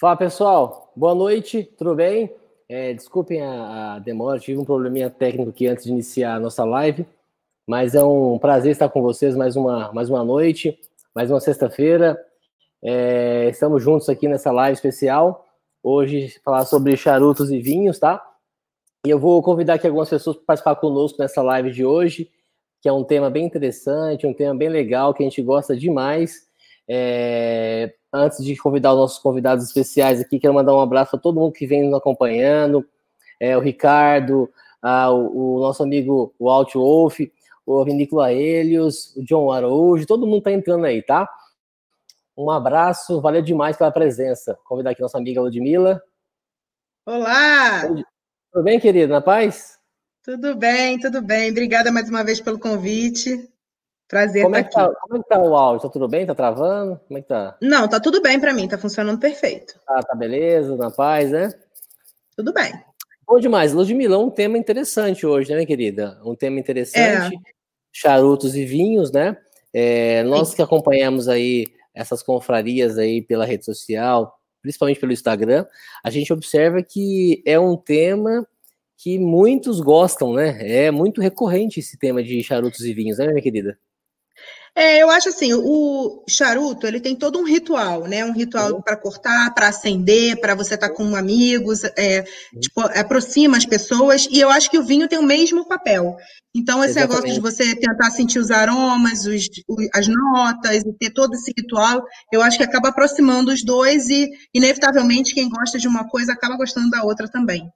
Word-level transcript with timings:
Fala 0.00 0.16
pessoal, 0.16 0.90
boa 0.96 1.14
noite, 1.14 1.62
tudo 1.76 1.94
bem? 1.94 2.34
É, 2.66 2.94
desculpem 2.94 3.42
a, 3.42 3.96
a, 3.96 3.98
demora, 3.98 4.40
tive 4.40 4.58
um 4.58 4.64
probleminha 4.64 5.10
técnico 5.10 5.50
aqui 5.50 5.66
antes 5.66 5.84
de 5.84 5.90
iniciar 5.90 6.36
a 6.36 6.40
nossa 6.40 6.64
live, 6.64 7.06
mas 7.66 7.94
é 7.94 8.02
um 8.02 8.38
prazer 8.38 8.72
estar 8.72 8.88
com 8.88 9.02
vocês 9.02 9.36
mais 9.36 9.56
uma, 9.56 9.92
mais 9.92 10.08
uma 10.08 10.24
noite, 10.24 10.80
mais 11.14 11.30
uma 11.30 11.38
sexta-feira. 11.38 12.18
É, 12.82 13.50
estamos 13.50 13.82
juntos 13.82 14.08
aqui 14.08 14.26
nessa 14.26 14.50
live 14.50 14.72
especial. 14.72 15.46
Hoje 15.82 16.40
falar 16.42 16.64
sobre 16.64 16.96
charutos 16.96 17.50
e 17.50 17.60
vinhos, 17.60 17.98
tá? 17.98 18.26
E 19.06 19.10
eu 19.10 19.18
vou 19.18 19.42
convidar 19.42 19.74
aqui 19.74 19.86
algumas 19.86 20.08
pessoas 20.08 20.34
para 20.36 20.46
participar 20.46 20.76
conosco 20.76 21.20
nessa 21.20 21.42
live 21.42 21.70
de 21.70 21.84
hoje, 21.84 22.30
que 22.80 22.88
é 22.88 22.92
um 22.92 23.04
tema 23.04 23.28
bem 23.28 23.44
interessante, 23.44 24.26
um 24.26 24.32
tema 24.32 24.54
bem 24.54 24.70
legal, 24.70 25.12
que 25.12 25.22
a 25.22 25.28
gente 25.28 25.42
gosta 25.42 25.76
demais. 25.76 26.48
É, 26.92 27.94
antes 28.12 28.44
de 28.44 28.56
convidar 28.56 28.92
os 28.92 28.98
nossos 28.98 29.18
convidados 29.18 29.64
especiais 29.64 30.20
aqui, 30.20 30.40
quero 30.40 30.54
mandar 30.54 30.74
um 30.74 30.80
abraço 30.80 31.12
para 31.12 31.20
todo 31.20 31.38
mundo 31.38 31.52
que 31.52 31.64
vem 31.64 31.84
nos 31.84 31.94
acompanhando, 31.94 32.84
é, 33.38 33.56
o 33.56 33.60
Ricardo, 33.60 34.50
a, 34.82 35.08
o, 35.12 35.58
o, 35.58 35.60
nosso 35.60 35.84
amigo 35.84 36.34
o 36.36 36.50
Alt 36.50 36.74
Wolf, 36.74 37.20
o 37.64 37.84
Vinícola 37.84 38.26
Aelios, 38.26 39.14
o 39.14 39.22
John 39.22 39.52
Araújo, 39.52 40.04
todo 40.04 40.26
mundo 40.26 40.38
está 40.38 40.50
entrando 40.50 40.84
aí, 40.84 41.00
tá? 41.00 41.28
Um 42.36 42.50
abraço, 42.50 43.20
valeu 43.20 43.42
demais 43.42 43.76
pela 43.76 43.92
presença. 43.92 44.58
Convidar 44.64 44.90
aqui 44.90 45.02
nossa 45.02 45.18
amiga 45.18 45.40
Ludmilla. 45.40 46.02
Olá! 47.06 47.82
Tudo 48.52 48.64
bem, 48.64 48.80
querida? 48.80 49.12
Na 49.12 49.20
paz? 49.20 49.78
Tudo 50.24 50.56
bem, 50.56 50.98
tudo 50.98 51.22
bem. 51.22 51.50
Obrigada 51.50 51.92
mais 51.92 52.08
uma 52.08 52.24
vez 52.24 52.40
pelo 52.40 52.58
convite. 52.58 53.49
Prazer 54.10 54.42
como 54.42 54.56
estar 54.56 54.82
é 54.82 54.88
tá, 54.88 54.94
Como 55.00 55.16
é 55.16 55.22
que 55.22 55.28
tá 55.28 55.38
o 55.40 55.54
áudio? 55.54 55.82
Tá 55.82 55.88
tudo 55.88 56.08
bem? 56.08 56.26
Tá 56.26 56.34
travando? 56.34 57.00
Como 57.06 57.16
é 57.16 57.22
que 57.22 57.28
tá? 57.28 57.56
Não, 57.62 57.88
tá 57.88 58.00
tudo 58.00 58.20
bem 58.20 58.40
para 58.40 58.52
mim, 58.52 58.66
tá 58.66 58.76
funcionando 58.76 59.20
perfeito. 59.20 59.78
Ah, 59.88 60.02
tá 60.02 60.16
beleza, 60.16 60.76
na 60.76 60.90
paz, 60.90 61.30
né? 61.30 61.54
Tudo 62.36 62.52
bem. 62.52 62.72
Bom 63.24 63.38
demais. 63.38 63.72
Ludmilla, 63.72 64.18
um 64.18 64.28
tema 64.28 64.58
interessante 64.58 65.24
hoje, 65.24 65.50
né, 65.50 65.54
minha 65.54 65.66
querida? 65.66 66.20
Um 66.24 66.34
tema 66.34 66.58
interessante. 66.58 67.36
É. 67.36 67.38
Charutos 67.92 68.56
e 68.56 68.64
vinhos, 68.64 69.12
né? 69.12 69.36
É, 69.72 70.24
nós 70.24 70.54
que 70.54 70.62
acompanhamos 70.62 71.28
aí 71.28 71.68
essas 71.94 72.20
confrarias 72.20 72.98
aí 72.98 73.22
pela 73.22 73.44
rede 73.44 73.64
social, 73.64 74.36
principalmente 74.60 74.98
pelo 74.98 75.12
Instagram, 75.12 75.64
a 76.02 76.10
gente 76.10 76.32
observa 76.32 76.82
que 76.82 77.44
é 77.46 77.60
um 77.60 77.76
tema 77.76 78.44
que 78.98 79.20
muitos 79.20 79.80
gostam, 79.80 80.34
né? 80.34 80.58
É 80.60 80.90
muito 80.90 81.20
recorrente 81.20 81.78
esse 81.78 81.96
tema 81.96 82.24
de 82.24 82.42
charutos 82.42 82.80
e 82.80 82.92
vinhos, 82.92 83.18
né, 83.18 83.28
minha 83.28 83.40
querida? 83.40 83.78
É, 84.74 85.02
eu 85.02 85.10
acho 85.10 85.28
assim, 85.28 85.52
o 85.52 86.22
charuto, 86.28 86.86
ele 86.86 87.00
tem 87.00 87.16
todo 87.16 87.38
um 87.38 87.44
ritual, 87.44 88.06
né? 88.06 88.24
Um 88.24 88.32
ritual 88.32 88.74
uhum. 88.74 88.80
para 88.80 88.96
cortar, 88.96 89.52
para 89.52 89.68
acender, 89.68 90.40
para 90.40 90.54
você 90.54 90.74
estar 90.74 90.88
tá 90.88 90.94
com 90.94 91.16
amigos, 91.16 91.82
é, 91.96 92.24
uhum. 92.52 92.60
tipo, 92.60 92.80
aproxima 92.80 93.56
as 93.56 93.66
pessoas, 93.66 94.26
e 94.30 94.40
eu 94.40 94.48
acho 94.48 94.70
que 94.70 94.78
o 94.78 94.84
vinho 94.84 95.08
tem 95.08 95.18
o 95.18 95.24
mesmo 95.24 95.66
papel. 95.66 96.16
Então, 96.54 96.82
esse 96.84 96.98
Exatamente. 96.98 97.34
negócio 97.34 97.34
de 97.34 97.40
você 97.40 97.76
tentar 97.76 98.10
sentir 98.10 98.38
os 98.38 98.50
aromas, 98.50 99.26
os, 99.26 99.48
as 99.94 100.08
notas, 100.08 100.82
e 100.84 100.92
ter 100.94 101.10
todo 101.10 101.34
esse 101.34 101.52
ritual, 101.56 102.02
eu 102.32 102.42
acho 102.42 102.56
que 102.56 102.64
acaba 102.64 102.88
aproximando 102.88 103.52
os 103.52 103.64
dois 103.64 104.08
e, 104.08 104.28
inevitavelmente, 104.54 105.34
quem 105.34 105.48
gosta 105.48 105.78
de 105.78 105.88
uma 105.88 106.08
coisa 106.08 106.32
acaba 106.32 106.56
gostando 106.56 106.90
da 106.90 107.02
outra 107.02 107.28
também. 107.28 107.68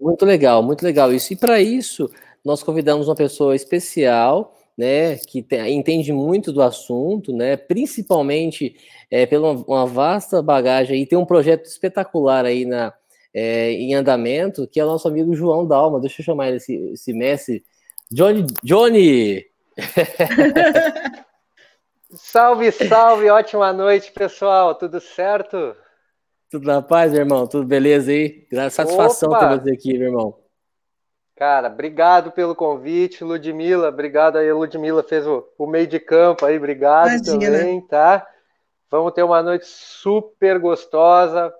Muito 0.00 0.24
legal, 0.24 0.62
muito 0.62 0.82
legal 0.82 1.12
isso. 1.12 1.32
E 1.32 1.36
para 1.36 1.60
isso, 1.60 2.10
nós 2.44 2.62
convidamos 2.62 3.08
uma 3.08 3.14
pessoa 3.14 3.54
especial 3.54 4.54
né, 4.76 5.16
que 5.16 5.42
tem, 5.42 5.76
entende 5.76 6.12
muito 6.12 6.52
do 6.52 6.62
assunto, 6.62 7.32
né, 7.32 7.56
principalmente 7.56 8.74
é, 9.10 9.26
pela 9.26 9.52
uma 9.52 9.86
vasta 9.86 10.42
bagagem 10.42 11.02
e 11.02 11.06
tem 11.06 11.18
um 11.18 11.26
projeto 11.26 11.66
espetacular 11.66 12.44
aí 12.44 12.64
na, 12.64 12.92
é, 13.34 13.72
em 13.72 13.94
andamento, 13.94 14.66
que 14.66 14.80
é 14.80 14.84
o 14.84 14.88
nosso 14.88 15.08
amigo 15.08 15.34
João 15.34 15.66
Dalma. 15.66 16.00
Deixa 16.00 16.20
eu 16.20 16.24
chamar 16.24 16.48
ele, 16.48 16.56
esse, 16.56 16.74
esse 16.92 17.12
mestre. 17.12 17.64
Johnny! 18.10 18.46
Johnny! 18.62 19.44
salve, 22.14 22.70
salve! 22.72 23.30
Ótima 23.30 23.72
noite, 23.72 24.12
pessoal! 24.12 24.74
Tudo 24.74 25.00
certo? 25.00 25.74
Tudo 26.50 26.66
na 26.66 26.82
paz, 26.82 27.12
meu 27.12 27.22
irmão? 27.22 27.46
Tudo 27.46 27.66
beleza 27.66 28.10
aí? 28.10 28.46
Satisfação 28.70 29.30
ter 29.30 29.60
você 29.60 29.72
aqui, 29.72 29.96
meu 29.96 30.08
irmão. 30.08 30.41
Cara, 31.42 31.66
obrigado 31.66 32.30
pelo 32.30 32.54
convite, 32.54 33.24
Ludmila. 33.24 33.88
Obrigado 33.88 34.38
aí, 34.38 34.52
Ludmila 34.52 35.02
fez 35.02 35.26
o, 35.26 35.44
o 35.58 35.66
meio 35.66 35.88
de 35.88 35.98
campo 35.98 36.46
aí, 36.46 36.56
obrigado 36.56 37.08
Imagina. 37.08 37.58
também, 37.58 37.80
tá? 37.80 38.24
Vamos 38.88 39.12
ter 39.12 39.24
uma 39.24 39.42
noite 39.42 39.66
super 39.66 40.56
gostosa, 40.60 41.52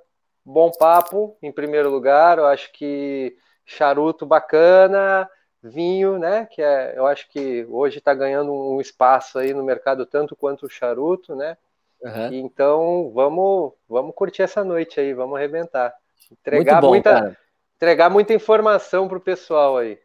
bom 0.45 0.71
papo, 0.71 1.37
em 1.43 1.51
primeiro 1.51 1.91
lugar. 1.91 2.39
Eu 2.39 2.47
acho 2.47 2.71
que 2.71 3.37
charuto 3.67 4.25
bacana, 4.25 5.29
vinho, 5.61 6.17
né? 6.17 6.47
Que 6.49 6.63
é, 6.63 6.97
eu 6.97 7.05
acho 7.05 7.29
que 7.29 7.67
hoje 7.69 7.99
está 7.99 8.15
ganhando 8.15 8.53
um 8.53 8.81
espaço 8.81 9.37
aí 9.37 9.53
no 9.53 9.65
mercado 9.65 10.07
tanto 10.07 10.37
quanto 10.37 10.67
o 10.67 10.71
charuto, 10.71 11.35
né? 11.35 11.57
Uhum. 12.01 12.33
Então 12.35 13.11
vamos, 13.13 13.73
vamos 13.89 14.15
curtir 14.15 14.43
essa 14.43 14.63
noite 14.63 15.01
aí, 15.01 15.13
vamos 15.13 15.37
arrebentar. 15.37 15.93
Entregar 16.31 16.81
bom, 16.81 16.91
muita, 16.91 17.13
cara 17.15 17.42
entregar 17.83 18.09
muita 18.09 18.33
informação 18.33 19.09
para 19.09 19.19
o 19.19 19.21
pessoal 19.21 19.77
aí. 19.77 19.99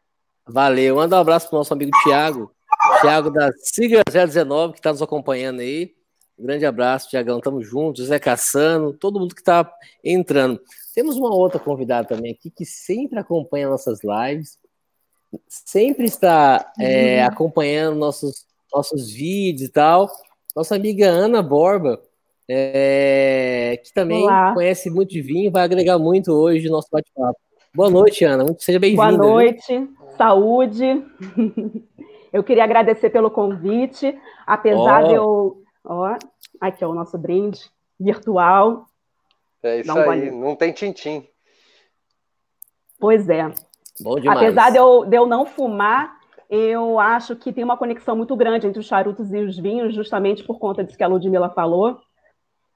Valeu. 0.47 0.95
Manda 0.95 1.15
um 1.15 1.19
abraço 1.19 1.47
para 1.47 1.57
o 1.57 1.59
nosso 1.59 1.71
amigo 1.71 1.91
Thiago. 2.03 2.51
Thiago 3.01 3.29
da 3.29 3.51
Siga 3.53 4.01
019, 4.11 4.73
que 4.73 4.79
está 4.79 4.91
nos 4.91 5.01
acompanhando 5.01 5.59
aí. 5.59 5.93
Um 6.39 6.43
grande 6.43 6.65
abraço, 6.65 7.07
Tiagão. 7.07 7.39
Tamo 7.39 7.61
juntos. 7.61 8.07
Zé 8.07 8.17
Cassano, 8.17 8.93
todo 8.93 9.19
mundo 9.19 9.35
que 9.35 9.41
está 9.41 9.71
entrando. 10.03 10.59
Temos 10.95 11.17
uma 11.17 11.31
outra 11.31 11.59
convidada 11.59 12.07
também 12.07 12.31
aqui 12.31 12.49
que 12.49 12.65
sempre 12.65 13.19
acompanha 13.19 13.69
nossas 13.69 13.99
lives, 14.03 14.57
sempre 15.47 16.05
está 16.05 16.73
é, 16.79 17.21
uhum. 17.21 17.27
acompanhando 17.27 17.95
nossos, 17.95 18.47
nossos 18.73 19.11
vídeos 19.11 19.69
e 19.69 19.71
tal. 19.71 20.09
Nossa 20.55 20.75
amiga 20.75 21.07
Ana 21.07 21.43
Borba, 21.43 22.01
é, 22.49 23.79
que 23.85 23.93
também 23.93 24.23
Olá. 24.23 24.55
conhece 24.55 24.89
muito 24.89 25.11
de 25.11 25.21
vinho, 25.21 25.51
vai 25.51 25.63
agregar 25.63 25.99
muito 25.99 26.31
hoje 26.31 26.65
no 26.65 26.71
nosso 26.71 26.87
bate-papo. 26.91 27.46
Boa 27.73 27.89
noite, 27.89 28.23
Ana. 28.23 28.45
Seja 28.57 28.79
bem-vinda. 28.79 29.17
Boa 29.17 29.17
noite, 29.17 29.79
viu? 29.79 29.97
saúde. 30.17 30.83
Eu 32.33 32.43
queria 32.43 32.63
agradecer 32.63 33.09
pelo 33.09 33.31
convite, 33.31 34.17
apesar 34.45 35.03
oh. 35.03 35.07
de 35.07 35.13
eu. 35.13 35.63
Ó, 35.85 36.15
aqui 36.59 36.83
é 36.83 36.87
o 36.87 36.93
nosso 36.93 37.17
brinde 37.17 37.61
virtual. 37.97 38.85
É 39.63 39.79
isso 39.79 39.91
um 39.91 40.09
aí, 40.09 40.29
não 40.29 40.55
tem 40.55 40.73
tintim. 40.73 41.25
Pois 42.99 43.29
é. 43.29 43.49
Bom 44.01 44.19
demais. 44.19 44.37
Apesar 44.37 44.71
de 44.71 44.77
eu, 44.77 45.05
de 45.05 45.15
eu 45.15 45.25
não 45.25 45.45
fumar, 45.45 46.17
eu 46.49 46.99
acho 46.99 47.35
que 47.35 47.53
tem 47.53 47.63
uma 47.63 47.77
conexão 47.77 48.15
muito 48.15 48.35
grande 48.35 48.67
entre 48.67 48.79
os 48.79 48.85
charutos 48.85 49.33
e 49.33 49.39
os 49.39 49.57
vinhos, 49.57 49.95
justamente 49.95 50.43
por 50.43 50.59
conta 50.59 50.83
disso 50.83 50.97
que 50.97 51.03
a 51.03 51.07
Ludmilla 51.07 51.49
falou, 51.49 51.97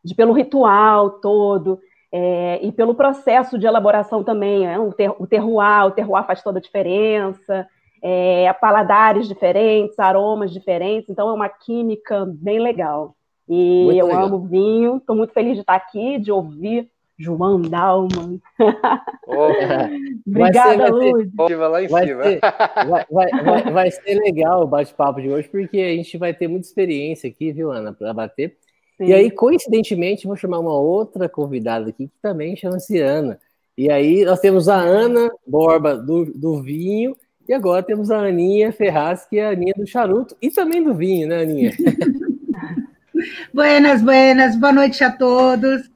de 0.03 0.15
pelo 0.15 0.33
ritual 0.33 1.19
todo, 1.19 1.79
é, 2.11 2.59
e 2.61 2.71
pelo 2.71 2.93
processo 2.93 3.57
de 3.57 3.65
elaboração 3.65 4.23
também, 4.23 4.67
né? 4.67 4.77
o, 4.77 4.91
ter, 4.91 5.09
o 5.17 5.25
terroir, 5.25 5.85
o 5.85 5.91
terroir 5.91 6.25
faz 6.25 6.43
toda 6.43 6.59
a 6.59 6.61
diferença, 6.61 7.67
é, 8.01 8.51
paladares 8.53 9.27
diferentes, 9.27 9.97
aromas 9.97 10.51
diferentes, 10.51 11.09
então 11.09 11.29
é 11.29 11.33
uma 11.33 11.47
química 11.47 12.25
bem 12.27 12.59
legal. 12.59 13.15
E 13.47 13.83
muito 13.85 13.99
eu 13.99 14.07
legal. 14.07 14.25
amo 14.25 14.39
vinho, 14.39 14.97
estou 14.97 15.15
muito 15.15 15.33
feliz 15.33 15.55
de 15.55 15.61
estar 15.61 15.75
aqui, 15.75 16.17
de 16.17 16.31
ouvir 16.31 16.89
João 17.17 17.61
Dalman. 17.61 18.41
Oh, 19.27 19.49
Obrigada, 20.27 20.89
Luz. 20.89 21.29
Vai, 21.35 21.87
vai, 21.87 22.07
ser, 22.07 22.39
vai, 23.11 23.29
vai, 23.29 23.63
vai 23.71 23.91
ser 23.91 24.15
legal 24.15 24.63
o 24.63 24.67
bate-papo 24.67 25.21
de 25.21 25.29
hoje, 25.29 25.47
porque 25.47 25.77
a 25.77 25.95
gente 25.95 26.17
vai 26.17 26.33
ter 26.33 26.47
muita 26.47 26.67
experiência 26.67 27.29
aqui, 27.29 27.51
viu, 27.51 27.71
Ana, 27.71 27.93
para 27.93 28.13
bater. 28.13 28.57
Sim. 29.01 29.07
E 29.07 29.13
aí, 29.13 29.31
coincidentemente, 29.31 30.27
vou 30.27 30.35
chamar 30.35 30.59
uma 30.59 30.77
outra 30.77 31.27
convidada 31.27 31.89
aqui, 31.89 32.05
que 32.05 32.13
também 32.21 32.55
chama-se 32.55 32.99
Ana. 32.99 33.39
E 33.75 33.89
aí, 33.89 34.23
nós 34.23 34.39
temos 34.39 34.69
a 34.69 34.75
Ana 34.75 35.27
Borba 35.45 35.97
do, 35.97 36.25
do 36.25 36.61
vinho, 36.61 37.17
e 37.49 37.53
agora 37.53 37.81
temos 37.81 38.11
a 38.11 38.19
Aninha 38.19 38.71
Ferraz, 38.71 39.25
que 39.25 39.39
é 39.39 39.47
a 39.47 39.49
Aninha 39.49 39.73
do 39.75 39.87
charuto, 39.87 40.37
e 40.39 40.51
também 40.51 40.83
do 40.83 40.93
vinho, 40.93 41.27
né, 41.27 41.41
Aninha? 41.41 41.71
buenas, 43.51 44.03
buenas, 44.03 44.55
boa 44.55 44.71
noite 44.71 45.03
a 45.03 45.09
todos. 45.09 45.89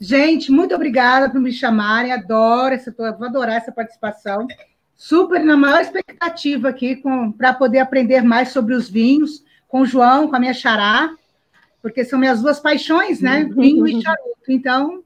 Gente, 0.00 0.50
muito 0.50 0.74
obrigada 0.74 1.30
por 1.30 1.40
me 1.40 1.52
chamarem, 1.52 2.10
adoro 2.10 2.74
essa, 2.74 2.90
vou 2.90 3.06
adorar 3.24 3.58
essa 3.58 3.70
participação. 3.70 4.48
Super 4.96 5.44
na 5.44 5.56
maior 5.56 5.80
expectativa 5.80 6.70
aqui 6.70 7.00
para 7.38 7.54
poder 7.54 7.78
aprender 7.78 8.22
mais 8.22 8.48
sobre 8.48 8.74
os 8.74 8.90
vinhos 8.90 9.44
com 9.68 9.82
o 9.82 9.86
João, 9.86 10.26
com 10.26 10.34
a 10.34 10.40
minha 10.40 10.52
xará 10.52 11.14
porque 11.82 12.04
são 12.04 12.18
minhas 12.18 12.40
duas 12.40 12.60
paixões, 12.60 13.20
né? 13.20 13.42
Uhum. 13.44 13.60
Vinho 13.60 13.86
e 13.86 14.00
charuto. 14.00 14.48
Então, 14.48 15.02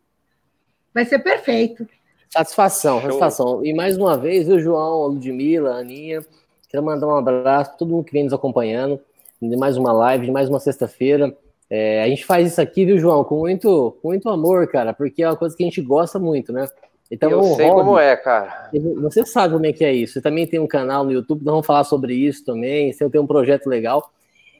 vai 0.92 1.04
ser 1.04 1.18
perfeito. 1.20 1.88
Satisfação, 2.30 3.00
Show. 3.00 3.12
satisfação. 3.12 3.64
E 3.64 3.72
mais 3.72 3.96
uma 3.96 4.16
vez, 4.16 4.48
o 4.48 4.60
João, 4.60 5.04
a 5.04 5.06
Ludmilla, 5.06 5.74
a 5.74 5.78
Aninha, 5.78 6.24
quero 6.68 6.84
mandar 6.84 7.06
um 7.06 7.16
abraço 7.16 7.70
para 7.70 7.78
todo 7.78 7.90
mundo 7.90 8.04
que 8.04 8.12
vem 8.12 8.24
nos 8.24 8.32
acompanhando 8.32 9.00
de 9.40 9.56
mais 9.56 9.76
uma 9.76 9.92
live, 9.92 10.26
de 10.26 10.32
mais 10.32 10.48
uma 10.48 10.60
sexta-feira. 10.60 11.34
É, 11.68 12.02
a 12.02 12.08
gente 12.08 12.24
faz 12.24 12.46
isso 12.46 12.60
aqui, 12.60 12.84
viu, 12.84 12.98
João, 12.98 13.24
com 13.24 13.38
muito, 13.38 13.96
com 14.00 14.08
muito 14.08 14.28
amor, 14.28 14.68
cara, 14.68 14.92
porque 14.92 15.22
é 15.22 15.28
uma 15.28 15.36
coisa 15.36 15.56
que 15.56 15.62
a 15.62 15.66
gente 15.66 15.80
gosta 15.80 16.18
muito, 16.18 16.52
né? 16.52 16.68
Então, 17.10 17.30
eu 17.30 17.42
sei 17.54 17.68
hobby, 17.68 17.84
como 17.84 17.98
é, 17.98 18.16
cara. 18.16 18.70
Você 19.02 19.24
sabe 19.24 19.54
como 19.54 19.66
é 19.66 19.72
que 19.72 19.84
é 19.84 19.92
isso. 19.92 20.14
Você 20.14 20.20
também 20.20 20.46
tem 20.46 20.58
um 20.58 20.66
canal 20.66 21.04
no 21.04 21.12
YouTube, 21.12 21.44
nós 21.44 21.52
vamos 21.52 21.66
falar 21.66 21.84
sobre 21.84 22.14
isso 22.14 22.44
também. 22.44 22.92
Você 22.92 23.08
tem 23.08 23.20
um 23.20 23.26
projeto 23.26 23.68
legal. 23.68 24.10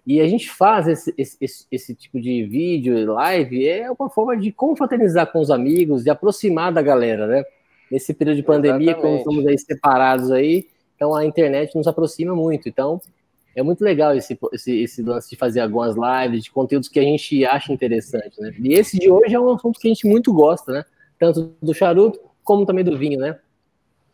E 0.07 0.21
a 0.21 0.29
gente 0.29 0.49
faz 0.49 0.87
esse, 0.87 1.13
esse, 1.19 1.67
esse, 1.71 1.95
tipo 1.95 2.21
de 2.21 2.45
vídeo, 2.45 3.13
live, 3.13 3.69
é 3.69 3.91
uma 3.91 4.09
forma 4.09 4.37
de 4.37 4.53
confraternizar 4.53 5.33
com 5.33 5.41
os 5.41 5.51
amigos, 5.51 6.05
de 6.05 6.11
aproximar 6.11 6.73
da 6.73 6.81
galera, 6.81 7.27
né? 7.27 7.45
Nesse 7.91 8.15
período 8.15 8.37
de 8.37 8.43
pandemia, 8.45 8.93
Exatamente. 8.93 9.01
quando 9.01 9.19
estamos 9.19 9.47
aí 9.47 9.59
separados 9.59 10.31
aí, 10.31 10.69
então 10.95 11.15
a 11.15 11.25
internet 11.25 11.75
nos 11.75 11.89
aproxima 11.89 12.37
muito. 12.37 12.69
Então, 12.69 13.01
é 13.57 13.63
muito 13.63 13.83
legal 13.83 14.15
esse, 14.15 14.39
esse, 14.53 14.83
esse 14.83 15.03
lance 15.03 15.31
de 15.31 15.37
fazer 15.37 15.61
algumas 15.61 15.97
lives, 15.97 16.45
de 16.45 16.51
conteúdos 16.53 16.89
que 16.89 17.01
a 17.01 17.03
gente 17.03 17.45
acha 17.45 17.73
interessante, 17.73 18.41
né? 18.41 18.55
E 18.61 18.75
esse 18.75 18.99
de 18.99 19.11
hoje 19.11 19.35
é 19.35 19.41
um 19.41 19.51
assunto 19.51 19.81
que 19.81 19.89
a 19.89 19.91
gente 19.91 20.07
muito 20.07 20.33
gosta, 20.33 20.73
né? 20.73 20.85
Tanto 21.19 21.57
do 21.61 21.75
charuto 21.75 22.21
como 22.45 22.65
também 22.65 22.85
do 22.85 22.97
vinho, 22.97 23.19
né? 23.19 23.39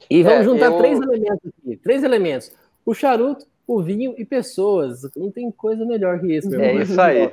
E 0.08 0.22
vamos 0.22 0.40
é, 0.40 0.44
juntar 0.44 0.66
eu... 0.66 0.78
três 0.78 1.00
elementos 1.00 1.50
aqui, 1.58 1.76
três 1.76 2.02
elementos: 2.02 2.52
o 2.86 2.94
charuto, 2.94 3.46
o 3.74 3.82
vinho 3.82 4.14
e 4.16 4.24
pessoas. 4.24 5.02
Não 5.16 5.30
tem 5.30 5.50
coisa 5.50 5.84
melhor 5.84 6.20
que 6.20 6.34
isso, 6.34 6.48
meu 6.50 6.60
É 6.60 6.74
isso 6.74 7.00
aí. 7.00 7.32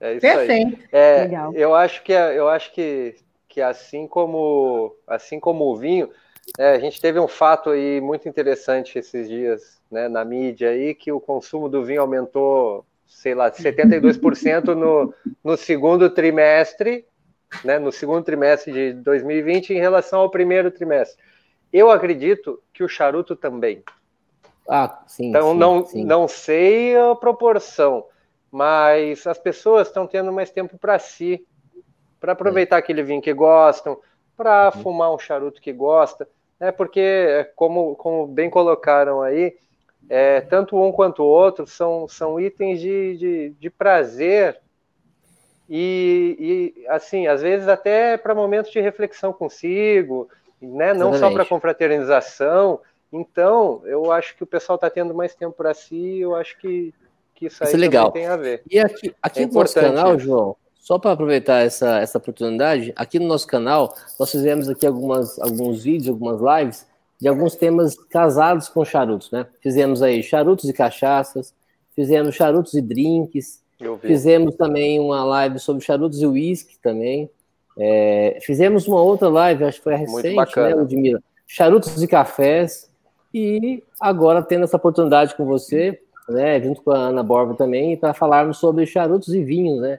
É 0.00 0.12
isso 0.12 0.20
Perfeito. 0.20 0.76
aí. 0.76 0.78
É, 0.92 1.22
Legal. 1.22 1.52
Eu 1.54 1.74
acho 1.74 2.02
que 2.02 2.12
eu 2.12 2.48
acho 2.48 2.72
que, 2.72 3.16
que 3.48 3.60
assim 3.60 4.06
como 4.06 4.94
assim 5.06 5.40
como 5.40 5.64
o 5.64 5.76
vinho, 5.76 6.10
é, 6.58 6.70
a 6.70 6.78
gente 6.78 7.00
teve 7.00 7.18
um 7.18 7.28
fato 7.28 7.70
aí 7.70 8.00
muito 8.00 8.28
interessante 8.28 8.98
esses 8.98 9.28
dias, 9.28 9.80
né, 9.90 10.08
na 10.08 10.24
mídia 10.24 10.70
aí 10.70 10.94
que 10.94 11.10
o 11.10 11.20
consumo 11.20 11.68
do 11.68 11.84
vinho 11.84 12.00
aumentou, 12.00 12.84
sei 13.06 13.34
lá, 13.34 13.50
72% 13.50 14.74
no, 14.74 15.12
no 15.42 15.56
segundo 15.56 16.08
trimestre 16.08 17.04
né, 17.64 17.78
no 17.78 17.90
segundo 17.90 18.24
trimestre 18.24 18.72
de 18.72 18.92
2020 18.92 19.70
em 19.70 19.78
relação 19.78 20.20
ao 20.20 20.30
primeiro 20.30 20.70
trimestre. 20.70 21.22
Eu 21.72 21.90
acredito 21.90 22.62
que 22.72 22.82
o 22.82 22.88
charuto 22.88 23.36
também. 23.36 23.82
Ah, 24.68 25.02
sim. 25.06 25.30
Então 25.30 25.52
sim, 25.52 25.58
não, 25.58 25.84
sim. 25.84 26.04
não 26.04 26.28
sei 26.28 26.96
a 26.96 27.14
proporção, 27.14 28.04
mas 28.50 29.26
as 29.26 29.38
pessoas 29.38 29.88
estão 29.88 30.06
tendo 30.06 30.32
mais 30.32 30.50
tempo 30.50 30.76
para 30.76 30.98
si, 30.98 31.46
para 32.20 32.32
aproveitar 32.32 32.76
é. 32.76 32.78
aquele 32.80 33.02
vinho 33.02 33.22
que 33.22 33.32
gostam, 33.32 33.98
para 34.36 34.72
uhum. 34.74 34.82
fumar 34.82 35.12
um 35.12 35.18
charuto 35.18 35.60
que 35.60 35.72
gosta, 35.72 36.28
né? 36.60 36.70
Porque 36.70 37.50
como, 37.56 37.96
como 37.96 38.26
bem 38.26 38.50
colocaram 38.50 39.22
aí, 39.22 39.56
é, 40.08 40.40
tanto 40.42 40.76
um 40.76 40.92
quanto 40.92 41.22
o 41.22 41.26
outro 41.26 41.66
são, 41.66 42.06
são 42.06 42.38
itens 42.38 42.80
de, 42.80 43.16
de, 43.16 43.50
de 43.58 43.70
prazer 43.70 44.60
e, 45.68 46.74
e 46.78 46.86
assim, 46.88 47.26
às 47.26 47.42
vezes 47.42 47.68
até 47.68 48.16
para 48.16 48.34
momentos 48.34 48.70
de 48.70 48.80
reflexão 48.80 49.32
consigo, 49.32 50.28
né? 50.60 50.94
não 50.94 51.10
Exatamente. 51.10 51.18
só 51.18 51.30
para 51.30 51.44
confraternização. 51.44 52.80
Então, 53.12 53.82
eu 53.84 54.12
acho 54.12 54.36
que 54.36 54.42
o 54.42 54.46
pessoal 54.46 54.76
está 54.76 54.90
tendo 54.90 55.14
mais 55.14 55.34
tempo 55.34 55.56
para 55.56 55.72
si, 55.74 56.18
eu 56.18 56.34
acho 56.34 56.58
que, 56.58 56.92
que 57.34 57.46
isso 57.46 57.62
aí 57.62 57.68
isso 57.68 57.76
é 57.76 57.80
legal. 57.80 58.12
tem 58.12 58.26
a 58.26 58.36
ver. 58.36 58.62
E 58.70 58.78
aqui, 58.78 59.14
aqui 59.22 59.42
é 59.42 59.46
no 59.46 59.52
nosso 59.52 59.74
canal, 59.74 60.18
João, 60.18 60.56
só 60.74 60.98
para 60.98 61.12
aproveitar 61.12 61.64
essa, 61.64 61.98
essa 61.98 62.18
oportunidade, 62.18 62.92
aqui 62.96 63.18
no 63.18 63.26
nosso 63.26 63.46
canal, 63.46 63.94
nós 64.18 64.30
fizemos 64.30 64.68
aqui 64.68 64.86
algumas, 64.86 65.38
alguns 65.38 65.82
vídeos, 65.82 66.08
algumas 66.08 66.40
lives 66.40 66.86
de 67.20 67.26
alguns 67.26 67.56
temas 67.56 67.96
casados 67.96 68.68
com 68.68 68.84
charutos, 68.84 69.30
né? 69.32 69.46
Fizemos 69.60 70.02
aí 70.02 70.22
charutos 70.22 70.68
e 70.68 70.72
cachaças, 70.72 71.52
fizemos 71.94 72.34
charutos 72.34 72.74
e 72.74 72.80
drinks, 72.80 73.60
Fizemos 74.00 74.56
também 74.56 74.98
uma 74.98 75.24
live 75.24 75.58
sobre 75.58 75.84
charutos 75.84 76.20
e 76.20 76.26
uísque 76.26 76.76
também. 76.82 77.30
É, 77.78 78.38
fizemos 78.42 78.88
uma 78.88 79.00
outra 79.00 79.28
live, 79.28 79.64
acho 79.64 79.78
que 79.78 79.84
foi 79.84 79.94
a 79.94 79.96
recente, 79.96 80.56
né, 80.56 80.74
Ludmila? 80.74 81.22
Charutos 81.46 82.02
e 82.02 82.08
cafés. 82.08 82.90
E 83.32 83.82
agora 84.00 84.42
tendo 84.42 84.64
essa 84.64 84.76
oportunidade 84.76 85.34
com 85.34 85.44
você, 85.44 86.00
né, 86.28 86.60
junto 86.60 86.82
com 86.82 86.90
a 86.90 86.98
Ana 86.98 87.22
Borba 87.22 87.54
também, 87.54 87.96
para 87.96 88.14
falarmos 88.14 88.58
sobre 88.58 88.86
charutos 88.86 89.34
e 89.34 89.42
vinhos, 89.42 89.80
né? 89.80 89.98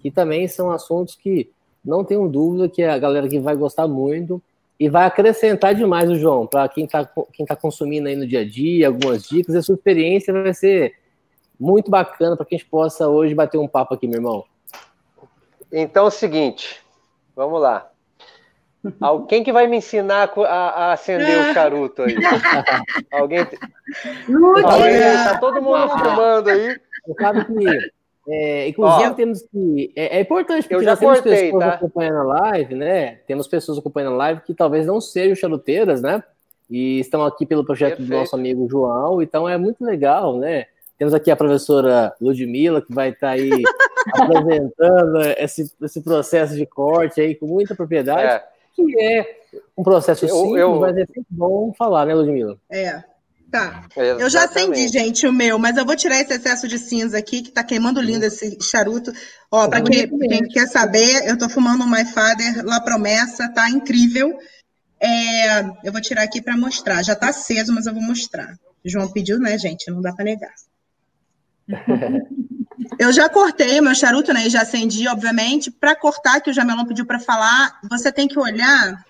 Que 0.00 0.10
também 0.10 0.48
são 0.48 0.70
assuntos 0.70 1.14
que 1.14 1.50
não 1.84 2.04
tenho 2.04 2.28
dúvida 2.28 2.68
que 2.68 2.82
a 2.82 2.98
galera 2.98 3.28
que 3.28 3.38
vai 3.38 3.56
gostar 3.56 3.88
muito 3.88 4.42
e 4.78 4.88
vai 4.88 5.04
acrescentar 5.04 5.74
demais 5.74 6.10
o 6.10 6.14
João, 6.14 6.46
para 6.46 6.68
quem 6.68 6.84
está 6.84 7.04
quem 7.32 7.44
tá 7.44 7.54
consumindo 7.54 8.08
aí 8.08 8.16
no 8.16 8.26
dia 8.26 8.40
a 8.40 8.48
dia, 8.48 8.88
algumas 8.88 9.24
dicas, 9.24 9.54
a 9.54 9.62
sua 9.62 9.74
experiência 9.74 10.32
vai 10.32 10.54
ser 10.54 10.94
muito 11.58 11.90
bacana 11.90 12.36
para 12.36 12.46
que 12.46 12.54
a 12.54 12.58
gente 12.58 12.68
possa 12.68 13.06
hoje 13.06 13.34
bater 13.34 13.58
um 13.58 13.68
papo 13.68 13.92
aqui, 13.92 14.06
meu 14.06 14.16
irmão. 14.16 14.44
Então 15.70 16.04
é 16.04 16.08
o 16.08 16.10
seguinte, 16.10 16.80
vamos 17.36 17.60
lá. 17.60 17.90
Alguém 19.00 19.44
que 19.44 19.52
vai 19.52 19.66
me 19.66 19.76
ensinar 19.76 20.32
a, 20.36 20.50
a 20.50 20.92
acender 20.92 21.38
o 21.38 21.52
charuto 21.52 22.02
aí? 22.02 22.14
Alguém? 23.12 23.40
Alguém 24.64 25.00
tá 25.24 25.38
todo 25.38 25.60
mundo 25.60 25.88
fumando 25.88 26.48
aí. 26.48 26.80
Sabe 27.18 27.44
que, 27.44 27.92
é, 28.28 28.68
inclusive, 28.68 29.10
Ó, 29.10 29.14
temos 29.14 29.42
que. 29.42 29.92
É, 29.96 30.18
é 30.18 30.20
importante, 30.20 30.62
porque 30.62 30.74
eu 30.74 30.82
já 30.82 30.96
temos 30.96 31.20
cortei, 31.20 31.46
pessoas 31.46 31.64
tá? 31.64 31.74
acompanhando 31.74 32.18
a 32.18 32.22
live, 32.22 32.74
né? 32.74 33.16
Temos 33.26 33.48
pessoas 33.48 33.78
acompanhando 33.78 34.14
a 34.14 34.18
live 34.18 34.40
que 34.42 34.54
talvez 34.54 34.86
não 34.86 35.00
sejam 35.00 35.34
charuteiras, 35.34 36.00
né? 36.00 36.22
E 36.68 37.00
estão 37.00 37.24
aqui 37.24 37.44
pelo 37.44 37.64
projeto 37.64 37.96
Perfeito. 37.96 38.10
do 38.10 38.16
nosso 38.16 38.36
amigo 38.36 38.68
João, 38.70 39.20
então 39.20 39.48
é 39.48 39.58
muito 39.58 39.84
legal, 39.84 40.38
né? 40.38 40.66
Temos 40.96 41.14
aqui 41.14 41.30
a 41.30 41.36
professora 41.36 42.14
Ludmilla, 42.20 42.82
que 42.82 42.94
vai 42.94 43.08
estar 43.08 43.28
tá 43.28 43.32
aí 43.32 43.50
apresentando 44.14 45.20
esse, 45.38 45.72
esse 45.82 46.00
processo 46.02 46.54
de 46.54 46.66
corte 46.66 47.20
aí 47.20 47.34
com 47.34 47.46
muita 47.46 47.74
propriedade, 47.74 48.34
é. 48.34 48.44
Que 48.74 49.00
é 49.02 49.40
um 49.76 49.82
processo 49.82 50.24
eu, 50.26 50.34
simples, 50.34 50.60
eu... 50.60 50.80
mas 50.80 50.96
é 50.96 51.06
sempre 51.06 51.26
bom 51.30 51.72
falar, 51.76 52.06
né, 52.06 52.14
Ludmilla? 52.14 52.58
É. 52.70 53.02
Tá. 53.50 53.84
Exatamente. 53.96 54.22
Eu 54.22 54.30
já 54.30 54.44
acendi, 54.44 54.88
gente, 54.88 55.26
o 55.26 55.32
meu, 55.32 55.58
mas 55.58 55.76
eu 55.76 55.84
vou 55.84 55.96
tirar 55.96 56.20
esse 56.20 56.32
excesso 56.32 56.68
de 56.68 56.78
cinza 56.78 57.18
aqui, 57.18 57.42
que 57.42 57.50
tá 57.50 57.64
queimando 57.64 58.00
lindo 58.00 58.24
esse 58.24 58.56
charuto. 58.62 59.12
Ó, 59.50 59.66
para 59.66 59.82
quem, 59.82 60.08
quem, 60.08 60.48
quer 60.48 60.68
saber, 60.68 61.28
eu 61.28 61.36
tô 61.36 61.48
fumando 61.48 61.82
um 61.82 61.90
My 61.90 62.04
Father 62.04 62.64
La 62.64 62.80
Promessa, 62.80 63.48
tá 63.48 63.68
incrível. 63.68 64.38
É, 65.00 65.62
eu 65.82 65.90
vou 65.90 66.00
tirar 66.00 66.22
aqui 66.22 66.40
para 66.40 66.56
mostrar. 66.56 67.02
Já 67.02 67.16
tá 67.16 67.30
aceso, 67.30 67.74
mas 67.74 67.86
eu 67.86 67.92
vou 67.92 68.02
mostrar. 68.02 68.54
O 68.84 68.88
João 68.88 69.10
pediu, 69.10 69.40
né, 69.40 69.58
gente? 69.58 69.90
Não 69.90 70.00
dá 70.00 70.12
para 70.12 70.24
negar. 70.26 70.54
Eu 72.98 73.12
já 73.12 73.28
cortei 73.28 73.80
meu 73.80 73.94
charuto, 73.94 74.32
né? 74.32 74.46
E 74.46 74.50
já 74.50 74.62
acendi, 74.62 75.06
obviamente. 75.08 75.70
Para 75.70 75.94
cortar, 75.94 76.40
que 76.40 76.50
o 76.50 76.54
Jamelão 76.54 76.86
pediu 76.86 77.06
para 77.06 77.18
falar, 77.18 77.78
você 77.88 78.10
tem 78.12 78.28
que 78.28 78.38
olhar 78.38 79.04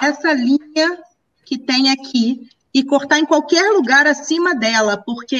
essa 0.00 0.32
linha 0.32 0.98
que 1.44 1.58
tem 1.58 1.90
aqui 1.90 2.48
e 2.72 2.84
cortar 2.84 3.18
em 3.18 3.24
qualquer 3.24 3.70
lugar 3.70 4.06
acima 4.06 4.54
dela, 4.54 4.96
porque 4.96 5.38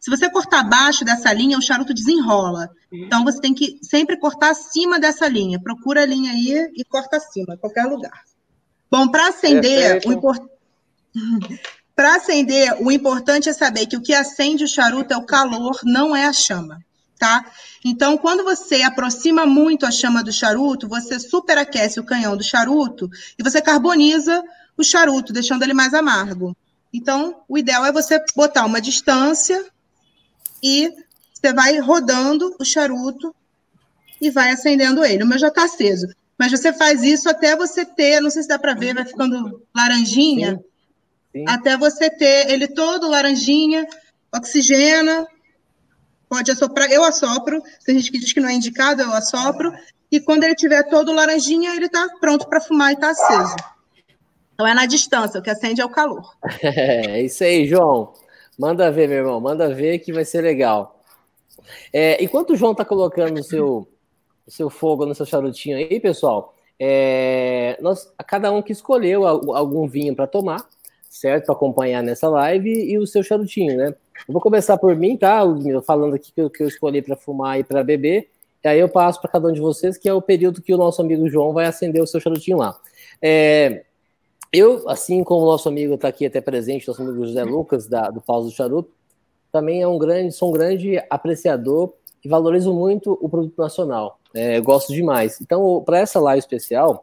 se 0.00 0.10
você 0.10 0.28
cortar 0.28 0.60
abaixo 0.60 1.04
dessa 1.04 1.32
linha, 1.32 1.56
o 1.56 1.62
charuto 1.62 1.94
desenrola. 1.94 2.68
Então 2.92 3.24
você 3.24 3.40
tem 3.40 3.54
que 3.54 3.78
sempre 3.82 4.18
cortar 4.18 4.50
acima 4.50 5.00
dessa 5.00 5.26
linha. 5.26 5.58
Procura 5.58 6.02
a 6.02 6.06
linha 6.06 6.32
aí 6.32 6.72
e 6.74 6.84
corta 6.84 7.16
acima, 7.16 7.56
qualquer 7.56 7.84
lugar. 7.84 8.22
Bom, 8.90 9.08
para 9.08 9.28
acender, 9.28 10.02
o 10.06 10.12
importante. 10.12 10.52
Para 11.96 12.16
acender, 12.16 12.76
o 12.82 12.90
importante 12.90 13.48
é 13.48 13.52
saber 13.52 13.86
que 13.86 13.96
o 13.96 14.02
que 14.02 14.12
acende 14.12 14.64
o 14.64 14.68
charuto 14.68 15.14
é 15.14 15.16
o 15.16 15.24
calor, 15.24 15.78
não 15.84 16.14
é 16.14 16.26
a 16.26 16.32
chama, 16.32 16.84
tá? 17.24 17.50
Então, 17.82 18.18
quando 18.18 18.44
você 18.44 18.82
aproxima 18.82 19.46
muito 19.46 19.86
a 19.86 19.90
chama 19.90 20.22
do 20.22 20.30
charuto, 20.30 20.86
você 20.86 21.18
superaquece 21.18 21.98
o 21.98 22.04
canhão 22.04 22.36
do 22.36 22.42
charuto 22.42 23.08
e 23.38 23.42
você 23.42 23.62
carboniza 23.62 24.42
o 24.76 24.84
charuto, 24.84 25.32
deixando 25.32 25.62
ele 25.62 25.72
mais 25.72 25.94
amargo. 25.94 26.54
Então, 26.92 27.40
o 27.48 27.56
ideal 27.56 27.86
é 27.86 27.92
você 27.92 28.22
botar 28.36 28.66
uma 28.66 28.80
distância 28.80 29.64
e 30.62 30.92
você 31.32 31.52
vai 31.52 31.78
rodando 31.78 32.54
o 32.60 32.64
charuto 32.64 33.34
e 34.20 34.30
vai 34.30 34.50
acendendo 34.50 35.02
ele. 35.02 35.24
O 35.24 35.26
meu 35.26 35.38
já 35.38 35.48
está 35.48 35.64
aceso. 35.64 36.06
Mas 36.38 36.52
você 36.52 36.72
faz 36.72 37.02
isso 37.02 37.28
até 37.30 37.56
você 37.56 37.86
ter, 37.86 38.20
não 38.20 38.30
sei 38.30 38.42
se 38.42 38.48
dá 38.48 38.58
para 38.58 38.74
ver, 38.74 38.94
vai 38.94 39.04
ficando 39.04 39.62
laranjinha. 39.74 40.56
Sim 40.56 40.74
Sim. 41.34 41.44
até 41.48 41.76
você 41.76 42.08
ter 42.08 42.48
ele 42.48 42.68
todo 42.68 43.08
laranjinha, 43.08 43.84
oxigena, 44.32 45.26
pode 46.28 46.50
assoprar, 46.50 46.90
eu 46.90 47.04
assopro, 47.04 47.62
tem 47.84 47.96
gente 47.96 48.10
que 48.10 48.18
diz 48.18 48.32
que 48.32 48.40
não 48.40 48.48
é 48.48 48.54
indicado, 48.54 49.02
eu 49.02 49.12
assopro, 49.12 49.72
e 50.10 50.20
quando 50.20 50.44
ele 50.44 50.54
tiver 50.54 50.82
todo 50.84 51.12
laranjinha, 51.12 51.74
ele 51.74 51.86
está 51.86 52.08
pronto 52.20 52.48
para 52.48 52.60
fumar 52.60 52.90
e 52.90 52.94
está 52.94 53.10
aceso. 53.10 53.56
Então 54.54 54.66
é 54.66 54.74
na 54.74 54.86
distância, 54.86 55.40
o 55.40 55.42
que 55.42 55.50
acende 55.50 55.80
é 55.80 55.84
o 55.84 55.90
calor. 55.90 56.36
É 56.62 57.22
isso 57.22 57.42
aí, 57.42 57.66
João. 57.66 58.12
Manda 58.58 58.90
ver, 58.90 59.08
meu 59.08 59.18
irmão, 59.18 59.40
manda 59.40 59.74
ver 59.74 59.98
que 59.98 60.12
vai 60.12 60.24
ser 60.24 60.40
legal. 60.42 61.02
É, 61.92 62.22
enquanto 62.22 62.50
o 62.50 62.56
João 62.56 62.72
está 62.72 62.84
colocando 62.84 63.40
o 63.40 63.42
seu, 63.42 63.88
o 64.46 64.50
seu 64.50 64.70
fogo 64.70 65.04
no 65.04 65.14
seu 65.14 65.26
charutinho 65.26 65.76
aí, 65.76 65.98
pessoal, 65.98 66.54
é, 66.78 67.76
nós, 67.80 68.12
cada 68.26 68.52
um 68.52 68.62
que 68.62 68.72
escolheu 68.72 69.26
algum 69.26 69.88
vinho 69.88 70.14
para 70.14 70.26
tomar, 70.26 70.64
certo? 71.08 71.46
Para 71.46 71.54
acompanhar 71.54 72.02
nessa 72.02 72.28
live 72.28 72.70
e 72.70 72.98
o 72.98 73.06
seu 73.06 73.22
charutinho, 73.22 73.76
né? 73.76 73.94
Eu 74.26 74.32
vou 74.32 74.40
começar 74.40 74.76
por 74.78 74.94
mim, 74.96 75.16
tá? 75.16 75.40
Falando 75.86 76.14
aqui 76.14 76.32
que 76.32 76.40
eu, 76.40 76.50
que 76.50 76.62
eu 76.62 76.68
escolhi 76.68 77.02
para 77.02 77.16
fumar 77.16 77.58
e 77.58 77.64
para 77.64 77.82
beber, 77.82 78.30
E 78.62 78.68
aí 78.68 78.78
eu 78.78 78.88
passo 78.88 79.20
para 79.20 79.30
cada 79.30 79.48
um 79.48 79.52
de 79.52 79.60
vocês, 79.60 79.98
que 79.98 80.08
é 80.08 80.14
o 80.14 80.22
período 80.22 80.62
que 80.62 80.72
o 80.72 80.78
nosso 80.78 81.02
amigo 81.02 81.28
João 81.28 81.52
vai 81.52 81.66
acender 81.66 82.02
o 82.02 82.06
seu 82.06 82.20
charutinho 82.20 82.58
lá. 82.58 82.78
É, 83.20 83.84
eu, 84.52 84.88
assim 84.88 85.22
como 85.24 85.44
o 85.44 85.50
nosso 85.50 85.68
amigo 85.68 85.94
está 85.94 86.08
aqui 86.08 86.26
até 86.26 86.40
presente, 86.40 86.86
nosso 86.86 87.02
amigo 87.02 87.26
José 87.26 87.42
Lucas, 87.44 87.86
da, 87.86 88.08
do 88.08 88.20
Paulo 88.20 88.46
do 88.46 88.52
Charuto, 88.52 88.90
também 89.50 89.82
é 89.82 89.88
um 89.88 89.98
grande, 89.98 90.32
sou 90.32 90.48
um 90.48 90.52
grande 90.52 90.96
apreciador 91.10 91.92
e 92.24 92.28
valorizo 92.28 92.72
muito 92.72 93.18
o 93.20 93.28
produto 93.28 93.58
nacional. 93.58 94.18
É, 94.32 94.60
gosto 94.60 94.92
demais. 94.92 95.40
Então, 95.40 95.82
para 95.84 95.98
essa 95.98 96.18
live 96.18 96.38
especial, 96.38 97.02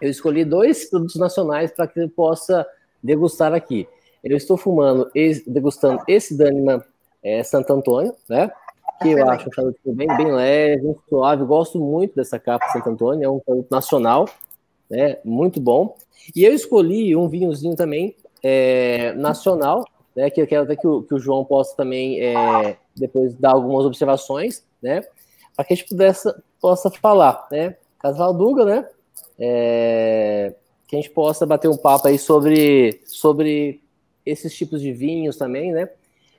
eu 0.00 0.10
escolhi 0.10 0.44
dois 0.44 0.88
produtos 0.90 1.16
nacionais 1.16 1.72
para 1.72 1.86
que 1.86 1.98
eu 1.98 2.08
possa 2.08 2.66
degustar 3.02 3.52
aqui. 3.54 3.88
Eu 4.24 4.38
estou 4.38 4.56
fumando, 4.56 5.10
degustando 5.46 6.02
esse 6.08 6.36
Dânima 6.36 6.84
é, 7.22 7.42
Santo 7.42 7.72
Antônio, 7.72 8.14
né? 8.28 8.50
Que 9.02 9.10
eu 9.10 9.28
acho 9.28 9.48
um 9.48 9.52
charuto 9.52 9.78
bem, 9.84 10.08
bem 10.16 10.32
leve, 10.32 10.96
suave. 11.08 11.44
Gosto 11.44 11.78
muito 11.78 12.14
dessa 12.16 12.38
capa 12.38 12.66
Santo 12.68 12.88
Antônio, 12.88 13.24
é 13.24 13.28
um 13.28 13.38
produto 13.38 13.70
nacional, 13.70 14.26
né? 14.88 15.18
Muito 15.24 15.60
bom. 15.60 15.94
E 16.34 16.42
eu 16.42 16.54
escolhi 16.54 17.14
um 17.14 17.28
vinhozinho 17.28 17.76
também 17.76 18.16
é, 18.42 19.12
nacional, 19.12 19.84
né? 20.16 20.30
Que 20.30 20.40
eu 20.40 20.46
quero 20.46 20.62
até 20.64 20.74
que 20.74 20.86
o, 20.86 21.02
que 21.02 21.14
o 21.14 21.18
João 21.18 21.44
possa 21.44 21.76
também 21.76 22.18
é, 22.20 22.78
depois 22.96 23.34
dar 23.34 23.52
algumas 23.52 23.84
observações, 23.84 24.64
né? 24.82 25.02
Para 25.54 25.66
que 25.66 25.74
a 25.74 25.76
gente 25.76 25.88
pudesse, 25.88 26.32
possa 26.58 26.90
falar, 26.90 27.46
né? 27.50 27.76
Casvalduga, 27.98 28.64
né? 28.64 28.88
É, 29.38 30.54
que 30.86 30.96
a 30.96 30.98
gente 30.98 31.10
possa 31.10 31.44
bater 31.44 31.68
um 31.68 31.76
papo 31.76 32.08
aí 32.08 32.18
sobre, 32.18 33.02
sobre 33.04 33.83
esses 34.24 34.54
tipos 34.54 34.80
de 34.80 34.92
vinhos 34.92 35.36
também, 35.36 35.72
né? 35.72 35.88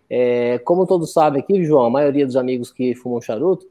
É, 0.10 0.60
como 0.60 0.86
todos 0.86 1.12
sabem 1.12 1.42
aqui, 1.42 1.64
João, 1.64 1.86
a 1.86 1.90
maioria 1.90 2.26
dos 2.26 2.36
amigos 2.36 2.72
que 2.72 2.94
fumam 2.94 3.22
charuto, 3.22 3.66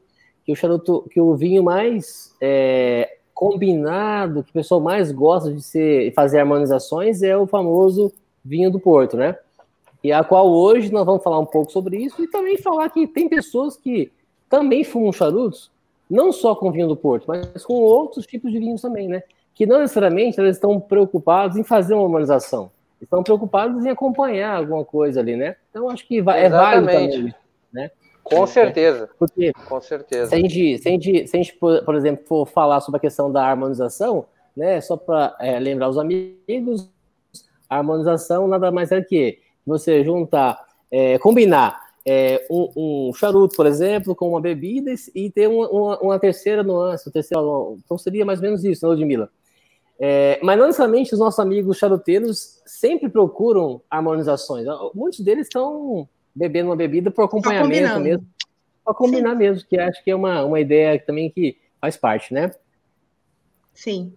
que 0.45 0.51
o 0.51 0.55
charuto, 0.55 1.05
que 1.11 1.19
o 1.19 1.35
vinho 1.35 1.63
mais 1.63 2.33
é, 2.41 3.17
combinado, 3.33 4.43
que 4.43 4.49
o 4.49 4.53
pessoal 4.53 4.81
mais 4.81 5.11
gosta 5.11 5.51
de 5.51 5.61
ser, 5.61 6.13
fazer 6.13 6.39
harmonizações 6.39 7.23
é 7.23 7.35
o 7.37 7.47
famoso 7.47 8.11
vinho 8.43 8.69
do 8.69 8.79
Porto, 8.79 9.17
né? 9.17 9.37
E 10.03 10.11
a 10.11 10.23
qual 10.23 10.47
hoje 10.47 10.91
nós 10.91 11.05
vamos 11.05 11.23
falar 11.23 11.39
um 11.39 11.45
pouco 11.45 11.71
sobre 11.71 11.97
isso 11.97 12.23
e 12.23 12.27
também 12.27 12.57
falar 12.57 12.89
que 12.89 13.07
tem 13.07 13.27
pessoas 13.27 13.75
que 13.75 14.11
também 14.47 14.83
fumam 14.83 15.11
charutos, 15.11 15.71
não 16.07 16.31
só 16.31 16.53
com 16.53 16.71
vinho 16.71 16.87
do 16.87 16.95
Porto, 16.95 17.25
mas 17.27 17.65
com 17.65 17.73
outros 17.73 18.27
tipos 18.27 18.51
de 18.51 18.59
vinhos 18.59 18.81
também, 18.81 19.07
né? 19.07 19.23
Que 19.55 19.65
não 19.65 19.79
necessariamente 19.79 20.39
eles 20.39 20.57
estão 20.57 20.79
preocupados 20.79 21.57
em 21.57 21.63
fazer 21.63 21.93
uma 21.95 22.03
harmonização 22.03 22.69
estão 23.01 23.23
preocupados 23.23 23.85
em 23.85 23.89
acompanhar 23.89 24.57
alguma 24.57 24.83
coisa 24.83 25.19
ali, 25.19 25.35
né? 25.35 25.55
Então 25.69 25.89
acho 25.89 26.07
que 26.07 26.19
é 26.19 26.49
válido 26.49 26.87
também, 26.87 27.35
né? 27.71 27.91
Com 28.23 28.47
certeza. 28.47 29.09
Porque 29.19 29.51
com 29.67 29.79
certeza. 29.79 30.27
Se 30.27 30.35
a, 30.35 30.39
gente, 30.39 30.77
se, 30.79 30.87
a 30.87 30.91
gente, 30.91 31.27
se 31.27 31.37
a 31.37 31.43
gente, 31.43 31.53
por 31.55 31.95
exemplo, 31.95 32.25
for 32.25 32.47
falar 32.47 32.81
sobre 32.81 32.97
a 32.97 33.01
questão 33.01 33.31
da 33.31 33.45
harmonização, 33.45 34.25
né? 34.55 34.81
Só 34.81 34.97
para 34.97 35.35
é, 35.39 35.59
lembrar 35.59 35.89
os 35.89 35.97
amigos, 35.97 36.89
a 37.69 37.77
harmonização 37.77 38.47
nada 38.47 38.71
mais 38.71 38.91
é 38.91 39.01
que 39.01 39.39
você 39.65 40.03
juntar, 40.03 40.63
é, 40.91 41.17
combinar 41.19 41.85
é, 42.05 42.45
um, 42.49 43.07
um, 43.09 43.13
charuto, 43.13 43.55
por 43.55 43.65
exemplo, 43.65 44.15
com 44.15 44.29
uma 44.29 44.41
bebida 44.41 44.93
e 45.13 45.29
ter 45.31 45.47
uma, 45.47 45.67
uma, 45.69 45.99
uma 45.99 46.19
terceira 46.19 46.63
nuance, 46.63 47.11
terceira, 47.11 47.43
então 47.83 47.97
seria 47.97 48.23
mais 48.23 48.39
ou 48.39 48.45
menos 48.45 48.63
isso, 48.63 48.85
né, 48.85 48.91
Ludmilla? 48.91 49.29
É, 49.99 50.39
mas 50.43 50.57
não 50.57 50.65
necessariamente 50.65 51.13
os 51.13 51.19
nossos 51.19 51.39
amigos 51.39 51.77
charuteiros 51.77 52.61
sempre 52.65 53.09
procuram 53.09 53.81
harmonizações. 53.89 54.65
Muitos 54.93 55.21
deles 55.21 55.47
estão 55.47 56.07
bebendo 56.33 56.69
uma 56.69 56.75
bebida 56.75 57.09
por 57.09 57.23
acompanhamento 57.23 57.99
mesmo. 57.99 58.27
Para 58.83 58.93
combinar 58.93 59.31
Sim. 59.31 59.37
mesmo, 59.37 59.67
que 59.67 59.79
acho 59.79 60.03
que 60.03 60.11
é 60.11 60.15
uma, 60.15 60.43
uma 60.43 60.59
ideia 60.59 60.99
também 60.99 61.31
que 61.31 61.57
faz 61.81 61.97
parte, 61.97 62.33
né? 62.33 62.51
Sim. 63.73 64.13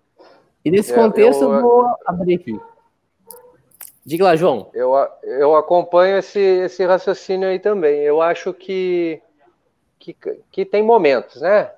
E 0.65 0.71
nesse 0.71 0.93
é, 0.93 0.95
contexto 0.95 1.43
eu, 1.43 1.51
eu, 1.51 1.57
eu 1.57 1.63
vou 1.63 1.97
abrir 2.05 2.35
aqui. 2.35 2.61
Diga 4.05 4.25
lá, 4.25 4.37
João. 4.37 4.71
Eu, 4.75 4.93
eu 5.23 5.55
acompanho 5.55 6.19
esse, 6.19 6.41
esse 6.41 6.85
raciocínio 6.85 7.49
aí 7.49 7.59
também. 7.59 8.01
Eu 8.01 8.21
acho 8.21 8.53
que, 8.53 9.21
que, 9.99 10.17
que 10.51 10.65
tem 10.65 10.83
momentos, 10.83 11.41
né? 11.41 11.71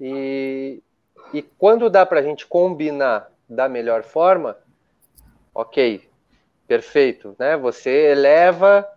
E, 0.00 0.82
e 1.32 1.42
quando 1.42 1.88
dá 1.88 2.04
para 2.04 2.20
a 2.20 2.22
gente 2.22 2.46
combinar 2.46 3.30
da 3.48 3.68
melhor 3.68 4.02
forma, 4.02 4.56
ok, 5.54 6.08
perfeito, 6.66 7.36
né? 7.38 7.56
Você 7.56 7.90
eleva 7.90 8.88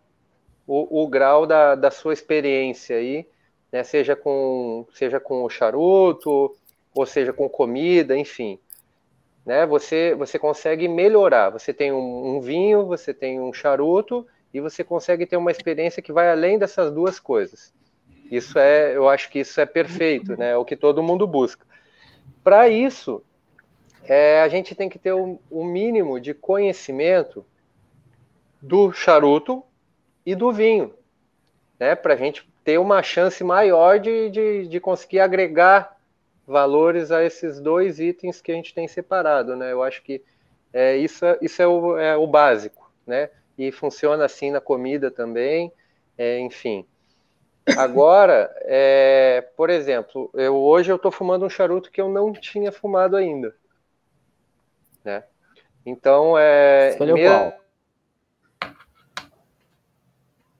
o, 0.66 1.04
o 1.04 1.08
grau 1.08 1.46
da, 1.46 1.76
da 1.76 1.92
sua 1.92 2.14
experiência 2.14 2.98
aí, 2.98 3.28
né? 3.72 3.84
Seja 3.84 4.16
com, 4.16 4.88
seja 4.94 5.20
com 5.20 5.44
o 5.44 5.50
charuto, 5.50 6.56
ou 6.94 7.06
seja 7.06 7.32
com 7.32 7.48
comida, 7.48 8.18
enfim. 8.18 8.60
Né? 9.46 9.66
Você, 9.66 10.16
você 10.16 10.38
consegue 10.38 10.88
melhorar. 10.88 11.50
Você 11.52 11.74
tem 11.74 11.92
um, 11.92 12.38
um 12.38 12.42
vinho, 12.42 12.86
você 12.86 13.14
tem 13.14 13.40
um 13.40 13.54
charuto, 13.54 14.26
e 14.54 14.60
você 14.60 14.84
consegue 14.84 15.26
ter 15.26 15.38
uma 15.38 15.52
experiência 15.52 16.02
que 16.02 16.12
vai 16.12 16.30
além 16.30 16.58
dessas 16.58 16.92
duas 16.92 17.20
coisas. 17.20 17.74
Isso 18.30 18.58
é, 18.60 18.96
eu 18.96 19.08
acho 19.08 19.30
que 19.30 19.40
isso 19.40 19.60
é 19.62 19.66
perfeito, 19.66 20.36
né? 20.38 20.52
É 20.52 20.58
o 20.58 20.66
que 20.66 20.76
todo 20.76 21.04
mundo 21.04 21.26
busca. 21.26 21.66
Para 22.44 22.68
isso, 22.68 23.24
é, 24.08 24.42
a 24.42 24.48
gente 24.48 24.74
tem 24.74 24.88
que 24.88 24.98
ter 24.98 25.12
o, 25.12 25.40
o 25.52 25.66
mínimo 25.66 26.20
de 26.20 26.34
conhecimento 26.34 27.46
do 28.62 28.92
charuto 28.92 29.64
e 30.26 30.34
do 30.34 30.52
vinho, 30.52 30.94
né? 31.80 31.94
Para 31.94 32.14
a 32.14 32.18
gente 32.18 32.48
ter 32.64 32.78
uma 32.78 33.04
chance 33.04 33.44
maior 33.44 34.00
de, 34.00 34.30
de, 34.30 34.68
de, 34.68 34.80
conseguir 34.80 35.20
agregar 35.20 35.98
valores 36.46 37.12
a 37.12 37.24
esses 37.24 37.60
dois 37.60 38.00
itens 38.00 38.42
que 38.42 38.52
a 38.52 38.56
gente 38.56 38.74
tem 38.74 38.88
separado, 38.88 39.56
né? 39.56 39.72
Eu 39.72 39.84
acho 39.84 40.02
que 40.02 40.24
é, 40.72 40.96
isso, 40.96 41.26
isso 41.42 41.62
é, 41.62 41.68
o, 41.68 41.98
é 41.98 42.16
o 42.16 42.26
básico, 42.26 42.90
né? 43.06 43.30
E 43.58 43.72
funciona 43.72 44.24
assim 44.24 44.52
na 44.52 44.62
comida 44.62 45.12
também, 45.12 45.72
é, 46.18 46.40
enfim. 46.40 46.86
Agora, 47.78 48.50
é, 48.62 49.46
por 49.58 49.70
exemplo, 49.70 50.30
eu, 50.34 50.56
hoje 50.56 50.90
eu 50.90 50.96
estou 50.96 51.12
fumando 51.12 51.46
um 51.46 51.50
charuto 51.50 51.92
que 51.92 52.00
eu 52.00 52.08
não 52.08 52.32
tinha 52.32 52.72
fumado 52.72 53.18
ainda 53.18 53.54
né? 55.08 55.24
Então, 55.86 56.38
é... 56.38 56.90
Escolheu 56.90 57.16
mesmo... 57.16 57.54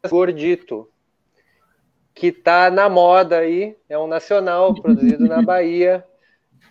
Gordito, 0.10 0.90
que 2.16 2.32
tá 2.32 2.72
na 2.72 2.88
moda 2.88 3.40
aí, 3.40 3.76
é 3.90 4.00
um 4.00 4.08
nacional 4.08 4.74
produzido 4.82 5.28
na 5.28 5.42
Bahia. 5.42 6.06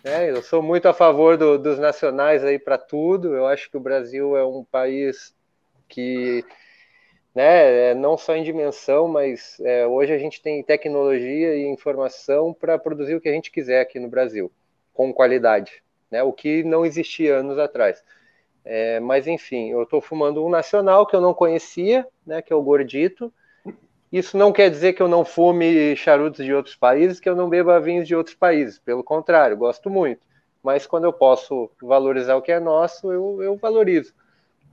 Né? 0.02 0.30
Eu 0.30 0.42
sou 0.42 0.62
muito 0.62 0.88
a 0.88 0.94
favor 0.94 1.36
do, 1.36 1.58
dos 1.58 1.78
nacionais 1.78 2.42
aí 2.42 2.58
para 2.58 2.78
tudo. 2.78 3.34
Eu 3.34 3.46
acho 3.46 3.70
que 3.70 3.76
o 3.76 3.80
Brasil 3.80 4.34
é 4.38 4.44
um 4.44 4.64
país 4.64 5.34
que, 5.86 6.42
né, 7.34 7.90
é 7.90 7.94
não 7.94 8.16
só 8.16 8.34
em 8.34 8.42
dimensão, 8.42 9.06
mas 9.06 9.60
é, 9.60 9.86
hoje 9.86 10.14
a 10.14 10.18
gente 10.18 10.40
tem 10.40 10.62
tecnologia 10.62 11.54
e 11.54 11.66
informação 11.66 12.54
para 12.54 12.78
produzir 12.78 13.16
o 13.16 13.20
que 13.20 13.28
a 13.28 13.32
gente 13.32 13.50
quiser 13.50 13.82
aqui 13.82 14.00
no 14.00 14.08
Brasil, 14.08 14.50
com 14.94 15.12
qualidade 15.12 15.84
né? 16.10 16.22
O 16.22 16.32
que 16.32 16.62
não 16.62 16.84
existia 16.84 17.36
anos 17.36 17.58
atrás. 17.58 18.02
É, 18.64 18.98
mas 18.98 19.26
enfim, 19.26 19.70
eu 19.70 19.84
estou 19.84 20.00
fumando 20.00 20.44
um 20.44 20.48
nacional 20.48 21.06
que 21.06 21.14
eu 21.14 21.20
não 21.20 21.32
conhecia, 21.32 22.06
né? 22.26 22.42
Que 22.42 22.52
é 22.52 22.56
o 22.56 22.62
Gordito. 22.62 23.32
Isso 24.12 24.36
não 24.36 24.52
quer 24.52 24.70
dizer 24.70 24.92
que 24.92 25.02
eu 25.02 25.08
não 25.08 25.24
fume 25.24 25.96
charutos 25.96 26.44
de 26.44 26.52
outros 26.52 26.76
países, 26.76 27.20
que 27.20 27.28
eu 27.28 27.36
não 27.36 27.48
beba 27.48 27.80
vinhos 27.80 28.06
de 28.06 28.14
outros 28.14 28.34
países. 28.34 28.78
Pelo 28.78 29.04
contrário, 29.04 29.56
gosto 29.56 29.90
muito. 29.90 30.26
Mas 30.62 30.86
quando 30.86 31.04
eu 31.04 31.12
posso 31.12 31.70
valorizar 31.80 32.34
o 32.36 32.42
que 32.42 32.50
é 32.50 32.58
nosso, 32.58 33.12
eu, 33.12 33.42
eu 33.42 33.56
valorizo, 33.56 34.12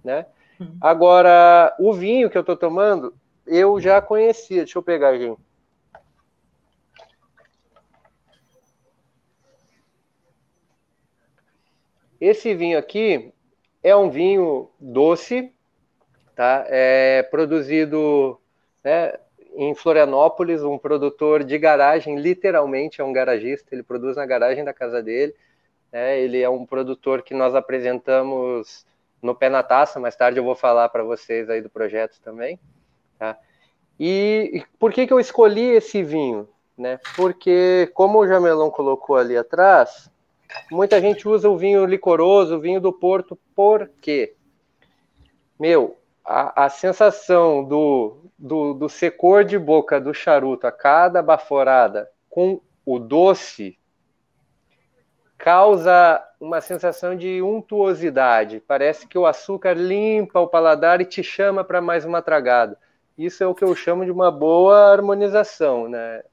né? 0.03 0.25
Uhum. 0.59 0.77
Agora, 0.81 1.75
o 1.79 1.93
vinho 1.93 2.29
que 2.29 2.37
eu 2.37 2.41
estou 2.41 2.55
tomando, 2.55 3.13
eu 3.45 3.79
já 3.79 4.01
conhecia. 4.01 4.63
Deixa 4.63 4.77
eu 4.77 4.83
pegar, 4.83 5.17
gente. 5.17 5.39
Esse 12.25 12.55
vinho 12.55 12.77
aqui 12.77 13.33
é 13.83 13.93
um 13.93 14.09
vinho 14.09 14.69
doce, 14.79 15.51
tá? 16.33 16.65
É 16.69 17.21
produzido 17.23 18.39
né, 18.81 19.19
em 19.57 19.75
Florianópolis, 19.75 20.63
um 20.63 20.77
produtor 20.77 21.43
de 21.43 21.57
garagem, 21.57 22.17
literalmente 22.17 23.01
é 23.01 23.03
um 23.03 23.11
garagista, 23.11 23.75
ele 23.75 23.83
produz 23.83 24.15
na 24.15 24.25
garagem 24.25 24.63
da 24.63 24.73
casa 24.73 25.03
dele. 25.03 25.35
Né? 25.91 26.17
Ele 26.17 26.41
é 26.41 26.49
um 26.49 26.65
produtor 26.65 27.23
que 27.23 27.33
nós 27.33 27.53
apresentamos 27.55 28.85
no 29.21 29.35
Pé 29.35 29.49
na 29.49 29.61
Taça, 29.61 29.99
mais 29.99 30.15
tarde 30.15 30.39
eu 30.39 30.45
vou 30.45 30.55
falar 30.55 30.87
para 30.87 31.03
vocês 31.03 31.49
aí 31.49 31.61
do 31.61 31.69
projeto 31.69 32.21
também. 32.21 32.57
Tá? 33.19 33.37
E, 33.99 34.63
por 34.79 34.93
que, 34.93 35.05
que 35.05 35.11
eu 35.11 35.19
escolhi 35.19 35.71
esse 35.71 36.01
vinho? 36.01 36.47
Né? 36.77 37.01
Porque, 37.17 37.91
como 37.93 38.19
o 38.19 38.27
Jamelão 38.27 38.71
colocou 38.71 39.17
ali 39.17 39.35
atrás, 39.35 40.09
Muita 40.71 40.99
gente 40.99 41.27
usa 41.27 41.49
o 41.49 41.57
vinho 41.57 41.85
licoroso, 41.85 42.55
o 42.55 42.59
vinho 42.59 42.81
do 42.81 42.91
Porto, 42.91 43.37
por 43.55 43.89
quê? 44.01 44.35
Meu, 45.59 45.97
a, 46.25 46.65
a 46.65 46.69
sensação 46.69 47.63
do, 47.63 48.17
do, 48.37 48.73
do 48.73 48.89
secor 48.89 49.43
de 49.43 49.57
boca 49.57 49.99
do 49.99 50.13
charuto 50.13 50.65
a 50.67 50.71
cada 50.71 51.21
baforada, 51.21 52.09
com 52.29 52.61
o 52.85 52.99
doce 52.99 53.77
causa 55.37 56.23
uma 56.39 56.61
sensação 56.61 57.15
de 57.15 57.41
untuosidade. 57.41 58.63
Parece 58.65 59.05
que 59.05 59.17
o 59.17 59.25
açúcar 59.25 59.73
limpa 59.73 60.39
o 60.39 60.47
paladar 60.47 61.01
e 61.01 61.05
te 61.05 61.21
chama 61.21 61.63
para 61.63 61.81
mais 61.81 62.05
uma 62.05 62.21
tragada. 62.21 62.77
Isso 63.17 63.43
é 63.43 63.47
o 63.47 63.53
que 63.53 63.63
eu 63.63 63.75
chamo 63.75 64.05
de 64.05 64.11
uma 64.11 64.31
boa 64.31 64.91
harmonização, 64.91 65.89
né? 65.89 66.23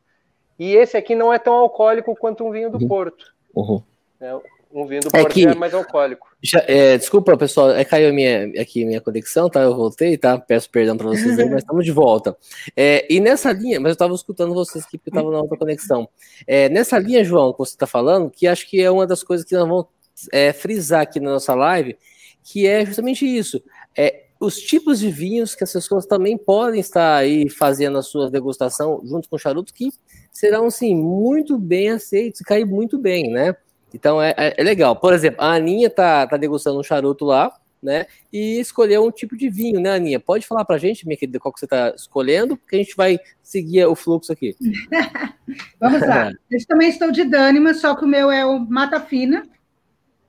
E 0.58 0.74
esse 0.74 0.96
aqui 0.96 1.14
não 1.14 1.32
é 1.32 1.38
tão 1.38 1.54
alcoólico 1.54 2.14
quanto 2.14 2.44
um 2.44 2.50
vinho 2.50 2.70
do 2.70 2.78
uhum. 2.78 2.88
Porto. 2.88 3.34
Uhum. 3.54 3.82
É, 4.20 4.38
um 4.72 4.86
vinho 4.86 5.00
do 5.00 5.16
é 5.16 5.24
que, 5.24 5.46
é 5.46 5.54
mais 5.54 5.74
alcoólico. 5.74 6.28
Já, 6.42 6.62
é, 6.68 6.96
desculpa, 6.96 7.36
pessoal, 7.36 7.70
é, 7.70 7.84
caiu 7.84 8.12
minha, 8.12 8.52
aqui 8.60 8.84
minha 8.84 9.00
conexão, 9.00 9.48
tá? 9.48 9.62
Eu 9.62 9.74
voltei, 9.74 10.16
tá? 10.16 10.38
Peço 10.38 10.70
perdão 10.70 10.96
para 10.96 11.08
vocês 11.08 11.38
aí, 11.38 11.48
mas 11.50 11.62
estamos 11.62 11.84
de 11.84 11.90
volta. 11.90 12.36
É, 12.76 13.06
e 13.12 13.18
nessa 13.18 13.50
linha, 13.52 13.80
mas 13.80 13.90
eu 13.90 13.94
estava 13.94 14.14
escutando 14.14 14.54
vocês 14.54 14.84
aqui 14.84 14.96
porque 14.96 15.10
eu 15.10 15.20
estava 15.20 15.30
na 15.30 15.40
outra 15.40 15.58
conexão. 15.58 16.08
É, 16.46 16.68
nessa 16.68 16.98
linha, 16.98 17.24
João, 17.24 17.52
que 17.52 17.58
você 17.58 17.72
está 17.72 17.86
falando, 17.86 18.30
que 18.30 18.46
acho 18.46 18.68
que 18.68 18.80
é 18.80 18.90
uma 18.90 19.06
das 19.06 19.22
coisas 19.24 19.44
que 19.44 19.56
nós 19.56 19.66
vamos 19.66 19.86
é, 20.32 20.52
frisar 20.52 21.00
aqui 21.00 21.18
na 21.18 21.30
nossa 21.30 21.54
live, 21.54 21.96
que 22.44 22.66
é 22.66 22.84
justamente 22.84 23.24
isso. 23.26 23.62
É, 23.96 24.26
os 24.38 24.56
tipos 24.56 25.00
de 25.00 25.10
vinhos 25.10 25.54
que 25.54 25.64
as 25.64 25.72
pessoas 25.72 26.06
também 26.06 26.38
podem 26.38 26.80
estar 26.80 27.16
aí 27.16 27.48
fazendo 27.48 27.98
a 27.98 28.02
sua 28.02 28.30
degustação 28.30 29.00
junto 29.04 29.28
com 29.28 29.36
o 29.36 29.38
charuto, 29.38 29.74
que 29.74 29.90
serão, 30.32 30.70
sim, 30.70 30.94
muito 30.94 31.58
bem 31.58 31.90
aceitos 31.90 32.40
e 32.40 32.44
cair 32.44 32.64
muito 32.64 32.98
bem, 32.98 33.30
né? 33.30 33.54
Então 33.94 34.20
é, 34.20 34.34
é, 34.36 34.54
é, 34.56 34.62
legal. 34.62 34.96
Por 34.96 35.12
exemplo, 35.12 35.42
a 35.42 35.54
Aninha 35.54 35.90
tá, 35.90 36.26
tá 36.26 36.36
degustando 36.36 36.78
um 36.78 36.82
charuto 36.82 37.24
lá, 37.24 37.52
né? 37.82 38.06
E 38.32 38.60
escolheu 38.60 39.04
um 39.04 39.10
tipo 39.10 39.36
de 39.36 39.48
vinho, 39.48 39.80
né, 39.80 39.90
Aninha? 39.90 40.20
Pode 40.20 40.46
falar 40.46 40.64
pra 40.64 40.78
gente, 40.78 41.06
minha 41.06 41.16
querida, 41.16 41.40
qual 41.40 41.52
que 41.52 41.60
você 41.60 41.66
tá 41.66 41.92
escolhendo, 41.96 42.56
porque 42.56 42.76
a 42.76 42.78
gente 42.78 42.94
vai 42.96 43.18
seguir 43.42 43.84
o 43.86 43.94
fluxo 43.94 44.32
aqui. 44.32 44.54
Vamos 45.80 46.00
lá. 46.02 46.30
Eu 46.50 46.66
também 46.66 46.88
estou 46.88 47.10
de 47.10 47.24
Dânima, 47.24 47.74
só 47.74 47.94
que 47.94 48.04
o 48.04 48.08
meu 48.08 48.30
é 48.30 48.44
o 48.44 48.58
Mata 48.58 49.00
Fina. 49.00 49.42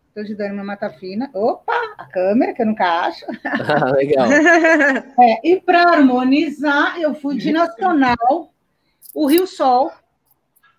Estou 0.08 0.24
de 0.26 0.36
Dânima 0.36 0.64
Mata 0.64 0.90
Fina. 0.90 1.30
Opa, 1.34 1.72
a 1.98 2.06
câmera, 2.06 2.54
que 2.54 2.62
eu 2.62 2.66
nunca 2.66 3.06
acho. 3.06 3.26
Ah, 3.46 3.92
legal. 3.92 4.28
É, 4.30 5.40
e 5.42 5.60
para 5.62 5.84
harmonizar, 5.84 7.00
eu 7.00 7.14
fui 7.14 7.38
de 7.38 7.52
Nacional, 7.54 8.54
o 9.14 9.26
Rio 9.26 9.48
Sol, 9.48 9.90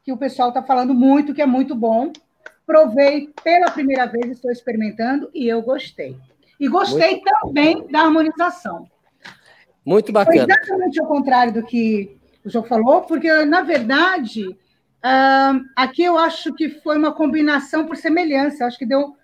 que 0.05 0.13
o 0.13 0.19
pessoal 0.19 0.49
está 0.49 0.63
falando 0.63 0.93
muito, 0.93 1.33
que 1.33 1.41
é 1.41 1.47
muito 1.47 1.75
bom. 1.75 2.13
Provei 2.67 3.31
pela 3.43 3.71
primeira 3.71 4.07
vez, 4.07 4.31
estou 4.31 4.51
experimentando 4.51 5.31
e 5.35 5.49
eu 5.49 5.61
gostei. 5.63 6.17
E 6.59 6.69
gostei 6.69 7.13
Muito... 7.13 7.25
também 7.25 7.87
da 7.89 8.03
harmonização. 8.03 8.87
Muito 9.85 10.13
bacana. 10.13 10.45
Foi 10.45 10.55
exatamente 10.55 11.01
ao 11.01 11.07
contrário 11.07 11.53
do 11.53 11.65
que 11.65 12.17
o 12.45 12.51
João 12.51 12.65
falou, 12.65 13.03
porque, 13.03 13.45
na 13.45 13.63
verdade, 13.63 14.49
uh, 14.49 15.65
aqui 15.77 16.05
eu 16.05 16.17
acho 16.19 16.55
que 16.55 16.69
foi 16.69 16.97
uma 16.97 17.13
combinação 17.13 17.87
por 17.87 17.97
semelhança. 17.97 18.65
Acho 18.65 18.79
que 18.79 18.87
deu. 18.87 19.17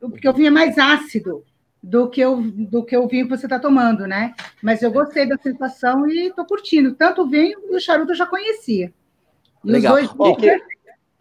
Porque 0.00 0.28
o 0.28 0.32
vinho 0.32 0.48
é 0.48 0.50
mais 0.50 0.78
ácido 0.78 1.44
do 1.82 2.10
que, 2.10 2.24
o, 2.24 2.42
do 2.42 2.84
que 2.84 2.96
o 2.96 3.06
vinho 3.06 3.26
que 3.26 3.36
você 3.36 3.46
está 3.46 3.58
tomando, 3.58 4.06
né? 4.06 4.34
Mas 4.62 4.82
eu 4.82 4.90
gostei 4.90 5.26
da 5.26 5.38
sensação 5.38 6.08
e 6.08 6.28
estou 6.28 6.44
curtindo. 6.44 6.94
Tanto 6.94 7.22
o 7.22 7.28
vinho 7.28 7.58
e 7.70 7.76
o 7.76 7.80
charuto 7.80 8.12
eu 8.12 8.16
já 8.16 8.26
conhecia. 8.26 8.92
E 9.64 9.70
Legal. 9.70 9.94
Os 9.96 10.12
dois, 10.12 10.62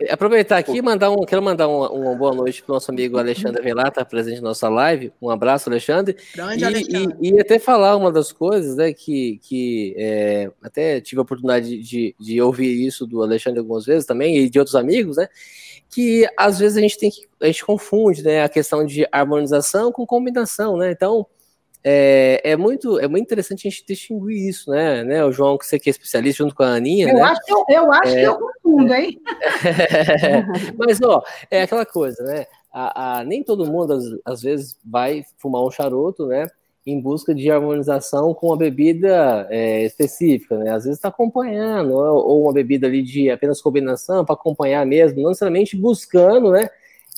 Aproveitar 0.09 0.57
aqui 0.57 0.73
e 0.73 0.81
mandar 0.81 1.09
um, 1.09 1.23
quero 1.25 1.41
mandar 1.41 1.69
uma, 1.69 1.89
uma 1.89 2.15
boa 2.15 2.33
noite 2.33 2.61
para 2.61 2.73
o 2.73 2.75
nosso 2.75 2.91
amigo 2.91 3.17
Alexandre 3.17 3.63
Velar, 3.63 3.87
está 3.87 4.03
presente 4.03 4.41
na 4.41 4.49
nossa 4.49 4.67
live. 4.67 5.13
Um 5.21 5.29
abraço, 5.29 5.69
Alexandre. 5.69 6.17
Grande 6.35 6.61
e, 6.61 6.65
Alexandre. 6.65 7.17
E, 7.21 7.29
e, 7.31 7.39
até 7.39 7.57
falar 7.57 7.95
uma 7.95 8.11
das 8.11 8.33
coisas, 8.33 8.75
né, 8.75 8.91
que, 8.91 9.39
que 9.41 9.95
é, 9.97 10.51
até 10.61 10.99
tive 10.99 11.19
a 11.19 11.21
oportunidade 11.21 11.77
de, 11.81 12.13
de 12.19 12.41
ouvir 12.41 12.85
isso 12.85 13.07
do 13.07 13.23
Alexandre 13.23 13.59
algumas 13.59 13.85
vezes 13.85 14.05
também, 14.05 14.37
e 14.37 14.49
de 14.49 14.59
outros 14.59 14.75
amigos, 14.75 15.15
né, 15.15 15.29
que 15.89 16.27
às 16.35 16.59
vezes 16.59 16.77
a 16.77 16.81
gente 16.81 16.97
tem 16.97 17.09
que, 17.09 17.21
a 17.41 17.45
gente 17.45 17.63
confunde, 17.63 18.21
né, 18.21 18.43
a 18.43 18.49
questão 18.49 18.85
de 18.85 19.07
harmonização 19.13 19.93
com 19.93 20.05
combinação, 20.05 20.75
né, 20.75 20.91
então 20.91 21.25
é, 21.87 22.41
é, 22.43 22.57
muito, 22.57 22.99
é 22.99 23.07
muito 23.07 23.25
interessante 23.25 23.67
a 23.67 23.69
gente 23.69 23.85
distinguir 23.85 24.49
isso, 24.49 24.71
né? 24.71 25.03
né? 25.03 25.23
O 25.23 25.31
João, 25.31 25.55
que 25.55 25.67
você 25.67 25.77
que 25.77 25.87
é 25.87 25.91
especialista 25.91 26.43
junto 26.43 26.55
com 26.55 26.63
a 26.63 26.69
Aninha. 26.69 27.09
Eu 27.09 27.13
né? 27.13 27.21
acho, 27.21 27.41
que 27.45 27.53
eu, 27.53 27.65
eu, 27.69 27.93
acho 27.93 28.11
é, 28.11 28.15
que 28.15 28.23
eu 28.23 28.39
confundo, 28.39 28.93
hein? 28.95 29.21
mas, 30.79 30.99
ó, 31.03 31.23
é 31.51 31.61
aquela 31.61 31.85
coisa, 31.85 32.23
né? 32.23 32.47
A, 32.73 33.19
a, 33.19 33.23
nem 33.23 33.43
todo 33.43 33.71
mundo, 33.71 33.93
às, 33.93 34.03
às, 34.25 34.41
vezes, 34.41 34.79
vai 34.83 35.23
fumar 35.37 35.61
um 35.61 35.69
charuto, 35.69 36.25
né? 36.25 36.47
Em 36.87 36.99
busca 36.99 37.35
de 37.35 37.51
harmonização 37.51 38.33
com 38.33 38.47
uma 38.47 38.57
bebida 38.57 39.45
é, 39.51 39.83
específica, 39.83 40.57
né? 40.57 40.71
Às 40.71 40.85
vezes 40.85 40.97
está 40.97 41.09
acompanhando, 41.09 41.93
ou, 41.93 42.29
ou 42.29 42.43
uma 42.45 42.53
bebida 42.53 42.87
ali 42.87 43.03
de 43.03 43.29
apenas 43.29 43.61
combinação 43.61 44.25
para 44.25 44.33
acompanhar 44.33 44.83
mesmo, 44.87 45.21
não 45.21 45.29
necessariamente 45.29 45.77
buscando, 45.77 46.49
né? 46.49 46.67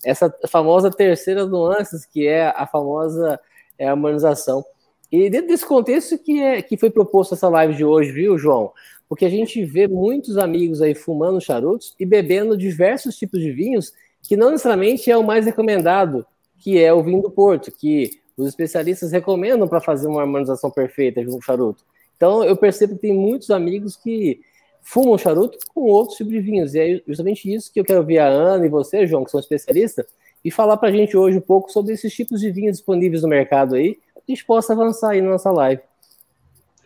Essa 0.04 0.30
famosa 0.50 0.92
terceira 0.92 1.46
nuances, 1.46 2.06
que 2.06 2.28
é 2.28 2.48
a 2.48 2.68
famosa 2.68 3.40
é 3.78 3.88
a 3.88 3.92
harmonização. 3.92 4.66
E 5.12 5.30
dentro 5.30 5.48
desse 5.48 5.66
contexto 5.66 6.18
que, 6.18 6.42
é, 6.42 6.62
que 6.62 6.78
foi 6.78 6.90
proposto 6.90 7.34
essa 7.34 7.48
live 7.48 7.76
de 7.76 7.86
hoje, 7.86 8.12
viu, 8.12 8.38
João? 8.38 8.72
Porque 9.08 9.26
a 9.26 9.30
gente 9.30 9.64
vê 9.64 9.88
muitos 9.88 10.38
amigos 10.38 10.82
aí 10.82 10.94
fumando 10.94 11.40
charutos 11.40 11.96
e 12.00 12.06
bebendo 12.06 12.58
diversos 12.58 13.16
tipos 13.18 13.40
de 13.40 13.52
vinhos 13.52 13.94
que 14.22 14.36
não 14.36 14.52
necessariamente 14.52 15.10
é 15.10 15.16
o 15.16 15.24
mais 15.24 15.46
recomendado, 15.46 16.26
que 16.60 16.78
é 16.78 16.94
o 16.94 17.02
vinho 17.02 17.22
do 17.22 17.32
Porto, 17.32 17.72
que 17.72 18.20
os 18.36 18.48
especialistas 18.48 19.12
recomendam 19.12 19.68
para 19.68 19.80
fazer 19.80 20.08
uma 20.08 20.22
harmonização 20.22 20.70
perfeita 20.70 21.24
com 21.24 21.38
o 21.38 21.42
charuto. 21.42 21.84
Então 22.18 22.44
eu 22.44 22.58
percebo 22.58 22.96
que 22.96 23.02
tem 23.02 23.14
muitos 23.14 23.50
amigos 23.50 23.96
que 23.96 24.42
fumam 24.82 25.18
charuto 25.18 25.58
com 25.74 25.82
outros 25.82 26.18
tipos 26.18 26.34
de 26.34 26.40
vinhos. 26.40 26.74
E 26.74 26.80
é 26.80 27.02
justamente 27.08 27.54
isso 27.54 27.72
que 27.72 27.80
eu 27.80 27.86
quero 27.86 28.04
ver 28.04 28.20
a 28.20 28.28
Ana 28.28 28.66
e 28.66 28.70
você, 28.70 29.08
João, 29.08 29.24
que 29.24 29.32
são 29.32 29.40
especialistas, 29.40 30.06
e 30.48 30.52
falar 30.52 30.78
para 30.78 30.88
a 30.88 30.92
gente 30.94 31.18
hoje 31.18 31.38
um 31.38 31.42
pouco 31.42 31.70
sobre 31.70 31.94
esses 31.94 32.14
tipos 32.14 32.40
de 32.40 32.50
vinhos 32.50 32.78
disponíveis 32.78 33.22
no 33.22 33.28
mercado 33.28 33.76
aí, 33.76 33.96
que 33.96 34.32
a 34.32 34.32
gente 34.32 34.46
possa 34.46 34.72
avançar 34.72 35.10
aí 35.10 35.20
na 35.20 35.32
nossa 35.32 35.52
live. 35.52 35.82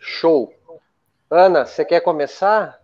Show. 0.00 0.52
Ana, 1.30 1.64
você 1.64 1.84
quer 1.84 2.00
começar? 2.00 2.76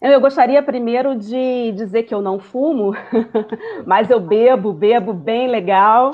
Eu 0.00 0.20
gostaria 0.20 0.60
primeiro 0.64 1.14
de 1.14 1.70
dizer 1.76 2.02
que 2.02 2.12
eu 2.12 2.20
não 2.20 2.40
fumo, 2.40 2.92
mas 3.86 4.10
eu 4.10 4.18
bebo, 4.18 4.72
bebo 4.72 5.12
bem 5.12 5.46
legal. 5.46 6.10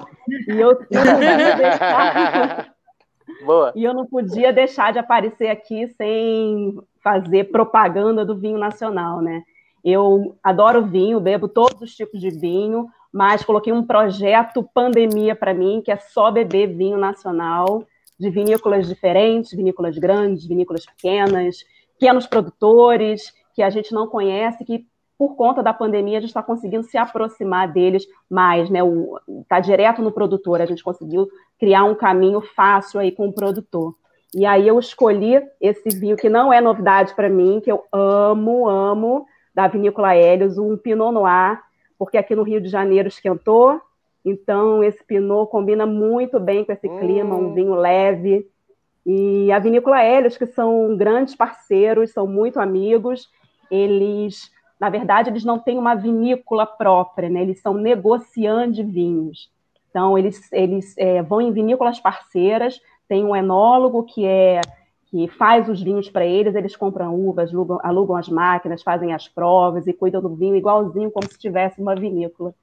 E 0.46 0.50
eu, 0.50 0.72
eu 0.90 1.04
não 1.06 1.14
podia 1.14 1.56
deixar, 1.56 2.74
Boa. 3.46 3.72
E 3.74 3.82
eu 3.82 3.94
não 3.94 4.04
podia 4.04 4.52
deixar 4.52 4.92
de 4.92 4.98
aparecer 4.98 5.48
aqui 5.48 5.88
sem 5.96 6.78
fazer 7.02 7.44
propaganda 7.44 8.26
do 8.26 8.36
vinho 8.36 8.58
nacional, 8.58 9.22
né? 9.22 9.42
Eu 9.82 10.36
adoro 10.42 10.84
vinho, 10.84 11.18
bebo 11.18 11.48
todos 11.48 11.80
os 11.80 11.96
tipos 11.96 12.20
de 12.20 12.28
vinho, 12.28 12.90
mas 13.12 13.44
coloquei 13.44 13.72
um 13.72 13.84
projeto 13.84 14.68
pandemia 14.74 15.34
para 15.34 15.54
mim, 15.54 15.80
que 15.84 15.90
é 15.90 15.96
só 15.96 16.30
beber 16.30 16.66
vinho 16.68 16.98
nacional, 16.98 17.84
de 18.18 18.30
vinícolas 18.30 18.88
diferentes, 18.88 19.52
vinícolas 19.52 19.96
grandes, 19.96 20.46
vinícolas 20.46 20.84
pequenas, 20.84 21.64
pequenos 21.98 22.26
produtores 22.26 23.32
que 23.54 23.62
a 23.62 23.70
gente 23.70 23.92
não 23.92 24.06
conhece, 24.06 24.64
que 24.64 24.86
por 25.16 25.34
conta 25.34 25.62
da 25.62 25.72
pandemia 25.72 26.18
a 26.18 26.20
gente 26.20 26.30
está 26.30 26.42
conseguindo 26.42 26.84
se 26.84 26.96
aproximar 26.96 27.72
deles 27.72 28.06
mais, 28.30 28.70
né? 28.70 28.78
Está 29.42 29.58
direto 29.58 30.00
no 30.00 30.12
produtor, 30.12 30.60
a 30.60 30.66
gente 30.66 30.82
conseguiu 30.82 31.28
criar 31.58 31.84
um 31.84 31.94
caminho 31.94 32.40
fácil 32.40 33.00
aí 33.00 33.10
com 33.10 33.26
o 33.28 33.32
produtor. 33.32 33.96
E 34.34 34.46
aí 34.46 34.68
eu 34.68 34.78
escolhi 34.78 35.42
esse 35.60 35.88
vinho 35.98 36.16
que 36.16 36.28
não 36.28 36.52
é 36.52 36.60
novidade 36.60 37.14
para 37.14 37.28
mim, 37.28 37.60
que 37.60 37.72
eu 37.72 37.82
amo, 37.90 38.68
amo, 38.68 39.26
da 39.54 39.66
Vinícola 39.66 40.14
Hélios, 40.14 40.58
um 40.58 40.76
Pinot 40.76 41.12
Noir 41.12 41.60
porque 41.98 42.16
aqui 42.16 42.34
no 42.34 42.42
Rio 42.42 42.60
de 42.60 42.68
Janeiro 42.68 43.08
esquentou, 43.08 43.80
então 44.24 44.82
esse 44.84 45.02
Pinot 45.04 45.50
combina 45.50 45.86
muito 45.86 46.38
bem 46.38 46.64
com 46.64 46.72
esse 46.72 46.88
clima, 46.88 47.34
um 47.34 47.48
hum. 47.48 47.54
vinho 47.54 47.74
leve. 47.74 48.46
E 49.04 49.50
a 49.52 49.58
Vinícola 49.58 50.02
Hélios, 50.02 50.36
que 50.36 50.46
são 50.46 50.96
grandes 50.96 51.34
parceiros, 51.34 52.12
são 52.12 52.26
muito 52.26 52.60
amigos, 52.60 53.30
eles, 53.70 54.50
na 54.78 54.90
verdade, 54.90 55.30
eles 55.30 55.44
não 55.44 55.58
têm 55.58 55.78
uma 55.78 55.94
vinícola 55.94 56.66
própria, 56.66 57.28
né? 57.28 57.42
eles 57.42 57.60
são 57.60 57.74
negociantes 57.74 58.76
de 58.76 58.82
vinhos. 58.82 59.50
Então, 59.90 60.18
eles, 60.18 60.52
eles 60.52 60.94
é, 60.98 61.22
vão 61.22 61.40
em 61.40 61.52
vinícolas 61.52 61.98
parceiras, 61.98 62.80
tem 63.08 63.24
um 63.24 63.34
enólogo 63.34 64.02
que 64.02 64.26
é 64.26 64.60
que 65.10 65.26
faz 65.28 65.68
os 65.68 65.82
vinhos 65.82 66.10
para 66.10 66.24
eles, 66.24 66.54
eles 66.54 66.76
compram 66.76 67.14
uvas, 67.14 67.50
alugam, 67.52 67.78
alugam, 67.82 68.16
as 68.16 68.28
máquinas, 68.28 68.82
fazem 68.82 69.12
as 69.14 69.26
provas 69.26 69.86
e 69.86 69.92
cuidam 69.92 70.20
do 70.20 70.34
vinho 70.34 70.54
igualzinho 70.54 71.10
como 71.10 71.30
se 71.30 71.38
tivesse 71.38 71.80
uma 71.80 71.94
vinícola. 71.94 72.54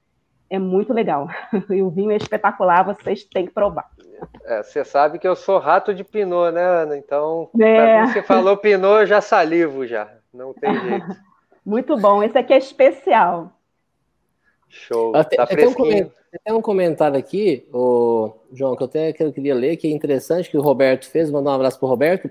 É 0.48 0.58
muito 0.58 0.92
legal. 0.92 1.28
E 1.68 1.82
o 1.82 1.90
vinho 1.90 2.12
é 2.12 2.16
espetacular, 2.16 2.84
vocês 2.84 3.24
têm 3.24 3.46
que 3.46 3.52
provar. 3.52 3.90
É, 4.44 4.62
você 4.62 4.84
sabe 4.84 5.18
que 5.18 5.26
eu 5.26 5.34
sou 5.34 5.58
rato 5.58 5.92
de 5.92 6.04
Pinot, 6.04 6.52
né, 6.52 6.64
Ana? 6.64 6.96
Então, 6.96 7.50
é. 7.60 8.06
você 8.06 8.22
falou 8.22 8.56
Pinot, 8.56 9.00
eu 9.00 9.06
já 9.06 9.20
salivo 9.20 9.86
já. 9.86 10.08
Não 10.32 10.54
tem 10.54 10.72
jeito. 10.80 11.16
muito 11.64 11.96
bom. 11.96 12.22
Esse 12.22 12.38
aqui 12.38 12.52
é 12.52 12.58
especial. 12.58 13.55
Show. 14.68 15.12
Tá 15.12 15.24
tem. 15.24 16.10
Tem 16.44 16.54
um 16.54 16.60
comentário 16.60 17.18
aqui, 17.18 17.66
o 17.72 18.32
João, 18.52 18.76
que 18.76 18.82
eu 18.82 18.86
até 18.86 19.12
queria 19.12 19.54
ler, 19.54 19.76
que 19.76 19.86
é 19.86 19.90
interessante, 19.90 20.50
que 20.50 20.58
o 20.58 20.62
Roberto 20.62 21.08
fez, 21.08 21.30
mandar 21.30 21.52
um 21.52 21.54
abraço 21.54 21.78
para 21.78 21.86
o 21.86 21.88
Roberto. 21.88 22.30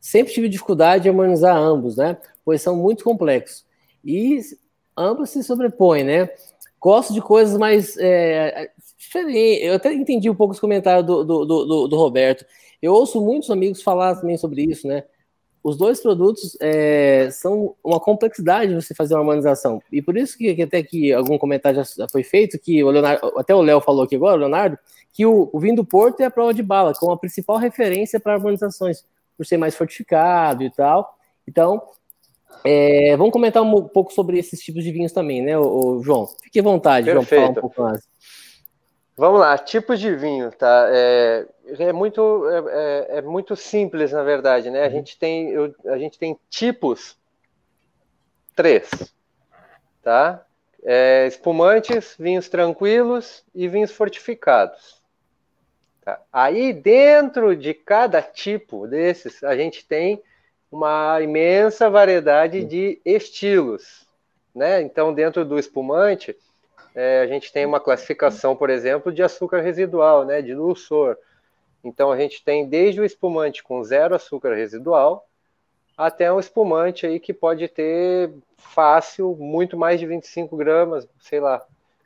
Sempre 0.00 0.32
tive 0.32 0.48
dificuldade 0.48 1.02
de 1.02 1.08
harmonizar 1.08 1.56
ambos, 1.56 1.96
né? 1.96 2.16
Pois 2.44 2.62
são 2.62 2.76
muito 2.76 3.04
complexos. 3.04 3.64
E 4.04 4.40
ambos 4.96 5.30
se 5.30 5.42
sobrepõem, 5.42 6.04
né? 6.04 6.30
Gosto 6.80 7.12
de 7.12 7.20
coisas 7.20 7.58
mais 7.58 7.96
é, 7.98 8.70
diferentes. 8.96 9.66
Eu 9.66 9.74
até 9.74 9.92
entendi 9.92 10.30
um 10.30 10.34
pouco 10.34 10.54
os 10.54 10.60
comentários 10.60 11.04
do, 11.04 11.24
do, 11.24 11.44
do, 11.44 11.88
do 11.88 11.96
Roberto. 11.96 12.46
Eu 12.80 12.94
ouço 12.94 13.20
muitos 13.20 13.50
amigos 13.50 13.82
falar 13.82 14.16
também 14.16 14.38
sobre 14.38 14.62
isso, 14.62 14.86
né? 14.86 15.04
Os 15.62 15.76
dois 15.76 16.00
produtos 16.00 16.56
é, 16.60 17.28
são 17.30 17.74
uma 17.84 18.00
complexidade 18.00 18.74
você 18.74 18.94
fazer 18.94 19.14
uma 19.14 19.20
harmonização. 19.20 19.82
E 19.92 20.00
por 20.00 20.16
isso 20.16 20.36
que, 20.36 20.54
que 20.54 20.62
até 20.62 20.82
que 20.82 21.12
algum 21.12 21.36
comentário 21.36 21.82
já 21.84 22.08
foi 22.08 22.22
feito, 22.22 22.58
que 22.58 22.82
o 22.82 22.90
Leonardo, 22.90 23.32
até 23.36 23.54
o 23.54 23.60
Léo 23.60 23.80
falou 23.80 24.04
aqui 24.04 24.16
agora, 24.16 24.36
o 24.36 24.40
Leonardo, 24.40 24.78
que 25.12 25.26
o, 25.26 25.50
o 25.52 25.60
vinho 25.60 25.76
do 25.76 25.84
Porto 25.84 26.20
é 26.20 26.24
a 26.24 26.30
prova 26.30 26.54
de 26.54 26.62
bala, 26.62 26.94
como 26.94 27.12
a 27.12 27.18
principal 27.18 27.58
referência 27.58 28.18
para 28.18 28.34
harmonizações, 28.34 29.04
por 29.36 29.44
ser 29.44 29.58
mais 29.58 29.76
fortificado 29.76 30.62
e 30.62 30.70
tal. 30.70 31.14
Então, 31.46 31.82
é, 32.64 33.16
vamos 33.16 33.32
comentar 33.32 33.62
um 33.62 33.82
pouco 33.82 34.12
sobre 34.12 34.38
esses 34.38 34.60
tipos 34.60 34.82
de 34.82 34.92
vinhos 34.92 35.12
também, 35.12 35.42
né, 35.42 35.58
o, 35.58 35.96
o 35.98 36.02
João? 36.02 36.26
Fique 36.42 36.60
à 36.60 36.62
vontade, 36.62 37.06
Perfeito. 37.06 37.28
João, 37.28 37.40
falar 37.42 37.58
um 37.58 37.60
pouco 37.60 37.82
mais. 37.82 38.08
Vamos 39.20 39.38
lá, 39.38 39.58
tipos 39.58 40.00
de 40.00 40.16
vinho, 40.16 40.50
tá? 40.50 40.88
É, 40.90 41.46
é 41.78 41.92
muito, 41.92 42.48
é, 42.48 42.56
é, 42.56 43.18
é, 43.18 43.20
muito 43.20 43.54
simples, 43.54 44.12
na 44.12 44.22
verdade, 44.22 44.70
né? 44.70 44.84
A 44.84 44.86
uhum. 44.86 44.92
gente 44.92 45.18
tem, 45.18 45.50
eu, 45.50 45.74
a 45.88 45.98
gente 45.98 46.18
tem 46.18 46.40
tipos 46.48 47.18
três, 48.56 48.88
tá? 50.02 50.42
É, 50.82 51.26
espumantes, 51.26 52.16
vinhos 52.18 52.48
tranquilos 52.48 53.44
e 53.54 53.68
vinhos 53.68 53.90
fortificados. 53.90 55.02
Tá? 56.02 56.18
Aí 56.32 56.72
dentro 56.72 57.54
de 57.54 57.74
cada 57.74 58.22
tipo 58.22 58.86
desses, 58.86 59.44
a 59.44 59.54
gente 59.54 59.86
tem 59.86 60.22
uma 60.72 61.20
imensa 61.20 61.90
variedade 61.90 62.64
de 62.64 62.98
estilos, 63.04 64.08
né? 64.54 64.80
Então 64.80 65.12
dentro 65.12 65.44
do 65.44 65.58
espumante 65.58 66.34
é, 66.94 67.20
a 67.20 67.26
gente 67.26 67.52
tem 67.52 67.64
uma 67.64 67.80
classificação, 67.80 68.56
por 68.56 68.70
exemplo, 68.70 69.12
de 69.12 69.22
açúcar 69.22 69.60
residual, 69.60 70.24
né, 70.24 70.42
de 70.42 70.54
dulçor. 70.54 71.16
Então 71.82 72.10
a 72.10 72.18
gente 72.18 72.44
tem 72.44 72.68
desde 72.68 73.00
o 73.00 73.04
espumante 73.04 73.62
com 73.62 73.82
zero 73.82 74.14
açúcar 74.14 74.54
residual 74.54 75.26
até 75.96 76.32
um 76.32 76.40
espumante 76.40 77.06
aí 77.06 77.20
que 77.20 77.32
pode 77.32 77.68
ter 77.68 78.32
fácil 78.56 79.36
muito 79.38 79.76
mais 79.76 80.00
de 80.00 80.06
25 80.06 80.56
gramas, 80.56 81.06
sei 81.20 81.40
lá, 81.40 81.62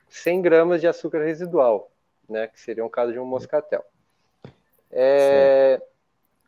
100 0.09 0.43
gramas 0.43 0.81
de 0.81 0.89
açúcar 0.89 1.23
residual, 1.25 1.91
né, 2.29 2.49
que 2.49 2.61
seria 2.61 2.85
um 2.85 2.89
caso 2.89 3.13
de 3.13 3.21
um 3.21 3.25
moscatel. 3.25 3.85
É, 4.91 5.81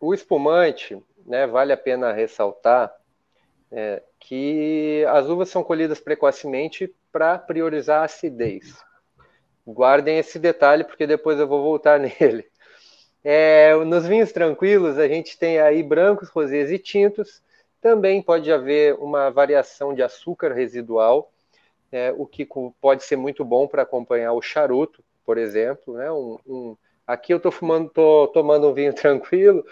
o 0.00 0.12
espumante, 0.12 1.00
né, 1.24 1.46
vale 1.46 1.72
a 1.72 1.76
pena 1.76 2.12
ressaltar 2.12 2.92
é, 3.70 4.02
que 4.18 5.04
as 5.08 5.28
uvas 5.28 5.48
são 5.48 5.62
colhidas 5.62 6.00
precocemente 6.00 6.92
para 7.16 7.38
priorizar 7.38 8.02
a 8.02 8.04
acidez. 8.04 8.76
Guardem 9.66 10.18
esse 10.18 10.38
detalhe, 10.38 10.84
porque 10.84 11.06
depois 11.06 11.40
eu 11.40 11.48
vou 11.48 11.62
voltar 11.62 11.96
nele. 11.98 12.44
É, 13.24 13.74
nos 13.86 14.06
vinhos 14.06 14.32
tranquilos, 14.32 14.98
a 14.98 15.08
gente 15.08 15.38
tem 15.38 15.58
aí 15.58 15.82
brancos, 15.82 16.28
rosés 16.28 16.70
e 16.70 16.78
tintos. 16.78 17.42
Também 17.80 18.20
pode 18.20 18.52
haver 18.52 18.96
uma 18.96 19.30
variação 19.30 19.94
de 19.94 20.02
açúcar 20.02 20.52
residual, 20.52 21.32
é, 21.90 22.12
o 22.14 22.26
que 22.26 22.46
pode 22.82 23.02
ser 23.02 23.16
muito 23.16 23.46
bom 23.46 23.66
para 23.66 23.80
acompanhar 23.80 24.34
o 24.34 24.42
charuto, 24.42 25.02
por 25.24 25.38
exemplo. 25.38 25.94
Né? 25.94 26.12
Um, 26.12 26.38
um... 26.46 26.76
aqui 27.06 27.32
eu 27.32 27.38
estou 27.38 28.28
tomando 28.28 28.68
um 28.68 28.74
vinho 28.74 28.92
tranquilo, 28.94 29.64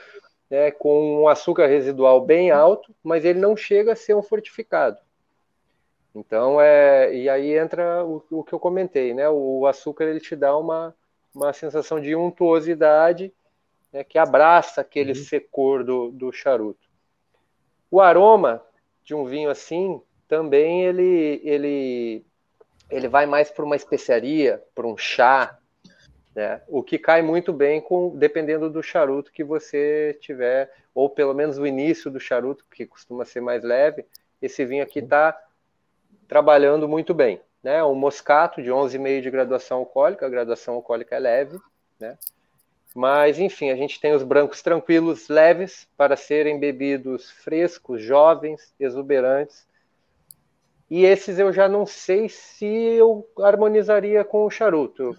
né, 0.48 0.70
com 0.70 1.20
um 1.20 1.28
açúcar 1.28 1.66
residual 1.66 2.24
bem 2.24 2.50
alto, 2.50 2.94
mas 3.02 3.22
ele 3.22 3.38
não 3.38 3.54
chega 3.54 3.92
a 3.92 3.96
ser 3.96 4.14
um 4.14 4.22
fortificado. 4.22 4.96
Então, 6.14 6.60
é, 6.60 7.14
e 7.14 7.28
aí 7.28 7.58
entra 7.58 8.04
o, 8.04 8.24
o, 8.30 8.44
que 8.44 8.52
eu 8.52 8.60
comentei, 8.60 9.12
né? 9.12 9.28
O 9.28 9.66
açúcar 9.66 10.04
ele 10.04 10.20
te 10.20 10.36
dá 10.36 10.56
uma, 10.56 10.94
uma 11.34 11.52
sensação 11.52 12.00
de 12.00 12.14
untuosidade 12.14 13.32
né, 13.92 14.04
que 14.04 14.16
abraça 14.16 14.80
aquele 14.80 15.10
uhum. 15.10 15.24
secor 15.24 15.82
do, 15.82 16.12
do 16.12 16.32
charuto. 16.32 16.88
O 17.90 18.00
aroma 18.00 18.62
de 19.02 19.14
um 19.14 19.24
vinho 19.24 19.50
assim 19.50 20.00
também 20.28 20.84
ele 20.84 21.40
ele 21.44 22.24
ele 22.90 23.08
vai 23.08 23.26
mais 23.26 23.50
para 23.50 23.64
uma 23.64 23.76
especiaria, 23.76 24.62
para 24.74 24.86
um 24.86 24.96
chá, 24.96 25.58
né? 26.34 26.60
O 26.68 26.82
que 26.82 26.98
cai 26.98 27.22
muito 27.22 27.52
bem 27.52 27.80
com 27.80 28.16
dependendo 28.16 28.70
do 28.70 28.82
charuto 28.82 29.32
que 29.32 29.42
você 29.42 30.16
tiver, 30.20 30.70
ou 30.94 31.10
pelo 31.10 31.34
menos 31.34 31.58
o 31.58 31.66
início 31.66 32.10
do 32.10 32.20
charuto, 32.20 32.64
que 32.70 32.86
costuma 32.86 33.24
ser 33.24 33.40
mais 33.40 33.64
leve. 33.64 34.04
Esse 34.40 34.64
vinho 34.64 34.82
aqui 34.82 34.98
está 35.00 35.36
trabalhando 36.28 36.88
muito 36.88 37.12
bem. 37.14 37.40
Né? 37.62 37.82
Um 37.82 37.94
moscato 37.94 38.62
de 38.62 38.70
11,5 38.70 39.22
de 39.22 39.30
graduação 39.30 39.78
alcoólica, 39.78 40.26
a 40.26 40.28
graduação 40.28 40.74
alcoólica 40.74 41.16
é 41.16 41.18
leve, 41.18 41.58
né? 41.98 42.18
Mas, 42.94 43.40
enfim, 43.40 43.70
a 43.70 43.76
gente 43.76 44.00
tem 44.00 44.14
os 44.14 44.22
brancos 44.22 44.62
tranquilos, 44.62 45.28
leves, 45.28 45.88
para 45.96 46.16
serem 46.16 46.60
bebidos 46.60 47.28
frescos, 47.28 48.00
jovens, 48.00 48.72
exuberantes. 48.78 49.66
E 50.88 51.04
esses 51.04 51.40
eu 51.40 51.52
já 51.52 51.68
não 51.68 51.86
sei 51.86 52.28
se 52.28 52.66
eu 52.66 53.28
harmonizaria 53.40 54.22
com 54.22 54.44
o 54.44 54.50
charuto. 54.50 55.16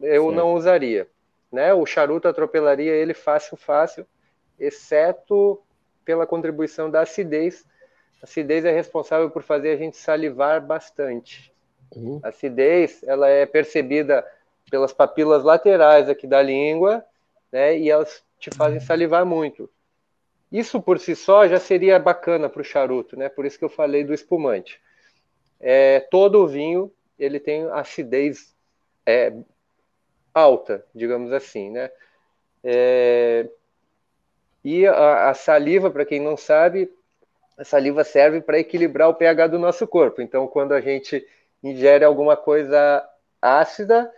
Eu 0.00 0.30
Sim. 0.30 0.34
não 0.34 0.54
usaria. 0.54 1.06
Né? 1.52 1.74
O 1.74 1.84
charuto 1.84 2.26
atropelaria 2.26 2.92
ele 2.92 3.12
fácil, 3.12 3.54
fácil, 3.54 4.06
exceto 4.58 5.60
pela 6.04 6.26
contribuição 6.26 6.90
da 6.90 7.02
acidez 7.02 7.66
acidez 8.22 8.64
é 8.64 8.70
responsável 8.70 9.30
por 9.30 9.42
fazer 9.42 9.70
a 9.70 9.76
gente 9.76 9.96
salivar 9.96 10.60
bastante. 10.60 11.52
Uhum. 11.94 12.20
A 12.22 12.28
acidez, 12.28 13.02
ela 13.02 13.28
é 13.28 13.46
percebida 13.46 14.26
pelas 14.70 14.92
papilas 14.92 15.42
laterais 15.42 16.08
aqui 16.08 16.26
da 16.26 16.40
língua, 16.40 17.04
né? 17.50 17.76
E 17.78 17.90
elas 17.90 18.22
te 18.38 18.50
fazem 18.54 18.80
salivar 18.80 19.26
muito. 19.26 19.68
Isso 20.50 20.80
por 20.80 20.98
si 20.98 21.14
só 21.14 21.46
já 21.46 21.58
seria 21.58 21.98
bacana 21.98 22.48
para 22.48 22.60
o 22.60 22.64
charuto, 22.64 23.16
né? 23.16 23.28
Por 23.28 23.44
isso 23.44 23.58
que 23.58 23.64
eu 23.64 23.68
falei 23.68 24.04
do 24.04 24.14
espumante. 24.14 24.80
É, 25.58 26.00
todo 26.00 26.42
o 26.42 26.46
vinho 26.46 26.92
ele 27.18 27.38
tem 27.38 27.64
acidez 27.70 28.54
é, 29.04 29.32
alta, 30.32 30.84
digamos 30.94 31.32
assim, 31.32 31.70
né? 31.70 31.90
É, 32.62 33.48
e 34.64 34.86
a, 34.86 35.30
a 35.30 35.34
saliva, 35.34 35.90
para 35.90 36.04
quem 36.04 36.20
não 36.20 36.36
sabe, 36.36 36.90
a 37.60 37.64
saliva 37.64 38.02
serve 38.02 38.40
para 38.40 38.58
equilibrar 38.58 39.10
o 39.10 39.14
pH 39.14 39.48
do 39.48 39.58
nosso 39.58 39.86
corpo. 39.86 40.22
Então, 40.22 40.48
quando 40.48 40.72
a 40.72 40.80
gente 40.80 41.26
ingere 41.62 42.02
alguma 42.02 42.34
coisa 42.34 43.06
ácida 43.40 44.10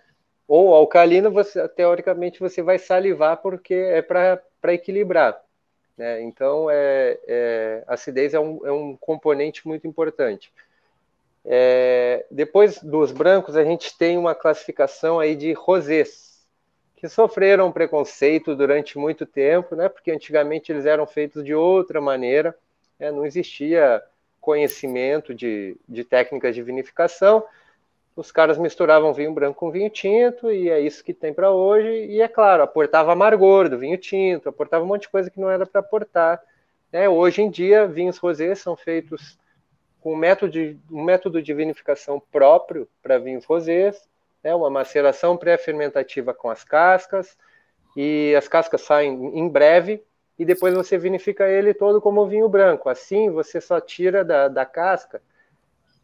ou 0.47 0.73
alcalina, 0.73 1.29
você, 1.29 1.67
teoricamente 1.71 2.39
você 2.39 2.63
vai 2.63 2.79
salivar 2.79 3.39
porque 3.39 3.75
é 3.75 4.01
para 4.01 4.41
equilibrar. 4.69 5.43
Né? 5.99 6.23
Então, 6.23 6.71
é, 6.71 7.19
é, 7.27 7.85
acidez 7.89 8.33
é 8.33 8.39
um, 8.39 8.65
é 8.65 8.71
um 8.71 8.97
componente 8.97 9.67
muito 9.67 9.89
importante. 9.89 10.53
É, 11.45 12.25
depois 12.31 12.81
dos 12.81 13.11
brancos, 13.11 13.57
a 13.57 13.65
gente 13.65 13.99
tem 13.99 14.17
uma 14.17 14.37
classificação 14.37 15.19
aí 15.19 15.35
de 15.35 15.53
rosés, 15.53 16.47
que 16.95 17.09
sofreram 17.09 17.73
preconceito 17.73 18.55
durante 18.55 18.97
muito 18.97 19.27
tempo, 19.27 19.75
né? 19.75 19.89
porque 19.89 20.13
antigamente 20.13 20.71
eles 20.71 20.87
eram 20.87 21.09
feitos 21.09 21.45
de 21.45 21.53
outra 21.53 22.01
maneira 22.01 22.57
é, 23.03 23.11
não 23.11 23.27
existia 23.27 24.01
conhecimento 24.41 25.35
de, 25.35 25.77
de 25.89 26.05
técnicas 26.05 26.55
de 26.55 26.63
vinificação. 26.63 27.45
Os 28.15 28.31
caras 28.31 28.59
misturavam 28.59 29.13
vinho 29.13 29.33
branco 29.33 29.59
com 29.59 29.71
vinho 29.71 29.91
tinto, 29.91 30.53
e 30.53 30.71
é 30.71 30.79
isso 30.81 31.03
que 31.03 31.13
tem 31.13 31.35
para 31.35 31.51
hoje. 31.51 31.89
E 31.89 32.21
é 32.21 32.29
claro, 32.29 32.63
aportava 32.63 33.13
amargor 33.13 33.69
do 33.69 33.79
vinho 33.79 33.99
tinto, 33.99 34.49
aportava 34.49 34.85
um 34.85 34.87
monte 34.87 35.03
de 35.03 35.09
coisa 35.09 35.31
que 35.31 35.41
não 35.41 35.51
era 35.51 35.67
para 35.67 35.81
aportar. 35.81 36.41
É, 36.93 37.09
hoje 37.09 37.43
em 37.43 37.51
dia, 37.51 37.87
vinhos 37.87 38.19
rosés 38.19 38.61
são 38.61 38.77
feitos 38.77 39.37
com 40.01 40.13
um 40.15 40.17
método 40.17 40.53
de, 40.53 40.77
um 40.91 41.03
método 41.03 41.43
de 41.43 41.55
vinificação 41.55 42.23
próprio 42.31 42.89
para 43.03 43.19
vinhos 43.19 43.45
rosés, 43.45 44.09
né, 44.45 44.55
uma 44.55 44.69
maceração 44.69 45.37
pré-fermentativa 45.37 46.35
com 46.35 46.51
as 46.51 46.63
cascas, 46.63 47.37
e 47.97 48.35
as 48.37 48.47
cascas 48.47 48.83
saem 48.83 49.39
em 49.39 49.49
breve, 49.49 50.03
e 50.43 50.45
depois 50.45 50.75
você 50.75 50.99
vinifica 50.99 51.49
ele 51.49 51.73
todo 51.73 52.01
como 52.01 52.27
vinho 52.27 52.49
branco. 52.49 52.89
Assim, 52.89 53.31
você 53.31 53.61
só 53.61 53.81
tira 53.81 54.25
da, 54.25 54.49
da 54.49 54.67
casca 54.67 55.23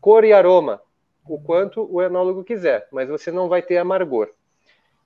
cor 0.01 0.25
e 0.25 0.33
aroma, 0.33 0.81
o 1.29 1.41
quanto 1.41 1.93
o 1.93 2.01
enólogo 2.01 2.45
quiser, 2.45 2.87
mas 2.93 3.09
você 3.09 3.33
não 3.33 3.49
vai 3.49 3.63
ter 3.63 3.79
amargor. 3.79 4.31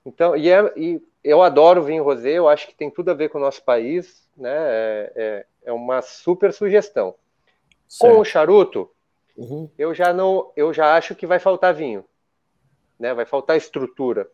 Então, 0.05 0.37
e, 0.37 0.51
é, 0.51 0.71
e 0.77 1.01
eu 1.23 1.41
adoro 1.41 1.83
vinho 1.83 2.03
rosé, 2.03 2.33
eu 2.33 2.47
acho 2.47 2.67
que 2.67 2.75
tem 2.75 2.91
tudo 2.91 3.09
a 3.09 3.15
ver 3.15 3.29
com 3.29 3.39
o 3.39 3.41
nosso 3.41 3.63
país, 3.63 4.29
né? 4.37 4.53
É, 4.53 5.11
é, 5.15 5.45
é 5.65 5.73
uma 5.73 6.03
super 6.03 6.53
sugestão. 6.53 7.15
Certo. 7.87 8.13
Com 8.13 8.19
o 8.19 8.23
charuto, 8.25 8.87
uhum. 9.35 9.67
eu 9.79 9.95
já 9.95 10.13
não, 10.13 10.51
eu 10.55 10.71
já 10.71 10.95
acho 10.95 11.15
que 11.15 11.25
vai 11.25 11.39
faltar 11.39 11.73
vinho, 11.73 12.05
né? 12.99 13.15
Vai 13.15 13.25
faltar 13.25 13.57
estrutura. 13.57 14.29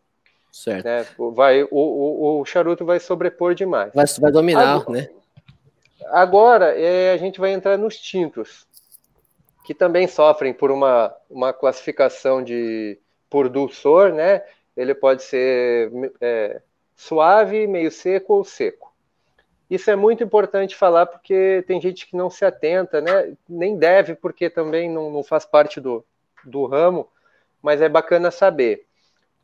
Certo. 0.50 0.84
Né? 0.84 1.06
Vai, 1.32 1.62
o, 1.62 1.68
o, 1.70 2.40
o, 2.40 2.44
charuto 2.44 2.84
vai 2.84 2.98
sobrepor 2.98 3.54
demais. 3.54 3.92
Vai, 3.94 4.04
vai 4.18 4.32
dominar, 4.32 4.74
agora, 4.74 4.90
né? 4.90 5.08
Agora 6.06 6.80
é, 6.80 7.12
a 7.12 7.16
gente 7.16 7.38
vai 7.38 7.52
entrar 7.52 7.76
nos 7.76 7.96
tintos, 7.96 8.66
que 9.64 9.74
também 9.74 10.08
sofrem 10.08 10.52
por 10.52 10.70
uma, 10.70 11.14
uma 11.28 11.52
classificação 11.52 12.42
de 12.42 12.98
por 13.28 13.48
dulçor, 13.48 14.12
né? 14.12 14.42
Ele 14.76 14.94
pode 14.94 15.22
ser 15.22 15.90
é, 16.20 16.60
suave, 16.96 17.66
meio 17.66 17.90
seco 17.90 18.34
ou 18.34 18.44
seco. 18.44 18.92
Isso 19.70 19.88
é 19.88 19.94
muito 19.94 20.24
importante 20.24 20.74
falar 20.74 21.06
porque 21.06 21.62
tem 21.68 21.80
gente 21.80 22.08
que 22.08 22.16
não 22.16 22.28
se 22.28 22.44
atenta, 22.44 23.00
né? 23.00 23.36
Nem 23.48 23.78
deve, 23.78 24.16
porque 24.16 24.50
também 24.50 24.90
não, 24.90 25.10
não 25.12 25.22
faz 25.22 25.44
parte 25.44 25.80
do, 25.80 26.04
do 26.44 26.66
ramo, 26.66 27.08
mas 27.62 27.80
é 27.80 27.88
bacana 27.88 28.32
saber. 28.32 28.89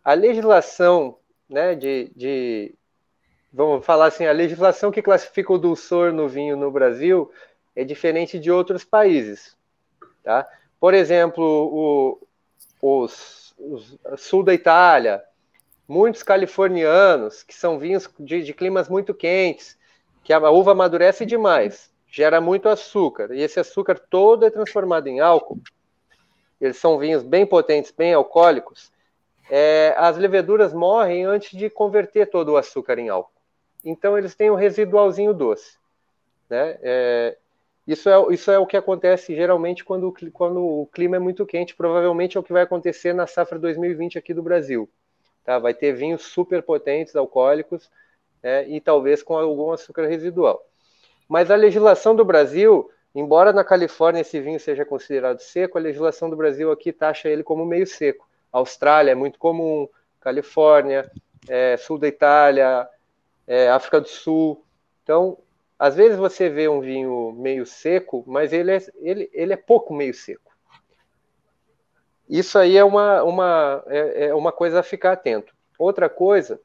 A 0.06 0.14
legislação, 0.14 1.18
né, 1.50 1.74
de, 1.74 2.12
de 2.14 2.72
vamos 3.52 3.84
falar 3.84 4.06
assim, 4.06 4.24
a 4.24 4.30
legislação 4.30 4.92
que 4.92 5.02
classifica 5.02 5.52
o 5.52 5.58
dulçor 5.58 6.12
no 6.12 6.28
vinho 6.28 6.56
no 6.56 6.70
Brasil 6.70 7.28
é 7.74 7.82
diferente 7.82 8.38
de 8.38 8.48
outros 8.48 8.84
países, 8.84 9.56
tá? 10.22 10.48
Por 10.78 10.94
exemplo, 10.94 11.42
o, 11.44 12.20
os, 12.80 13.52
os 13.58 13.98
sul 14.16 14.44
da 14.44 14.54
Itália, 14.54 15.24
muitos 15.88 16.22
californianos, 16.22 17.42
que 17.42 17.52
são 17.52 17.76
vinhos 17.76 18.08
de, 18.20 18.44
de 18.44 18.54
climas 18.54 18.88
muito 18.88 19.12
quentes, 19.12 19.76
que 20.22 20.32
a 20.32 20.38
uva 20.52 20.70
amadurece 20.70 21.26
demais, 21.26 21.92
gera 22.06 22.40
muito 22.40 22.68
açúcar, 22.68 23.34
e 23.34 23.42
esse 23.42 23.58
açúcar 23.58 23.98
todo 23.98 24.46
é 24.46 24.50
transformado 24.50 25.08
em 25.08 25.18
álcool. 25.18 25.58
Eles 26.60 26.76
são 26.76 26.96
vinhos 26.96 27.24
bem 27.24 27.44
potentes, 27.44 27.90
bem 27.90 28.14
alcoólicos. 28.14 28.94
É, 29.48 29.94
as 29.96 30.16
leveduras 30.16 30.72
morrem 30.72 31.24
antes 31.24 31.56
de 31.56 31.70
converter 31.70 32.28
todo 32.28 32.52
o 32.52 32.56
açúcar 32.56 32.98
em 32.98 33.08
álcool. 33.08 33.32
Então, 33.84 34.18
eles 34.18 34.34
têm 34.34 34.50
um 34.50 34.56
residualzinho 34.56 35.32
doce. 35.32 35.76
Né? 36.50 36.78
É, 36.82 37.36
isso, 37.86 38.08
é, 38.08 38.34
isso 38.34 38.50
é 38.50 38.58
o 38.58 38.66
que 38.66 38.76
acontece 38.76 39.34
geralmente 39.34 39.84
quando, 39.84 40.12
quando 40.32 40.60
o 40.60 40.86
clima 40.86 41.16
é 41.16 41.20
muito 41.20 41.46
quente. 41.46 41.76
Provavelmente 41.76 42.36
é 42.36 42.40
o 42.40 42.42
que 42.42 42.52
vai 42.52 42.62
acontecer 42.62 43.12
na 43.12 43.26
safra 43.26 43.58
2020 43.58 44.18
aqui 44.18 44.34
do 44.34 44.42
Brasil. 44.42 44.88
Tá? 45.44 45.58
Vai 45.58 45.72
ter 45.72 45.92
vinhos 45.92 46.22
super 46.22 46.62
potentes, 46.62 47.14
alcoólicos, 47.14 47.88
né? 48.42 48.68
e 48.68 48.80
talvez 48.80 49.22
com 49.22 49.38
algum 49.38 49.70
açúcar 49.70 50.06
residual. 50.06 50.60
Mas 51.28 51.50
a 51.50 51.56
legislação 51.56 52.14
do 52.14 52.24
Brasil, 52.24 52.90
embora 53.14 53.52
na 53.52 53.64
Califórnia 53.64 54.20
esse 54.20 54.40
vinho 54.40 54.58
seja 54.58 54.84
considerado 54.84 55.38
seco, 55.38 55.78
a 55.78 55.80
legislação 55.80 56.28
do 56.28 56.36
Brasil 56.36 56.70
aqui 56.70 56.92
taxa 56.92 57.28
ele 57.28 57.42
como 57.44 57.64
meio 57.64 57.86
seco. 57.86 58.26
Austrália 58.58 59.12
é 59.12 59.14
muito 59.14 59.38
comum, 59.38 59.88
Califórnia, 60.20 61.10
é, 61.48 61.76
sul 61.76 61.98
da 61.98 62.08
Itália, 62.08 62.88
é, 63.46 63.68
África 63.68 64.00
do 64.00 64.08
Sul. 64.08 64.64
Então, 65.02 65.38
às 65.78 65.94
vezes 65.94 66.18
você 66.18 66.48
vê 66.48 66.68
um 66.68 66.80
vinho 66.80 67.32
meio 67.32 67.66
seco, 67.66 68.24
mas 68.26 68.52
ele 68.52 68.72
é, 68.72 68.78
ele, 68.96 69.30
ele 69.32 69.52
é 69.52 69.56
pouco 69.56 69.94
meio 69.94 70.14
seco. 70.14 70.52
Isso 72.28 72.58
aí 72.58 72.76
é 72.76 72.84
uma, 72.84 73.22
uma, 73.22 73.84
é, 73.86 74.26
é 74.26 74.34
uma 74.34 74.50
coisa 74.50 74.80
a 74.80 74.82
ficar 74.82 75.12
atento. 75.12 75.54
Outra 75.78 76.08
coisa 76.08 76.60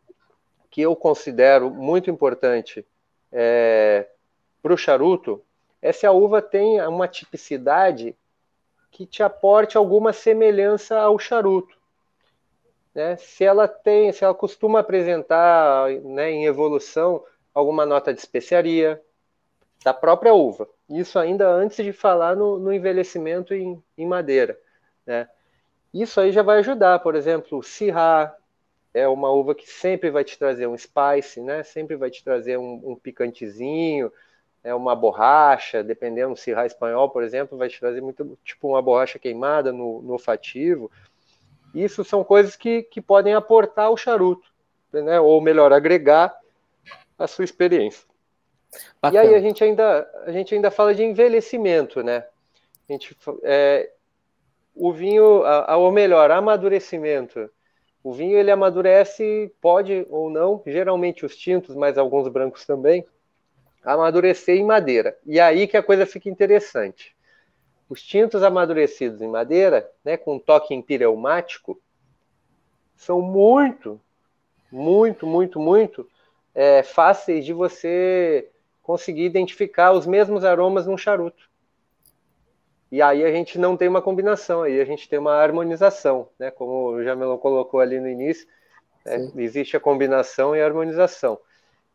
que 0.70 0.82
eu 0.82 0.96
considero 0.96 1.70
muito 1.70 2.10
importante 2.10 2.86
é, 3.32 4.08
para 4.64 4.74
o 4.74 4.78
charuto 4.78 5.44
é 5.82 5.92
se 5.92 6.06
a 6.06 6.12
uva 6.12 6.42
tem 6.42 6.82
uma 6.88 7.08
tipicidade 7.08 8.16
que 8.90 9.06
te 9.06 9.24
aporte 9.24 9.78
alguma 9.78 10.14
semelhança 10.14 11.00
ao 11.00 11.18
charuto. 11.20 11.81
Né? 12.94 13.16
Se 13.18 13.44
ela 13.44 13.68
tem, 13.68 14.12
se 14.12 14.24
ela 14.24 14.34
costuma 14.34 14.80
apresentar 14.80 15.90
né, 16.04 16.32
em 16.32 16.46
evolução 16.46 17.24
alguma 17.54 17.86
nota 17.86 18.14
de 18.14 18.20
especiaria 18.20 19.02
da 19.84 19.94
própria 19.94 20.34
uva. 20.34 20.68
Isso 20.90 21.18
ainda 21.18 21.50
antes 21.50 21.84
de 21.84 21.92
falar 21.94 22.36
no, 22.36 22.60
no 22.60 22.72
envelhecimento 22.72 23.54
em, 23.54 23.82
em 23.98 24.06
madeira. 24.06 24.58
Né? 25.06 25.28
Isso 25.94 26.20
aí 26.22 26.32
já 26.32 26.42
vai 26.42 26.60
ajudar, 26.60 27.00
por 27.00 27.16
exemplo, 27.16 27.58
o 27.58 27.64
Syrah 27.64 28.36
é 28.94 29.08
uma 29.08 29.30
uva 29.30 29.56
que 29.56 29.70
sempre 29.70 30.10
vai 30.10 30.24
te 30.24 30.38
trazer 30.38 30.68
um 30.68 30.78
spice, 30.78 31.42
né? 31.42 31.64
Sempre 31.64 31.96
vai 31.96 32.10
te 32.10 32.24
trazer 32.24 32.58
um, 32.58 32.92
um 32.92 32.96
picantezinho, 32.96 34.12
é 34.64 34.74
uma 34.76 34.96
borracha, 34.96 35.84
dependendo 35.84 36.34
do 36.34 36.40
Syrah 36.40 36.66
espanhol, 36.66 37.10
por 37.10 37.24
exemplo, 37.24 37.58
vai 37.58 37.70
te 37.70 37.80
trazer 37.80 38.02
muito, 38.02 38.38
tipo 38.44 38.68
uma 38.70 38.82
borracha 38.82 39.18
queimada 39.18 39.72
no, 39.72 40.02
no 40.02 40.14
olfativo. 40.14 40.92
Isso 41.74 42.04
são 42.04 42.24
coisas 42.24 42.56
que, 42.56 42.84
que 42.84 43.02
podem 43.02 43.34
aportar 43.34 43.90
o 43.92 43.98
charuto, 43.98 44.48
né? 44.92 45.20
Ou 45.20 45.40
melhor, 45.42 45.72
agregar 45.72 46.36
a 47.18 47.28
sua 47.28 47.46
experiência. 47.46 48.06
Bacana. 49.02 49.24
E 49.24 49.28
aí 49.28 49.36
a 49.36 49.40
gente 49.40 49.64
ainda 49.64 50.10
a 50.26 50.32
gente 50.32 50.54
ainda 50.56 50.72
fala 50.72 50.94
de 50.94 51.04
envelhecimento, 51.04 52.04
né? 52.04 52.26
A 52.90 52.92
gente, 52.92 53.18
é, 53.44 53.90
o 54.76 54.92
vinho, 54.92 55.44
ou 55.78 55.92
melhor, 55.92 56.32
amadurecimento. 56.32 57.50
O 58.04 58.12
vinho 58.12 58.38
ele 58.38 58.50
amadurece, 58.50 59.54
pode 59.62 60.06
ou 60.10 60.30
não, 60.30 60.62
geralmente 60.66 61.26
os 61.26 61.36
tintos, 61.36 61.76
mas 61.76 61.98
alguns 61.98 62.28
brancos 62.28 62.66
também, 62.66 63.06
amadurecer 63.84 64.56
em 64.56 64.66
madeira. 64.66 65.18
E 65.26 65.40
aí 65.40 65.68
que 65.68 65.78
a 65.78 65.84
coisa 65.84 66.06
fica 66.06 66.30
interessante. 66.30 67.16
Os 67.92 68.02
tintos 68.02 68.42
amadurecidos 68.42 69.22
em 69.22 69.28
madeira, 69.28 69.92
né, 70.02 70.16
com 70.16 70.40
toque 70.40 70.74
empireumático, 70.74 71.78
são 72.96 73.22
muito, 73.22 74.00
muito, 74.72 75.28
muito, 75.28 75.60
muito 75.60 76.08
é, 76.56 76.84
fáceis 76.84 77.44
de 77.44 77.52
você 77.52 78.50
conseguir 78.82 79.26
identificar 79.26 79.92
os 79.92 80.08
mesmos 80.08 80.46
aromas 80.46 80.88
num 80.88 80.98
charuto. 80.98 81.50
E 82.90 83.02
aí 83.02 83.26
a 83.26 83.32
gente 83.34 83.60
não 83.60 83.76
tem 83.76 83.90
uma 83.90 84.02
combinação, 84.02 84.64
aí 84.64 84.80
a 84.80 84.86
gente 84.86 85.10
tem 85.10 85.20
uma 85.20 85.34
harmonização, 85.34 86.30
né? 86.40 86.50
Como 86.50 86.92
o 86.92 87.04
Jamelão 87.04 87.38
colocou 87.38 87.82
ali 87.82 88.00
no 88.00 88.08
início, 88.08 88.48
né? 89.06 89.30
existe 89.36 89.76
a 89.76 89.82
combinação 89.82 90.56
e 90.56 90.62
a 90.62 90.66
harmonização. 90.66 91.38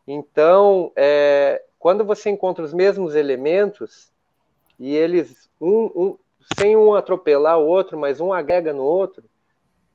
Então, 0.07 0.93
é, 0.95 1.65
quando 1.79 2.05
você 2.05 2.29
encontra 2.29 2.63
os 2.63 2.75
mesmos 2.75 3.15
elementos 3.15 4.15
e 4.79 4.95
eles 4.95 5.49
um, 5.61 5.85
um, 5.95 6.19
sem 6.59 6.77
um 6.77 6.95
atropelar 6.95 7.59
o 7.59 7.67
outro, 7.67 7.99
mas 7.99 8.21
um 8.21 8.33
agrega 8.33 8.73
no 8.73 8.83
outro, 8.83 9.25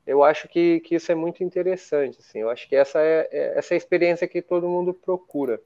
eu 0.06 0.24
acho 0.24 0.48
que, 0.48 0.80
que 0.82 0.96
isso 0.96 1.12
é 1.12 1.16
muito 1.16 1.44
interessante. 1.44 2.18
Assim, 2.20 2.40
eu 2.40 2.50
acho 2.50 2.68
que 2.68 2.76
essa 2.76 3.00
é, 3.00 3.30
é 3.32 3.58
essa 3.58 3.74
é 3.74 3.76
a 3.76 3.78
experiência 3.78 4.28
que 4.28 4.42
todo 4.42 4.68
mundo 4.68 4.94
procura. 4.94 5.62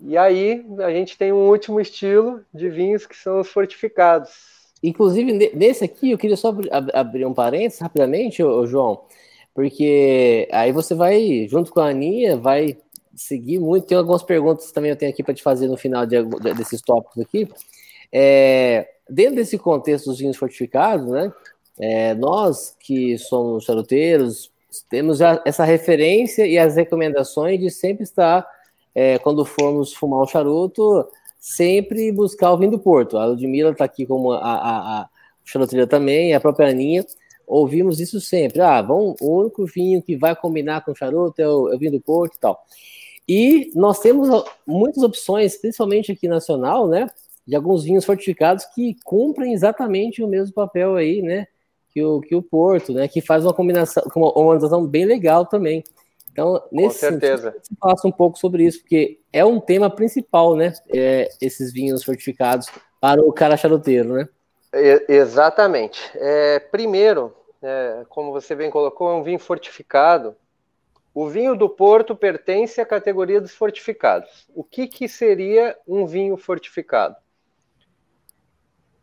E 0.00 0.16
aí 0.16 0.64
a 0.78 0.90
gente 0.90 1.18
tem 1.18 1.32
um 1.32 1.48
último 1.48 1.80
estilo 1.80 2.44
de 2.52 2.68
vinhos 2.68 3.06
que 3.06 3.16
são 3.16 3.40
os 3.40 3.48
fortificados. 3.48 4.30
Inclusive, 4.82 5.32
nesse 5.54 5.84
aqui, 5.84 6.10
eu 6.10 6.18
queria 6.18 6.36
só 6.36 6.54
abrir 6.92 7.24
um 7.24 7.34
parênteses 7.34 7.78
rapidamente, 7.78 8.42
ô, 8.42 8.66
João, 8.66 9.04
porque 9.54 10.48
aí 10.50 10.72
você 10.72 10.94
vai, 10.94 11.46
junto 11.48 11.70
com 11.70 11.80
a 11.80 11.90
Aninha, 11.90 12.36
vai 12.36 12.78
seguir 13.14 13.58
muito. 13.58 13.86
Tem 13.86 13.98
algumas 13.98 14.22
perguntas 14.22 14.70
também 14.72 14.90
eu 14.90 14.96
tenho 14.96 15.10
aqui 15.10 15.22
para 15.22 15.34
te 15.34 15.42
fazer 15.42 15.68
no 15.68 15.76
final 15.76 16.06
de, 16.06 16.22
desses 16.54 16.80
tópicos 16.80 17.22
aqui. 17.22 17.48
É, 18.12 18.88
dentro 19.08 19.36
desse 19.36 19.58
contexto 19.58 20.06
dos 20.06 20.18
vinhos 20.18 20.36
fortificados, 20.36 21.08
né? 21.08 21.32
É, 21.78 22.14
nós 22.14 22.76
que 22.78 23.16
somos 23.16 23.64
charuteiros 23.64 24.52
temos 24.88 25.20
essa 25.44 25.64
referência 25.64 26.46
e 26.46 26.58
as 26.58 26.76
recomendações 26.76 27.60
de 27.60 27.70
sempre 27.70 28.04
estar 28.04 28.46
é, 28.94 29.18
quando 29.18 29.44
formos 29.44 29.92
fumar 29.92 30.20
um 30.20 30.26
charuto, 30.26 31.06
sempre 31.38 32.10
buscar 32.12 32.52
o 32.52 32.58
vinho 32.58 32.72
do 32.72 32.78
Porto. 32.78 33.18
A 33.18 33.26
Ludmilla 33.26 33.72
está 33.72 33.84
aqui 33.84 34.06
como 34.06 34.32
a, 34.32 34.38
a, 34.38 35.00
a 35.00 35.08
charuteira 35.44 35.86
também, 35.86 36.34
a 36.34 36.40
própria 36.40 36.68
Aninha. 36.68 37.04
Ouvimos 37.46 38.00
isso 38.00 38.20
sempre. 38.20 38.60
Ah, 38.60 38.80
vamos, 38.80 39.16
o 39.20 39.40
único 39.40 39.66
vinho 39.66 40.02
que 40.02 40.16
vai 40.16 40.34
combinar 40.34 40.84
com 40.84 40.92
o 40.92 40.96
charuto 40.96 41.40
é 41.40 41.48
o, 41.48 41.72
é 41.72 41.76
o 41.76 41.78
vinho 41.78 41.92
do 41.92 42.00
Porto 42.00 42.36
e 42.36 42.40
tal. 42.40 42.64
E 43.34 43.70
nós 43.74 43.98
temos 43.98 44.28
muitas 44.66 45.02
opções, 45.02 45.56
principalmente 45.56 46.12
aqui 46.12 46.28
nacional, 46.28 46.86
né? 46.86 47.06
De 47.46 47.56
alguns 47.56 47.82
vinhos 47.82 48.04
fortificados 48.04 48.66
que 48.74 48.94
cumprem 49.04 49.54
exatamente 49.54 50.22
o 50.22 50.28
mesmo 50.28 50.52
papel 50.52 50.96
aí, 50.96 51.22
né? 51.22 51.46
Que 51.90 52.04
o, 52.04 52.20
que 52.20 52.36
o 52.36 52.42
Porto, 52.42 52.92
né? 52.92 53.08
Que 53.08 53.22
faz 53.22 53.42
uma 53.42 53.54
combinação, 53.54 54.02
uma 54.14 54.30
combinação 54.30 54.86
bem 54.86 55.06
legal 55.06 55.46
também. 55.46 55.82
Então, 56.30 56.62
nesse 56.70 57.00
Com 57.00 57.10
certeza. 57.12 57.52
sentido, 57.52 57.78
faça 57.80 58.06
um 58.06 58.12
pouco 58.12 58.38
sobre 58.38 58.64
isso, 58.64 58.80
porque 58.80 59.18
é 59.32 59.42
um 59.42 59.58
tema 59.58 59.88
principal, 59.88 60.54
né? 60.54 60.74
É, 60.92 61.30
esses 61.40 61.72
vinhos 61.72 62.04
fortificados 62.04 62.68
para 63.00 63.22
o 63.22 63.32
cara 63.32 63.56
charuteiro, 63.56 64.12
né? 64.12 64.28
É, 64.74 65.06
exatamente. 65.08 66.02
É, 66.16 66.58
primeiro, 66.58 67.34
é, 67.62 68.02
como 68.10 68.30
você 68.30 68.54
bem 68.54 68.70
colocou, 68.70 69.10
é 69.10 69.14
um 69.14 69.22
vinho 69.22 69.38
fortificado. 69.38 70.36
O 71.14 71.28
vinho 71.28 71.54
do 71.56 71.68
Porto 71.68 72.16
pertence 72.16 72.80
à 72.80 72.86
categoria 72.86 73.40
dos 73.40 73.54
fortificados. 73.54 74.48
O 74.54 74.64
que, 74.64 74.86
que 74.86 75.06
seria 75.08 75.76
um 75.86 76.06
vinho 76.06 76.36
fortificado? 76.36 77.16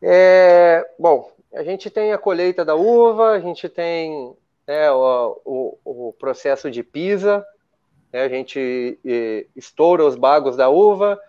É, 0.02 0.90
bom, 0.98 1.32
a 1.54 1.64
gente 1.64 1.90
tem 1.90 2.12
a 2.12 2.18
colheita 2.18 2.66
da 2.66 2.76
uva, 2.76 3.32
a 3.32 3.40
gente 3.40 3.68
tem 3.70 4.36
né, 4.68 4.92
o, 4.92 5.42
o, 5.46 5.78
o, 5.84 6.14
processo 6.14 6.72
de 6.72 6.84
pisa, 6.84 7.46
né, 8.12 8.22
a 8.22 8.30
gente 8.30 9.00
e, 9.04 9.48
estoura 9.56 10.06
os 10.06 10.16
bagos 10.16 10.56
da 10.56 10.70
uva 10.70 11.20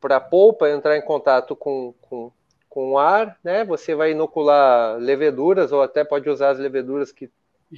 para 0.00 0.16
a 0.16 0.20
polpa 0.20 0.68
entrar 0.70 0.96
em 0.96 1.02
contato 1.02 1.54
com, 1.54 1.94
com, 2.00 2.30
com 2.30 2.32
com 2.68 2.98
ar, 2.98 3.36
né? 3.42 3.64
Você 3.64 3.94
vai 3.94 4.12
inocular 4.12 4.98
leveduras 4.98 5.72
ou 5.72 5.82
até 5.82 6.04
pode 6.04 6.28
usar 6.28 6.50
as 6.50 6.58
leveduras 6.58 7.10
que 7.10 7.30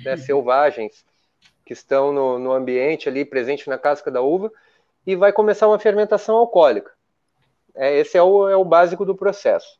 né, 0.05 0.15
selvagens 0.19 1.05
que 1.65 1.73
estão 1.73 2.13
no, 2.13 2.39
no 2.39 2.53
ambiente 2.53 3.09
ali 3.09 3.25
presente 3.25 3.69
na 3.69 3.79
casca 3.79 4.11
da 4.11 4.21
uva 4.21 4.53
e 5.07 5.15
vai 5.17 5.33
começar 5.33 5.69
uma 5.69 5.79
fermentação 5.79 6.37
alcoólica. 6.37 6.93
É, 7.75 7.97
esse 7.99 8.19
é 8.19 8.23
o, 8.23 8.49
é 8.49 8.57
o 8.57 8.65
básico 8.65 9.05
do 9.05 9.15
processo. 9.15 9.79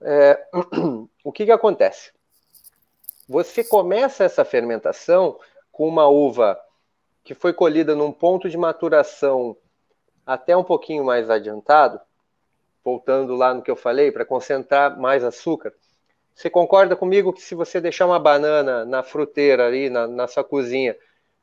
É, 0.00 0.46
o 1.24 1.32
que, 1.32 1.44
que 1.44 1.52
acontece? 1.52 2.12
Você 3.28 3.62
começa 3.62 4.24
essa 4.24 4.44
fermentação 4.44 5.38
com 5.70 5.86
uma 5.86 6.08
uva 6.08 6.58
que 7.22 7.34
foi 7.34 7.52
colhida 7.52 7.94
num 7.94 8.10
ponto 8.10 8.48
de 8.48 8.56
maturação 8.56 9.56
até 10.26 10.56
um 10.56 10.64
pouquinho 10.64 11.04
mais 11.04 11.30
adiantado, 11.30 12.00
voltando 12.84 13.34
lá 13.34 13.52
no 13.52 13.62
que 13.62 13.70
eu 13.70 13.76
falei, 13.76 14.10
para 14.10 14.24
concentrar 14.24 14.98
mais 14.98 15.22
açúcar. 15.22 15.74
Você 16.38 16.48
concorda 16.48 16.94
comigo 16.94 17.32
que 17.32 17.42
se 17.42 17.52
você 17.56 17.80
deixar 17.80 18.06
uma 18.06 18.18
banana 18.20 18.84
na 18.84 19.02
fruteira 19.02 19.66
ali 19.66 19.90
na, 19.90 20.06
na 20.06 20.28
sua 20.28 20.44
cozinha, 20.44 20.96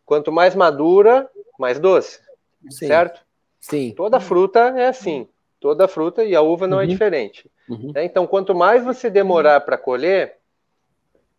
quanto 0.05 0.31
mais 0.31 0.55
madura, 0.55 1.29
mais 1.59 1.77
doce, 1.77 2.21
Sim. 2.69 2.87
certo? 2.87 3.19
Sim. 3.59 3.93
Toda 3.93 4.21
fruta 4.21 4.73
é 4.77 4.87
assim, 4.87 5.27
toda 5.59 5.85
fruta 5.89 6.23
e 6.23 6.33
a 6.33 6.41
uva 6.41 6.65
não 6.65 6.79
é 6.79 6.85
uhum. 6.85 6.89
é 6.89 6.93
diferente. 6.93 7.51
Uhum. 7.67 7.91
É, 7.93 8.05
então, 8.05 8.25
quanto 8.25 8.55
mais 8.55 8.85
você 8.85 9.09
demorar 9.09 9.59
para 9.59 9.77
colher, 9.77 10.37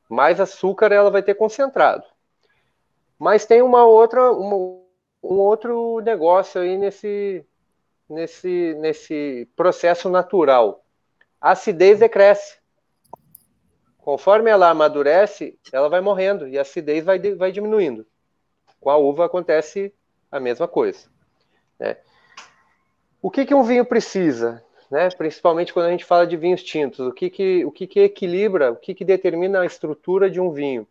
mais 0.06 0.38
açúcar 0.38 0.92
ela 0.92 1.10
vai 1.10 1.22
ter 1.22 1.34
concentrado. 1.34 2.04
Mas 3.18 3.46
tem 3.46 3.62
uma 3.62 3.86
outra, 3.86 4.32
uma, 4.32 4.54
um 5.22 5.38
outro 5.38 6.00
negócio 6.00 6.60
aí 6.60 6.76
nesse, 6.76 7.42
nesse, 8.06 8.74
nesse 8.80 9.48
processo 9.56 10.10
natural. 10.10 10.84
A 11.40 11.52
acidez 11.52 12.00
decresce. 12.00 12.65
Conforme 14.06 14.48
ela 14.48 14.70
amadurece, 14.70 15.58
ela 15.72 15.88
vai 15.88 16.00
morrendo 16.00 16.46
e 16.46 16.56
a 16.56 16.62
acidez 16.62 17.04
vai, 17.04 17.18
vai 17.34 17.50
diminuindo. 17.50 18.06
Com 18.78 18.88
a 18.88 18.96
uva 18.96 19.26
acontece 19.26 19.92
a 20.30 20.38
mesma 20.38 20.68
coisa. 20.68 21.08
Né? 21.76 21.96
O 23.20 23.32
que, 23.32 23.44
que 23.44 23.52
um 23.52 23.64
vinho 23.64 23.84
precisa? 23.84 24.62
Né? 24.88 25.08
Principalmente 25.10 25.72
quando 25.72 25.86
a 25.86 25.90
gente 25.90 26.04
fala 26.04 26.24
de 26.24 26.36
vinhos 26.36 26.62
tintos. 26.62 27.00
O 27.00 27.12
que, 27.12 27.28
que, 27.28 27.64
o 27.64 27.72
que, 27.72 27.84
que 27.88 27.98
equilibra, 27.98 28.70
o 28.70 28.76
que, 28.76 28.94
que 28.94 29.04
determina 29.04 29.62
a 29.62 29.66
estrutura 29.66 30.30
de 30.30 30.40
um 30.40 30.52
vinho? 30.52 30.86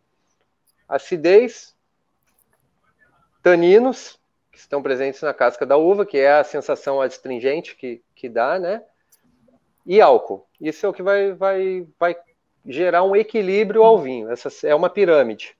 Acidez, 0.86 1.74
taninos, 3.42 4.20
que 4.52 4.58
estão 4.58 4.82
presentes 4.82 5.22
na 5.22 5.32
casca 5.32 5.64
da 5.64 5.78
uva, 5.78 6.04
que 6.04 6.18
é 6.18 6.32
a 6.32 6.44
sensação 6.44 7.00
adstringente 7.00 7.76
que, 7.76 8.02
que 8.14 8.28
dá, 8.28 8.58
né? 8.58 8.82
E 9.86 10.02
álcool. 10.02 10.46
Isso 10.60 10.84
é 10.84 10.88
o 10.90 10.92
que 10.92 11.02
vai, 11.02 11.32
vai, 11.32 11.86
vai 11.98 12.14
gerar 12.66 13.04
um 13.04 13.14
equilíbrio 13.14 13.82
ao 13.82 13.98
vinho. 13.98 14.30
Essa 14.30 14.50
é 14.66 14.74
uma 14.74 14.90
pirâmide. 14.90 15.56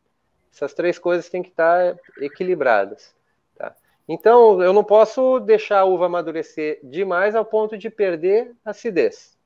Essas 0.52 0.74
três 0.74 0.98
coisas 0.98 1.28
têm 1.28 1.42
que 1.42 1.50
estar 1.50 1.96
equilibradas. 2.18 3.14
Tá? 3.56 3.74
Então, 4.08 4.62
eu 4.62 4.72
não 4.72 4.82
posso 4.82 5.38
deixar 5.40 5.80
a 5.80 5.84
uva 5.84 6.06
amadurecer 6.06 6.80
demais 6.82 7.34
ao 7.34 7.44
ponto 7.44 7.76
de 7.76 7.90
perder 7.90 8.54
acidez, 8.64 9.36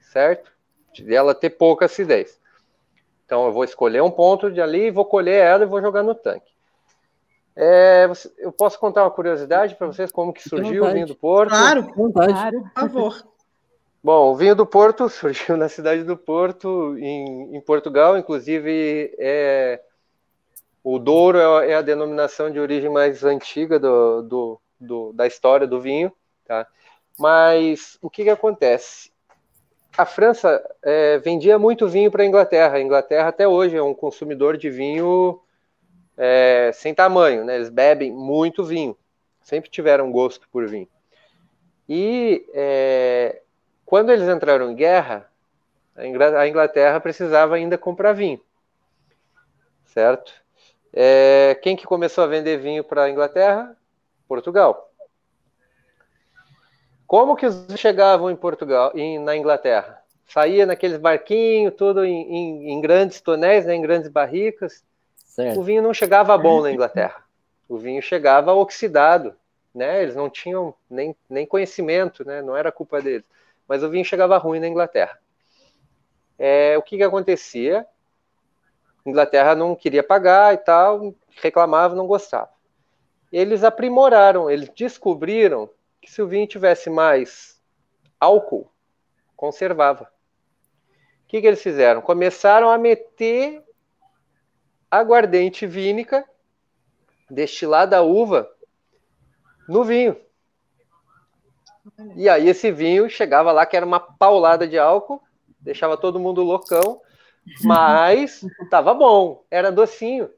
certo? 0.00 0.52
De 0.92 1.14
ela 1.14 1.34
ter 1.34 1.50
pouca 1.50 1.86
acidez. 1.86 2.38
Então, 3.24 3.46
eu 3.46 3.52
vou 3.52 3.64
escolher 3.64 4.02
um 4.02 4.10
ponto 4.10 4.50
de 4.50 4.60
ali, 4.60 4.90
vou 4.90 5.06
colher 5.06 5.42
ela 5.42 5.62
e 5.62 5.66
vou 5.66 5.80
jogar 5.80 6.02
no 6.02 6.14
tanque. 6.14 6.52
É, 7.54 8.06
eu 8.38 8.50
posso 8.50 8.78
contar 8.78 9.04
uma 9.04 9.10
curiosidade 9.10 9.74
para 9.74 9.86
vocês 9.86 10.10
como 10.10 10.32
que 10.32 10.46
surgiu 10.46 10.84
o 10.84 10.90
vinho 10.90 11.06
do 11.06 11.14
Porto? 11.14 11.50
Claro, 11.50 11.92
claro, 12.12 12.62
por 12.62 12.72
favor. 12.74 13.31
Bom, 14.04 14.32
o 14.32 14.36
vinho 14.36 14.56
do 14.56 14.66
Porto 14.66 15.08
surgiu 15.10 15.56
na 15.56 15.68
cidade 15.68 16.02
do 16.02 16.16
Porto, 16.16 16.96
em, 16.98 17.56
em 17.56 17.60
Portugal, 17.60 18.18
inclusive 18.18 19.14
é, 19.16 19.80
o 20.82 20.98
Douro 20.98 21.38
é, 21.38 21.70
é, 21.70 21.74
a 21.76 21.82
denominação 21.82 22.50
de 22.50 22.58
origem 22.58 22.90
mais 22.90 23.22
antiga 23.22 23.78
do, 23.78 24.22
do, 24.22 24.60
do, 24.80 25.12
da 25.12 25.24
história 25.26 25.68
do 25.68 25.80
vinho, 25.80 26.12
tá? 26.44 26.66
Mas 27.16 27.96
o 28.02 28.10
que, 28.10 28.24
que 28.24 28.30
acontece? 28.30 29.12
A 29.96 30.04
França 30.04 30.60
é, 30.82 31.18
vendia 31.18 31.56
muito 31.56 31.86
vinho 31.86 32.10
para 32.10 32.24
a 32.24 32.26
Inglaterra. 32.26 32.78
A 32.78 32.82
Inglaterra 32.82 33.28
até 33.28 33.46
hoje 33.46 33.76
é 33.76 33.82
um 33.82 33.94
consumidor 33.94 34.56
de 34.56 34.68
vinho 34.70 35.40
é, 36.16 36.72
sem 36.74 36.92
tamanho, 36.92 37.44
né? 37.44 37.54
Eles 37.54 37.68
bebem 37.68 38.10
muito 38.10 38.64
vinho, 38.64 38.96
sempre 39.42 39.70
tiveram 39.70 40.10
gosto 40.10 40.48
por 40.50 40.66
vinho. 40.66 40.88
E 41.88 42.44
é, 42.54 43.42
quando 43.92 44.08
eles 44.08 44.26
entraram 44.26 44.70
em 44.70 44.74
guerra, 44.74 45.28
a 45.94 46.48
Inglaterra 46.48 46.98
precisava 46.98 47.56
ainda 47.56 47.76
comprar 47.76 48.14
vinho, 48.14 48.40
certo? 49.84 50.32
É, 50.90 51.58
quem 51.60 51.76
que 51.76 51.84
começou 51.84 52.24
a 52.24 52.26
vender 52.26 52.56
vinho 52.56 52.82
para 52.82 53.02
a 53.02 53.10
Inglaterra? 53.10 53.76
Portugal. 54.26 54.90
Como 57.06 57.36
que 57.36 57.44
os 57.44 57.66
chegavam 57.76 58.30
em 58.30 58.34
Portugal, 58.34 58.92
em, 58.94 59.18
na 59.18 59.36
Inglaterra? 59.36 60.02
Saía 60.26 60.64
naqueles 60.64 60.96
barquinhos, 60.96 61.74
tudo 61.76 62.02
em, 62.02 62.34
em, 62.34 62.72
em 62.72 62.80
grandes 62.80 63.20
tonéis, 63.20 63.66
né, 63.66 63.74
em 63.74 63.82
grandes 63.82 64.08
barricas, 64.08 64.82
Certo. 65.26 65.60
O 65.60 65.62
vinho 65.62 65.82
não 65.82 65.92
chegava 65.92 66.38
bom 66.38 66.62
na 66.62 66.72
Inglaterra. 66.72 67.22
O 67.68 67.76
vinho 67.76 68.00
chegava 68.00 68.54
oxidado, 68.54 69.34
né? 69.74 70.02
Eles 70.02 70.16
não 70.16 70.30
tinham 70.30 70.74
nem, 70.88 71.14
nem 71.28 71.44
conhecimento, 71.44 72.24
né? 72.24 72.40
Não 72.40 72.56
era 72.56 72.72
culpa 72.72 73.02
deles. 73.02 73.24
Mas 73.72 73.82
o 73.82 73.88
vinho 73.88 74.04
chegava 74.04 74.36
ruim 74.36 74.60
na 74.60 74.68
Inglaterra. 74.68 75.18
É, 76.38 76.76
o 76.76 76.82
que, 76.82 76.98
que 76.98 77.02
acontecia? 77.02 77.86
A 79.02 79.08
Inglaterra 79.08 79.54
não 79.54 79.74
queria 79.74 80.02
pagar 80.02 80.52
e 80.52 80.58
tal, 80.58 81.14
reclamava, 81.40 81.94
não 81.94 82.06
gostava. 82.06 82.50
Eles 83.32 83.64
aprimoraram, 83.64 84.50
eles 84.50 84.68
descobriram 84.68 85.70
que 86.02 86.12
se 86.12 86.20
o 86.20 86.28
vinho 86.28 86.46
tivesse 86.46 86.90
mais 86.90 87.62
álcool, 88.20 88.70
conservava. 89.34 90.04
O 91.24 91.28
que, 91.28 91.40
que 91.40 91.46
eles 91.46 91.62
fizeram? 91.62 92.02
Começaram 92.02 92.68
a 92.68 92.76
meter 92.76 93.64
aguardente 94.90 95.66
vínica 95.66 96.28
destilada 97.30 97.96
a 97.96 98.02
uva 98.02 98.54
no 99.66 99.82
vinho. 99.82 100.14
E 102.16 102.28
aí 102.28 102.48
esse 102.48 102.70
vinho 102.70 103.08
chegava 103.08 103.52
lá 103.52 103.66
que 103.66 103.76
era 103.76 103.84
uma 103.84 104.00
paulada 104.00 104.66
de 104.66 104.78
álcool, 104.78 105.22
deixava 105.60 105.96
todo 105.96 106.20
mundo 106.20 106.42
loucão, 106.42 107.00
mas 107.64 108.42
estava 108.62 108.94
bom, 108.94 109.44
era 109.50 109.72
docinho. 109.72 110.30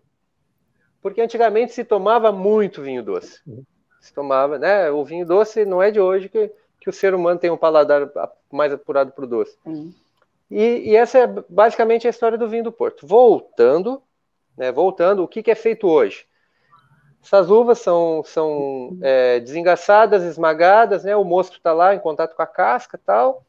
Porque 1.03 1.20
antigamente 1.20 1.72
se 1.72 1.84
tomava 1.84 2.32
muito 2.32 2.82
vinho 2.82 3.03
doce. 3.03 3.40
Se 4.01 4.12
tomava, 4.12 4.59
né? 4.59 4.90
O 4.90 5.05
vinho 5.05 5.26
doce 5.26 5.64
não 5.64 5.82
é 5.82 5.90
de 5.90 6.01
hoje 6.01 6.28
que, 6.28 6.51
que 6.80 6.88
o 6.88 6.92
ser 6.92 7.14
humano 7.14 7.38
tem 7.38 7.51
um 7.51 7.57
paladar 7.57 8.11
mais 8.51 8.72
apurado 8.72 9.12
para 9.12 9.24
o 9.24 9.28
doce. 9.28 9.57
E, 10.51 10.90
e, 10.90 10.97
essa 10.97 11.18
é 11.18 11.26
basicamente 11.26 12.07
a 12.07 12.11
história 12.11 12.38
do 12.38 12.49
vinho 12.49 12.64
do 12.64 12.72
Porto. 12.72 13.07
Voltando 13.07 14.03
né? 14.57 14.72
Voltando, 14.72 15.22
o 15.22 15.28
que, 15.28 15.42
que, 15.42 15.51
é 15.51 15.55
feito 15.55 15.86
hoje? 15.86 16.26
Essas 17.25 17.51
uvas 17.51 17.79
são, 17.79 18.22
são 18.22 18.99
é, 19.01 19.41
desengaçadas, 19.41 20.22
esmagadas, 20.22 21.05
né? 21.05 21.16
o 21.16 21.25
mosto 21.25 21.57
está 21.57 21.72
lá 21.72 21.95
em 21.95 21.99
contato 21.99 22.37
com 22.37 22.43
a 22.43 22.47
casca 22.47 23.01
tal. 23.03 23.43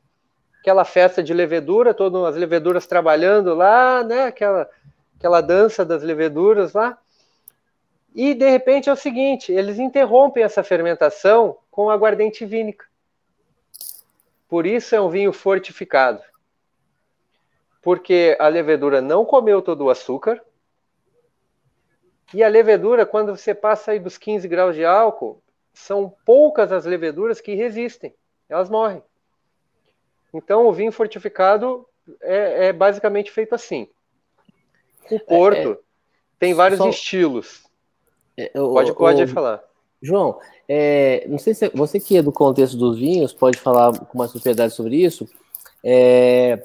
Aquela 0.62 0.86
festa 0.86 1.22
de 1.22 1.34
levedura, 1.34 1.94
todas 1.94 2.24
as 2.24 2.38
leveduras 2.38 2.88
trabalhando 2.88 3.54
lá, 3.54 4.02
né? 4.02 4.28
aquela, 4.28 4.70
aquela 5.18 5.42
dança 5.42 5.84
das 5.84 6.02
leveduras 6.04 6.72
lá. 6.72 6.98
E 8.16 8.34
de 8.34 8.50
repente 8.50 8.90
é 8.90 8.94
o 8.94 8.96
seguinte: 8.96 9.52
eles 9.52 9.78
interrompem 9.78 10.42
essa 10.42 10.64
fermentação 10.64 11.58
com 11.70 11.90
aguardente 11.90 12.46
vínica. 12.46 12.86
Por 14.48 14.66
isso 14.66 14.96
é 14.96 15.02
um 15.02 15.10
vinho 15.10 15.34
fortificado. 15.34 16.22
Porque 17.82 18.38
a 18.40 18.48
levedura 18.48 19.02
não 19.02 19.26
comeu 19.26 19.62
todo 19.62 19.84
o 19.84 19.90
açúcar, 19.90 20.42
e 22.34 22.44
a 22.44 22.48
levedura, 22.48 23.06
quando 23.06 23.36
você 23.36 23.54
passa 23.54 23.92
aí 23.92 24.00
dos 24.00 24.18
15 24.18 24.48
graus 24.48 24.76
de 24.76 24.84
álcool, 24.84 25.42
são 25.74 26.14
poucas 26.26 26.72
as 26.72 26.86
leveduras 26.86 27.40
que 27.42 27.54
resistem, 27.54 28.14
elas 28.50 28.70
morrem. 28.70 29.02
Então, 30.34 30.68
o 30.68 30.74
vinho 30.74 30.92
fortificado 30.92 31.86
é, 32.22 32.68
é 32.68 32.74
basicamente 32.74 33.32
feito 33.32 33.54
assim. 33.54 33.88
O 35.10 35.20
Porto 35.20 35.70
é, 35.70 35.72
é, 35.72 35.78
tem 36.40 36.54
vários 36.54 36.80
só, 36.80 36.90
estilos. 36.90 37.64
É, 38.36 38.50
pode, 38.50 38.94
pode 38.94 39.28
falar. 39.28 39.64
João, 40.02 40.40
é, 40.68 41.26
não 41.28 41.38
sei 41.38 41.54
se 41.54 41.70
você 41.70 42.00
que 42.00 42.18
é 42.18 42.22
do 42.22 42.32
contexto 42.32 42.76
dos 42.76 43.00
vinhos 43.00 43.34
pode 43.34 43.58
falar 43.58 43.98
com 43.98 44.18
mais 44.18 44.32
propriedade 44.32 44.74
sobre 44.74 44.98
isso. 44.98 45.28
É, 45.84 46.62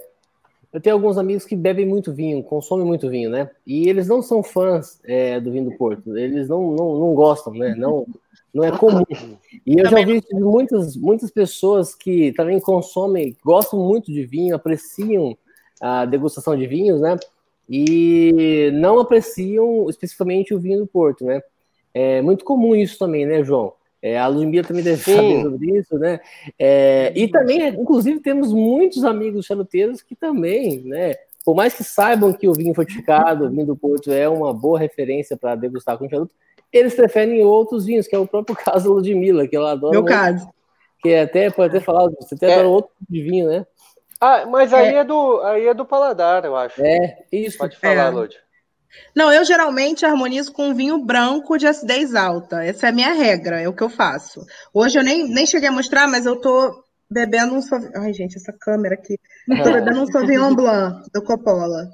eu 0.72 0.80
tenho 0.80 0.94
alguns 0.94 1.18
amigos 1.18 1.44
que 1.44 1.56
bebem 1.56 1.84
muito 1.84 2.12
vinho, 2.12 2.42
consomem 2.44 2.86
muito 2.86 3.10
vinho, 3.10 3.28
né? 3.28 3.50
E 3.66 3.88
eles 3.88 4.06
não 4.06 4.22
são 4.22 4.42
fãs 4.42 5.00
é, 5.04 5.40
do 5.40 5.50
vinho 5.50 5.64
do 5.64 5.76
Porto. 5.76 6.16
Eles 6.16 6.48
não, 6.48 6.70
não, 6.70 6.98
não 6.98 7.14
gostam, 7.14 7.52
né? 7.52 7.74
Não, 7.74 8.06
não 8.54 8.62
é 8.62 8.70
comum. 8.70 9.02
E 9.66 9.78
eu 9.78 9.86
já 9.86 9.98
ouvi 9.98 10.20
de 10.20 10.34
muitas, 10.40 10.96
muitas 10.96 11.30
pessoas 11.30 11.94
que 11.94 12.32
também 12.32 12.60
consomem, 12.60 13.36
gostam 13.44 13.80
muito 13.80 14.12
de 14.12 14.24
vinho, 14.24 14.54
apreciam 14.54 15.36
a 15.80 16.04
degustação 16.04 16.56
de 16.56 16.66
vinhos, 16.68 17.00
né? 17.00 17.16
E 17.68 18.70
não 18.74 19.00
apreciam 19.00 19.88
especificamente 19.88 20.54
o 20.54 20.60
vinho 20.60 20.80
do 20.80 20.86
Porto, 20.86 21.24
né? 21.24 21.40
É 21.92 22.22
muito 22.22 22.44
comum 22.44 22.76
isso 22.76 22.96
também, 22.96 23.26
né, 23.26 23.42
João? 23.42 23.72
É, 24.02 24.18
a 24.18 24.26
Ludmilla 24.26 24.66
também 24.66 24.82
deve 24.82 25.02
Sim. 25.02 25.14
saber 25.14 25.42
sobre 25.42 25.78
isso, 25.78 25.98
né? 25.98 26.20
É, 26.58 27.12
e 27.14 27.28
também, 27.28 27.68
inclusive, 27.68 28.20
temos 28.20 28.52
muitos 28.52 29.04
amigos 29.04 29.44
charuteiros 29.46 30.00
que 30.00 30.16
também, 30.16 30.80
né? 30.80 31.14
Por 31.44 31.54
mais 31.54 31.74
que 31.74 31.84
saibam 31.84 32.32
que 32.32 32.48
o 32.48 32.52
vinho 32.52 32.74
fortificado, 32.74 33.46
o 33.46 33.50
vinho 33.50 33.66
do 33.66 33.76
Porto, 33.76 34.10
é 34.10 34.28
uma 34.28 34.52
boa 34.52 34.78
referência 34.78 35.36
para 35.36 35.54
degustar 35.54 35.98
com 35.98 36.08
charuto, 36.08 36.34
eles 36.72 36.94
preferem 36.94 37.42
outros 37.42 37.86
vinhos, 37.86 38.06
que 38.06 38.14
é 38.14 38.18
o 38.18 38.26
próprio 38.26 38.56
caso 38.56 38.88
da 38.88 38.94
Ludmilla, 38.94 39.46
que 39.46 39.56
ela 39.56 39.72
adora. 39.72 39.92
Meu 39.92 40.02
muito, 40.02 40.14
caso. 40.14 40.48
Que 41.02 41.10
é 41.10 41.22
até, 41.22 41.50
pode 41.50 41.76
até 41.76 41.84
falar, 41.84 42.10
você 42.10 42.34
até 42.34 42.50
é. 42.50 42.52
adora 42.54 42.68
outro 42.68 42.90
tipo 42.98 43.12
de 43.12 43.22
vinho, 43.22 43.48
né? 43.48 43.66
Ah, 44.20 44.44
mas 44.46 44.72
aí 44.72 44.94
é. 44.94 44.98
é, 44.98 45.04
do, 45.04 45.40
aí 45.40 45.66
é 45.66 45.72
do 45.72 45.86
paladar, 45.86 46.44
eu 46.44 46.54
acho. 46.54 46.80
É, 46.82 47.24
isso. 47.32 47.56
Pode 47.56 47.76
falar, 47.78 47.94
é. 48.06 48.10
Lud. 48.10 48.36
Não, 49.14 49.32
eu 49.32 49.44
geralmente 49.44 50.04
harmonizo 50.04 50.52
com 50.52 50.74
vinho 50.74 51.04
branco 51.04 51.56
de 51.56 51.66
acidez 51.66 52.14
alta. 52.14 52.64
Essa 52.64 52.86
é 52.86 52.88
a 52.90 52.92
minha 52.92 53.12
regra, 53.12 53.60
é 53.60 53.68
o 53.68 53.72
que 53.72 53.82
eu 53.82 53.88
faço. 53.88 54.44
Hoje 54.72 54.98
eu 54.98 55.02
nem, 55.02 55.28
nem 55.28 55.46
cheguei 55.46 55.68
a 55.68 55.72
mostrar, 55.72 56.06
mas 56.06 56.26
eu 56.26 56.36
tô 56.36 56.84
bebendo 57.10 57.54
um 57.54 57.62
Sauvignon... 57.62 57.92
Ai, 57.96 58.12
gente, 58.12 58.36
essa 58.36 58.52
câmera 58.52 58.94
aqui. 58.94 59.18
Eu 59.48 59.62
tô 59.62 59.72
bebendo 59.72 60.02
um 60.02 60.06
Sauvignon 60.06 60.54
Blanc 60.54 61.08
do 61.12 61.22
Coppola. 61.22 61.88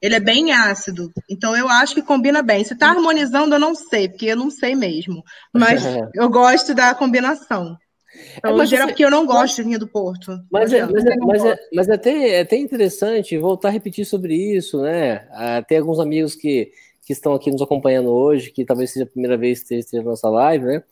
Ele 0.00 0.16
é 0.16 0.20
bem 0.20 0.50
ácido, 0.50 1.12
então 1.30 1.56
eu 1.56 1.68
acho 1.68 1.94
que 1.94 2.02
combina 2.02 2.42
bem. 2.42 2.64
Se 2.64 2.74
tá 2.74 2.88
harmonizando, 2.88 3.54
eu 3.54 3.60
não 3.60 3.72
sei, 3.72 4.08
porque 4.08 4.26
eu 4.26 4.36
não 4.36 4.50
sei 4.50 4.74
mesmo. 4.74 5.22
Mas 5.54 5.80
eu 6.14 6.28
gosto 6.28 6.74
da 6.74 6.92
combinação. 6.92 7.76
Então, 8.36 8.60
é, 8.60 8.66
geral, 8.66 8.88
porque 8.88 9.04
eu 9.04 9.10
não 9.10 9.26
gosto 9.26 9.56
de 9.56 9.62
vinho 9.62 9.78
do 9.78 9.86
Porto. 9.86 10.40
Mas, 10.50 10.72
é, 10.72 10.84
mas, 10.86 11.04
é, 11.04 11.16
mas, 11.16 11.44
é, 11.44 11.58
mas 11.72 11.88
é, 11.88 11.94
até, 11.94 12.28
é 12.30 12.40
até 12.40 12.56
interessante 12.56 13.38
voltar 13.38 13.68
a 13.68 13.72
repetir 13.72 14.04
sobre 14.04 14.34
isso, 14.34 14.80
né? 14.82 15.26
Ah, 15.30 15.62
tem 15.62 15.78
alguns 15.78 15.98
amigos 15.98 16.34
que, 16.34 16.72
que 17.06 17.12
estão 17.12 17.34
aqui 17.34 17.50
nos 17.50 17.62
acompanhando 17.62 18.10
hoje, 18.10 18.50
que 18.50 18.64
talvez 18.64 18.90
seja 18.90 19.04
a 19.04 19.08
primeira 19.08 19.36
vez 19.36 19.62
que 19.62 19.74
esteja 19.74 20.02
na 20.02 20.10
nossa 20.10 20.28
live, 20.28 20.64
né? 20.64 20.82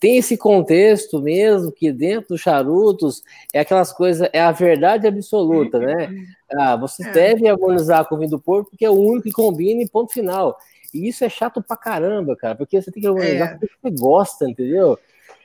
tem 0.00 0.16
esse 0.16 0.36
contexto 0.36 1.20
mesmo 1.20 1.72
que 1.72 1.90
dentro 1.92 2.28
dos 2.30 2.40
charutos 2.40 3.22
é 3.52 3.60
aquelas 3.60 3.92
coisas, 3.92 4.28
é 4.32 4.40
a 4.40 4.52
verdade 4.52 5.06
absoluta, 5.06 5.78
né? 5.78 6.08
Ah, 6.52 6.76
você 6.76 7.06
é. 7.06 7.12
deve 7.12 7.48
harmonizar 7.48 8.06
com 8.06 8.14
o 8.14 8.18
vinho 8.18 8.30
do 8.30 8.38
porco 8.38 8.70
porque 8.70 8.84
é 8.84 8.90
o 8.90 8.94
único 8.94 9.24
que 9.24 9.32
combina 9.32 9.82
e 9.82 9.88
ponto 9.88 10.12
final. 10.12 10.56
E 10.94 11.08
isso 11.08 11.24
é 11.24 11.28
chato 11.28 11.62
pra 11.62 11.76
caramba, 11.76 12.36
cara, 12.36 12.54
porque 12.54 12.80
você 12.80 12.90
tem 12.90 13.00
que 13.00 13.08
harmonizar 13.08 13.48
é. 13.48 13.56
porque 13.56 13.74
você 13.82 13.90
gosta, 13.90 14.48
entendeu? 14.48 14.98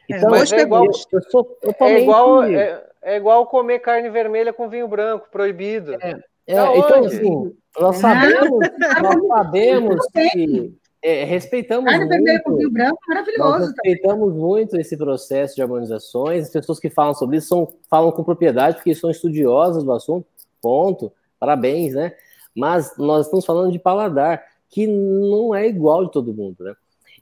É, 0.10 0.18
então, 0.18 0.30
mas 0.30 0.52
é 0.52 0.62
igual, 0.62 0.86
eu 0.86 1.22
sou 1.30 1.44
totalmente... 1.44 2.00
é, 2.00 2.02
igual, 2.02 2.44
é, 2.44 2.84
é, 3.02 3.16
igual 3.18 3.46
comer 3.48 3.80
carne 3.80 4.10
vermelha 4.10 4.52
com 4.52 4.70
vinho 4.70 4.88
branco, 4.88 5.28
proibido. 5.32 5.94
É, 5.96 6.20
é 6.48 6.78
então, 6.78 7.06
assim, 7.06 7.56
nós 7.80 7.98
sabemos, 7.98 8.60
nós 9.02 9.28
sabemos 9.28 10.06
que 10.08 10.74
é, 11.04 11.26
respeitamos 11.26 11.92
Carne 11.92 12.08
vermelha 12.08 12.42
com 12.42 12.56
vinho 12.56 12.72
branco, 12.72 12.98
maravilhoso. 13.08 13.60
respeitamos 13.60 14.28
também. 14.30 14.40
muito 14.40 14.78
esse 14.78 14.96
processo 14.96 15.54
de 15.54 15.62
harmonizações. 15.62 16.46
As 16.46 16.52
pessoas 16.52 16.80
que 16.80 16.90
falam 16.90 17.14
sobre 17.14 17.38
isso 17.38 17.50
são, 17.50 17.68
falam 17.90 18.10
com 18.12 18.24
propriedade 18.24 18.78
porque 18.78 18.96
são 18.96 19.12
estudiosas 19.12 19.84
do 19.84 19.92
assunto. 19.92 20.26
Ponto. 20.62 21.12
Parabéns, 21.38 21.94
né? 21.94 22.14
Mas 22.56 22.96
nós 22.98 23.26
estamos 23.26 23.46
falando 23.46 23.70
de 23.70 23.80
paladar, 23.80 24.42
que 24.70 24.88
não 24.88 25.54
é 25.54 25.68
igual 25.68 26.06
de 26.06 26.12
todo 26.14 26.34
mundo, 26.34 26.64
né? 26.64 26.74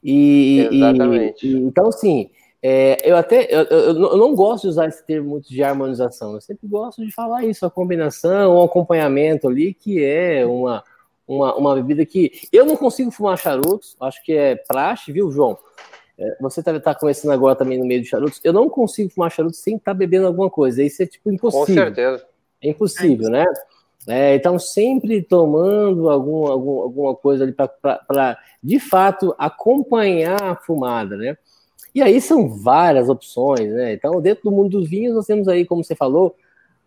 E, 0.02 0.68
Exatamente. 0.70 1.46
E, 1.48 1.54
então, 1.54 1.88
assim, 1.88 2.30
é, 2.62 3.10
eu 3.10 3.16
até 3.16 3.48
eu, 3.50 3.62
eu, 3.64 4.16
não 4.16 4.34
gosto 4.34 4.62
de 4.62 4.68
usar 4.68 4.86
esse 4.86 5.04
termo 5.04 5.30
muito 5.30 5.48
de 5.48 5.62
harmonização. 5.62 6.34
Eu 6.34 6.40
sempre 6.40 6.68
gosto 6.68 7.04
de 7.04 7.12
falar 7.12 7.44
isso, 7.44 7.66
a 7.66 7.70
combinação, 7.70 8.56
o 8.56 8.62
acompanhamento 8.62 9.48
ali, 9.48 9.74
que 9.74 10.02
é 10.04 10.46
uma 10.46 10.84
uma, 11.26 11.54
uma 11.56 11.74
bebida 11.74 12.04
que 12.04 12.30
eu 12.52 12.64
não 12.66 12.76
consigo 12.76 13.10
fumar 13.10 13.38
charutos, 13.38 13.96
acho 14.00 14.22
que 14.24 14.32
é 14.32 14.56
praxe, 14.56 15.12
viu, 15.12 15.30
João? 15.30 15.56
É, 16.18 16.36
você 16.40 16.60
está 16.60 16.78
tá 16.78 16.94
começando 16.94 17.32
agora 17.32 17.56
também 17.56 17.78
no 17.78 17.86
meio 17.86 18.02
de 18.02 18.08
charutos. 18.08 18.40
Eu 18.44 18.52
não 18.52 18.68
consigo 18.68 19.10
fumar 19.10 19.30
charutos 19.30 19.60
sem 19.60 19.76
estar 19.76 19.92
tá 19.92 19.98
bebendo 19.98 20.26
alguma 20.26 20.50
coisa. 20.50 20.82
Isso 20.82 21.02
é 21.02 21.06
tipo 21.06 21.32
impossível. 21.32 21.66
Com 21.66 21.72
certeza. 21.72 22.26
É 22.60 22.68
impossível, 22.68 23.30
né? 23.30 23.44
É, 24.06 24.34
então, 24.34 24.58
sempre 24.58 25.22
tomando 25.22 26.10
algum, 26.10 26.46
algum, 26.46 26.80
alguma 26.82 27.14
coisa 27.14 27.44
ali 27.44 27.52
para, 27.52 28.38
de 28.62 28.80
fato, 28.80 29.34
acompanhar 29.38 30.42
a 30.42 30.56
fumada, 30.56 31.16
né? 31.16 31.36
E 31.94 32.02
aí 32.02 32.20
são 32.20 32.48
várias 32.48 33.08
opções, 33.08 33.70
né? 33.72 33.92
Então, 33.92 34.20
dentro 34.20 34.44
do 34.44 34.50
mundo 34.50 34.70
dos 34.70 34.88
vinhos, 34.88 35.14
nós 35.14 35.26
temos 35.26 35.46
aí, 35.48 35.66
como 35.66 35.84
você 35.84 35.94
falou, 35.94 36.34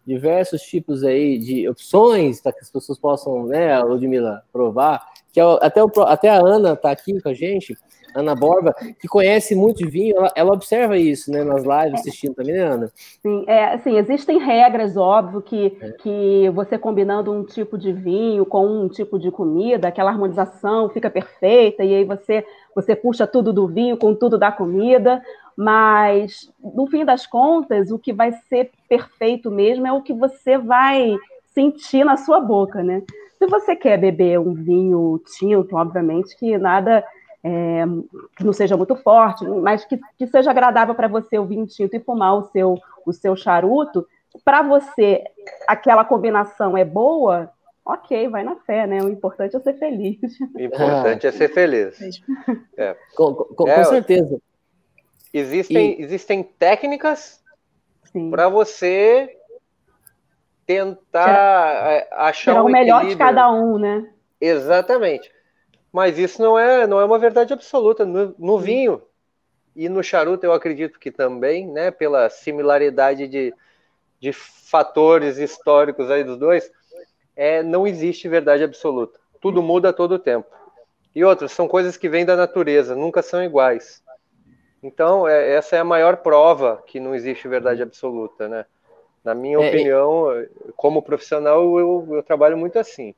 diversos 0.06 0.62
tipos 0.62 1.04
aí 1.04 1.38
de 1.38 1.68
opções 1.68 2.42
para 2.42 2.54
que 2.54 2.60
as 2.60 2.70
pessoas 2.70 2.98
possam, 2.98 3.46
né, 3.46 3.80
Ludmilla, 3.82 4.44
provar. 4.52 5.04
Que 5.36 5.42
é 5.42 5.44
até, 5.44 5.84
o, 5.84 5.92
até 6.04 6.30
a 6.30 6.40
Ana 6.40 6.72
está 6.72 6.92
aqui 6.92 7.22
com 7.22 7.28
a 7.28 7.34
gente, 7.34 7.78
Ana 8.16 8.34
Borba, 8.34 8.74
que 8.98 9.06
conhece 9.06 9.54
muito 9.54 9.80
de 9.80 9.90
vinho, 9.90 10.16
ela, 10.16 10.32
ela, 10.34 10.54
observa 10.54 10.98
isso, 10.98 11.30
né, 11.30 11.44
nas 11.44 11.64
lives, 11.64 12.00
assistindo 12.00 12.36
também, 12.36 12.56
né, 12.56 12.62
Ana? 12.62 12.92
Sim, 13.22 13.44
é, 13.46 13.74
assim, 13.74 13.98
existem 13.98 14.40
regras, 14.40 14.96
óbvio, 14.96 15.42
que, 15.42 15.78
é. 15.82 15.92
que 15.92 16.50
você 16.52 16.78
combinando 16.78 17.34
um 17.34 17.44
tipo 17.44 17.78
de 17.78 17.92
vinho 17.92 18.46
com 18.46 18.66
um 18.66 18.88
tipo 18.88 19.20
de 19.20 19.30
comida, 19.30 19.90
aquela 19.90 20.10
harmonização 20.10 20.88
fica 20.88 21.10
perfeita, 21.10 21.84
e 21.84 21.94
aí 21.94 22.06
você, 22.06 22.46
você 22.74 22.96
puxa 22.96 23.28
tudo 23.28 23.52
do 23.52 23.68
vinho 23.68 23.98
com 23.98 24.16
tudo 24.16 24.38
da 24.38 24.54
comida, 24.54 25.22
mas 25.58 26.50
no 26.64 26.88
fim 26.88 27.04
das 27.04 27.28
contas, 27.28 27.92
o 27.92 28.00
que 28.00 28.14
vai 28.14 28.32
ser 28.48 28.72
perfeito 28.88 29.52
mesmo 29.52 29.86
é 29.86 29.92
o 29.92 30.02
que 30.02 30.14
você 30.14 30.58
vai 30.58 31.14
sentir 31.54 32.06
na 32.06 32.16
sua 32.16 32.40
boca, 32.40 32.82
né? 32.82 33.04
Se 33.46 33.52
você 33.52 33.76
quer 33.76 34.00
beber 34.00 34.40
um 34.40 34.56
vinho 34.56 35.22
tinto, 35.38 35.76
obviamente 35.76 36.36
que 36.36 36.58
nada 36.58 37.06
é, 37.44 37.84
que 38.36 38.44
não 38.44 38.52
seja 38.52 38.76
muito 38.76 38.96
forte, 38.96 39.46
mas 39.46 39.86
que, 39.86 40.00
que 40.18 40.26
seja 40.26 40.50
agradável 40.50 40.96
para 40.96 41.08
você 41.08 41.38
o 41.38 41.46
vinho 41.46 41.68
tinto 41.68 41.96
e 41.96 42.00
fumar 42.00 42.36
o 42.36 42.46
seu, 42.46 42.76
o 43.06 43.14
seu 43.14 43.36
charuto, 43.36 44.08
para 44.44 44.64
você 44.64 45.24
aquela 45.68 46.04
combinação 46.04 46.76
é 46.76 46.84
boa, 46.84 47.52
ok, 47.86 48.28
vai 48.30 48.44
na 48.44 48.56
fé, 48.56 48.88
né? 48.88 49.04
O 49.04 49.10
importante 49.10 49.56
é 49.56 49.60
ser 49.60 49.78
feliz. 49.78 50.20
O 50.56 50.60
importante 50.60 51.28
é 51.28 51.32
ser 51.32 51.50
feliz. 51.50 52.00
É. 52.76 52.96
Com, 53.16 53.36
com, 53.36 53.68
é, 53.68 53.76
com 53.76 53.84
certeza. 53.84 54.42
Existem, 55.32 56.00
e... 56.00 56.02
existem 56.02 56.42
técnicas 56.42 57.44
para 58.32 58.50
você 58.50 59.38
tentar 60.66 61.92
é, 61.92 62.08
achar 62.12 62.52
Será 62.52 62.64
um 62.64 62.68
o 62.68 62.72
melhor 62.72 63.06
de 63.06 63.16
cada 63.16 63.52
um, 63.52 63.78
né? 63.78 64.10
Exatamente. 64.40 65.32
Mas 65.92 66.18
isso 66.18 66.42
não 66.42 66.58
é, 66.58 66.86
não 66.86 67.00
é 67.00 67.06
uma 67.06 67.20
verdade 67.20 67.54
absoluta. 67.54 68.06
No, 68.06 68.36
no 68.38 68.60
vinho 68.60 69.02
e 69.76 69.88
no 69.88 70.04
charuto, 70.04 70.46
eu 70.46 70.54
acredito 70.54 71.00
que 71.00 71.12
também, 71.12 71.68
né, 71.68 71.92
pela 71.92 72.30
similaridade 72.30 73.28
de, 73.28 73.54
de 74.20 74.34
fatores 74.34 75.38
históricos 75.38 76.10
aí 76.10 76.24
dos 76.24 76.38
dois, 76.38 76.70
é, 77.36 77.62
não 77.62 77.86
existe 77.86 78.28
verdade 78.28 78.64
absoluta. 78.64 79.20
Tudo 79.40 79.62
muda 79.62 79.90
a 79.90 79.94
todo 79.94 80.20
tempo. 80.20 80.50
E 81.14 81.24
outras, 81.24 81.52
são 81.52 81.68
coisas 81.68 81.96
que 81.96 82.10
vêm 82.10 82.26
da 82.26 82.36
natureza, 82.36 82.96
nunca 82.96 83.22
são 83.22 83.44
iguais. 83.44 84.04
Então, 84.82 85.28
é, 85.28 85.54
essa 85.54 85.76
é 85.76 85.80
a 85.80 85.84
maior 85.86 86.18
prova 86.18 86.84
que 86.86 87.00
não 87.00 87.16
existe 87.16 87.48
verdade 87.48 87.82
absoluta, 87.82 88.48
né? 88.48 88.66
Na 89.26 89.34
minha 89.34 89.58
é, 89.58 89.68
opinião, 89.68 90.28
como 90.78 91.02
profissional, 91.02 91.80
eu, 91.80 92.08
eu, 92.12 92.24
trabalho 92.24 92.56
muito 92.56 92.78
assim. 92.78 93.16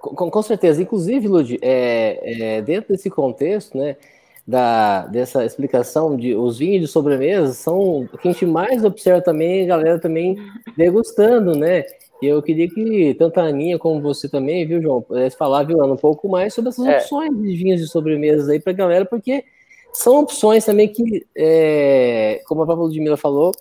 Com, 0.00 0.28
com 0.28 0.42
certeza. 0.42 0.82
Inclusive, 0.82 1.28
Lud, 1.28 1.58
é, 1.62 2.56
é, 2.56 2.62
dentro 2.62 2.92
desse 2.92 3.08
contexto, 3.08 3.78
né, 3.78 3.96
da, 4.44 5.06
dessa 5.06 5.44
explicação 5.44 6.16
de 6.16 6.34
os 6.34 6.58
vinhos 6.58 6.80
de 6.80 6.88
sobremesa 6.88 7.52
são 7.52 8.08
o 8.12 8.18
que 8.18 8.28
a 8.28 8.32
gente 8.32 8.44
mais 8.44 8.84
observa 8.84 9.20
também, 9.20 9.62
a 9.62 9.66
galera 9.66 10.00
também 10.00 10.36
degustando, 10.76 11.54
né? 11.54 11.84
E 12.20 12.26
eu 12.26 12.42
queria 12.42 12.68
que 12.68 13.14
tanto 13.14 13.38
a 13.38 13.44
Aninha 13.44 13.78
como 13.78 14.00
você 14.00 14.28
também, 14.28 14.66
viu, 14.66 14.82
João, 14.82 15.00
pudesse 15.00 15.36
falar, 15.36 15.62
viu, 15.62 15.80
Ana, 15.80 15.92
um 15.92 15.96
pouco 15.96 16.28
mais 16.28 16.52
sobre 16.52 16.70
essas 16.70 16.84
é. 16.84 16.96
opções 16.96 17.30
de 17.40 17.56
vinhos 17.56 17.80
de 17.80 17.86
sobremesas 17.86 18.48
aí 18.48 18.58
para 18.58 18.72
a 18.72 18.76
galera, 18.76 19.04
porque 19.04 19.44
são 19.92 20.18
opções 20.20 20.64
também 20.64 20.88
que, 20.88 21.24
é, 21.36 22.42
como 22.46 22.62
a 22.62 22.66
própria 22.66 22.86
Ludmilla 22.86 23.16
falou, 23.16 23.52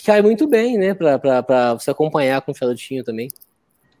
que 0.00 0.06
cai 0.06 0.22
muito 0.22 0.46
bem, 0.46 0.78
né, 0.78 0.94
para 0.94 1.74
você 1.74 1.90
acompanhar 1.90 2.40
com 2.40 2.52
o 2.52 2.54
charutinho 2.54 3.04
também. 3.04 3.28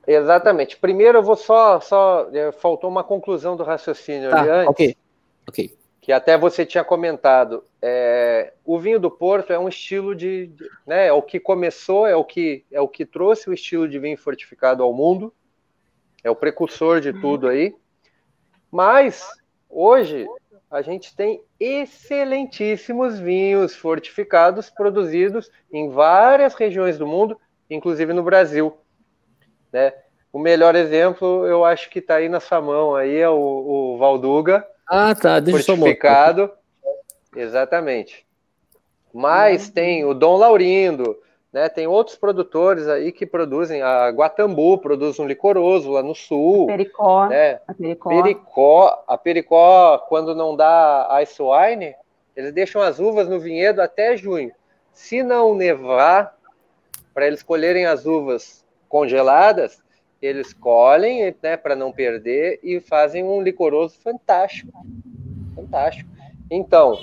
Exatamente. 0.06 0.76
Primeiro 0.78 1.18
eu 1.18 1.22
vou 1.22 1.36
só, 1.36 1.78
só 1.78 2.28
é, 2.32 2.50
faltou 2.52 2.88
uma 2.88 3.04
conclusão 3.04 3.54
do 3.54 3.62
raciocínio 3.62 4.30
tá, 4.30 4.40
ali 4.40 4.48
antes. 4.48 4.70
Ok, 4.70 4.96
ok. 5.46 5.74
que 6.00 6.10
até 6.10 6.38
você 6.38 6.64
tinha 6.64 6.82
comentado, 6.82 7.62
é, 7.82 8.54
o 8.64 8.78
vinho 8.78 8.98
do 8.98 9.10
Porto 9.10 9.52
é 9.52 9.58
um 9.58 9.68
estilo 9.68 10.14
de, 10.14 10.46
de, 10.46 10.70
né, 10.86 11.08
é 11.08 11.12
o 11.12 11.20
que 11.20 11.38
começou, 11.38 12.06
é 12.06 12.16
o 12.16 12.24
que 12.24 12.64
é 12.72 12.80
o 12.80 12.88
que 12.88 13.04
trouxe 13.04 13.50
o 13.50 13.52
estilo 13.52 13.86
de 13.86 13.98
vinho 13.98 14.16
fortificado 14.16 14.82
ao 14.82 14.94
mundo, 14.94 15.32
é 16.24 16.30
o 16.30 16.36
precursor 16.36 17.00
de 17.00 17.12
tudo 17.12 17.46
aí. 17.46 17.74
Mas 18.72 19.26
hoje 19.68 20.26
a 20.70 20.82
gente 20.82 21.14
tem 21.16 21.42
excelentíssimos 21.58 23.18
vinhos 23.18 23.74
fortificados 23.74 24.70
produzidos 24.70 25.50
em 25.72 25.90
várias 25.90 26.54
regiões 26.54 26.96
do 26.96 27.06
mundo, 27.06 27.38
inclusive 27.68 28.12
no 28.12 28.22
Brasil, 28.22 28.76
né? 29.72 29.92
O 30.32 30.38
melhor 30.38 30.76
exemplo, 30.76 31.44
eu 31.46 31.64
acho 31.64 31.90
que 31.90 31.98
está 31.98 32.16
aí 32.16 32.28
na 32.28 32.38
sua 32.38 32.60
mão, 32.60 32.94
aí 32.94 33.16
é 33.16 33.28
o, 33.28 33.34
o 33.94 33.98
Valduga, 33.98 34.64
ah, 34.92 35.14
tá. 35.14 35.38
Deixa 35.38 35.76
fortificado. 35.76 36.50
Exatamente. 37.36 38.26
Mas 39.14 39.68
uhum. 39.68 39.72
tem 39.72 40.04
o 40.04 40.12
Dom 40.12 40.36
Laurindo, 40.36 41.16
né? 41.52 41.68
Tem 41.68 41.86
outros 41.86 42.16
produtores 42.16 42.86
aí 42.88 43.12
que 43.12 43.26
produzem. 43.26 43.82
A 43.82 44.08
Guatambu 44.10 44.78
produz 44.78 45.18
um 45.18 45.26
licoroso 45.26 45.90
lá 45.90 46.02
no 46.02 46.14
sul. 46.14 46.64
A 46.64 46.66
Pericó. 46.68 47.28
Né? 47.28 47.60
A 47.66 47.74
Pericó. 47.74 48.08
Pericó. 48.08 49.04
A 49.06 49.18
Pericó, 49.18 49.98
quando 50.08 50.34
não 50.34 50.54
dá 50.54 51.08
ice 51.22 51.42
wine, 51.42 51.94
eles 52.36 52.52
deixam 52.52 52.80
as 52.80 52.98
uvas 52.98 53.28
no 53.28 53.40
vinhedo 53.40 53.82
até 53.82 54.16
junho. 54.16 54.52
Se 54.92 55.22
não 55.22 55.54
nevar, 55.54 56.36
para 57.12 57.26
eles 57.26 57.42
colherem 57.42 57.86
as 57.86 58.06
uvas 58.06 58.64
congeladas, 58.88 59.82
eles 60.20 60.52
colhem, 60.52 61.34
né, 61.42 61.56
para 61.56 61.74
não 61.74 61.92
perder 61.92 62.60
e 62.62 62.80
fazem 62.80 63.24
um 63.24 63.40
licoroso 63.40 63.98
fantástico. 64.00 64.72
Fantástico. 65.54 66.10
Então, 66.50 66.98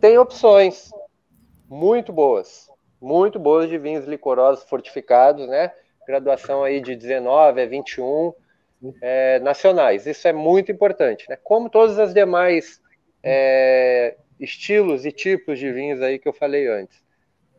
tem 0.00 0.18
opções 0.18 0.90
muito 1.68 2.12
boas, 2.12 2.70
muito 3.02 3.38
boas 3.38 3.68
de 3.68 3.76
vinhos 3.76 4.06
licorosos 4.06 4.64
fortificados, 4.64 5.48
né? 5.48 5.72
Graduação 6.06 6.62
aí 6.62 6.80
de 6.80 6.94
19 6.94 7.60
a 7.60 7.66
21 7.66 8.32
é, 9.00 9.40
nacionais. 9.40 10.06
Isso 10.06 10.26
é 10.28 10.32
muito 10.32 10.70
importante, 10.70 11.28
né? 11.28 11.36
Como 11.42 11.68
todas 11.68 11.98
as 11.98 12.14
demais 12.14 12.80
é, 13.22 14.16
estilos 14.38 15.04
e 15.04 15.12
tipos 15.12 15.58
de 15.58 15.70
vinhos 15.72 16.00
aí 16.00 16.18
que 16.18 16.28
eu 16.28 16.32
falei 16.32 16.68
antes. 16.68 17.02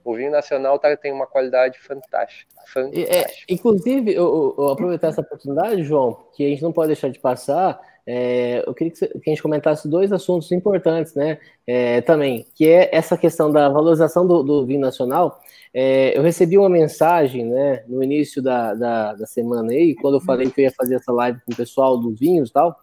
O 0.04 0.16
vinho 0.16 0.32
nacional 0.32 0.78
tá, 0.80 0.96
tem 0.98 1.14
uma 1.14 1.28
qualidade 1.28 1.80
fantástica. 1.80 2.52
fantástica. 2.68 3.16
É, 3.16 3.26
inclusive, 3.48 4.14
eu, 4.14 4.56
eu, 4.58 4.68
aproveitar 4.70 5.08
essa 5.08 5.22
oportunidade, 5.22 5.84
João, 5.84 6.26
que 6.34 6.46
a 6.46 6.50
gente 6.50 6.62
não 6.62 6.74
pode 6.74 6.88
deixar 6.88 7.10
de 7.10 7.20
passar. 7.20 7.80
É, 8.06 8.64
eu 8.68 8.74
queria 8.74 8.92
que, 8.92 9.06
a 9.06 9.30
gente 9.30 9.42
comentasse 9.42 9.88
dois 9.88 10.12
assuntos 10.12 10.52
importantes, 10.52 11.16
né? 11.16 11.40
É, 11.66 12.02
também, 12.02 12.46
que 12.56 12.68
é 12.68 12.90
essa 12.94 13.18
questão 13.18 13.52
da 13.52 13.70
valorização 13.70 14.28
do, 14.28 14.44
do 14.44 14.66
vinho 14.66 14.82
nacional. 14.82 15.40
É, 15.74 16.18
eu 16.18 16.22
recebi 16.22 16.58
uma 16.58 16.70
mensagem, 16.70 17.46
né, 17.46 17.84
no 17.88 18.04
início 18.04 18.42
da, 18.42 18.74
da, 18.74 19.14
da, 19.14 19.26
semana 19.26 19.72
aí, 19.72 19.96
quando 19.96 20.16
eu 20.16 20.22
falei 20.22 20.52
que 20.52 20.62
eu 20.62 20.66
ia 20.66 20.72
fazer 20.72 20.96
essa 20.96 21.12
live 21.12 21.40
com 21.46 21.54
o 21.54 21.56
pessoal 21.56 21.98
dos 21.98 22.20
vinhos 22.20 22.50
e 22.50 22.54
tal, 22.54 22.80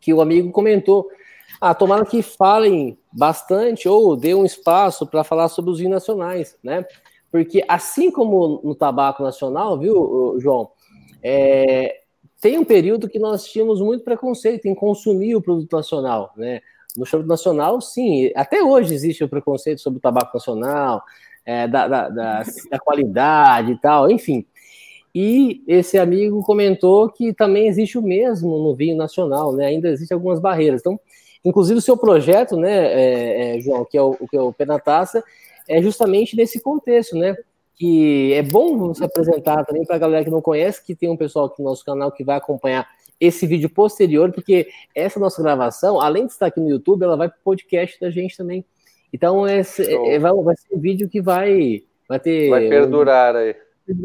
que 0.00 0.12
o 0.12 0.20
amigo 0.20 0.50
comentou 0.50 1.08
ah, 1.60 1.74
tomara 1.74 2.06
que 2.06 2.22
falem 2.22 2.98
bastante 3.12 3.86
ou 3.86 4.16
dê 4.16 4.34
um 4.34 4.46
espaço 4.46 5.06
para 5.06 5.22
falar 5.22 5.48
sobre 5.48 5.70
os 5.70 5.78
vinhos 5.78 5.92
nacionais, 5.92 6.56
né? 6.62 6.86
Porque 7.30 7.62
assim 7.68 8.10
como 8.10 8.60
no 8.64 8.74
tabaco 8.74 9.22
nacional, 9.22 9.78
viu, 9.78 10.36
João, 10.40 10.70
é, 11.22 11.99
tem 12.40 12.58
um 12.58 12.64
período 12.64 13.08
que 13.08 13.18
nós 13.18 13.44
tínhamos 13.44 13.80
muito 13.80 14.04
preconceito 14.04 14.66
em 14.66 14.74
consumir 14.74 15.34
o 15.36 15.42
produto 15.42 15.76
nacional, 15.76 16.32
né? 16.36 16.60
No 16.96 17.06
show 17.06 17.22
nacional, 17.22 17.80
sim, 17.80 18.32
até 18.34 18.62
hoje 18.62 18.94
existe 18.94 19.22
o 19.22 19.28
preconceito 19.28 19.80
sobre 19.80 19.98
o 19.98 20.00
tabaco 20.00 20.32
nacional, 20.34 21.02
é, 21.44 21.68
da, 21.68 21.86
da, 21.86 22.08
da, 22.08 22.42
da 22.70 22.78
qualidade 22.78 23.72
e 23.72 23.78
tal, 23.78 24.10
enfim. 24.10 24.44
E 25.14 25.62
esse 25.68 25.98
amigo 25.98 26.42
comentou 26.42 27.08
que 27.10 27.32
também 27.32 27.68
existe 27.68 27.96
o 27.96 28.02
mesmo 28.02 28.58
no 28.58 28.74
vinho 28.74 28.96
nacional, 28.96 29.52
né? 29.52 29.66
Ainda 29.66 29.88
existem 29.88 30.14
algumas 30.14 30.40
barreiras. 30.40 30.80
Então, 30.80 30.98
Inclusive, 31.44 31.78
o 31.78 31.82
seu 31.82 31.96
projeto, 31.96 32.56
né, 32.56 32.70
é, 32.70 33.56
é, 33.56 33.60
João, 33.60 33.84
que 33.84 33.96
é 33.96 34.02
o, 34.02 34.14
que 34.14 34.36
é 34.36 34.40
o 34.40 34.52
Penataça, 34.52 35.24
é 35.68 35.80
justamente 35.80 36.36
nesse 36.36 36.60
contexto, 36.60 37.16
né? 37.16 37.36
Que 37.80 38.34
é 38.34 38.42
bom 38.42 38.76
você 38.76 39.04
apresentar 39.04 39.64
também 39.64 39.86
para 39.86 39.96
a 39.96 39.98
galera 39.98 40.22
que 40.22 40.30
não 40.30 40.42
conhece, 40.42 40.84
que 40.84 40.94
tem 40.94 41.08
um 41.08 41.16
pessoal 41.16 41.46
aqui 41.46 41.62
no 41.62 41.70
nosso 41.70 41.82
canal 41.82 42.12
que 42.12 42.22
vai 42.22 42.36
acompanhar 42.36 42.86
esse 43.18 43.46
vídeo 43.46 43.70
posterior, 43.70 44.30
porque 44.30 44.68
essa 44.94 45.18
nossa 45.18 45.42
gravação, 45.42 45.98
além 45.98 46.26
de 46.26 46.32
estar 46.32 46.44
aqui 46.44 46.60
no 46.60 46.68
YouTube, 46.68 47.04
ela 47.04 47.16
vai 47.16 47.30
para 47.30 47.38
o 47.38 47.42
podcast 47.42 47.98
da 47.98 48.10
gente 48.10 48.36
também. 48.36 48.66
Então, 49.10 49.48
esse, 49.48 49.90
é, 49.90 50.18
vai, 50.18 50.30
vai, 50.30 50.54
ser 50.58 50.74
um 50.74 50.78
vídeo 50.78 51.08
que 51.08 51.22
vai, 51.22 51.82
vai 52.06 52.20
ter. 52.20 52.50
Vai 52.50 52.68
perdurar 52.68 53.34
aí. 53.34 53.56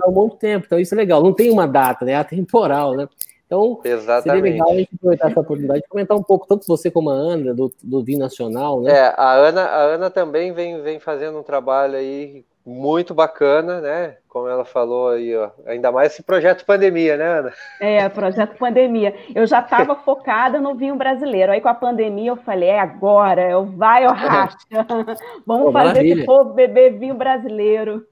Há 0.01 0.09
um 0.09 0.13
monte 0.13 0.35
de 0.35 0.39
tempo, 0.39 0.65
então 0.67 0.79
isso 0.79 0.95
é 0.95 0.97
legal. 0.97 1.21
Não 1.21 1.33
tem 1.33 1.51
uma 1.51 1.67
data, 1.67 2.05
né? 2.05 2.13
É 2.13 2.15
atemporal, 2.15 2.95
né? 2.95 3.09
Então, 3.45 3.81
Exatamente. 3.83 4.23
seria 4.23 4.53
legal 4.53 4.71
a 4.71 4.77
gente 4.77 4.95
aproveitar 4.95 5.31
essa 5.31 5.39
oportunidade 5.41 5.81
de 5.81 5.87
comentar 5.89 6.15
um 6.15 6.23
pouco, 6.23 6.47
tanto 6.47 6.65
você 6.65 6.89
como 6.89 7.09
a 7.09 7.13
Ana, 7.13 7.53
do, 7.53 7.69
do 7.83 8.03
Vinho 8.05 8.19
Nacional, 8.19 8.79
né? 8.79 8.93
É, 8.93 9.13
a 9.17 9.33
Ana, 9.33 9.63
a 9.63 9.81
Ana 9.81 10.09
também 10.09 10.53
vem, 10.53 10.81
vem 10.81 10.97
fazendo 10.97 11.37
um 11.39 11.43
trabalho 11.43 11.97
aí 11.97 12.45
muito 12.65 13.13
bacana, 13.13 13.79
né? 13.79 14.17
Como 14.27 14.47
ela 14.47 14.65
falou 14.65 15.09
aí, 15.09 15.35
ó. 15.35 15.51
Ainda 15.67 15.91
mais 15.91 16.11
esse 16.11 16.23
projeto 16.23 16.65
pandemia, 16.65 17.15
né, 17.15 17.39
Ana? 17.39 17.53
É, 17.79 18.09
projeto 18.09 18.57
pandemia. 18.57 19.13
Eu 19.35 19.45
já 19.45 19.59
estava 19.59 19.95
focada 20.03 20.59
no 20.59 20.73
vinho 20.73 20.95
brasileiro. 20.95 21.51
Aí 21.51 21.61
com 21.61 21.69
a 21.69 21.75
pandemia 21.75 22.31
eu 22.31 22.37
falei, 22.37 22.69
é 22.69 22.79
agora, 22.79 23.49
eu 23.49 23.65
vai 23.65 24.07
ou 24.07 24.13
racha. 24.13 24.57
Vamos 25.45 25.65
Pô, 25.65 25.71
fazer 25.71 25.89
maravilha. 25.89 26.13
esse 26.15 26.25
povo 26.25 26.53
beber 26.53 26.97
vinho 26.97 27.15
brasileiro. 27.15 28.05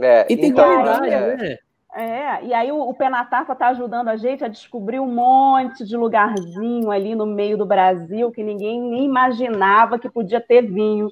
É, 0.00 0.26
e 0.30 0.36
tem 0.36 0.50
então, 0.50 0.64
qualidade, 0.64 1.10
né? 1.10 1.58
É, 1.94 2.42
e 2.44 2.54
aí 2.54 2.72
o, 2.72 2.80
o 2.80 2.94
Penatafa 2.94 3.52
está 3.52 3.68
ajudando 3.68 4.08
a 4.08 4.16
gente 4.16 4.42
a 4.42 4.48
descobrir 4.48 4.98
um 4.98 5.06
monte 5.06 5.84
de 5.84 5.94
lugarzinho 5.94 6.90
ali 6.90 7.14
no 7.14 7.26
meio 7.26 7.58
do 7.58 7.66
Brasil 7.66 8.30
que 8.30 8.42
ninguém 8.42 8.80
nem 8.80 9.04
imaginava 9.04 9.98
que 9.98 10.08
podia 10.08 10.40
ter 10.40 10.62
vinho. 10.62 11.10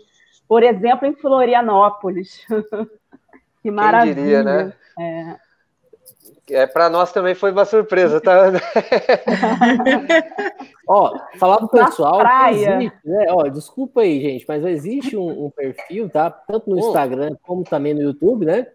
Por 0.51 0.65
exemplo, 0.65 1.07
em 1.07 1.15
Florianópolis. 1.15 2.45
que 3.63 3.71
maravilha. 3.71 4.15
Quem 4.17 4.25
diria, 4.25 4.43
né? 4.43 4.73
É. 4.99 5.37
É, 6.51 6.67
para 6.67 6.91
nós 6.91 7.13
também 7.13 7.37
foi 7.37 7.53
uma 7.53 7.65
surpresa, 7.65 8.21
tá, 8.21 8.51
ó, 10.89 11.17
falar 11.39 11.59
pro 11.59 11.69
pessoal. 11.69 12.21
Existe, 12.51 12.99
né? 13.05 13.27
Ó, 13.29 13.45
desculpa 13.45 14.01
aí, 14.01 14.21
gente, 14.21 14.45
mas 14.49 14.65
existe 14.65 15.17
um, 15.17 15.47
um 15.47 15.51
perfil, 15.51 16.11
tá? 16.11 16.29
Tanto 16.29 16.69
no 16.69 16.81
Instagram 16.81 17.37
como 17.43 17.63
também 17.63 17.95
no 17.95 18.03
YouTube, 18.03 18.45
né? 18.45 18.67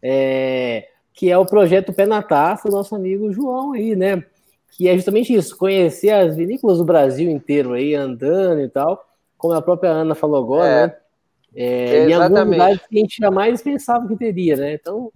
É, 0.00 0.86
que 1.12 1.28
é 1.28 1.36
o 1.36 1.44
projeto 1.44 1.92
Pé 1.92 2.06
na 2.06 2.22
Taça, 2.22 2.68
nosso 2.68 2.94
amigo 2.94 3.32
João 3.32 3.72
aí, 3.72 3.96
né? 3.96 4.22
Que 4.70 4.88
é 4.88 4.94
justamente 4.94 5.34
isso, 5.34 5.58
conhecer 5.58 6.10
as 6.10 6.36
vinícolas 6.36 6.78
do 6.78 6.84
Brasil 6.84 7.28
inteiro 7.28 7.72
aí, 7.72 7.96
andando 7.96 8.60
e 8.60 8.68
tal, 8.68 9.04
como 9.36 9.54
a 9.54 9.60
própria 9.60 9.90
Ana 9.90 10.14
falou 10.14 10.40
agora, 10.40 10.68
é. 10.68 10.86
né? 10.86 10.94
É, 11.56 12.08
em 12.08 12.12
algumas 12.12 12.46
lugares 12.46 12.80
que 12.86 12.98
a 12.98 13.00
gente 13.00 13.16
jamais 13.18 13.62
pensava 13.62 14.06
que 14.06 14.16
teria, 14.16 14.56
né? 14.56 14.74
Então, 14.74 15.10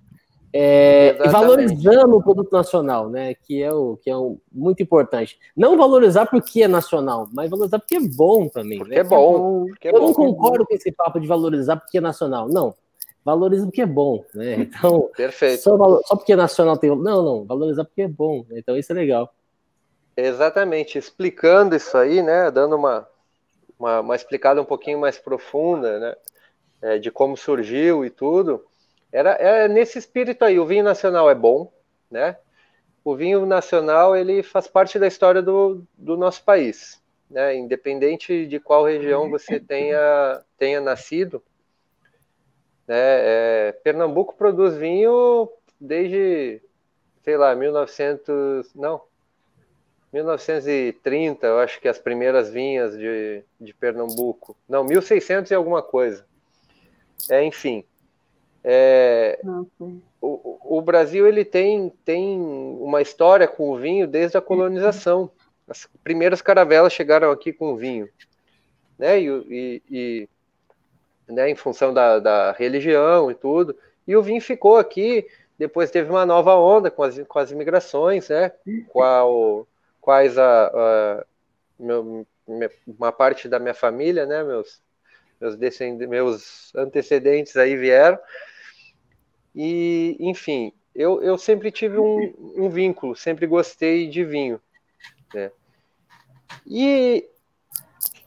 é, 0.53 1.13
valorizando 1.29 2.17
o 2.17 2.23
produto 2.23 2.51
nacional, 2.51 3.09
né? 3.11 3.35
Que 3.35 3.63
é 3.63 3.73
o 3.73 3.97
que 3.99 4.11
é 4.11 4.17
o, 4.17 4.39
muito 4.51 4.83
importante. 4.83 5.39
Não 5.57 5.77
valorizar 5.77 6.27
porque 6.27 6.63
é 6.63 6.69
nacional, 6.69 7.29
mas 7.33 7.51
valorizar 7.51 7.79
porque 7.79 7.97
é 7.97 8.01
bom 8.01 8.49
também. 8.49 8.79
Porque 8.79 8.95
né? 8.95 9.01
é 9.01 9.05
bom. 9.05 9.67
Porque 9.67 9.89
é 9.89 9.91
Eu 9.91 10.01
bom. 10.01 10.07
não 10.07 10.15
concordo 10.15 10.67
com 10.67 10.75
esse 10.75 10.91
papo 10.91 11.21
de 11.21 11.27
valorizar 11.27 11.77
porque 11.77 11.99
é 11.99 12.01
nacional. 12.01 12.49
Não 12.49 12.75
valoriza 13.25 13.65
porque 13.65 13.83
é 13.83 13.87
bom, 13.87 14.25
né? 14.35 14.55
Então, 14.61 15.11
Perfeito. 15.17 15.63
Só, 15.63 15.77
só 16.05 16.17
porque 16.17 16.35
nacional 16.35 16.77
tem. 16.77 16.91
Não, 16.91 17.23
não, 17.23 17.45
valorizar 17.45 17.85
porque 17.85 18.03
é 18.03 18.09
bom. 18.09 18.45
Então, 18.53 18.77
isso 18.77 18.93
é 18.93 18.95
legal. 18.95 19.33
Exatamente. 20.17 20.99
Explicando 20.99 21.77
isso 21.77 21.97
aí, 21.97 22.23
né? 22.23 22.51
Dando 22.51 22.77
uma, 22.77 23.07
uma, 23.81 24.01
uma 24.01 24.15
explicada 24.15 24.61
um 24.61 24.65
pouquinho 24.65 25.01
mais 25.01 25.19
profunda, 25.19 25.99
né? 25.99 26.17
É, 26.83 26.99
de 26.99 27.11
como 27.11 27.37
surgiu 27.37 28.05
e 28.05 28.11
tudo. 28.11 28.65
Era, 29.11 29.31
é 29.33 29.67
nesse 29.67 29.99
espírito 29.99 30.45
aí. 30.45 30.59
O 30.61 30.67
vinho 30.67 30.85
nacional 30.85 31.31
é 31.31 31.35
bom, 31.35 31.73
né? 32.11 32.37
O 33.03 33.17
vinho 33.17 33.47
nacional 33.47 34.15
ele 34.15 34.43
faz 34.43 34.69
parte 34.69 34.99
da 34.99 35.07
história 35.07 35.41
do, 35.41 35.83
do 35.97 36.17
nosso 36.17 36.45
país, 36.45 37.03
né? 37.31 37.57
Independente 37.57 38.47
de 38.47 38.61
qual 38.61 38.85
região 38.85 39.31
você 39.31 39.59
tenha, 39.59 40.43
tenha 40.59 40.81
nascido, 40.81 41.43
né? 42.87 42.99
É, 42.99 43.73
Pernambuco 43.83 44.37
produz 44.37 44.77
vinho 44.77 45.51
desde, 45.81 46.61
sei 47.23 47.37
lá, 47.39 47.55
1900, 47.55 48.75
não, 48.75 49.01
1930, 50.13 51.47
eu 51.47 51.59
acho 51.61 51.81
que 51.81 51.89
as 51.89 51.99
primeiras 51.99 52.51
vinhas 52.51 52.97
de, 52.99 53.45
de 53.61 53.73
Pernambuco. 53.75 54.57
Não, 54.69 54.83
1600 54.85 55.51
e 55.51 55.55
alguma 55.55 55.83
coisa. 55.83 56.25
É, 57.31 57.45
enfim. 57.45 57.85
É, 58.63 59.41
o, 60.21 60.79
o, 60.79 60.83
Brasil 60.83 61.27
ele 61.27 61.45
tem, 61.45 61.91
tem 62.05 62.39
uma 62.39 63.01
história 63.01 63.47
com 63.47 63.71
o 63.71 63.79
vinho 63.79 64.07
desde 64.07 64.37
a 64.37 64.41
colonização. 64.41 65.31
As 65.69 65.89
primeiras 66.03 66.43
caravelas 66.43 66.93
chegaram 66.93 67.31
aqui 67.31 67.53
com 67.53 67.77
vinho. 67.77 68.09
né? 68.99 69.21
E, 69.21 69.29
e, 69.29 69.83
e 69.91 70.29
né, 71.33 71.49
em 71.49 71.55
função 71.55 71.95
da, 71.95 72.19
da 72.19 72.53
religião 72.53 73.31
e 73.31 73.35
tudo. 73.35 73.77
E 74.07 74.17
o 74.17 74.23
vinho 74.23 74.41
ficou 74.41 74.77
aqui. 74.77 75.27
Depois 75.57 75.91
teve 75.91 76.11
uma 76.11 76.27
nova 76.27 76.57
onda 76.57 76.91
com 76.91 77.03
as, 77.03 77.19
com 77.29 77.39
as 77.39 77.51
imigrações, 77.51 78.29
né? 78.29 78.51
Qual, 78.89 79.67
quais 80.01 80.39
a, 80.39 80.67
a 80.67 81.27
meu, 81.79 82.27
uma 82.87 83.13
parte 83.13 83.49
da 83.49 83.59
minha 83.59 83.75
família, 83.75 84.27
né? 84.27 84.43
Meus, 84.43 84.83
meus, 85.41 85.57
meus 86.09 86.75
antecedentes 86.75 87.57
aí 87.57 87.77
vieram. 87.77 88.19
E, 89.55 90.17
enfim, 90.21 90.73
eu, 90.95 91.23
eu 91.23 91.37
sempre 91.39 91.71
tive 91.71 91.99
um, 91.99 92.35
um 92.57 92.69
vínculo, 92.69 93.17
sempre 93.17 93.47
gostei 93.47 94.09
de 94.09 94.25
vinho. 94.25 94.61
Né? 95.35 95.51
E 96.67 97.29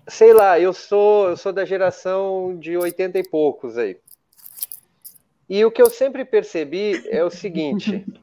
sei 0.07 0.33
lá, 0.33 0.59
eu 0.59 0.73
sou, 0.73 1.29
eu 1.29 1.37
sou 1.37 1.53
da 1.53 1.65
geração 1.65 2.57
de 2.57 2.77
80 2.77 3.19
e 3.19 3.23
poucos 3.27 3.77
aí. 3.77 3.97
E 5.49 5.63
o 5.63 5.71
que 5.71 5.81
eu 5.81 5.89
sempre 5.89 6.25
percebi 6.25 7.07
é 7.09 7.23
o 7.23 7.29
seguinte. 7.29 8.05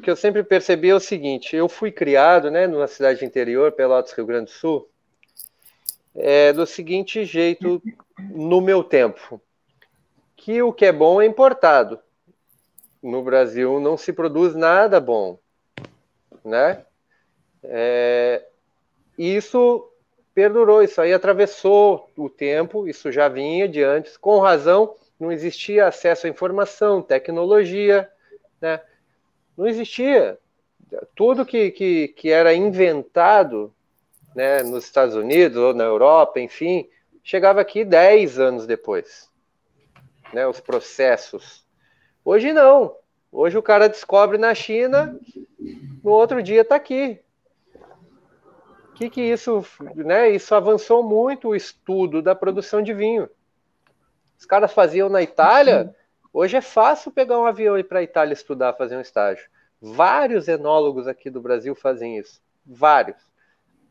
o 0.00 0.02
que 0.02 0.10
eu 0.10 0.16
sempre 0.16 0.42
percebi 0.42 0.88
é 0.88 0.94
o 0.94 1.00
seguinte: 1.00 1.54
eu 1.54 1.68
fui 1.68 1.92
criado, 1.92 2.50
né, 2.50 2.66
numa 2.66 2.86
cidade 2.86 3.22
interior, 3.22 3.70
Pelotas, 3.72 4.12
Rio 4.12 4.24
Grande 4.24 4.46
do 4.46 4.50
Sul, 4.50 4.88
é, 6.14 6.54
do 6.54 6.66
seguinte 6.66 7.22
jeito, 7.26 7.82
no 8.30 8.62
meu 8.62 8.82
tempo, 8.82 9.40
que 10.34 10.62
o 10.62 10.72
que 10.72 10.86
é 10.86 10.92
bom 10.92 11.20
é 11.20 11.26
importado. 11.26 12.00
No 13.02 13.22
Brasil 13.22 13.78
não 13.78 13.96
se 13.96 14.10
produz 14.10 14.54
nada 14.54 14.98
bom, 14.98 15.38
né? 16.42 16.82
É, 17.62 18.42
isso 19.18 19.86
perdurou, 20.34 20.82
isso 20.82 20.98
aí 21.00 21.12
atravessou 21.12 22.10
o 22.16 22.30
tempo, 22.30 22.88
isso 22.88 23.12
já 23.12 23.28
vinha 23.28 23.68
de 23.68 23.82
antes, 23.82 24.16
com 24.16 24.38
razão, 24.38 24.94
não 25.18 25.30
existia 25.30 25.86
acesso 25.86 26.26
à 26.26 26.30
informação, 26.30 27.02
tecnologia, 27.02 28.10
né? 28.62 28.80
Não 29.60 29.68
existia. 29.68 30.38
Tudo 31.14 31.44
que, 31.44 31.70
que, 31.70 32.08
que 32.08 32.30
era 32.30 32.54
inventado 32.54 33.72
né, 34.34 34.62
nos 34.62 34.84
Estados 34.84 35.14
Unidos 35.14 35.58
ou 35.58 35.74
na 35.74 35.84
Europa, 35.84 36.40
enfim, 36.40 36.88
chegava 37.22 37.60
aqui 37.60 37.84
10 37.84 38.38
anos 38.38 38.66
depois. 38.66 39.28
Né, 40.32 40.46
os 40.46 40.60
processos. 40.60 41.62
Hoje 42.24 42.54
não. 42.54 42.96
Hoje 43.30 43.58
o 43.58 43.62
cara 43.62 43.88
descobre 43.88 44.38
na 44.38 44.54
China, 44.54 45.20
no 46.02 46.10
outro 46.10 46.42
dia 46.42 46.62
está 46.62 46.76
aqui 46.76 47.20
que, 49.00 49.08
que 49.08 49.20
isso, 49.22 49.64
né? 49.94 50.28
Isso 50.28 50.54
avançou 50.54 51.02
muito 51.02 51.48
o 51.48 51.56
estudo 51.56 52.20
da 52.20 52.34
produção 52.34 52.82
de 52.82 52.92
vinho. 52.92 53.30
Os 54.38 54.44
caras 54.44 54.74
faziam 54.74 55.08
na 55.08 55.22
Itália, 55.22 55.94
hoje 56.32 56.56
é 56.56 56.60
fácil 56.60 57.10
pegar 57.10 57.38
um 57.38 57.46
avião 57.46 57.76
e 57.76 57.80
ir 57.80 57.84
para 57.84 58.00
a 58.00 58.02
Itália 58.02 58.32
estudar, 58.32 58.74
fazer 58.74 58.96
um 58.96 59.00
estágio. 59.00 59.48
Vários 59.80 60.48
enólogos 60.48 61.06
aqui 61.06 61.30
do 61.30 61.40
Brasil 61.40 61.74
fazem 61.74 62.18
isso, 62.18 62.40
vários, 62.66 63.16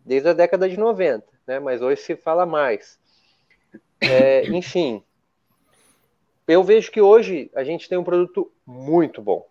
desde 0.05 0.29
a 0.29 0.33
década 0.33 0.69
de 0.69 0.77
90, 0.77 1.25
né? 1.47 1.59
Mas 1.59 1.81
hoje 1.81 2.01
se 2.01 2.15
fala 2.15 2.45
mais. 2.45 2.99
É, 3.99 4.45
enfim, 4.55 5.03
eu 6.47 6.63
vejo 6.63 6.91
que 6.91 7.01
hoje 7.01 7.51
a 7.53 7.63
gente 7.63 7.87
tem 7.87 7.97
um 7.97 8.03
produto 8.03 8.51
muito 8.65 9.21
bom. 9.21 9.47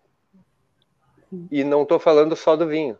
E 1.51 1.63
não 1.63 1.83
estou 1.83 1.99
falando 1.99 2.35
só 2.35 2.55
do 2.55 2.67
vinho. 2.67 2.97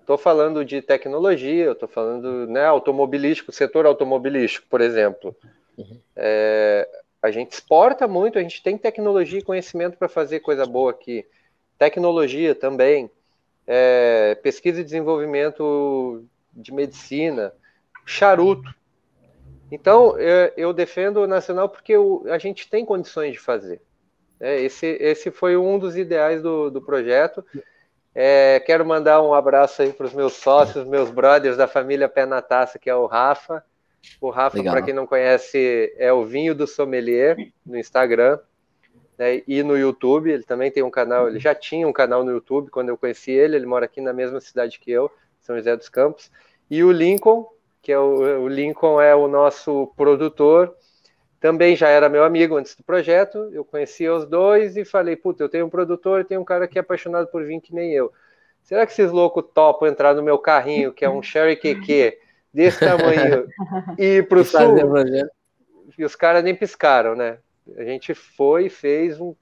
Estou 0.00 0.16
falando 0.16 0.64
de 0.64 0.80
tecnologia, 0.80 1.72
estou 1.72 1.88
falando 1.88 2.46
né, 2.46 2.64
automobilístico, 2.64 3.52
setor 3.52 3.84
automobilístico, 3.84 4.66
por 4.66 4.80
exemplo. 4.80 5.36
Uhum. 5.76 6.00
É, 6.16 6.88
a 7.22 7.30
gente 7.30 7.52
exporta 7.52 8.06
muito, 8.06 8.38
a 8.38 8.42
gente 8.42 8.62
tem 8.62 8.78
tecnologia 8.78 9.40
e 9.40 9.44
conhecimento 9.44 9.96
para 9.96 10.08
fazer 10.08 10.40
coisa 10.40 10.64
boa 10.64 10.90
aqui. 10.90 11.26
Tecnologia 11.76 12.54
também, 12.54 13.10
é, 13.66 14.36
pesquisa 14.36 14.80
e 14.80 14.84
desenvolvimento 14.84 16.24
de 16.52 16.72
medicina, 16.72 17.52
charuto. 18.04 18.74
Então, 19.70 20.18
eu, 20.18 20.52
eu 20.56 20.72
defendo 20.72 21.18
o 21.18 21.26
nacional 21.26 21.68
porque 21.68 21.94
a 22.30 22.38
gente 22.38 22.68
tem 22.68 22.84
condições 22.84 23.32
de 23.32 23.38
fazer. 23.38 23.80
É, 24.40 24.60
esse, 24.60 24.86
esse 24.86 25.30
foi 25.30 25.56
um 25.56 25.78
dos 25.78 25.96
ideais 25.96 26.40
do, 26.42 26.70
do 26.70 26.80
projeto. 26.80 27.44
É, 28.14 28.60
quero 28.60 28.86
mandar 28.86 29.20
um 29.22 29.34
abraço 29.34 29.82
aí 29.82 29.92
para 29.92 30.06
os 30.06 30.14
meus 30.14 30.34
sócios, 30.34 30.86
meus 30.86 31.10
brothers 31.10 31.56
da 31.56 31.68
família 31.68 32.08
Pé 32.08 32.24
na 32.24 32.40
Taça, 32.40 32.78
que 32.78 32.88
é 32.88 32.94
o 32.94 33.06
Rafa. 33.06 33.64
O 34.20 34.30
Rafa, 34.30 34.62
para 34.62 34.82
quem 34.82 34.94
não 34.94 35.06
conhece, 35.06 35.92
é 35.96 36.12
o 36.12 36.24
Vinho 36.24 36.54
do 36.54 36.66
Sommelier 36.66 37.36
no 37.64 37.78
Instagram 37.78 38.38
né, 39.16 39.42
e 39.46 39.62
no 39.62 39.76
YouTube. 39.76 40.30
Ele 40.30 40.42
também 40.42 40.70
tem 40.70 40.82
um 40.82 40.90
canal, 40.90 41.28
ele 41.28 41.38
já 41.38 41.54
tinha 41.54 41.86
um 41.86 41.92
canal 41.92 42.24
no 42.24 42.32
YouTube 42.32 42.70
quando 42.70 42.88
eu 42.88 42.96
conheci 42.96 43.30
ele. 43.30 43.56
Ele 43.56 43.66
mora 43.66 43.84
aqui 43.84 44.00
na 44.00 44.12
mesma 44.12 44.40
cidade 44.40 44.78
que 44.78 44.90
eu, 44.90 45.10
São 45.40 45.56
José 45.56 45.76
dos 45.76 45.88
Campos. 45.88 46.30
E 46.70 46.82
o 46.82 46.92
Lincoln, 46.92 47.46
que 47.82 47.92
é 47.92 47.98
o, 47.98 48.42
o 48.42 48.48
Lincoln 48.48 49.00
é 49.00 49.14
o 49.14 49.28
nosso 49.28 49.92
produtor 49.96 50.74
também 51.40 51.76
já 51.76 51.88
era 51.88 52.08
meu 52.08 52.24
amigo 52.24 52.56
antes 52.56 52.74
do 52.74 52.82
projeto, 52.82 53.48
eu 53.52 53.64
conhecia 53.64 54.12
os 54.12 54.26
dois 54.26 54.76
e 54.76 54.84
falei, 54.84 55.14
puta, 55.14 55.44
eu 55.44 55.48
tenho 55.48 55.66
um 55.66 55.70
produtor, 55.70 56.24
tem 56.24 56.36
um 56.36 56.44
cara 56.44 56.66
que 56.66 56.78
é 56.78 56.80
apaixonado 56.80 57.28
por 57.28 57.44
vinho 57.44 57.60
que 57.60 57.74
nem 57.74 57.92
eu. 57.92 58.12
Será 58.62 58.84
que 58.84 58.92
esses 58.92 59.10
loucos 59.10 59.44
topam 59.54 59.88
entrar 59.88 60.14
no 60.14 60.22
meu 60.22 60.36
carrinho, 60.36 60.92
que 60.92 61.04
é 61.04 61.10
um 61.10 61.22
Sherry 61.22 61.56
QQ, 61.56 62.18
desse 62.52 62.80
tamanho, 62.80 63.46
e 63.98 64.18
ir 64.18 64.28
pro 64.28 64.44
sul? 64.44 64.76
E 65.96 66.04
os 66.04 66.14
caras 66.14 66.44
nem 66.44 66.54
piscaram, 66.54 67.14
né? 67.14 67.38
A 67.76 67.84
gente 67.84 68.14
foi, 68.14 68.68
fez 68.68 69.20
um... 69.20 69.34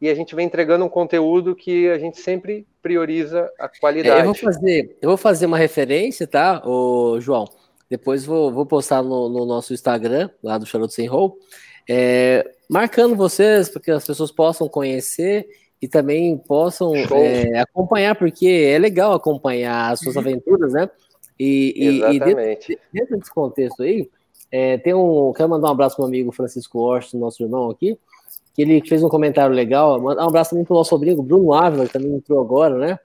E 0.00 0.10
a 0.10 0.14
gente 0.14 0.34
vem 0.34 0.46
entregando 0.46 0.84
um 0.84 0.90
conteúdo 0.90 1.56
que 1.56 1.88
a 1.88 1.98
gente 1.98 2.20
sempre 2.20 2.66
prioriza 2.82 3.50
a 3.58 3.66
qualidade. 3.66 4.18
É, 4.18 4.20
eu, 4.20 4.26
vou 4.26 4.34
fazer, 4.34 4.96
eu 5.00 5.08
vou 5.08 5.16
fazer 5.16 5.46
uma 5.46 5.56
referência, 5.56 6.26
tá, 6.26 6.62
ô, 6.66 7.18
João? 7.18 7.46
Depois 7.88 8.24
vou, 8.24 8.52
vou 8.52 8.66
postar 8.66 9.02
no, 9.02 9.28
no 9.28 9.46
nosso 9.46 9.72
Instagram, 9.72 10.28
lá 10.42 10.58
do 10.58 10.66
Charuto 10.66 10.92
Sem 10.92 11.06
Roll, 11.06 11.38
é, 11.88 12.44
marcando 12.68 13.14
vocês, 13.14 13.68
para 13.68 13.80
que 13.80 13.90
as 13.90 14.04
pessoas 14.04 14.32
possam 14.32 14.68
conhecer 14.68 15.46
e 15.80 15.86
também 15.86 16.36
possam 16.36 16.94
é, 16.96 17.60
acompanhar, 17.60 18.16
porque 18.16 18.46
é 18.46 18.78
legal 18.78 19.12
acompanhar 19.12 19.92
as 19.92 20.00
suas 20.00 20.16
uhum. 20.16 20.22
aventuras, 20.22 20.72
né? 20.72 20.90
E, 21.38 21.74
e, 21.76 22.14
e 22.14 22.18
dentro, 22.18 22.76
dentro, 22.92 23.18
desse 23.18 23.32
contexto 23.32 23.82
aí, 23.82 24.08
é, 24.50 24.78
tem 24.78 24.94
um. 24.94 25.32
Quero 25.34 25.48
mandar 25.48 25.68
um 25.68 25.72
abraço 25.72 25.96
para 25.96 26.04
o 26.04 26.08
amigo 26.08 26.32
Francisco 26.32 26.78
Orson, 26.78 27.18
nosso 27.18 27.42
irmão 27.42 27.70
aqui, 27.70 27.98
que 28.54 28.62
ele 28.62 28.80
fez 28.86 29.02
um 29.02 29.08
comentário 29.08 29.54
legal. 29.54 30.00
Um 30.00 30.08
abraço 30.08 30.50
também 30.50 30.64
para 30.64 30.74
o 30.74 30.76
nosso 30.78 30.90
sobrinho, 30.90 31.22
Bruno 31.22 31.52
Ávila, 31.52 31.86
que 31.86 31.92
também 31.92 32.14
entrou 32.14 32.40
agora, 32.40 32.76
né? 32.76 32.98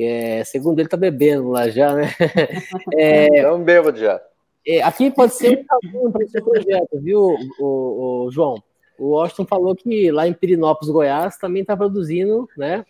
que 0.00 0.04
é, 0.04 0.44
segundo 0.44 0.80
ele, 0.80 0.88
tá 0.88 0.96
bebendo 0.96 1.50
lá 1.50 1.68
já, 1.68 1.94
né? 1.94 2.08
É, 2.96 3.42
Não 3.42 3.62
bebo 3.62 3.94
já. 3.94 4.18
É, 4.66 4.80
aqui 4.80 5.10
pode 5.10 5.34
ser 5.34 5.58
um 5.58 5.64
caminho 5.64 6.10
para 6.10 6.24
esse 6.24 6.40
projeto, 6.40 6.98
viu, 6.98 7.36
o, 7.58 8.24
o, 8.24 8.30
João? 8.30 8.62
O 8.98 9.08
Washington 9.08 9.44
falou 9.44 9.76
que 9.76 10.10
lá 10.10 10.26
em 10.26 10.32
Pirinópolis, 10.32 10.90
Goiás, 10.90 11.36
também 11.36 11.60
está 11.60 11.76
produzindo, 11.76 12.48
né? 12.56 12.86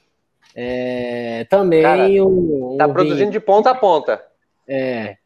É, 0.55 1.45
também 1.51 1.83
Cara, 1.83 2.07
um, 2.07 2.75
um 2.75 2.77
tá 2.79 2.89
produzindo 2.89 3.33
de 3.33 3.41
ponta 3.41 3.71
a 3.71 3.75
ponta. 3.75 4.25
É. 4.71 5.17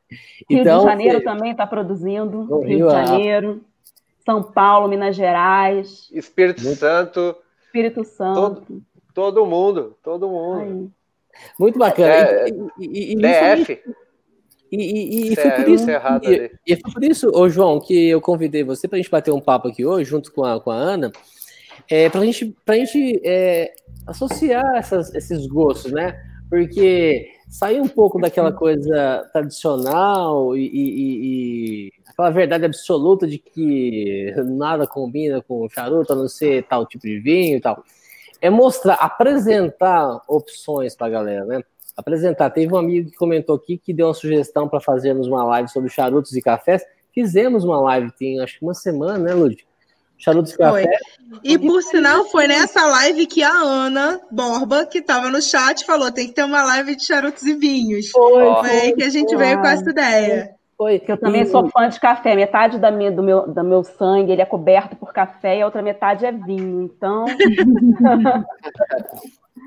Rio 0.49 0.61
então, 0.61 0.81
de 0.81 0.85
Janeiro 0.87 1.19
é, 1.19 1.21
também 1.21 1.51
está 1.51 1.67
produzindo. 1.67 2.45
Rio, 2.45 2.61
Rio 2.61 2.87
de 2.87 2.93
Janeiro, 2.93 3.65
São 4.25 4.43
Paulo, 4.43 4.89
Minas 4.89 5.15
Gerais. 5.15 6.09
Espírito 6.13 6.63
Santo. 6.63 7.37
Espírito 7.67 8.05
Santo. 8.05 8.41
Todo, 8.41 8.83
todo 9.13 9.47
mundo, 9.47 9.97
todo 10.03 10.29
mundo. 10.29 10.61
Aí. 10.61 10.89
Muito 11.59 11.79
bacana. 11.79 12.13
É, 12.15 12.49
e, 12.79 13.13
e, 13.13 13.17
DF. 13.17 13.83
E, 14.73 15.33
e, 15.33 15.37
foi 15.37 15.51
por 15.53 15.69
isso, 15.69 15.87
e, 16.23 16.51
e 16.67 16.77
foi 16.77 16.93
por 16.93 17.05
isso, 17.05 17.31
ô 17.33 17.49
João, 17.49 17.79
que 17.79 18.09
eu 18.09 18.21
convidei 18.21 18.65
você 18.65 18.89
para 18.89 18.97
a 18.97 19.01
gente 19.01 19.11
bater 19.11 19.31
um 19.31 19.41
papo 19.41 19.69
aqui 19.69 19.85
hoje, 19.85 20.11
junto 20.11 20.33
com 20.33 20.45
a, 20.45 20.61
com 20.61 20.71
a 20.71 20.75
Ana, 20.75 21.13
é, 21.89 22.09
para 22.09 22.25
gente, 22.25 22.57
a 22.67 22.75
gente 22.75 23.21
é, 23.25 23.73
associar 24.07 24.77
essas, 24.77 25.15
esses 25.15 25.47
gostos, 25.47 25.93
né? 25.93 26.21
Porque 26.51 27.29
sair 27.49 27.81
um 27.81 27.89
pouco 27.89 28.21
daquela 28.21 28.53
coisa 28.53 29.29
tradicional 29.33 30.57
e, 30.57 30.67
e, 30.67 31.87
e, 31.87 31.93
aquela 32.07 32.31
verdade 32.31 32.65
absoluta 32.65 33.27
de 33.27 33.39
que 33.39 34.35
nada 34.47 34.87
combina 34.87 35.43
com 35.43 35.69
charuto, 35.69 36.13
a 36.13 36.17
não 36.17 36.29
ser 36.29 36.65
tal 36.65 36.87
tipo 36.87 37.07
de 37.07 37.21
vinho 37.21 37.57
e 37.57 37.61
tal 37.61 37.85
é 38.45 38.51
mostrar, 38.51 38.97
apresentar 38.97 40.21
opções 40.29 40.95
para 40.95 41.07
a 41.07 41.11
galera, 41.11 41.45
né? 41.47 41.63
Apresentar. 41.97 42.51
Teve 42.51 42.75
um 42.75 42.77
amigo 42.77 43.11
que 43.11 43.17
comentou 43.17 43.57
aqui 43.57 43.79
que 43.79 43.91
deu 43.95 44.09
uma 44.09 44.13
sugestão 44.13 44.69
para 44.69 44.81
fazermos 44.81 45.27
uma 45.27 45.43
live 45.45 45.71
sobre 45.71 45.89
charutos 45.89 46.37
e 46.37 46.43
cafés. 46.43 46.85
Fizemos 47.15 47.65
uma 47.65 47.81
live, 47.81 48.13
tem 48.13 48.39
acho 48.41 48.59
que 48.59 48.65
uma 48.65 48.75
semana, 48.75 49.17
né, 49.17 49.33
Lud? 49.33 49.67
Charutos 50.19 50.53
e 50.53 50.59
cafés. 50.59 50.89
E 51.43 51.59
por 51.59 51.83
sinal, 51.83 52.25
foi 52.27 52.47
nessa 52.47 52.87
live 52.87 53.27
que 53.27 53.43
a 53.43 53.53
Ana 53.53 54.21
Borba, 54.31 54.87
que 54.87 54.99
estava 54.99 55.29
no 55.31 55.43
chat, 55.43 55.85
falou: 55.85 56.13
tem 56.13 56.29
que 56.29 56.35
ter 56.35 56.45
uma 56.45 56.63
live 56.63 56.97
de 56.97 57.05
charutos 57.05 57.43
e 57.43 57.55
vinhos. 57.55 58.11
Foi, 58.11 58.55
foi 58.55 58.71
aí 58.71 58.95
que 58.95 59.03
a 59.03 59.11
gente 59.11 59.35
foi. 59.35 59.39
veio 59.39 59.61
com 59.61 59.67
essa 59.67 59.91
ideia. 59.91 60.55
Foi. 60.77 60.99
Que 60.99 61.13
eu 61.13 61.17
também 61.17 61.43
e... 61.43 61.47
sou 61.47 61.69
fã 61.69 61.89
de 61.89 61.99
café. 62.01 62.35
Metade 62.35 62.79
da 62.79 62.91
minha, 62.91 63.11
do, 63.11 63.23
meu, 63.23 63.47
do 63.49 63.65
meu 63.65 63.85
sangue 63.85 64.33
ele 64.33 64.43
é 64.43 64.47
coberto 64.47 64.97
por 64.97 65.13
café 65.13 65.59
e 65.59 65.63
a 65.63 65.67
outra 65.67 65.83
metade 65.83 66.25
é 66.25 66.33
vinho. 66.33 66.83
Então. 66.83 67.25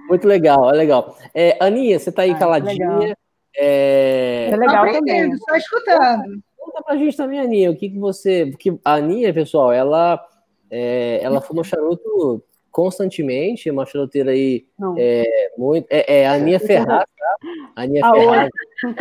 Muito 0.10 0.28
legal, 0.28 0.70
é 0.70 0.74
legal. 0.74 1.18
É, 1.34 1.58
Aninha, 1.60 2.00
você 2.00 2.10
está 2.10 2.22
aí 2.24 2.32
ah, 2.32 2.36
caladinha. 2.36 3.16
É, 3.56 4.50
é 4.52 4.56
legal 4.56 4.92
também. 4.92 5.32
Estou 5.32 5.56
escutando. 5.56 6.42
Conta 6.58 6.84
pra 6.84 6.98
gente 6.98 7.16
também, 7.18 7.40
Aninha, 7.40 7.72
o 7.72 7.76
que, 7.76 7.90
que 7.90 8.00
você. 8.00 8.48
Porque 8.48 8.78
a 8.84 8.96
Aninha, 8.96 9.34
pessoal, 9.34 9.72
ela, 9.72 10.24
é, 10.70 11.20
ela 11.22 11.42
fuma 11.42 11.64
charuto 11.64 12.44
constantemente, 12.72 13.70
é 13.70 13.72
uma 13.72 13.86
charuteira 13.86 14.32
aí 14.32 14.66
é, 14.98 15.52
muito. 15.58 15.88
É, 15.90 16.22
é 16.22 16.28
a 16.28 16.34
Aninha 16.34 16.60
Ferraz, 16.60 17.10
tá? 17.18 17.36
A 17.76 17.82
Aninha 17.84 18.06
a 18.06 18.14
Ferraz. 18.14 18.50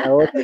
A 0.05 0.13
outra 0.15 0.41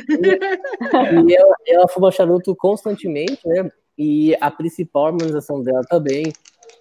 e 1.27 1.35
ela, 1.35 1.55
ela 1.67 1.87
fuma 1.87 2.11
charuto 2.11 2.55
constantemente, 2.55 3.39
né? 3.45 3.71
E 3.97 4.35
a 4.39 4.51
principal 4.51 5.07
harmonização 5.07 5.63
dela 5.63 5.81
também 5.89 6.31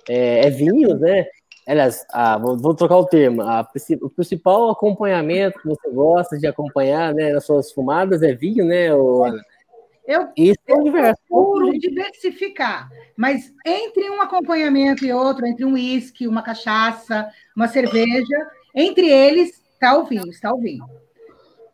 é, 0.09 0.47
é 0.47 0.51
vinhos, 0.51 1.01
né? 1.01 1.27
Aliás, 1.67 2.05
ah, 2.13 2.39
vou, 2.39 2.59
vou, 2.59 2.75
trocar 2.75 2.97
o 2.97 3.07
termo. 3.07 3.43
A, 3.43 3.67
o 4.01 4.11
principal 4.11 4.71
acompanhamento 4.71 5.61
que 5.61 5.69
você 5.69 5.89
gosta 5.91 6.37
de 6.37 6.47
acompanhar 6.47 7.15
né, 7.15 7.33
nas 7.33 7.47
suas 7.47 7.71
fumadas 7.71 8.21
é 8.23 8.35
vinho, 8.35 8.65
né, 8.65 8.89
Ana? 8.89 9.43
Eu, 10.07 10.29
Isso 10.37 10.59
é 10.67 10.73
eu 10.73 10.93
procuro 10.93 11.79
diversificar, 11.79 12.91
mas 13.17 13.53
entre 13.65 14.11
um 14.11 14.21
acompanhamento 14.21 15.05
e 15.05 15.13
outro, 15.13 15.47
entre 15.47 15.65
um 15.65 15.75
uísque, 15.75 16.27
uma 16.27 16.43
cachaça, 16.43 17.31
uma 17.57 17.69
cerveja, 17.69 18.51
entre 18.75 19.09
eles 19.09 19.63
está 19.75 19.97
o 19.97 20.05
vinho, 20.05 20.29
está 20.29 20.53
o 20.53 20.59
vinho. 20.59 20.85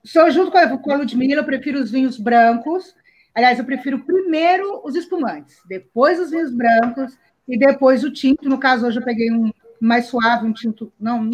Sou 0.04 0.30
junto 0.30 0.50
com 0.50 0.58
a, 0.58 0.78
com 0.78 0.92
a 0.92 0.96
Ludmilla, 0.96 1.40
eu 1.40 1.44
prefiro 1.44 1.78
os 1.78 1.90
vinhos 1.90 2.18
brancos. 2.18 2.94
Aliás, 3.34 3.58
eu 3.58 3.64
prefiro 3.64 4.04
primeiro 4.04 4.82
os 4.84 4.94
espumantes, 4.94 5.56
depois 5.66 6.18
os 6.18 6.30
vinhos 6.30 6.52
brancos 6.52 7.16
e 7.46 7.58
depois 7.58 8.04
o 8.04 8.10
tinto. 8.10 8.48
No 8.48 8.58
caso, 8.58 8.86
hoje 8.86 8.98
eu 8.98 9.04
peguei 9.04 9.30
um 9.30 9.50
mais 9.80 10.06
suave, 10.06 10.46
um 10.46 10.52
tinto 10.52 10.92
não, 10.98 11.30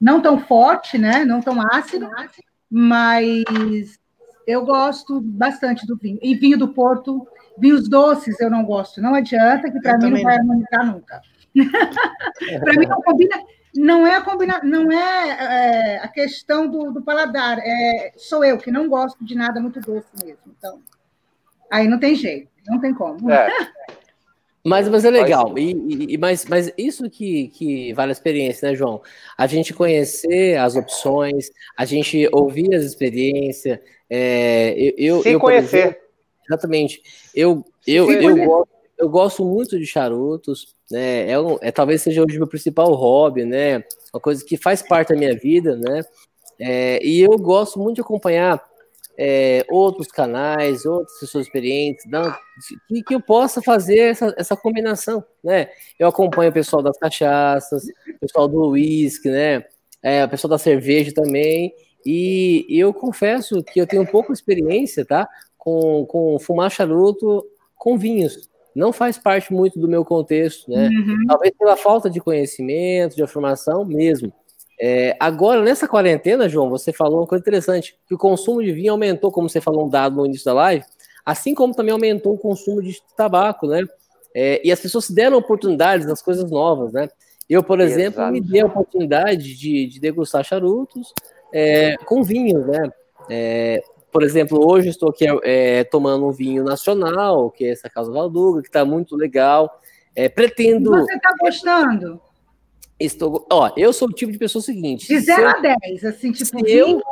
não 0.00 0.20
tão 0.20 0.38
forte, 0.40 0.98
né? 0.98 1.24
Não 1.24 1.40
tão 1.40 1.60
ácido, 1.60 2.08
mas 2.70 3.98
eu 4.46 4.64
gosto 4.64 5.20
bastante 5.20 5.86
do 5.86 5.96
vinho. 5.96 6.18
E 6.22 6.34
vinho 6.34 6.58
do 6.58 6.68
Porto, 6.68 7.26
vinhos 7.58 7.88
doces 7.88 8.38
eu 8.40 8.50
não 8.50 8.64
gosto. 8.64 9.00
Não 9.00 9.14
adianta, 9.14 9.70
que 9.70 9.80
para 9.80 9.98
mim 9.98 10.10
não 10.10 10.22
vai 10.22 10.36
harmonizar 10.36 10.86
nunca. 10.86 11.22
para 12.60 12.72
mim 12.74 12.86
não 12.86 13.00
combina. 13.02 13.36
Não 13.76 14.06
é 14.06 14.14
a 14.14 14.20
combina, 14.20 14.60
não 14.62 14.90
é, 14.92 15.96
é 15.96 15.98
a 15.98 16.06
questão 16.06 16.68
do, 16.68 16.92
do, 16.92 17.02
paladar. 17.02 17.58
É, 17.58 18.12
sou 18.16 18.44
eu 18.44 18.56
que 18.56 18.70
não 18.70 18.88
gosto 18.88 19.24
de 19.24 19.34
nada 19.34 19.60
muito 19.60 19.80
doce 19.80 20.06
mesmo. 20.22 20.54
Então, 20.56 20.80
aí 21.72 21.88
não 21.88 21.98
tem 21.98 22.14
jeito, 22.14 22.48
não 22.68 22.80
tem 22.80 22.94
como. 22.94 23.28
É. 23.30 23.48
Mas, 24.64 24.88
mas 24.88 25.04
é 25.04 25.10
legal, 25.10 25.58
e, 25.58 26.14
e, 26.14 26.16
mas, 26.16 26.46
mas 26.46 26.72
isso 26.78 27.10
que, 27.10 27.48
que 27.48 27.92
vale 27.92 28.10
a 28.10 28.12
experiência, 28.12 28.70
né, 28.70 28.74
João? 28.74 29.02
A 29.36 29.46
gente 29.46 29.74
conhecer 29.74 30.56
as 30.56 30.74
opções, 30.74 31.50
a 31.76 31.84
gente 31.84 32.26
ouvir 32.32 32.74
as 32.74 32.82
experiências. 32.82 33.78
É, 34.08 34.74
eu, 34.96 35.22
Se 35.22 35.32
eu, 35.32 35.38
conhecer. 35.38 35.76
Exemplo, 35.76 35.96
exatamente. 36.48 37.02
Eu, 37.34 37.62
eu, 37.86 38.10
eu, 38.10 38.38
eu, 38.38 38.46
gosto, 38.46 38.68
eu 38.96 39.08
gosto 39.10 39.44
muito 39.44 39.78
de 39.78 39.84
charutos, 39.84 40.74
né? 40.90 41.30
É, 41.30 41.38
um, 41.38 41.58
é, 41.60 41.70
talvez 41.70 42.00
seja 42.00 42.24
hoje 42.24 42.36
o 42.36 42.40
meu 42.40 42.48
principal 42.48 42.90
hobby, 42.94 43.44
né? 43.44 43.84
Uma 44.14 44.20
coisa 44.20 44.42
que 44.42 44.56
faz 44.56 44.80
parte 44.80 45.12
da 45.12 45.18
minha 45.18 45.36
vida, 45.36 45.76
né? 45.76 46.00
É, 46.58 47.04
e 47.04 47.20
eu 47.20 47.36
gosto 47.36 47.78
muito 47.78 47.96
de 47.96 48.00
acompanhar 48.00 48.64
é, 49.18 49.64
outros 49.68 50.08
canais, 50.08 50.84
outras 50.84 51.18
pessoas 51.20 51.46
experientes, 51.46 52.04
não, 52.06 52.34
que, 52.88 53.02
que 53.02 53.14
eu 53.14 53.20
possa 53.20 53.62
fazer 53.62 53.98
essa, 53.98 54.34
essa 54.36 54.56
combinação, 54.56 55.24
né? 55.42 55.68
Eu 55.98 56.08
acompanho 56.08 56.50
o 56.50 56.54
pessoal 56.54 56.82
das 56.82 56.98
cachaças, 56.98 57.84
o 57.84 58.18
pessoal 58.20 58.48
do 58.48 58.70
uísque, 58.70 59.28
né? 59.28 59.64
É, 60.02 60.24
o 60.24 60.28
pessoal 60.28 60.50
da 60.50 60.58
cerveja 60.58 61.12
também, 61.14 61.72
e 62.04 62.66
eu 62.68 62.92
confesso 62.92 63.62
que 63.62 63.80
eu 63.80 63.86
tenho 63.86 64.06
pouca 64.06 64.32
experiência, 64.32 65.04
tá? 65.04 65.28
Com, 65.56 66.04
com 66.06 66.38
fumar 66.38 66.70
charuto 66.70 67.44
com 67.76 67.96
vinhos. 67.96 68.48
Não 68.74 68.92
faz 68.92 69.16
parte 69.16 69.52
muito 69.52 69.78
do 69.78 69.88
meu 69.88 70.04
contexto, 70.04 70.70
né? 70.70 70.88
Uhum. 70.88 71.26
Talvez 71.28 71.54
pela 71.56 71.76
falta 71.76 72.10
de 72.10 72.20
conhecimento, 72.20 73.16
de 73.16 73.22
informação 73.22 73.84
mesmo. 73.84 74.32
É, 74.80 75.16
agora, 75.20 75.62
nessa 75.62 75.86
quarentena, 75.86 76.48
João, 76.48 76.68
você 76.68 76.92
falou 76.92 77.20
uma 77.20 77.26
coisa 77.26 77.42
interessante, 77.42 77.96
que 78.06 78.14
o 78.14 78.18
consumo 78.18 78.62
de 78.62 78.72
vinho 78.72 78.92
aumentou, 78.92 79.30
como 79.30 79.48
você 79.48 79.60
falou 79.60 79.86
um 79.86 79.88
dado 79.88 80.16
no 80.16 80.26
início 80.26 80.44
da 80.44 80.52
live, 80.52 80.84
assim 81.24 81.54
como 81.54 81.74
também 81.74 81.92
aumentou 81.92 82.34
o 82.34 82.38
consumo 82.38 82.82
de 82.82 83.00
tabaco, 83.16 83.66
né? 83.66 83.84
É, 84.34 84.60
e 84.66 84.72
as 84.72 84.80
pessoas 84.80 85.04
se 85.04 85.14
deram 85.14 85.36
oportunidades 85.36 86.06
nas 86.06 86.20
coisas 86.20 86.50
novas, 86.50 86.92
né? 86.92 87.08
Eu, 87.48 87.62
por 87.62 87.80
exemplo, 87.80 88.20
Exato. 88.20 88.32
me 88.32 88.40
dei 88.40 88.62
a 88.62 88.66
oportunidade 88.66 89.54
de, 89.56 89.86
de 89.86 90.00
degustar 90.00 90.42
charutos 90.44 91.12
é, 91.52 91.96
com 91.98 92.22
vinho, 92.22 92.66
né? 92.66 92.90
É, 93.30 93.82
por 94.10 94.22
exemplo, 94.22 94.64
hoje 94.66 94.88
estou 94.88 95.10
aqui 95.10 95.26
é, 95.42 95.84
tomando 95.84 96.26
um 96.26 96.32
vinho 96.32 96.64
nacional, 96.64 97.50
que 97.50 97.64
é 97.64 97.70
essa 97.70 97.90
Casa 97.90 98.10
Valduga, 98.10 98.62
que 98.62 98.68
está 98.68 98.84
muito 98.84 99.16
legal. 99.16 99.80
É, 100.16 100.28
pretendo. 100.28 100.90
Você 100.90 101.14
está 101.14 101.34
gostando? 101.40 102.20
Estou, 102.98 103.46
ó, 103.50 103.72
eu 103.76 103.92
sou 103.92 104.08
o 104.08 104.12
tipo 104.12 104.30
de 104.30 104.38
pessoa 104.38 104.62
seguinte. 104.62 105.08
De 105.08 105.18
0 105.18 105.48
a 105.48 105.60
10, 105.60 106.04
assim, 106.04 106.32
tipo. 106.32 106.44
Se 106.44 106.72
eu, 106.72 107.02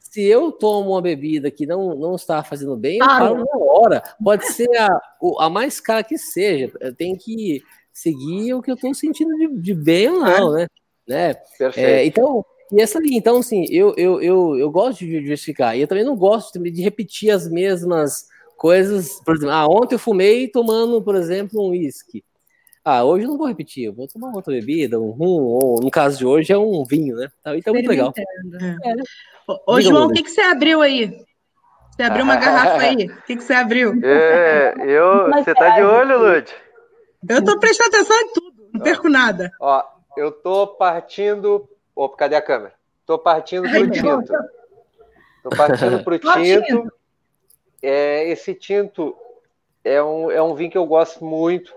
se 0.00 0.22
eu 0.22 0.52
tomo 0.52 0.90
uma 0.90 1.02
bebida 1.02 1.50
que 1.50 1.66
não, 1.66 1.94
não 1.94 2.14
está 2.14 2.42
fazendo 2.42 2.76
bem, 2.76 2.98
eu 2.98 3.06
paro 3.06 3.36
na 3.36 3.58
hora. 3.58 4.02
Pode 4.22 4.46
ser 4.52 4.68
a, 4.76 5.00
a 5.38 5.48
mais 5.48 5.80
cara 5.80 6.02
que 6.02 6.18
seja. 6.18 6.70
Eu 6.80 6.94
tenho 6.94 7.16
que 7.16 7.62
seguir 7.92 8.54
o 8.54 8.62
que 8.62 8.70
eu 8.70 8.74
estou 8.74 8.92
sentindo 8.94 9.34
de, 9.36 9.48
de, 9.60 9.74
bem 9.74 10.08
ou 10.08 10.20
não, 10.20 10.52
né? 10.52 10.66
né? 11.06 11.34
É, 11.76 12.04
então, 12.04 12.44
e 12.72 12.80
essa 12.80 12.98
linha, 12.98 13.18
então, 13.18 13.38
assim, 13.38 13.64
eu, 13.70 13.94
eu, 13.96 14.20
eu, 14.22 14.56
eu 14.56 14.70
gosto 14.70 15.00
de 15.00 15.20
diversificar. 15.20 15.76
E 15.76 15.80
eu 15.80 15.88
também 15.88 16.04
não 16.04 16.16
gosto 16.16 16.58
de 16.58 16.82
repetir 16.82 17.30
as 17.30 17.48
mesmas 17.48 18.26
coisas. 18.56 19.20
Por 19.24 19.34
exemplo, 19.34 19.54
ah, 19.54 19.66
ontem 19.66 19.94
eu 19.96 19.98
fumei 19.98 20.48
tomando, 20.48 21.02
por 21.02 21.14
exemplo, 21.14 21.64
um 21.64 21.70
uísque. 21.70 22.22
Ah, 22.84 23.04
hoje 23.04 23.24
eu 23.24 23.30
não 23.30 23.36
vou 23.36 23.46
repetir, 23.46 23.84
eu 23.84 23.92
vou 23.92 24.08
tomar 24.08 24.34
outra 24.34 24.54
bebida, 24.54 24.98
um 24.98 25.10
rum, 25.10 25.42
ou 25.42 25.80
no 25.80 25.90
caso 25.90 26.18
de 26.18 26.26
hoje 26.26 26.52
é 26.52 26.58
um 26.58 26.82
vinho, 26.84 27.14
né? 27.16 27.30
Então, 27.40 27.54
então 27.54 27.74
é 27.74 27.76
muito 27.76 27.88
legal. 27.88 28.12
É. 28.16 28.94
Ô, 29.46 29.74
ô 29.74 29.80
João, 29.80 30.06
o 30.06 30.12
que, 30.12 30.22
que 30.22 30.30
você 30.30 30.40
abriu 30.40 30.80
aí? 30.80 31.24
Você 31.90 32.02
abriu 32.02 32.24
uma 32.24 32.36
garrafa 32.36 32.78
aí? 32.78 33.06
O 33.06 33.22
que, 33.22 33.36
que 33.36 33.42
você 33.42 33.52
abriu? 33.52 33.92
É, 34.02 34.74
eu, 34.78 35.30
você 35.30 35.54
tá 35.54 35.70
de 35.76 35.82
olho, 35.82 36.18
Lud? 36.18 36.50
Eu 37.28 37.44
tô 37.44 37.58
prestando 37.58 37.94
atenção 37.94 38.16
em 38.16 38.32
tudo, 38.32 38.70
não 38.72 38.80
perco 38.80 39.08
nada. 39.10 39.50
Ó, 39.60 39.84
eu 40.16 40.32
tô 40.32 40.66
partindo. 40.66 41.68
Opa, 41.94 42.16
cadê 42.16 42.36
a 42.36 42.42
câmera? 42.42 42.72
Tô 43.04 43.18
partindo 43.18 43.68
pro 43.68 43.80
Ai, 43.82 43.90
tinto. 43.90 44.32
Tô 45.42 45.50
partindo 45.50 46.02
pro 46.02 46.18
tinto. 46.18 46.92
É, 47.82 48.28
esse 48.30 48.54
tinto 48.54 49.14
é 49.84 50.02
um, 50.02 50.30
é 50.30 50.40
um 50.42 50.54
vinho 50.54 50.70
que 50.70 50.78
eu 50.78 50.86
gosto 50.86 51.22
muito. 51.22 51.74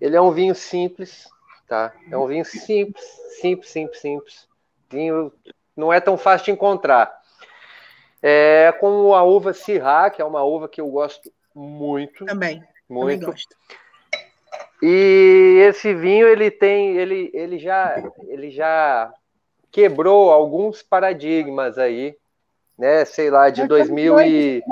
Ele 0.00 0.16
é 0.16 0.20
um 0.20 0.30
vinho 0.30 0.54
simples, 0.54 1.28
tá? 1.66 1.92
É 2.10 2.16
um 2.16 2.26
vinho 2.26 2.44
simples, 2.44 3.04
simples, 3.40 3.70
simples, 3.70 4.00
simples. 4.00 4.48
Vinho 4.90 5.32
não 5.76 5.92
é 5.92 6.00
tão 6.00 6.16
fácil 6.16 6.46
de 6.46 6.50
encontrar. 6.52 7.16
É 8.22 8.72
com 8.80 9.14
a 9.14 9.22
uva 9.22 9.52
Syrah, 9.52 10.10
que 10.10 10.20
é 10.20 10.24
uma 10.24 10.42
uva 10.42 10.68
que 10.68 10.80
eu 10.80 10.88
gosto 10.88 11.32
muito. 11.54 12.24
Também. 12.24 12.62
Muito. 12.88 13.20
Também 13.20 13.30
gosto. 13.30 13.56
E 14.80 15.64
esse 15.68 15.92
vinho 15.92 16.26
ele 16.28 16.50
tem, 16.50 16.96
ele, 16.96 17.30
ele 17.34 17.58
já, 17.58 18.00
ele 18.28 18.50
já 18.50 19.12
quebrou 19.72 20.30
alguns 20.30 20.82
paradigmas 20.82 21.78
aí, 21.78 22.16
né? 22.78 23.04
Sei 23.04 23.28
lá, 23.28 23.50
de 23.50 23.66
2000 23.66 24.20
e 24.20 24.62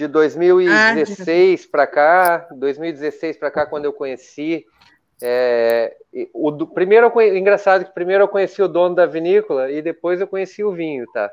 de 0.00 0.08
2016 0.08 1.64
ah, 1.64 1.68
para 1.70 1.86
cá, 1.86 2.48
2016 2.52 3.36
para 3.36 3.50
cá, 3.50 3.66
quando 3.66 3.84
eu 3.84 3.92
conheci. 3.92 4.64
É, 5.22 5.94
o 6.32 6.50
do, 6.50 6.66
primeiro, 6.66 7.12
engraçado 7.20 7.84
que 7.84 7.92
primeiro 7.92 8.24
eu 8.24 8.28
conheci 8.28 8.62
o 8.62 8.68
dono 8.68 8.94
da 8.94 9.04
vinícola 9.04 9.70
e 9.70 9.82
depois 9.82 10.18
eu 10.18 10.26
conheci 10.26 10.64
o 10.64 10.72
vinho, 10.72 11.04
tá? 11.12 11.30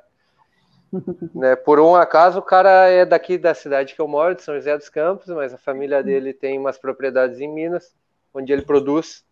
né, 1.34 1.56
por 1.56 1.80
um 1.80 1.96
acaso, 1.96 2.40
o 2.40 2.42
cara 2.42 2.90
é 2.90 3.06
daqui 3.06 3.38
da 3.38 3.54
cidade 3.54 3.96
que 3.96 4.02
eu 4.02 4.08
moro, 4.08 4.36
de 4.36 4.44
São 4.44 4.56
José 4.56 4.78
dos 4.78 4.90
Campos, 4.90 5.28
mas 5.28 5.54
a 5.54 5.58
família 5.58 6.04
dele 6.04 6.34
tem 6.34 6.60
umas 6.60 6.78
propriedades 6.78 7.40
em 7.40 7.48
Minas, 7.48 7.96
onde 8.34 8.52
ele 8.52 8.64
produz. 8.64 9.24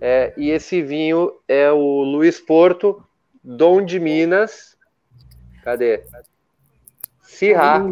É, 0.00 0.32
e 0.36 0.50
esse 0.50 0.80
vinho 0.80 1.32
é 1.48 1.72
o 1.72 2.04
Luiz 2.04 2.38
Porto, 2.38 3.04
Dom 3.42 3.84
de 3.84 3.98
Minas. 3.98 4.76
Cadê? 5.64 6.04
Sirá. 7.20 7.82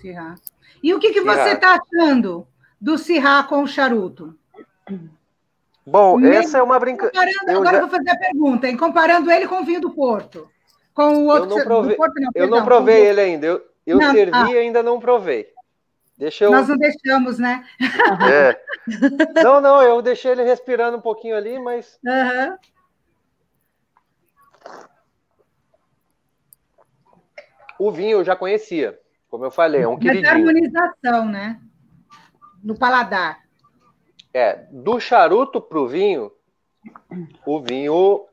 Cirrá. 0.00 0.34
E 0.82 0.94
o 0.94 0.98
que, 0.98 1.12
que 1.12 1.20
você 1.20 1.52
está 1.52 1.78
achando 1.78 2.46
do 2.80 2.98
Cirrá 2.98 3.42
com 3.42 3.62
o 3.62 3.68
charuto? 3.68 4.34
Bom, 5.86 6.20
essa 6.24 6.58
é 6.58 6.62
uma 6.62 6.78
brincadeira. 6.78 7.30
Agora 7.48 7.72
já... 7.72 7.80
vou 7.80 7.88
fazer 7.88 8.10
a 8.10 8.18
pergunta, 8.18 8.66
hein? 8.66 8.76
comparando 8.76 9.30
ele 9.30 9.46
com 9.46 9.60
o 9.60 9.64
vinho 9.64 9.80
do 9.80 9.90
Porto. 9.90 10.48
Com 10.92 11.16
o 11.16 11.26
outro. 11.26 11.50
Eu 11.50 11.56
não 11.56 11.64
provei, 11.64 11.96
Porto, 11.96 12.14
não, 12.20 12.30
eu 12.34 12.46
não 12.48 12.64
provei 12.64 13.06
ele 13.06 13.20
ainda. 13.20 13.46
Eu, 13.46 13.62
eu 13.86 13.98
não, 13.98 14.12
servi 14.12 14.32
ah. 14.34 14.50
e 14.50 14.58
ainda 14.58 14.82
não 14.82 14.98
provei. 14.98 15.48
Deixa 16.18 16.44
eu... 16.44 16.50
Nós 16.50 16.66
não 16.66 16.76
deixamos, 16.76 17.38
né? 17.38 17.64
É. 18.30 19.42
Não, 19.42 19.60
não, 19.60 19.82
eu 19.82 20.00
deixei 20.00 20.32
ele 20.32 20.42
respirando 20.42 20.96
um 20.96 21.00
pouquinho 21.00 21.36
ali, 21.36 21.58
mas. 21.58 21.98
Uhum. 22.04 22.56
O 27.78 27.92
vinho 27.92 28.18
eu 28.18 28.24
já 28.24 28.34
conhecia, 28.34 28.98
como 29.36 29.44
eu 29.44 29.50
falei, 29.50 29.82
é 29.82 29.88
um 29.88 29.98
queridinho. 29.98 30.24
Mas 30.24 30.32
harmonização, 30.32 31.26
né? 31.26 31.60
No 32.64 32.74
paladar. 32.74 33.44
É, 34.32 34.64
do 34.70 34.98
charuto 34.98 35.60
para 35.60 35.78
o 35.78 35.86
vinho, 35.86 36.32
o 37.44 37.60
vinho, 37.60 38.24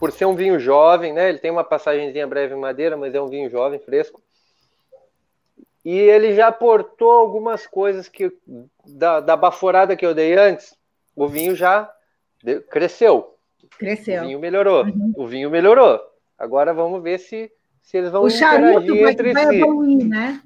por 0.00 0.10
ser 0.10 0.24
um 0.24 0.34
vinho 0.34 0.58
jovem, 0.58 1.12
né? 1.12 1.28
Ele 1.28 1.38
tem 1.38 1.52
uma 1.52 1.62
passagenzinha 1.62 2.26
breve 2.26 2.52
em 2.52 2.58
madeira, 2.58 2.96
mas 2.96 3.14
é 3.14 3.20
um 3.20 3.28
vinho 3.28 3.48
jovem, 3.48 3.78
fresco. 3.78 4.20
E 5.84 5.96
ele 5.96 6.34
já 6.34 6.48
aportou 6.48 7.12
algumas 7.12 7.64
coisas 7.64 8.08
que 8.08 8.36
da, 8.84 9.20
da 9.20 9.36
baforada 9.36 9.94
que 9.94 10.04
eu 10.04 10.16
dei 10.16 10.36
antes, 10.36 10.76
o 11.14 11.28
vinho 11.28 11.54
já 11.54 11.88
cresceu. 12.70 13.38
Cresceu. 13.78 14.24
O 14.24 14.26
vinho 14.26 14.40
melhorou. 14.40 14.84
Uhum. 14.84 15.12
O 15.16 15.28
vinho 15.28 15.48
melhorou. 15.48 16.00
Agora 16.36 16.74
vamos 16.74 17.00
ver 17.04 17.20
se, 17.20 17.52
se 17.86 17.96
eles 17.96 18.10
vão 18.10 18.24
o 18.24 18.28
interagir 18.28 19.00
vai, 19.00 19.12
entre 19.12 19.32
vai 19.32 19.46
si. 19.46 19.56
Evoluir, 19.56 20.06
né? 20.08 20.42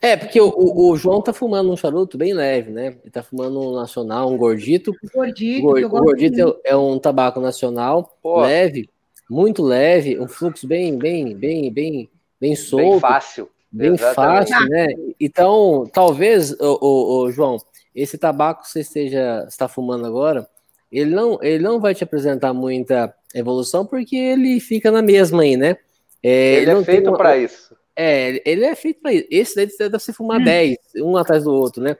É, 0.00 0.16
porque 0.16 0.40
o, 0.40 0.54
o, 0.56 0.96
João 0.96 1.20
tá 1.20 1.32
fumando 1.32 1.70
um 1.70 1.76
charuto 1.76 2.16
bem 2.16 2.32
leve, 2.32 2.70
né? 2.70 2.96
Ele 3.02 3.10
tá 3.10 3.22
fumando 3.22 3.60
um 3.60 3.74
nacional, 3.74 4.32
um 4.32 4.36
gordito. 4.36 4.94
Gordito, 5.12 5.66
o 5.66 5.88
gordito 5.88 6.60
é, 6.64 6.70
é, 6.70 6.76
um 6.76 6.98
tabaco 6.98 7.40
nacional, 7.40 8.16
Pô. 8.22 8.40
leve, 8.40 8.88
muito 9.28 9.62
leve, 9.62 10.18
um 10.18 10.28
fluxo 10.28 10.66
bem, 10.68 10.96
bem, 10.96 11.36
bem, 11.36 11.70
bem, 11.70 12.08
bem 12.40 12.56
solto. 12.56 12.92
Bem 12.92 13.00
fácil. 13.00 13.50
Bem 13.70 13.92
Exatamente. 13.92 14.50
fácil, 14.52 14.68
né? 14.68 14.86
Então, 15.18 15.90
talvez, 15.92 16.52
o, 16.52 16.78
o, 16.80 17.24
o, 17.24 17.32
João, 17.32 17.56
esse 17.92 18.16
tabaco 18.16 18.62
que 18.62 18.70
você 18.70 18.80
esteja 18.80 19.44
está 19.48 19.66
fumando 19.66 20.06
agora, 20.06 20.48
ele 20.92 21.12
não, 21.12 21.40
ele 21.42 21.62
não 21.62 21.80
vai 21.80 21.92
te 21.92 22.04
apresentar 22.04 22.54
muita 22.54 23.12
evolução 23.34 23.84
porque 23.84 24.16
ele 24.16 24.60
fica 24.60 24.92
na 24.92 25.02
mesma 25.02 25.42
aí, 25.42 25.56
né? 25.56 25.76
É, 26.24 26.54
ele, 26.54 26.70
ele 26.70 26.80
é 26.80 26.84
feito 26.84 27.12
para 27.12 27.36
isso. 27.36 27.76
É, 27.94 28.42
ele 28.50 28.64
é 28.64 28.74
feito 28.74 29.02
para 29.02 29.12
isso. 29.12 29.26
Esse 29.30 29.54
daí 29.54 29.66
deve 29.78 29.98
se 29.98 30.12
fumar 30.14 30.40
hum. 30.40 30.44
10, 30.44 30.76
um 31.02 31.16
atrás 31.18 31.44
do 31.44 31.52
outro, 31.52 31.82
né? 31.82 31.98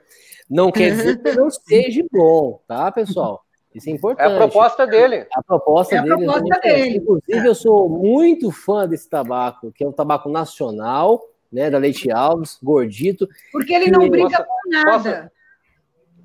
Não 0.49 0.71
quer 0.71 0.91
dizer 0.95 1.21
que 1.21 1.31
não 1.33 1.49
seja 1.51 2.03
bom, 2.11 2.59
tá, 2.67 2.91
pessoal? 2.91 3.45
Isso 3.73 3.89
é 3.89 3.93
importante. 3.93 4.31
É 4.31 4.33
a 4.33 4.37
proposta 4.37 4.87
dele. 4.87 5.27
A 5.35 5.43
proposta, 5.43 5.95
é 5.95 5.99
a 5.99 6.01
dele, 6.01 6.15
proposta 6.25 6.59
dele. 6.61 6.97
Inclusive, 6.97 7.47
eu 7.47 7.55
sou 7.55 7.87
muito 7.87 8.51
fã 8.51 8.87
desse 8.87 9.07
tabaco, 9.07 9.71
que 9.71 9.83
é 9.83 9.87
um 9.87 9.91
tabaco 9.91 10.29
nacional, 10.29 11.21
né, 11.51 11.69
da 11.69 11.77
Leite 11.77 12.11
Alves, 12.11 12.57
gordito. 12.63 13.27
Porque 13.51 13.73
ele 13.73 13.91
não 13.91 14.09
briga 14.09 14.29
posso, 14.29 14.45
com 14.45 14.69
nada. 14.69 15.31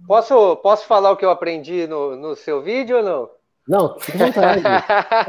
Posso, 0.06 0.28
posso, 0.28 0.56
posso 0.56 0.86
falar 0.86 1.10
o 1.10 1.16
que 1.16 1.24
eu 1.24 1.30
aprendi 1.30 1.86
no, 1.86 2.16
no 2.16 2.34
seu 2.34 2.62
vídeo 2.62 2.98
ou 2.98 3.02
não? 3.02 3.39
Não, 3.70 3.96
fica 4.00 4.24
à 4.24 4.26
vontade. 4.26 4.62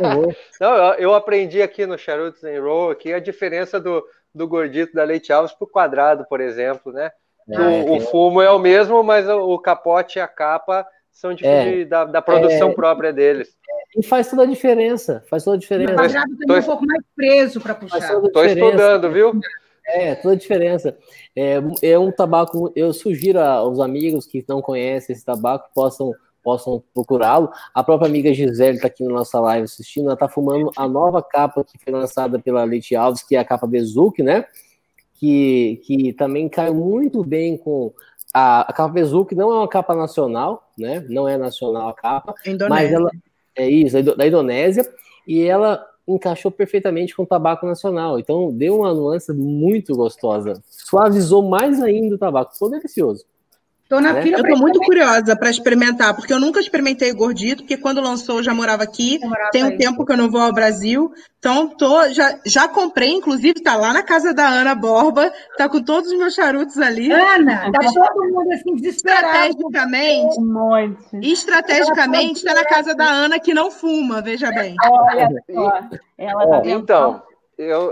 não, 0.60 0.76
eu, 0.76 0.94
eu, 0.96 1.14
aprendi 1.14 1.62
aqui 1.62 1.86
no 1.86 1.96
Charutos 1.96 2.44
and 2.44 2.60
Roll 2.60 2.90
aqui 2.90 3.14
a 3.14 3.20
diferença 3.20 3.80
do, 3.80 4.04
do 4.34 4.48
gordito 4.48 4.96
da 4.96 5.04
Leite 5.04 5.32
Alves 5.32 5.54
para 5.54 5.66
o 5.66 5.70
quadrado, 5.70 6.26
por 6.28 6.42
exemplo, 6.42 6.92
né? 6.92 7.12
Ah, 7.54 7.62
o, 7.62 7.64
é 7.64 7.98
o, 7.98 8.00
fumo 8.02 8.42
é 8.42 8.50
o 8.50 8.58
mesmo, 8.58 9.04
mas 9.04 9.30
o, 9.30 9.54
o 9.54 9.60
capote 9.60 10.18
e 10.18 10.22
a 10.22 10.28
capa 10.28 10.88
são 11.12 11.36
de, 11.36 11.46
é, 11.46 11.66
de 11.66 11.86
da, 11.86 12.06
da, 12.06 12.20
produção 12.20 12.70
é, 12.70 12.74
própria 12.74 13.14
deles. 13.14 13.56
E 13.96 14.02
faz 14.02 14.28
toda 14.28 14.42
a 14.42 14.48
diferença. 14.48 15.24
Faz 15.30 15.44
toda 15.44 15.58
a 15.58 15.60
diferença. 15.60 15.94
O 15.94 15.98
quadrado 15.98 16.36
tem 16.36 16.58
um 16.58 16.64
pouco 16.64 16.86
mais 16.86 17.04
preso 17.16 17.62
para 17.62 17.76
puxar. 17.76 18.24
Estou 18.24 18.44
estudando, 18.44 19.12
viu? 19.12 19.40
É, 19.86 20.16
toda 20.16 20.34
a 20.34 20.38
diferença. 20.38 20.98
É, 21.36 21.60
é 21.84 22.00
um 22.00 22.12
tabaco. 22.12 22.72
Eu 22.76 22.92
sugiro 22.92 23.40
aos 23.40 23.80
amigos 23.80 24.26
que 24.26 24.44
não 24.50 24.64
conhecem 24.64 25.14
esse 25.14 25.24
tabaco 25.24 25.70
possam 25.76 26.12
possam 26.44 26.84
procurá-lo. 26.94 27.50
A 27.74 27.84
própria 27.84 28.08
amiga 28.08 28.34
Gisele 28.34 28.76
está 28.76 28.88
aqui 28.88 29.04
na 29.04 29.12
nossa 29.12 29.40
live 29.40 29.66
assistindo. 29.66 30.06
Ela 30.06 30.14
está 30.14 30.28
fumando 30.28 30.72
a 30.76 30.88
nova 30.88 31.22
capa 31.22 31.64
que 31.64 31.78
foi 31.78 31.94
lançada 31.94 32.40
pela 32.40 32.64
Leite 32.64 32.96
Alves, 32.96 33.24
que 33.24 33.36
é 33.36 33.40
a 33.40 33.46
capa 33.46 33.68
Bezuque, 33.68 34.24
né? 34.24 34.46
Que, 35.16 35.82
que 35.86 36.14
também 36.14 36.50
cai 36.50 36.72
muito 36.72 37.24
bem 37.24 37.58
com 37.58 37.94
a, 38.34 38.62
a 38.62 38.74
capa 38.74 38.94
Bezuque. 38.94 39.36
Não 39.36 39.52
é 39.52 39.56
uma 39.56 39.68
capa 39.68 39.96
nacional, 39.96 40.70
né? 40.78 41.06
Não 41.10 41.28
é 41.28 41.38
nacional 41.38 41.90
a 41.90 41.94
capa, 41.94 42.34
Indonésia. 42.46 42.70
mas 42.70 42.92
ela 42.92 43.12
é 43.56 43.70
isso, 43.70 44.02
da 44.16 44.28
Indonésia. 44.28 44.84
E 45.28 45.44
ela 45.44 45.86
encaixou 46.08 46.52
perfeitamente 46.52 47.16
com 47.16 47.24
o 47.24 47.28
tabaco 47.28 47.66
nacional. 47.66 48.20
Então 48.20 48.52
deu 48.52 48.80
uma 48.80 48.94
nuance 48.94 49.32
muito 49.34 49.96
gostosa. 49.96 50.62
Suavizou 50.68 51.48
mais 51.48 51.82
ainda 51.82 52.16
o 52.16 52.18
tabaco. 52.18 52.54
Ficou 52.54 52.70
delicioso. 52.70 53.26
Tô 53.92 54.00
na 54.00 54.14
né? 54.14 54.22
fila 54.22 54.38
eu 54.38 54.44
tô 54.46 54.58
muito 54.58 54.80
curiosa 54.80 55.36
para 55.36 55.50
experimentar, 55.50 56.16
porque 56.16 56.32
eu 56.32 56.40
nunca 56.40 56.62
experimentei 56.62 57.12
gordito, 57.12 57.64
porque 57.64 57.76
quando 57.76 58.00
lançou 58.00 58.38
eu 58.38 58.44
já 58.44 58.54
morava 58.54 58.84
aqui. 58.84 59.20
Morava 59.20 59.50
tem 59.52 59.66
um 59.66 59.68
aí. 59.68 59.78
tempo 59.78 60.06
que 60.06 60.14
eu 60.14 60.16
não 60.18 60.32
vou 60.32 60.40
ao 60.40 60.54
Brasil. 60.54 61.12
Então 61.38 61.68
tô, 61.68 62.08
já, 62.08 62.40
já 62.46 62.70
comprei, 62.70 63.10
inclusive 63.10 63.62
tá 63.62 63.76
lá 63.76 63.92
na 63.92 64.02
casa 64.02 64.34
da 64.34 64.48
Ana 64.48 64.74
Borba, 64.76 65.30
tá 65.58 65.68
com 65.68 65.84
todos 65.84 66.10
os 66.10 66.18
meus 66.18 66.34
charutos 66.34 66.78
ali. 66.78 67.12
Ana, 67.12 67.70
tá 67.70 67.80
todo 67.94 68.32
mundo 68.32 68.54
assim 68.54 68.76
desesperado. 68.76 69.26
Estrategicamente, 69.28 70.40
um 70.40 70.54
monte. 70.54 71.30
estrategicamente 71.30 72.46
tá 72.46 72.54
na 72.54 72.64
casa 72.64 72.96
da 72.96 73.10
Ana 73.10 73.42
que 73.42 73.54
não 73.54 73.70
fuma, 73.70 74.22
veja 74.22 74.52
bem. 74.52 74.74
Olha 74.90 75.30
só, 75.54 75.82
ela 76.18 76.48
tá 76.48 76.62
Então, 76.64 77.22
eu, 77.58 77.92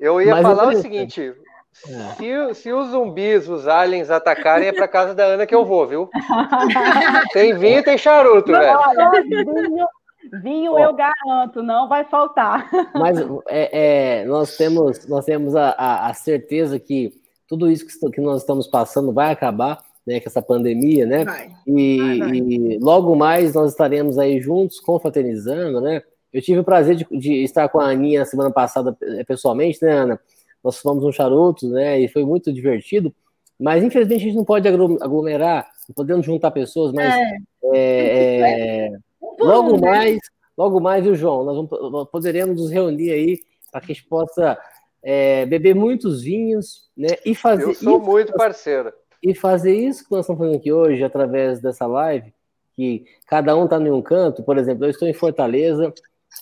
eu 0.00 0.20
ia 0.20 0.32
Mas 0.32 0.42
falar 0.42 0.72
eu 0.72 0.78
o 0.80 0.82
seguinte. 0.82 1.32
Se, 2.16 2.54
se, 2.54 2.72
os 2.72 2.90
zumbis, 2.90 3.48
os 3.48 3.68
aliens 3.68 4.10
atacarem, 4.10 4.68
é 4.68 4.72
para 4.72 4.88
casa 4.88 5.14
da 5.14 5.24
Ana 5.24 5.46
que 5.46 5.54
eu 5.54 5.64
vou, 5.64 5.86
viu? 5.86 6.10
tem 7.32 7.56
vinho 7.56 7.78
e 7.78 7.82
tem 7.82 7.96
charuto, 7.96 8.50
não, 8.50 8.58
velho. 8.58 9.22
Vinho, 9.22 9.86
vinho 10.42 10.78
eu 10.78 10.92
garanto, 10.92 11.62
não 11.62 11.88
vai 11.88 12.04
faltar. 12.04 12.68
Mas 12.94 13.18
é, 13.48 14.20
é, 14.20 14.24
nós 14.24 14.56
temos, 14.56 15.06
nós 15.06 15.24
temos 15.24 15.54
a, 15.54 15.70
a, 15.70 16.10
a, 16.10 16.14
certeza 16.14 16.78
que 16.78 17.12
tudo 17.48 17.70
isso 17.70 17.86
que, 17.86 18.10
que 18.10 18.20
nós 18.20 18.40
estamos 18.40 18.66
passando 18.66 19.12
vai 19.12 19.30
acabar, 19.30 19.78
né, 20.06 20.20
com 20.20 20.28
essa 20.28 20.42
pandemia, 20.42 21.06
né? 21.06 21.24
Vai. 21.24 21.50
E, 21.66 21.98
vai, 21.98 22.18
vai. 22.18 22.36
e 22.36 22.78
logo 22.80 23.14
mais 23.14 23.54
nós 23.54 23.70
estaremos 23.70 24.18
aí 24.18 24.40
juntos, 24.40 24.80
confraternizando, 24.80 25.80
né? 25.80 26.02
Eu 26.32 26.42
tive 26.42 26.60
o 26.60 26.64
prazer 26.64 26.96
de, 26.96 27.06
de 27.10 27.42
estar 27.44 27.68
com 27.68 27.80
a 27.80 27.88
Aninha 27.88 28.24
semana 28.24 28.50
passada 28.50 28.96
pessoalmente, 29.26 29.78
né, 29.82 29.92
Ana? 29.92 30.20
Nós 30.68 30.78
fomos 30.78 31.02
um 31.02 31.10
charuto, 31.10 31.66
né? 31.68 31.98
E 31.98 32.08
foi 32.08 32.24
muito 32.24 32.52
divertido. 32.52 33.14
Mas 33.58 33.82
infelizmente 33.82 34.20
a 34.20 34.24
gente 34.24 34.36
não 34.36 34.44
pode 34.44 34.68
aglomerar, 34.68 35.68
não 35.88 35.94
podemos 35.94 36.24
juntar 36.24 36.50
pessoas, 36.50 36.92
mas 36.92 37.12
é. 37.12 37.38
É, 37.74 38.86
é, 38.86 38.98
logo 39.40 39.78
né? 39.78 39.88
mais, 39.88 40.18
logo 40.56 40.80
mais, 40.80 41.02
viu, 41.02 41.14
João? 41.14 41.42
Nós, 41.42 41.56
vamos, 41.56 41.92
nós 41.92 42.08
poderemos 42.08 42.60
nos 42.60 42.70
reunir 42.70 43.10
aí 43.10 43.38
para 43.72 43.80
que 43.80 43.92
a 43.92 43.94
gente 43.94 44.06
possa 44.06 44.56
é, 45.02 45.44
beber 45.46 45.74
muitos 45.74 46.22
vinhos, 46.22 46.88
né? 46.96 47.16
E 47.24 47.34
fazer. 47.34 47.64
Eu 47.64 47.74
sou 47.74 47.98
isso, 47.98 48.06
muito 48.06 48.32
parceiro. 48.34 48.92
E 49.22 49.34
fazer 49.34 49.74
isso 49.74 50.04
que 50.04 50.12
nós 50.12 50.20
estamos 50.20 50.38
fazendo 50.38 50.56
aqui 50.56 50.72
hoje, 50.72 51.02
através 51.02 51.60
dessa 51.60 51.86
live, 51.86 52.32
que 52.76 53.06
cada 53.26 53.56
um 53.56 53.64
está 53.64 53.78
em 53.78 53.90
um 53.90 54.02
canto. 54.02 54.44
Por 54.44 54.56
exemplo, 54.56 54.84
eu 54.84 54.90
estou 54.90 55.08
em 55.08 55.12
Fortaleza, 55.12 55.92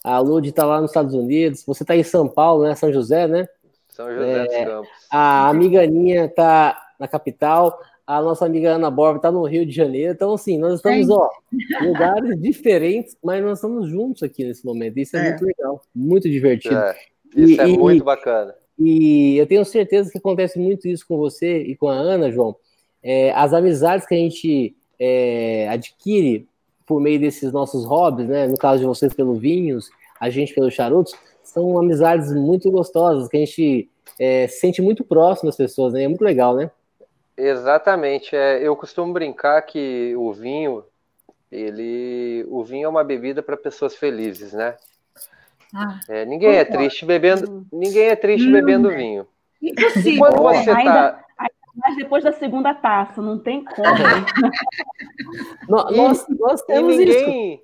a 0.05 0.19
Lud 0.19 0.47
está 0.47 0.67
lá 0.67 0.83
nos 0.83 0.91
Estados 0.91 1.15
Unidos, 1.15 1.65
você 1.65 1.83
está 1.83 1.97
em 1.97 2.03
São 2.03 2.29
Paulo, 2.29 2.65
né? 2.65 2.75
São 2.75 2.93
José, 2.93 3.27
né? 3.27 3.49
São 3.97 4.13
José 4.13 4.45
dos 4.45 4.55
é, 4.55 4.65
Campos. 4.67 4.91
A 5.11 5.49
amiga 5.49 5.83
Aninha 5.83 6.27
está 6.27 6.79
na 7.01 7.09
capital, 7.09 7.81
a 8.07 8.21
nossa 8.21 8.45
amiga 8.45 8.73
Ana 8.73 8.91
Borba 8.91 9.17
está 9.17 9.33
no 9.33 9.43
Rio 9.47 9.65
de 9.65 9.73
Janeiro. 9.73 10.13
Então, 10.13 10.35
assim, 10.35 10.59
nós 10.59 10.75
estamos, 10.75 11.09
ó, 11.09 11.31
em 11.51 11.87
lugares 11.87 12.37
diferentes, 12.39 13.17
mas 13.25 13.43
nós 13.43 13.57
estamos 13.57 13.89
juntos 13.89 14.23
aqui 14.23 14.45
nesse 14.45 14.67
momento. 14.67 14.99
Isso 14.99 15.17
é, 15.17 15.21
é. 15.21 15.31
muito 15.31 15.45
legal, 15.47 15.83
muito 15.95 16.29
divertido. 16.29 16.77
É, 16.77 16.95
isso 17.35 17.59
é 17.59 17.69
e, 17.71 17.75
é 17.75 17.79
muito 17.79 18.05
bacana. 18.05 18.55
E 18.79 19.39
eu 19.39 19.47
tenho 19.47 19.65
certeza 19.65 20.11
que 20.11 20.19
acontece 20.19 20.59
muito 20.59 20.87
isso 20.87 21.07
com 21.09 21.17
você 21.17 21.63
e 21.63 21.75
com 21.75 21.89
a 21.89 21.95
Ana, 21.95 22.31
João. 22.31 22.55
É, 23.03 23.33
as 23.33 23.55
amizades 23.55 24.07
que 24.07 24.15
a 24.15 24.19
gente 24.19 24.77
é, 25.01 25.69
adquire 25.71 26.47
por 26.85 27.01
meio 27.01 27.19
desses 27.19 27.51
nossos 27.51 27.87
hobbies, 27.87 28.29
né? 28.29 28.47
No 28.47 28.59
caso 28.59 28.81
de 28.81 28.87
vocês 28.87 29.15
pelo 29.15 29.35
vinhos, 29.37 29.89
a 30.21 30.29
gente 30.29 30.55
pelos 30.55 30.75
charutos, 30.75 31.15
são 31.57 31.79
amizades 31.79 32.31
muito 32.35 32.71
gostosas, 32.71 33.29
que 33.29 33.37
a 33.39 33.41
gente 33.41 33.91
é, 34.21 34.47
sente 34.47 34.83
muito 34.83 35.03
próximo 35.03 35.49
das 35.49 35.57
pessoas, 35.57 35.95
né? 35.95 36.03
É 36.03 36.09
muito 36.09 36.23
legal, 36.23 36.55
né? 36.55 36.71
Exatamente. 37.35 38.37
É, 38.37 38.61
eu 38.63 38.77
costumo 38.77 39.15
brincar 39.15 39.63
que 39.63 40.15
o 40.17 40.35
vinho, 40.35 40.85
ele, 41.51 42.45
o 42.49 42.63
vinho 42.63 42.85
é 42.85 42.89
uma 42.89 43.03
bebida 43.03 43.43
para 43.43 43.57
pessoas 43.57 43.97
felizes, 43.97 44.53
né? 44.53 44.77
Ah, 45.75 45.99
é, 46.11 46.27
ninguém 46.27 46.57
é 46.57 46.65
triste 46.65 47.07
bebendo, 47.07 47.67
ninguém 47.73 48.09
é 48.09 48.17
triste 48.17 48.47
hum, 48.47 48.53
bebendo 48.53 48.91
vinho. 48.91 49.27
Impossível. 49.63 50.27
Quando 50.27 50.43
você 50.43 50.75
tá 50.75 51.23
mas 51.77 51.95
depois 51.95 52.25
da 52.25 52.33
segunda 52.33 52.73
taça, 52.75 53.21
não 53.21 53.39
tem 53.39 53.63
como. 53.63 53.85
nós, 55.69 56.27
nós 56.39 56.63
temos 56.63 56.97
ninguém... 56.97 57.55
isso. 57.55 57.63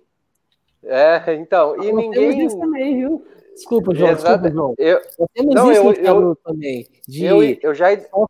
É, 0.85 1.35
então, 1.35 1.83
e 1.83 1.91
ninguém. 1.91 2.47
Também, 2.49 3.23
Desculpa, 3.55 3.95
João. 3.95 4.15
Desculpa, 4.15 4.51
João. 4.51 4.75
Eu, 4.79 5.01
temos 5.35 5.55
não, 5.55 5.73
isso 5.73 5.83
eu, 5.83 6.21
eu, 6.23 6.37
também. 6.37 6.87
De 7.07 7.25
eu, 7.25 7.43
eu 7.43 7.75
já 7.75 7.89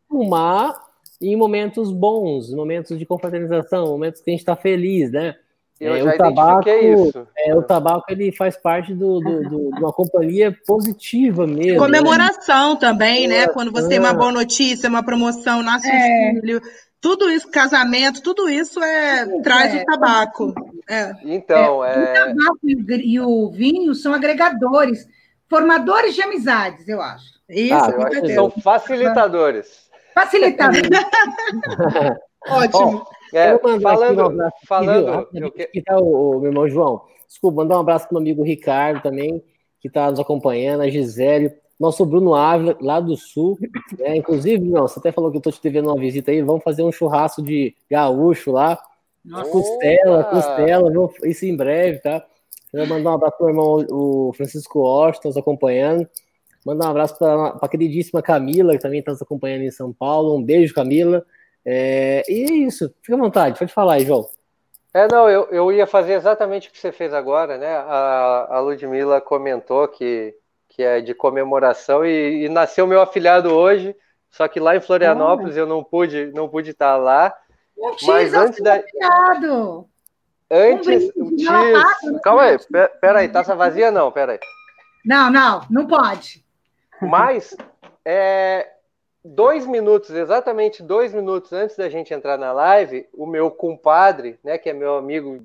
fumar 0.08 0.80
em 1.20 1.36
momentos 1.36 1.92
bons, 1.92 2.52
momentos 2.52 2.98
de 2.98 3.06
confraternização, 3.06 3.86
momentos 3.86 4.20
que 4.20 4.30
a 4.30 4.32
gente 4.32 4.40
está 4.40 4.56
feliz, 4.56 5.10
né? 5.10 5.36
Eu 5.80 5.96
é, 5.96 6.14
o 6.14 6.16
tabaco, 6.16 6.68
isso. 6.68 7.26
É, 7.36 7.54
o 7.56 7.62
tabaco 7.62 8.04
ele 8.08 8.30
faz 8.30 8.56
parte 8.56 8.94
do, 8.94 9.18
do, 9.18 9.42
do, 9.42 9.70
de 9.72 9.80
uma 9.80 9.92
companhia 9.92 10.56
positiva 10.64 11.44
mesmo. 11.44 11.72
Né? 11.72 11.78
Comemoração 11.78 12.74
né? 12.74 12.78
também, 12.80 13.26
né? 13.26 13.48
Quando 13.48 13.72
você 13.72 13.88
tem 13.88 13.98
uma 13.98 14.14
boa 14.14 14.30
notícia, 14.30 14.88
uma 14.88 15.02
promoção, 15.02 15.60
nasce 15.60 15.88
é. 15.88 16.30
um 16.36 16.40
filho, 16.40 16.60
tudo 17.03 17.28
isso, 17.28 17.50
casamento, 17.50 18.22
tudo 18.22 18.48
isso 18.48 18.80
é, 18.80 19.26
traz 19.42 19.74
é. 19.74 19.82
o 19.82 19.84
tabaco. 19.84 20.55
É. 20.88 21.12
Então, 21.24 21.84
é, 21.84 21.98
O 21.98 22.14
tabaco 22.14 22.59
e 22.62 23.20
o 23.20 23.50
vinho 23.50 23.92
são 23.92 24.14
agregadores, 24.14 25.09
formadores 25.50 26.14
de 26.14 26.22
amizades, 26.22 26.88
eu 26.88 27.03
acho. 27.03 27.26
Isso, 27.50 27.74
ah, 27.74 27.90
eu 27.90 28.03
acho 28.03 28.20
que 28.22 28.34
são 28.34 28.50
facilitadores. 28.50 29.90
Facilitadores. 30.14 30.88
Ótimo. 32.48 33.05
É, 33.34 33.59
falando, 33.80 34.28
um 34.28 34.50
falando, 34.66 35.26
que, 35.53 35.66
que 35.66 35.82
tá 35.82 35.98
o, 35.98 36.36
o, 36.36 36.40
meu 36.40 36.50
irmão 36.50 36.68
João. 36.68 37.03
Desculpa, 37.26 37.62
mandar 37.62 37.78
um 37.78 37.80
abraço 37.80 38.07
para 38.07 38.14
o 38.14 38.20
amigo 38.20 38.44
Ricardo 38.44 39.03
também, 39.03 39.42
que 39.80 39.88
está 39.88 40.09
nos 40.09 40.20
acompanhando, 40.20 40.82
a 40.82 40.88
Gisele, 40.88 41.53
nosso 41.82 42.06
Bruno 42.06 42.32
Ávila, 42.32 42.76
lá 42.80 43.00
do 43.00 43.16
Sul. 43.16 43.58
Né? 43.98 44.16
Inclusive, 44.16 44.64
não, 44.64 44.82
você 44.82 45.00
até 45.00 45.10
falou 45.10 45.32
que 45.32 45.36
eu 45.36 45.40
estou 45.40 45.52
te 45.52 45.60
devendo 45.60 45.88
uma 45.88 45.98
visita 45.98 46.30
aí, 46.30 46.40
vamos 46.40 46.62
fazer 46.62 46.84
um 46.84 46.92
churrasco 46.92 47.42
de 47.42 47.74
gaúcho 47.90 48.52
lá. 48.52 48.78
Nossa. 49.24 49.50
Costela, 49.50 50.24
costela, 50.24 50.90
isso 51.24 51.44
em 51.44 51.56
breve, 51.56 51.98
tá? 51.98 52.24
Eu 52.72 52.86
vou 52.86 52.96
mandar 52.96 53.10
um 53.10 53.14
abraço 53.14 53.36
para 53.36 53.46
o 53.46 53.50
irmão 53.50 53.86
o 53.90 54.32
Francisco 54.32 54.78
Washington, 54.78 55.28
nos 55.28 55.36
acompanhando. 55.36 56.08
Mandar 56.64 56.86
um 56.86 56.90
abraço 56.90 57.18
para 57.18 57.58
a 57.60 57.68
queridíssima 57.68 58.22
Camila, 58.22 58.72
que 58.72 58.78
também 58.78 59.00
está 59.00 59.10
nos 59.10 59.20
acompanhando 59.20 59.62
em 59.62 59.70
São 59.72 59.92
Paulo. 59.92 60.36
Um 60.36 60.42
beijo, 60.42 60.72
Camila. 60.72 61.24
É, 61.64 62.22
e 62.28 62.44
é 62.44 62.54
isso, 62.54 62.92
fica 63.02 63.16
à 63.16 63.20
vontade, 63.20 63.58
pode 63.58 63.72
falar 63.72 63.94
aí, 63.94 64.04
João. 64.04 64.28
É, 64.94 65.08
não, 65.10 65.28
eu, 65.28 65.48
eu 65.50 65.72
ia 65.72 65.86
fazer 65.86 66.12
exatamente 66.14 66.68
o 66.68 66.72
que 66.72 66.78
você 66.78 66.92
fez 66.92 67.12
agora, 67.12 67.58
né? 67.58 67.66
A, 67.66 68.48
a 68.50 68.60
Ludmilla 68.60 69.20
comentou 69.20 69.88
que, 69.88 70.34
que 70.74 70.82
é 70.82 71.00
de 71.00 71.14
comemoração 71.14 72.04
e, 72.04 72.46
e 72.46 72.48
nasceu 72.48 72.86
meu 72.86 73.02
afilhado 73.02 73.52
hoje, 73.52 73.94
só 74.30 74.48
que 74.48 74.58
lá 74.58 74.74
em 74.74 74.80
Florianópolis 74.80 75.56
ah. 75.56 75.60
eu 75.60 75.66
não 75.66 75.84
pude, 75.84 76.32
não 76.34 76.48
pude 76.48 76.70
estar 76.70 76.96
lá. 76.96 77.34
mas 78.06 78.32
antes 78.32 78.62
da. 78.62 78.76
Afilhado. 78.76 79.86
Antes. 80.50 81.12
Um 81.14 81.38
X... 81.38 82.20
Calma 82.22 82.42
aí, 82.42 82.58
pera 83.00 83.18
aí, 83.20 83.28
taça 83.28 83.54
vazia 83.54 83.90
não, 83.90 84.10
pera 84.10 84.32
aí. 84.32 84.40
Não, 85.04 85.30
não, 85.30 85.66
não 85.70 85.86
pode. 85.86 86.44
Mas 87.00 87.54
é, 88.04 88.70
dois 89.22 89.66
minutos, 89.66 90.10
exatamente 90.10 90.82
dois 90.82 91.12
minutos 91.12 91.52
antes 91.52 91.76
da 91.76 91.88
gente 91.88 92.14
entrar 92.14 92.38
na 92.38 92.52
live, 92.52 93.06
o 93.12 93.26
meu 93.26 93.50
compadre, 93.50 94.38
né, 94.42 94.56
que 94.56 94.70
é 94.70 94.72
meu 94.72 94.96
amigo 94.96 95.44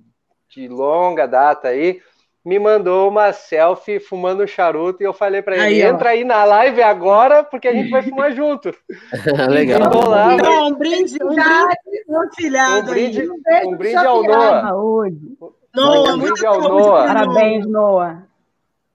de 0.49 0.67
longa 0.67 1.28
data 1.28 1.67
aí, 1.67 2.01
me 2.45 2.57
mandou 2.57 3.09
uma 3.09 3.33
selfie 3.33 3.99
fumando 3.99 4.43
um 4.43 4.47
charuto 4.47 5.03
e 5.03 5.05
eu 5.05 5.13
falei 5.13 5.41
para 5.41 5.55
ele: 5.55 5.65
aí, 5.65 5.81
entra 5.81 6.11
aí 6.11 6.23
na 6.23 6.43
live 6.45 6.81
agora, 6.81 7.43
porque 7.43 7.67
a 7.67 7.73
gente 7.73 7.89
vai 7.89 8.01
fumar 8.01 8.31
junto. 8.31 8.73
Legal. 9.49 9.81
Então, 9.81 10.09
lá, 10.09 10.38
Não, 10.38 10.67
um 10.67 10.73
brinde, 10.73 11.17
um 11.21 11.27
brinde, 11.27 12.05
um 12.07 12.35
filhado 12.35 12.91
um 12.91 12.93
brinde, 12.93 13.29
um 13.65 13.75
brinde 13.75 13.95
ao 13.97 14.23
Noah. 14.23 14.71
Noah, 15.75 16.13
um 16.13 16.19
brinde 16.19 16.45
ao 16.45 16.61
Noah. 16.61 17.07
Parabéns, 17.07 17.65
Noah. 17.67 18.23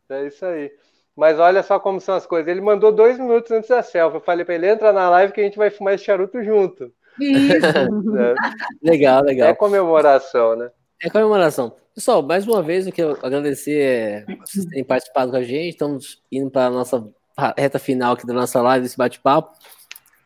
É 0.09 0.27
isso 0.27 0.45
aí. 0.45 0.71
Mas 1.15 1.39
olha 1.39 1.63
só 1.63 1.79
como 1.79 2.01
são 2.01 2.15
as 2.15 2.27
coisas. 2.27 2.49
Ele 2.49 2.61
mandou 2.61 2.91
dois 2.91 3.19
minutos 3.19 3.51
antes 3.51 3.69
da 3.69 3.83
selfie. 3.83 4.17
Eu 4.17 4.23
falei 4.23 4.45
para 4.45 4.55
ele: 4.55 4.69
entra 4.69 4.93
na 4.93 5.11
live 5.11 5.33
que 5.33 5.41
a 5.41 5.45
gente 5.45 5.59
vai 5.59 5.71
fumar 5.71 5.95
esse 5.95 6.05
charuto 6.05 6.43
junto. 6.43 6.91
Isso. 7.21 7.67
é. 8.19 8.35
Legal, 8.83 9.23
legal. 9.23 9.49
É 9.49 9.55
comemoração, 9.55 10.57
né? 10.57 10.71
É 11.03 11.11
comemoração. 11.11 11.75
Pessoal, 11.95 12.23
mais 12.23 12.49
uma 12.49 12.63
vez 12.63 12.87
eu 12.87 12.93
quero 12.93 13.19
agradecer 13.23 13.79
é, 13.79 14.25
vocês 14.41 14.65
terem 14.65 14.83
participado 14.83 15.31
com 15.31 15.37
a 15.37 15.43
gente. 15.43 15.73
Estamos 15.73 16.23
indo 16.33 16.51
para 16.51 16.67
a 16.67 16.71
nossa 16.71 17.07
reta 17.57 17.79
final 17.79 18.15
aqui 18.15 18.27
da 18.27 18.33
nossa 18.33 18.63
live, 18.63 18.85
desse 18.85 18.97
bate-papo. 18.97 19.55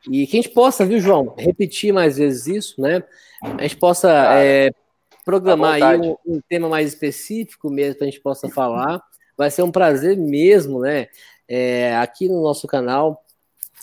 E 0.09 0.29
que 0.29 0.39
a 0.39 0.43
gente 0.43 0.55
possa, 0.55 0.87
viu, 0.87 1.01
João, 1.01 1.35
repetir 1.37 1.93
mais 1.93 2.19
vezes 2.19 2.47
isso, 2.47 2.81
né? 2.81 3.03
A 3.43 3.63
gente 3.63 3.79
possa 3.79 4.09
é, 4.37 4.71
programar 5.25 5.83
aí 5.83 5.99
um, 5.99 6.17
um, 6.25 6.41
tema 6.49 6.69
mais 6.69 6.87
específico 6.87 7.69
mesmo 7.69 7.97
para 7.97 8.07
a 8.07 8.11
gente 8.11 8.21
possa 8.21 8.49
falar. 8.49 9.03
Vai 9.37 9.51
ser 9.51 9.63
um 9.63 9.73
prazer 9.73 10.17
mesmo, 10.17 10.79
né? 10.79 11.09
É, 11.49 11.97
aqui 11.97 12.29
no 12.29 12.45
nosso 12.45 12.69
canal, 12.69 13.25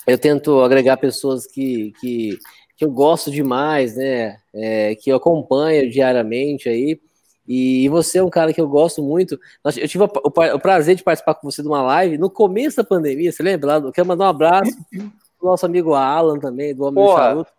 eu 0.08 0.18
tento 0.18 0.62
agregar 0.62 0.96
pessoas 0.96 1.46
que, 1.46 1.92
que, 2.00 2.40
que 2.78 2.86
eu 2.86 2.92
gosto 2.92 3.30
demais, 3.30 3.98
né? 3.98 4.40
É, 4.54 4.96
que 4.96 5.10
eu 5.10 5.18
acompanho 5.18 5.92
diariamente 5.92 6.70
aí. 6.70 6.98
E 7.48 7.90
você 7.90 8.20
é 8.20 8.24
um 8.24 8.30
cara 8.30 8.54
que 8.54 8.62
eu 8.62 8.68
gosto 8.68 9.04
muito. 9.04 9.40
Eu 9.66 9.88
tive 9.88 10.04
o 10.04 10.60
prazer 10.60 10.96
de 10.96 11.04
participar 11.04 11.36
com 11.36 11.50
você 11.50 11.62
de 11.62 11.68
uma 11.68 11.82
live 11.82 12.18
no 12.18 12.30
começo 12.30 12.78
da 12.78 12.84
pandemia, 12.84 13.32
você 13.32 13.44
lembra? 13.44 13.74
Eu 13.74 13.92
quero 13.92 14.08
mandar 14.08 14.26
um 14.26 14.30
abraço 14.30 14.72
pro 15.38 15.50
nosso 15.50 15.66
amigo 15.66 15.94
Alan 15.94 16.40
também, 16.40 16.74
do 16.74 16.84
Homem 16.84 17.04
Porra. 17.04 17.36
do 17.36 17.46
Charuto. 17.46 17.52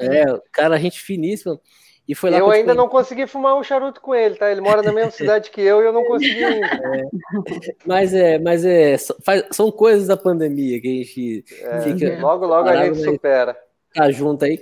É, 0.00 0.24
cara, 0.52 0.78
gente 0.78 1.00
finíssima. 1.00 1.60
E 2.10 2.14
foi 2.14 2.28
lá 2.28 2.38
eu 2.38 2.50
ainda 2.50 2.74
não 2.74 2.88
consegui 2.88 3.24
fumar 3.28 3.56
um 3.56 3.62
charuto 3.62 4.00
com 4.00 4.12
ele, 4.12 4.34
tá? 4.34 4.50
Ele 4.50 4.60
mora 4.60 4.82
na 4.82 4.92
mesma 4.92 5.12
cidade 5.12 5.48
que 5.48 5.60
eu 5.60 5.80
e 5.80 5.84
eu 5.84 5.92
não 5.92 6.04
consegui 6.04 6.42
ainda. 6.42 6.66
É. 6.66 7.02
Mas 7.86 8.12
é, 8.12 8.36
mas 8.40 8.64
é, 8.64 8.96
faz, 9.22 9.44
são 9.52 9.70
coisas 9.70 10.08
da 10.08 10.16
pandemia 10.16 10.80
que 10.80 10.88
a 10.88 11.04
gente 11.04 11.44
é, 11.62 11.80
fica. 11.82 12.20
Logo, 12.20 12.46
logo 12.46 12.68
a 12.68 12.84
gente 12.84 13.00
supera. 13.00 13.56
Tá 13.94 14.10
junto 14.10 14.44
aí. 14.44 14.58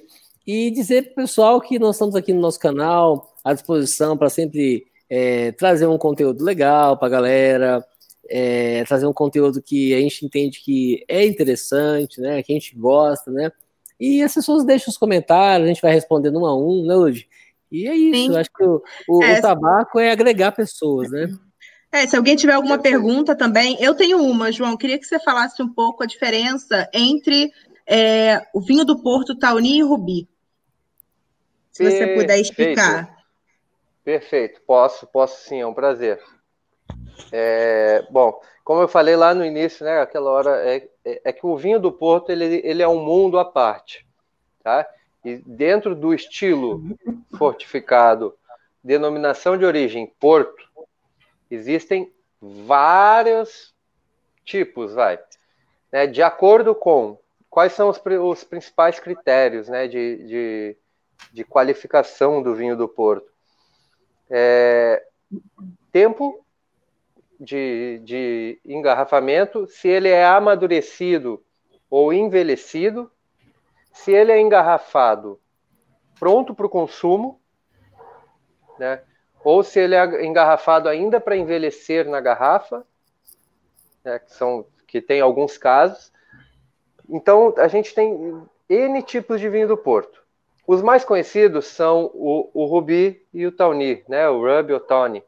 E 0.47 0.71
dizer 0.71 1.15
pro 1.15 1.23
pessoal 1.23 1.59
que 1.59 1.79
nós 1.79 1.95
estamos 1.95 2.15
aqui 2.15 2.35
no 2.35 2.41
nosso 2.43 2.61
canal, 2.61 3.35
à 3.49 3.55
disposição 3.55 4.17
para 4.17 4.29
sempre 4.29 4.87
é, 5.09 5.53
trazer 5.53 5.87
um 5.87 5.97
conteúdo 5.97 6.45
legal 6.45 6.99
para 6.99 7.07
a 7.09 7.11
galera, 7.11 7.85
é, 8.29 8.85
trazer 8.85 9.07
um 9.07 9.13
conteúdo 9.13 9.63
que 9.63 9.95
a 9.95 10.01
gente 10.01 10.27
entende 10.27 10.61
que 10.61 11.03
é 11.09 11.25
interessante, 11.27 12.21
né? 12.21 12.43
Que 12.43 12.53
a 12.53 12.55
gente 12.55 12.77
gosta, 12.77 13.31
né? 13.31 13.51
E 13.99 14.23
as 14.23 14.35
pessoas 14.35 14.65
deixam 14.65 14.91
os 14.91 14.99
comentários, 14.99 15.65
a 15.65 15.69
gente 15.69 15.83
vai 15.83 15.93
respondendo 15.93 16.39
um 16.39 16.47
a 16.47 16.57
um, 16.57 16.87
né, 16.87 16.95
Lud? 16.95 17.27
E 17.73 17.89
é 17.89 17.97
isso, 17.97 18.33
Sim. 18.33 18.37
acho 18.37 18.51
que 18.55 18.65
o, 18.65 18.83
o, 19.09 19.23
é, 19.23 19.39
o 19.39 19.43
tabaco 19.43 19.99
é 19.99 20.11
agregar 20.11 20.53
pessoas, 20.53 21.11
né? 21.11 21.29
É, 21.91 22.07
se 22.07 22.15
alguém 22.15 22.37
tiver 22.37 22.53
alguma 22.53 22.79
pergunta 22.79 23.35
também, 23.35 23.79
eu 23.81 23.95
tenho 23.95 24.23
uma, 24.23 24.53
João. 24.53 24.77
Queria 24.77 24.99
que 24.99 25.07
você 25.07 25.19
falasse 25.19 25.63
um 25.63 25.69
pouco 25.73 26.03
a 26.03 26.07
diferença 26.07 26.89
entre 26.93 27.51
é, 27.87 28.43
o 28.53 28.61
vinho 28.61 28.85
do 28.85 29.03
Porto, 29.03 29.35
Tauni 29.35 29.79
e 29.79 29.83
Rubi. 29.83 30.29
Se 31.73 31.83
você 31.83 32.09
puder 32.09 32.39
explicar. 32.39 33.18
Perfeito, 34.09 34.63
posso, 34.63 35.07
posso 35.07 35.47
sim, 35.47 35.61
é 35.61 35.67
um 35.67 35.75
prazer. 35.75 36.19
É, 37.31 38.07
bom, 38.11 38.41
como 38.65 38.81
eu 38.81 38.89
falei 38.89 39.15
lá 39.15 39.35
no 39.35 39.45
início, 39.45 39.85
né, 39.85 40.01
aquela 40.01 40.31
hora, 40.31 40.67
é, 40.67 40.89
é, 41.05 41.21
é, 41.25 41.31
que 41.31 41.45
o 41.45 41.59
vinho 41.59 41.79
do 41.79 41.93
Porto 41.93 42.33
ele, 42.33 42.63
ele 42.65 42.83
é 42.83 42.89
um 42.89 43.05
mundo 43.05 43.39
à 43.39 43.45
parte, 43.45 44.07
tá? 44.65 44.89
E 45.23 45.37
dentro 45.45 45.95
do 45.95 46.15
estilo 46.15 46.83
fortificado, 47.37 48.35
denominação 48.83 49.59
de 49.59 49.67
origem 49.67 50.11
Porto, 50.19 50.65
existem 51.51 52.11
vários 52.41 53.75
tipos, 54.43 54.95
vai, 54.95 55.21
né, 55.93 56.07
de 56.07 56.23
acordo 56.23 56.75
com 56.75 57.19
quais 57.51 57.75
são 57.75 57.91
os, 57.91 58.01
os 58.23 58.43
principais 58.43 58.99
critérios, 58.99 59.69
né, 59.69 59.87
de, 59.87 60.25
de, 60.27 60.77
de 61.31 61.45
qualificação 61.45 62.43
do 62.43 62.55
vinho 62.55 62.75
do 62.75 62.89
Porto. 62.89 63.37
É, 64.31 65.05
tempo 65.91 66.45
de, 67.39 68.01
de 68.05 68.61
engarrafamento, 68.65 69.67
se 69.67 69.89
ele 69.89 70.09
é 70.09 70.25
amadurecido 70.27 71.43
ou 71.91 72.13
envelhecido, 72.13 73.11
se 73.93 74.13
ele 74.13 74.33
é 74.33 74.41
engarrafado 74.41 75.41
pronto 76.19 76.55
para 76.55 76.67
o 76.67 76.71
consumo, 76.71 77.41
né? 78.79 79.03
ou 79.43 79.63
se 79.63 79.79
ele 79.79 79.95
é 79.95 80.25
engarrafado 80.25 80.89
ainda 80.89 81.21
para 81.21 81.37
envelhecer 81.37 82.09
na 82.09 82.21
garrafa, 82.21 82.85
né? 84.05 84.19
que, 84.19 84.33
são, 84.33 84.67
que 84.87 85.01
tem 85.01 85.21
alguns 85.21 85.57
casos. 85.57 86.13
Então, 87.09 87.55
a 87.57 87.69
gente 87.69 87.95
tem 87.95 88.43
N 88.69 89.03
tipos 89.03 89.41
de 89.41 89.49
vinho 89.49 89.69
do 89.69 89.77
Porto. 89.77 90.18
Os 90.69 90.83
mais 90.83 91.03
conhecidos 91.03 91.65
são 91.65 92.11
o, 92.13 92.51
o 92.53 92.67
Rubi 92.67 93.27
e 93.33 93.47
o 93.47 93.51
Tawny, 93.51 94.05
né? 94.07 94.29
o 94.29 94.43
Ruby 94.43 94.75
ou 94.75 94.81
Tawny. 94.81 95.25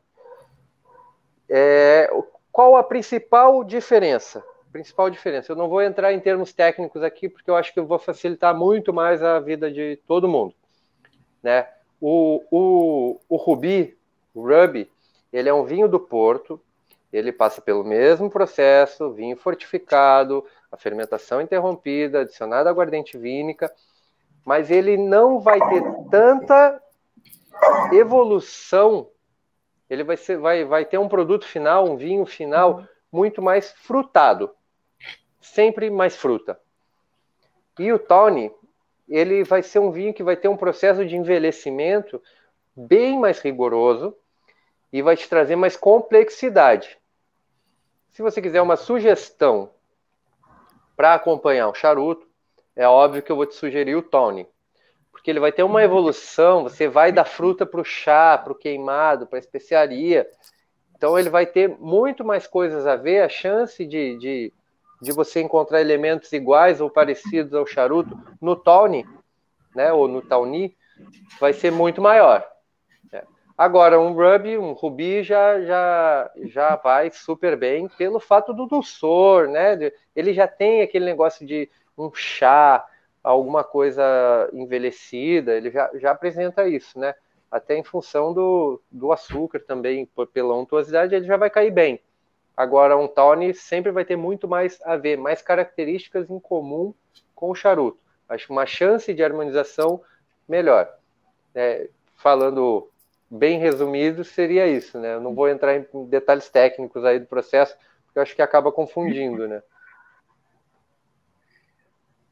É, 1.49 2.11
qual 2.53 2.77
a 2.77 2.83
principal 2.83 3.65
diferença? 3.65 4.45
Principal 4.71 5.09
diferença. 5.09 5.51
Eu 5.51 5.57
não 5.57 5.67
vou 5.67 5.81
entrar 5.81 6.13
em 6.13 6.21
termos 6.21 6.53
técnicos 6.53 7.03
aqui, 7.03 7.27
porque 7.27 7.51
eu 7.51 7.57
acho 7.57 7.73
que 7.73 7.81
eu 7.81 7.87
vou 7.87 7.99
facilitar 7.99 8.55
muito 8.55 8.93
mais 8.93 9.23
a 9.23 9.41
vida 9.41 9.73
de 9.73 9.97
todo 10.07 10.29
mundo. 10.29 10.55
Né? 11.43 11.67
O, 11.99 12.43
o, 12.51 13.21
o 13.27 13.37
Rubi, 13.37 13.97
o 14.35 14.43
Ruby, 14.47 14.93
ele 15.33 15.49
é 15.49 15.55
um 15.55 15.65
vinho 15.65 15.89
do 15.89 15.99
Porto 15.99 16.61
ele 17.13 17.33
passa 17.33 17.61
pelo 17.61 17.83
mesmo 17.83 18.31
processo, 18.31 19.13
vinho 19.13 19.37
fortificado, 19.37 20.45
a 20.71 20.77
fermentação 20.77 21.41
interrompida, 21.41 22.21
adicionada 22.21 22.71
aguardente 22.71 23.19
vínica, 23.19 23.73
mas 24.45 24.71
ele 24.71 24.97
não 24.97 25.41
vai 25.41 25.59
ter 25.69 25.83
tanta 26.11 26.83
evolução, 27.93 29.11
ele 29.89 30.05
vai, 30.05 30.17
ser, 30.17 30.39
vai, 30.39 30.65
vai 30.65 30.85
ter 30.85 30.99
um 30.99 31.09
produto 31.09 31.47
final, 31.47 31.89
um 31.89 31.97
vinho 31.97 32.25
final 32.25 32.85
muito 33.13 33.43
mais 33.43 33.73
frutado, 33.73 34.51
sempre 35.41 35.91
mais 35.91 36.17
fruta. 36.17 36.59
E 37.79 37.93
o 37.93 37.99
Tawny, 37.99 38.53
ele 39.09 39.43
vai 39.43 39.63
ser 39.63 39.79
um 39.81 39.91
vinho 39.91 40.15
que 40.15 40.23
vai 40.23 40.37
ter 40.37 40.49
um 40.49 40.57
processo 40.57 41.05
de 41.05 41.17
envelhecimento 41.17 42.23
bem 42.77 43.19
mais 43.19 43.41
rigoroso 43.41 44.17
e 44.93 45.03
vai 45.03 45.17
te 45.17 45.29
trazer 45.29 45.57
mais 45.57 45.77
complexidade. 45.77 46.99
Se 48.11 48.23
você 48.23 48.41
quiser 48.41 48.63
uma 48.63 48.77
sugestão 48.77 49.71
para 50.97 51.15
acompanhar 51.15 51.69
o 51.69 51.75
charuto, 51.75 52.30
é 52.77 52.87
óbvio 52.87 53.23
que 53.23 53.31
eu 53.31 53.37
vou 53.37 53.47
te 53.47 53.55
sugerir 53.55 53.97
o 53.97 54.03
Tony, 54.03 54.47
porque 55.11 55.31
ele 55.31 55.41
vai 55.41 55.53
ter 55.53 55.63
uma 55.63 55.83
evolução. 55.83 56.63
Você 56.63 56.89
vai 56.89 57.13
da 57.13 57.25
fruta 57.25 57.67
para 57.67 57.81
o 57.81 57.85
chá, 57.85 58.39
para 58.39 58.53
o 58.53 58.57
queimado, 58.57 59.27
para 59.27 59.39
a 59.39 59.41
especiaria. 59.41 60.27
Então 60.97 61.19
ele 61.19 61.31
vai 61.31 61.47
ter 61.47 61.69
muito 61.69 62.25
mais 62.25 62.47
coisas 62.47 62.87
a 62.87 62.97
ver. 62.97 63.23
A 63.23 63.29
chance 63.29 63.85
de, 63.85 64.17
de, 64.19 64.53
de 65.03 65.13
você 65.13 65.41
encontrar 65.41 65.81
elementos 65.81 66.33
iguais 66.33 66.81
ou 66.81 66.91
parecidos 66.91 67.55
ao 67.55 67.67
charuto 67.67 68.19
no 68.41 68.57
Tawny, 68.57 69.07
né, 69.75 69.93
ou 69.93 70.09
no 70.09 70.23
Tawny, 70.23 70.77
vai 71.39 71.53
ser 71.53 71.71
muito 71.71 72.01
maior. 72.01 72.47
Agora, 73.61 74.01
um 74.01 74.15
Ruby, 74.15 74.57
um 74.57 74.73
Ruby 74.73 75.23
já, 75.23 75.61
já, 75.61 76.31
já 76.45 76.77
vai 76.77 77.11
super 77.11 77.59
bem 77.59 77.89
pelo 77.89 78.19
fato 78.19 78.55
do 78.55 78.67
dulçor, 78.67 79.49
né? 79.49 79.79
Ele 80.17 80.33
já 80.33 80.49
tem 80.49 80.81
aquele 80.81 81.05
negócio 81.05 81.47
de 81.47 81.69
um 82.01 82.15
chá, 82.15 82.87
alguma 83.23 83.63
coisa 83.63 84.03
envelhecida, 84.53 85.55
ele 85.55 85.71
já, 85.71 85.91
já 85.95 86.11
apresenta 86.11 86.67
isso, 86.69 86.99
né? 86.99 87.15
Até 87.51 87.77
em 87.77 87.83
função 87.83 88.33
do, 88.33 88.81
do 88.91 89.13
açúcar 89.13 89.61
também, 89.61 90.09
pela 90.33 90.57
untuosidade, 90.57 91.15
ele 91.15 91.27
já 91.27 91.37
vai 91.37 91.51
cair 91.51 91.71
bem. 91.71 92.01
Agora, 92.57 92.97
um 92.97 93.09
Tawny 93.09 93.55
sempre 93.55 93.91
vai 93.91 94.05
ter 94.05 94.17
muito 94.17 94.47
mais 94.47 94.81
a 94.85 94.97
ver, 94.97 95.17
mais 95.17 95.43
características 95.43 96.31
em 96.31 96.39
comum 96.39 96.95
com 97.35 97.51
o 97.51 97.55
charuto. 97.55 97.99
Acho 98.29 98.53
uma 98.53 98.67
chance 98.67 99.13
de 99.13 99.25
harmonização 99.25 100.01
melhor. 100.49 100.89
É, 101.55 101.89
falando 102.17 102.89
bem 103.31 103.59
resumido, 103.59 104.25
seria 104.25 104.67
isso, 104.67 104.99
né? 104.99 105.15
Eu 105.15 105.21
não 105.21 105.35
vou 105.35 105.49
entrar 105.49 105.77
em 105.77 105.87
detalhes 106.07 106.49
técnicos 106.49 107.05
aí 107.05 107.19
do 107.19 107.27
processo, 107.27 107.77
porque 108.05 108.19
eu 108.19 108.23
acho 108.23 108.37
que 108.37 108.43
acaba 108.43 108.71
confundindo, 108.71 109.49
né? 109.49 109.63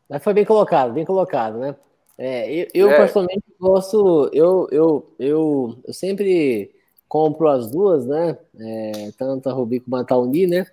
Mas 0.08 0.22
foi 0.22 0.32
bem 0.32 0.44
colocado, 0.44 0.92
bem 0.92 1.04
colocado, 1.04 1.58
né? 1.58 1.76
É, 2.16 2.52
eu, 2.52 2.66
eu 2.74 2.90
é. 2.90 2.96
particularmente 2.96 3.44
gosto, 3.60 4.30
eu, 4.32 4.66
eu, 4.72 5.14
eu, 5.18 5.78
eu 5.84 5.94
sempre 5.94 6.70
compro 7.08 7.48
as 7.48 7.70
duas, 7.70 8.06
né? 8.06 8.36
É, 8.58 9.10
tanto 9.16 9.48
a 9.48 9.52
Rubi 9.52 9.80
como 9.80 9.96
a 9.96 10.04
Tauni, 10.04 10.46
né? 10.46 10.66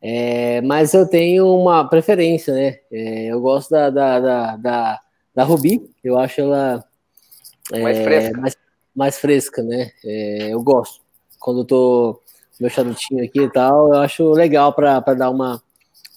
É, 0.00 0.60
mas 0.62 0.92
eu 0.94 1.06
tenho 1.06 1.46
uma 1.54 1.88
preferência, 1.88 2.52
né? 2.52 2.80
É, 2.90 3.26
eu 3.26 3.40
gosto 3.40 3.70
da, 3.70 3.88
da, 3.90 4.18
da, 4.18 4.56
da, 4.56 5.00
da 5.34 5.44
Rubi, 5.44 5.88
eu 6.02 6.18
acho 6.18 6.40
ela 6.40 6.84
mais 7.70 7.98
fresca. 7.98 8.40
Mais, 8.40 8.56
mais 8.94 9.18
fresca, 9.18 9.62
né? 9.62 9.92
É, 10.04 10.48
eu 10.52 10.62
gosto. 10.62 11.00
Quando 11.38 11.60
eu 11.60 11.64
tô 11.64 12.20
meu 12.60 12.70
charutinho 12.70 13.24
aqui 13.24 13.40
e 13.40 13.50
tal, 13.50 13.94
eu 13.94 14.00
acho 14.00 14.30
legal 14.32 14.72
para 14.72 15.00
dar 15.14 15.30
uma, 15.30 15.62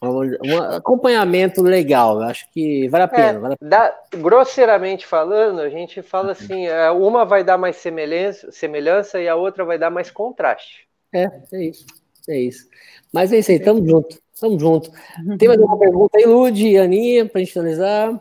um 0.01 0.61
acompanhamento 0.75 1.61
legal. 1.61 2.21
Eu 2.21 2.27
acho 2.27 2.49
que 2.51 2.87
vale 2.89 3.03
a 3.03 3.07
é, 3.07 3.09
pena. 3.09 3.27
É, 3.27 3.39
vale 3.39 3.53
a 3.53 3.57
pena. 3.57 3.69
Dá, 3.69 3.95
grosseiramente 4.17 5.05
falando, 5.05 5.59
a 5.59 5.69
gente 5.69 6.01
fala 6.01 6.31
assim: 6.31 6.67
é, 6.67 6.89
uma 6.91 7.25
vai 7.25 7.43
dar 7.43 7.57
mais 7.57 7.77
semelhança, 7.77 8.51
semelhança 8.51 9.21
e 9.21 9.27
a 9.27 9.35
outra 9.35 9.63
vai 9.63 9.77
dar 9.77 9.89
mais 9.89 10.11
contraste. 10.11 10.87
É, 11.13 11.29
é 11.53 11.63
isso. 11.63 11.85
É 12.27 12.39
isso. 12.39 12.67
Mas 13.13 13.31
é 13.31 13.37
isso 13.37 13.51
aí, 13.51 13.59
tamo 13.59 13.87
junto. 13.87 14.17
Tamo 14.39 14.59
junto. 14.59 14.91
Tem 15.37 15.47
mais 15.47 15.59
alguma 15.59 15.79
pergunta 15.79 16.17
aí, 16.17 16.25
Lud, 16.25 16.77
Aninha, 16.77 17.25
pra 17.25 17.39
gente 17.39 17.53
finalizar? 17.53 18.19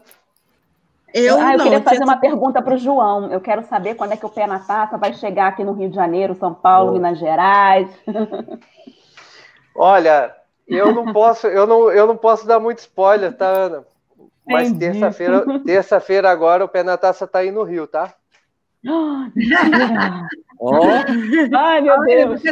Eu, 1.13 1.39
ah, 1.39 1.53
eu 1.53 1.59
não, 1.59 1.65
queria 1.65 1.83
fazer 1.83 2.03
uma 2.03 2.17
pergunta 2.17 2.61
para 2.61 2.75
o 2.75 2.79
João. 2.79 3.31
Eu 3.33 3.41
quero 3.41 3.63
saber 3.63 3.95
quando 3.95 4.13
é 4.13 4.17
que 4.17 4.27
o 4.27 4.31
Pé 4.31 4.47
na 4.47 4.59
Taça 4.59 4.99
vai 4.99 5.15
chegar 5.15 5.49
aqui 5.49 5.63
no 5.65 5.73
Rio 5.73 5.89
de 5.89 5.95
Janeiro, 5.95 6.35
São 6.35 6.53
Paulo, 6.53 6.91
Boa. 6.91 6.99
Minas 6.99 7.19
Gerais. 7.19 7.89
Olha, 9.77 10.35
eu 10.69 10.93
não 10.93 11.13
posso, 11.13 11.47
eu 11.47 11.67
não, 11.67 11.91
eu 11.91 12.07
não 12.07 12.17
posso 12.17 12.47
dar 12.47 12.59
muito 12.59 12.79
spoiler, 12.79 13.37
tá, 13.37 13.49
Ana? 13.49 13.85
Mas 14.47 14.73
terça-feira, 14.73 15.45
terça-feira 15.65 16.31
agora 16.31 16.65
o 16.65 16.69
Pé 16.69 16.83
na 16.83 16.97
Taça 16.97 17.27
tá 17.27 17.41
aí 17.41 17.51
no 17.51 17.63
Rio, 17.63 17.87
tá? 17.87 18.15
oh. 20.59 20.83
Ai, 21.57 21.81
meu 21.81 22.01
Deus. 22.05 22.43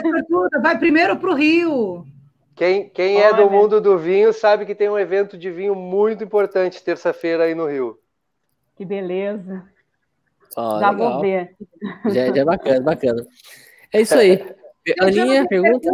Vai 0.62 0.78
primeiro 0.78 1.16
para 1.16 1.30
o 1.30 1.34
Rio. 1.34 2.06
Quem, 2.54 2.88
quem 2.88 3.20
é 3.20 3.32
do 3.32 3.50
mundo 3.50 3.80
do 3.80 3.98
vinho 3.98 4.32
sabe 4.32 4.64
que 4.64 4.74
tem 4.74 4.88
um 4.88 4.98
evento 4.98 5.36
de 5.36 5.50
vinho 5.50 5.74
muito 5.74 6.22
importante 6.24 6.82
terça-feira 6.82 7.44
aí 7.44 7.54
no 7.54 7.66
Rio. 7.66 7.98
Que 8.76 8.84
beleza. 8.84 9.64
Oh, 10.56 10.78
já 10.78 10.90
legal. 10.90 11.12
vou 11.12 11.20
ver. 11.20 11.54
Já, 12.06 12.26
já 12.32 12.42
é 12.42 12.44
bacana, 12.44 12.80
bacana. 12.80 13.26
É 13.92 14.00
isso 14.00 14.14
aí. 14.14 14.44
Aninha, 15.00 15.46
pergunta? 15.46 15.90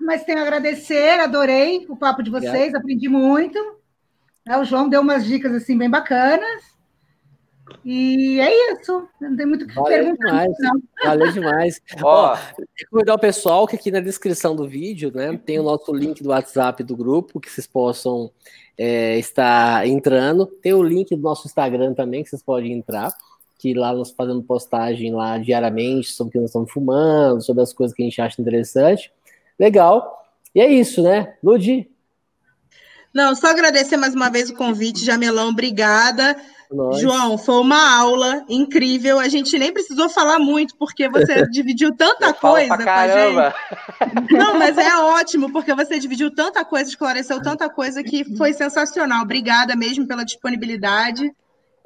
Mas 0.00 0.24
tenho 0.24 0.38
a 0.38 0.42
agradecer, 0.42 1.20
adorei 1.20 1.86
o 1.88 1.96
papo 1.96 2.22
de 2.22 2.30
vocês, 2.30 2.52
Obrigado. 2.52 2.76
aprendi 2.76 3.08
muito. 3.08 3.58
É, 4.48 4.56
o 4.56 4.64
João 4.64 4.88
deu 4.88 5.00
umas 5.00 5.24
dicas 5.24 5.52
assim 5.52 5.76
bem 5.76 5.90
bacanas. 5.90 6.70
E 7.84 8.40
é 8.40 8.72
isso. 8.72 9.08
Não 9.20 9.36
tem 9.36 9.46
muito 9.46 9.64
o 9.64 9.68
que 9.68 9.74
Valeu 9.74 10.16
perguntar. 10.16 10.26
Demais. 10.26 10.56
Não. 10.58 10.82
Valeu 11.04 11.32
demais. 11.32 11.80
Ó, 12.02 12.36
recomendar 12.76 13.16
o 13.16 13.20
pessoal 13.20 13.66
que 13.66 13.76
aqui 13.76 13.90
na 13.90 14.00
descrição 14.00 14.54
do 14.54 14.68
vídeo, 14.68 15.12
né, 15.14 15.38
tem 15.44 15.58
o 15.58 15.62
nosso 15.62 15.92
link 15.92 16.22
do 16.22 16.30
WhatsApp 16.30 16.82
do 16.82 16.96
grupo, 16.96 17.40
que 17.40 17.50
vocês 17.50 17.66
possam 17.66 18.30
é, 18.76 19.18
estar 19.18 19.86
entrando. 19.86 20.46
Tem 20.46 20.72
o 20.72 20.82
link 20.82 21.14
do 21.14 21.22
nosso 21.22 21.46
Instagram 21.46 21.94
também, 21.94 22.22
que 22.22 22.30
vocês 22.30 22.42
podem 22.42 22.72
entrar. 22.72 23.12
Que 23.60 23.74
lá 23.74 23.92
nós 23.92 24.10
fazemos 24.10 24.46
postagem 24.46 25.12
lá 25.12 25.36
diariamente 25.36 26.08
sobre 26.08 26.30
o 26.30 26.32
que 26.32 26.38
nós 26.38 26.50
estamos 26.50 26.72
fumando, 26.72 27.42
sobre 27.42 27.62
as 27.62 27.72
coisas 27.72 27.94
que 27.94 28.02
a 28.02 28.06
gente 28.06 28.20
acha 28.20 28.40
interessante. 28.40 29.12
Legal. 29.58 30.24
E 30.54 30.60
é 30.60 30.68
isso, 30.68 31.02
né? 31.02 31.34
Ludi? 31.42 31.88
Não, 33.12 33.34
só 33.34 33.48
agradecer 33.48 33.96
mais 33.96 34.14
uma 34.14 34.30
vez 34.30 34.50
o 34.50 34.54
convite, 34.54 35.04
Jamelão, 35.04 35.50
obrigada. 35.50 36.36
Nós. 36.70 37.00
João, 37.00 37.36
foi 37.36 37.56
uma 37.56 37.98
aula 37.98 38.44
incrível. 38.48 39.18
A 39.18 39.28
gente 39.28 39.58
nem 39.58 39.72
precisou 39.72 40.08
falar 40.08 40.38
muito, 40.38 40.76
porque 40.76 41.08
você 41.08 41.44
dividiu 41.50 41.92
tanta 41.96 42.28
Eu 42.28 42.34
coisa 42.34 42.76
com 42.76 42.88
a 42.88 43.08
gente. 43.08 44.32
Não, 44.32 44.56
mas 44.56 44.78
é 44.78 44.94
ótimo, 45.02 45.50
porque 45.52 45.74
você 45.74 45.98
dividiu 45.98 46.32
tanta 46.32 46.64
coisa, 46.64 46.88
esclareceu 46.88 47.42
tanta 47.42 47.68
coisa 47.68 48.04
que 48.04 48.24
foi 48.36 48.52
sensacional. 48.52 49.22
Obrigada 49.22 49.74
mesmo 49.74 50.06
pela 50.06 50.24
disponibilidade. 50.24 51.32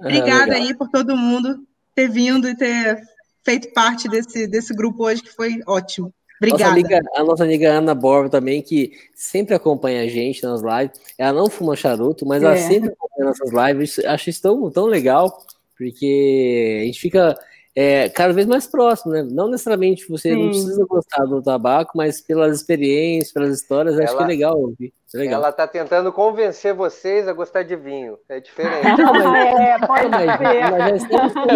Ah, 0.00 0.06
Obrigada 0.06 0.54
aí 0.54 0.74
por 0.74 0.88
todo 0.88 1.16
mundo 1.16 1.64
ter 1.94 2.08
vindo 2.08 2.48
e 2.48 2.56
ter 2.56 3.00
feito 3.44 3.72
parte 3.72 4.08
desse, 4.08 4.46
desse 4.46 4.74
grupo 4.74 5.04
hoje, 5.04 5.22
que 5.22 5.30
foi 5.30 5.60
ótimo. 5.66 6.12
Obrigada. 6.38 6.64
Nossa 6.64 6.72
amiga, 6.72 7.00
a 7.14 7.24
nossa 7.24 7.44
amiga 7.44 7.72
Ana 7.72 7.94
Borba 7.94 8.28
também, 8.28 8.60
que 8.60 8.92
sempre 9.14 9.54
acompanha 9.54 10.02
a 10.02 10.08
gente 10.08 10.42
nas 10.42 10.60
lives. 10.60 11.00
Ela 11.16 11.32
não 11.32 11.48
fuma 11.48 11.76
charuto, 11.76 12.26
mas 12.26 12.42
é. 12.42 12.46
ela 12.46 12.56
sempre 12.56 12.90
acompanha 12.90 13.28
nossas 13.28 13.50
lives. 13.52 13.98
Acho 14.00 14.30
isso 14.30 14.42
tão, 14.42 14.70
tão 14.70 14.86
legal, 14.86 15.44
porque 15.76 16.80
a 16.82 16.84
gente 16.86 17.00
fica 17.00 17.38
é, 17.76 18.08
cada 18.08 18.32
vez 18.32 18.46
mais 18.46 18.66
próximo, 18.68 19.12
né? 19.12 19.26
Não 19.28 19.48
necessariamente 19.48 20.06
você 20.08 20.30
Sim. 20.30 20.36
não 20.36 20.48
precisa 20.50 20.86
gostar 20.86 21.24
do 21.24 21.42
tabaco, 21.42 21.92
mas 21.96 22.20
pelas 22.20 22.56
experiências, 22.56 23.32
pelas 23.32 23.58
histórias, 23.58 23.94
ela, 23.94 24.04
acho 24.04 24.16
que 24.16 24.22
é 24.22 24.26
legal 24.26 24.56
ouvir. 24.56 24.92
É 25.12 25.18
legal. 25.18 25.40
Ela 25.40 25.50
está 25.50 25.66
tentando 25.66 26.12
convencer 26.12 26.72
vocês 26.72 27.26
a 27.26 27.32
gostar 27.32 27.64
de 27.64 27.74
vinho. 27.74 28.16
É 28.28 28.38
diferente. 28.38 29.00
Não, 29.00 29.12
mas, 29.12 29.58
é, 29.58 29.78
pode 29.86 30.08
mas, 30.08 30.26
mas 30.30 31.08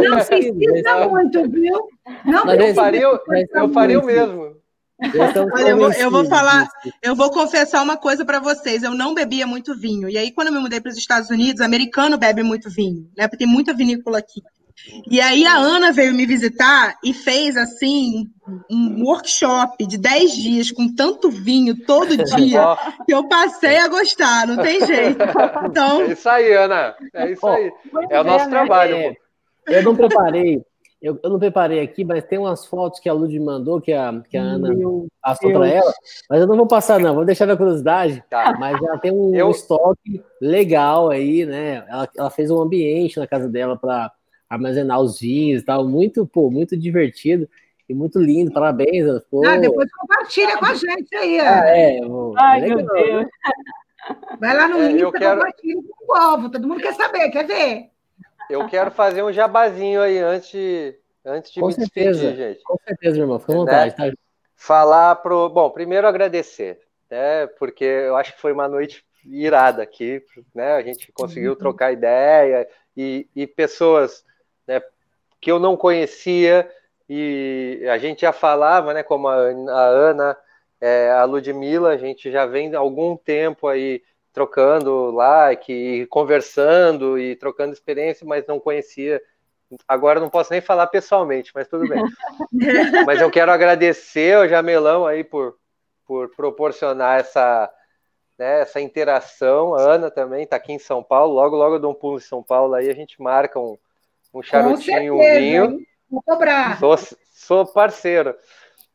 não 0.08 0.26
precisa 0.26 1.08
muito, 1.08 1.50
viu? 1.50 1.88
Não 2.24 2.44
mas 2.44 2.60
eu 2.60 2.74
faria, 2.74 3.02
eu 3.02 3.68
faria 3.72 4.00
o 4.00 4.04
mesmo. 4.04 4.58
Olha, 5.52 5.68
eu 5.68 5.76
vou, 5.76 5.92
eu 5.92 6.10
vou 6.10 6.24
falar, 6.24 6.68
eu 7.00 7.14
vou 7.14 7.30
confessar 7.30 7.80
uma 7.82 7.96
coisa 7.96 8.24
para 8.24 8.40
vocês. 8.40 8.82
Eu 8.82 8.92
não 8.92 9.14
bebia 9.14 9.46
muito 9.46 9.78
vinho. 9.78 10.08
E 10.08 10.18
aí, 10.18 10.32
quando 10.32 10.48
eu 10.48 10.54
me 10.54 10.58
mudei 10.58 10.80
para 10.80 10.90
os 10.90 10.96
Estados 10.96 11.30
Unidos, 11.30 11.60
americano 11.60 12.18
bebe 12.18 12.42
muito 12.42 12.68
vinho, 12.68 13.08
né? 13.16 13.28
Porque 13.28 13.44
tem 13.44 13.46
muita 13.46 13.72
vinícola 13.72 14.18
aqui. 14.18 14.42
E 15.10 15.20
aí 15.20 15.46
a 15.46 15.56
Ana 15.56 15.92
veio 15.92 16.14
me 16.14 16.26
visitar 16.26 16.96
e 17.04 17.12
fez 17.12 17.56
assim 17.56 18.28
um 18.70 19.04
workshop 19.04 19.86
de 19.86 19.98
10 19.98 20.32
dias 20.32 20.70
com 20.70 20.94
tanto 20.94 21.30
vinho 21.30 21.76
todo 21.84 22.16
dia 22.36 22.76
que 23.06 23.12
eu 23.12 23.28
passei 23.28 23.76
a 23.76 23.88
gostar, 23.88 24.46
não 24.46 24.62
tem 24.62 24.84
jeito. 24.86 25.18
Então... 25.66 26.02
É 26.02 26.12
isso 26.12 26.28
aí, 26.28 26.52
Ana. 26.52 26.94
É 27.14 27.30
isso 27.30 27.46
aí. 27.46 27.72
É 28.10 28.20
o 28.20 28.24
nosso 28.24 28.46
é, 28.46 28.48
trabalho. 28.48 28.96
É, 28.96 29.16
eu 29.66 29.82
não 29.82 29.94
preparei 29.94 30.62
Eu, 31.00 31.18
eu, 31.22 31.30
não 31.30 31.38
preparei 31.38 31.80
aqui, 31.80 32.04
mas 32.04 32.24
tem 32.24 32.38
umas 32.38 32.64
fotos 32.64 33.00
que 33.00 33.08
a 33.08 33.12
Lud 33.12 33.38
mandou, 33.38 33.80
que 33.80 33.92
a, 33.92 34.20
que 34.28 34.36
a 34.36 34.42
Ana 34.42 34.70
passou 35.22 35.52
para 35.52 35.68
ela, 35.68 35.92
mas 36.28 36.40
eu 36.40 36.46
não 36.46 36.56
vou 36.56 36.66
passar, 36.66 36.98
não, 36.98 37.14
vou 37.14 37.24
deixar 37.24 37.46
na 37.46 37.56
curiosidade. 37.56 38.22
Tá. 38.30 38.56
Mas 38.58 38.82
ela 38.82 38.98
tem 38.98 39.12
um 39.12 39.34
eu... 39.34 39.50
estoque 39.50 40.22
legal 40.40 41.10
aí, 41.10 41.44
né? 41.44 41.84
Ela, 41.88 42.08
ela 42.16 42.30
fez 42.30 42.50
um 42.50 42.60
ambiente 42.60 43.18
na 43.18 43.26
casa 43.26 43.48
dela 43.48 43.76
para 43.76 44.10
armazenar 44.48 45.00
os 45.00 45.20
vinhos 45.20 45.62
e 45.62 45.64
tal, 45.64 45.86
muito, 45.86 46.26
pô, 46.26 46.50
muito 46.50 46.76
divertido 46.76 47.48
e 47.88 47.94
muito 47.94 48.18
lindo, 48.18 48.52
parabéns. 48.52 49.22
Ficou... 49.24 49.46
Ah, 49.46 49.56
depois 49.56 49.90
compartilha 49.92 50.56
com 50.58 50.66
a 50.66 50.74
gente 50.74 51.14
aí. 51.14 51.40
Ah, 51.40 51.66
é, 51.66 52.00
vou... 52.00 52.34
Ai, 52.36 52.60
meu 52.60 52.86
Deus. 52.86 53.26
Vai 54.40 54.56
lá 54.56 54.68
no 54.68 54.78
é, 54.78 54.92
Insta, 54.92 55.18
quero... 55.18 55.36
compartilha 55.36 55.82
com 55.82 56.04
o 56.04 56.06
povo, 56.06 56.50
todo 56.50 56.68
mundo 56.68 56.80
quer 56.80 56.94
saber, 56.94 57.30
quer 57.30 57.46
ver. 57.46 57.90
Eu 58.48 58.66
quero 58.66 58.90
fazer 58.90 59.22
um 59.22 59.32
jabazinho 59.32 60.00
aí 60.00 60.18
antes, 60.18 60.94
antes 61.24 61.52
de 61.52 61.60
com 61.60 61.66
me 61.66 61.72
certeza, 61.74 62.20
despedir, 62.20 62.36
gente. 62.36 62.62
Com 62.62 62.76
certeza, 62.78 63.16
meu 63.16 63.24
irmão, 63.24 63.38
fica 63.38 63.52
à 63.52 63.54
né? 63.54 63.60
vontade. 63.60 63.94
Né? 63.98 64.10
Tá? 64.10 64.16
Falar 64.56 65.16
pro. 65.16 65.50
Bom, 65.50 65.70
primeiro 65.70 66.06
agradecer, 66.06 66.80
né? 67.10 67.46
Porque 67.58 67.84
eu 67.84 68.16
acho 68.16 68.34
que 68.34 68.40
foi 68.40 68.52
uma 68.52 68.66
noite 68.66 69.04
irada 69.24 69.82
aqui, 69.82 70.22
né? 70.54 70.72
A 70.72 70.82
gente 70.82 71.12
conseguiu 71.12 71.54
trocar 71.54 71.92
ideia 71.92 72.66
e, 72.96 73.28
e 73.36 73.46
pessoas 73.46 74.24
né, 74.68 74.82
que 75.40 75.50
eu 75.50 75.58
não 75.58 75.76
conhecia 75.76 76.70
e 77.08 77.86
a 77.90 77.96
gente 77.96 78.20
já 78.20 78.32
falava, 78.32 78.92
né? 78.92 79.02
Como 79.02 79.28
a, 79.28 79.36
a 79.36 79.86
Ana, 79.86 80.36
é, 80.80 81.10
a 81.10 81.24
Ludmilla, 81.24 81.90
a 81.90 81.96
gente 81.96 82.30
já 82.30 82.44
vem 82.44 82.74
há 82.74 82.78
algum 82.78 83.16
tempo 83.16 83.66
aí 83.66 84.02
trocando 84.30 85.10
like, 85.10 85.72
e 85.72 86.06
conversando 86.06 87.18
e 87.18 87.34
trocando 87.34 87.72
experiência, 87.72 88.26
mas 88.26 88.46
não 88.46 88.60
conhecia. 88.60 89.20
Agora 89.86 90.20
não 90.20 90.28
posso 90.28 90.52
nem 90.52 90.60
falar 90.60 90.86
pessoalmente, 90.88 91.50
mas 91.54 91.66
tudo 91.66 91.88
bem. 91.88 92.02
mas 93.06 93.20
eu 93.20 93.30
quero 93.30 93.50
agradecer 93.50 94.36
ao 94.36 94.48
Jamelão 94.48 95.06
aí 95.06 95.24
por, 95.24 95.56
por 96.06 96.28
proporcionar 96.36 97.20
essa, 97.20 97.72
né, 98.38 98.60
essa 98.60 98.80
interação. 98.80 99.74
A 99.74 99.80
Ana 99.80 100.10
também 100.10 100.44
está 100.44 100.56
aqui 100.56 100.72
em 100.72 100.78
São 100.78 101.02
Paulo. 101.02 101.34
Logo, 101.34 101.56
logo 101.56 101.76
eu 101.76 101.80
dou 101.80 101.92
um 101.92 101.94
pulo 101.94 102.18
em 102.18 102.20
São 102.20 102.42
Paulo 102.42 102.74
aí 102.74 102.88
a 102.88 102.94
gente 102.94 103.20
marca 103.20 103.58
um, 103.58 103.76
um 104.32 104.42
charutinho, 104.42 105.16
um 105.16 105.20
vinho. 105.20 105.78
Vou 106.10 106.22
cobrar. 106.22 106.78
Sou, 106.78 106.96
sou 107.32 107.66
parceiro. 107.66 108.34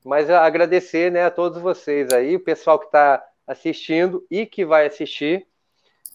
Mas 0.03 0.29
agradecer 0.29 1.11
né, 1.11 1.25
a 1.25 1.31
todos 1.31 1.61
vocês 1.61 2.11
aí, 2.11 2.35
o 2.35 2.43
pessoal 2.43 2.77
que 2.77 2.85
está 2.85 3.23
assistindo 3.47 4.25
e 4.29 4.45
que 4.45 4.65
vai 4.65 4.85
assistir, 4.85 5.45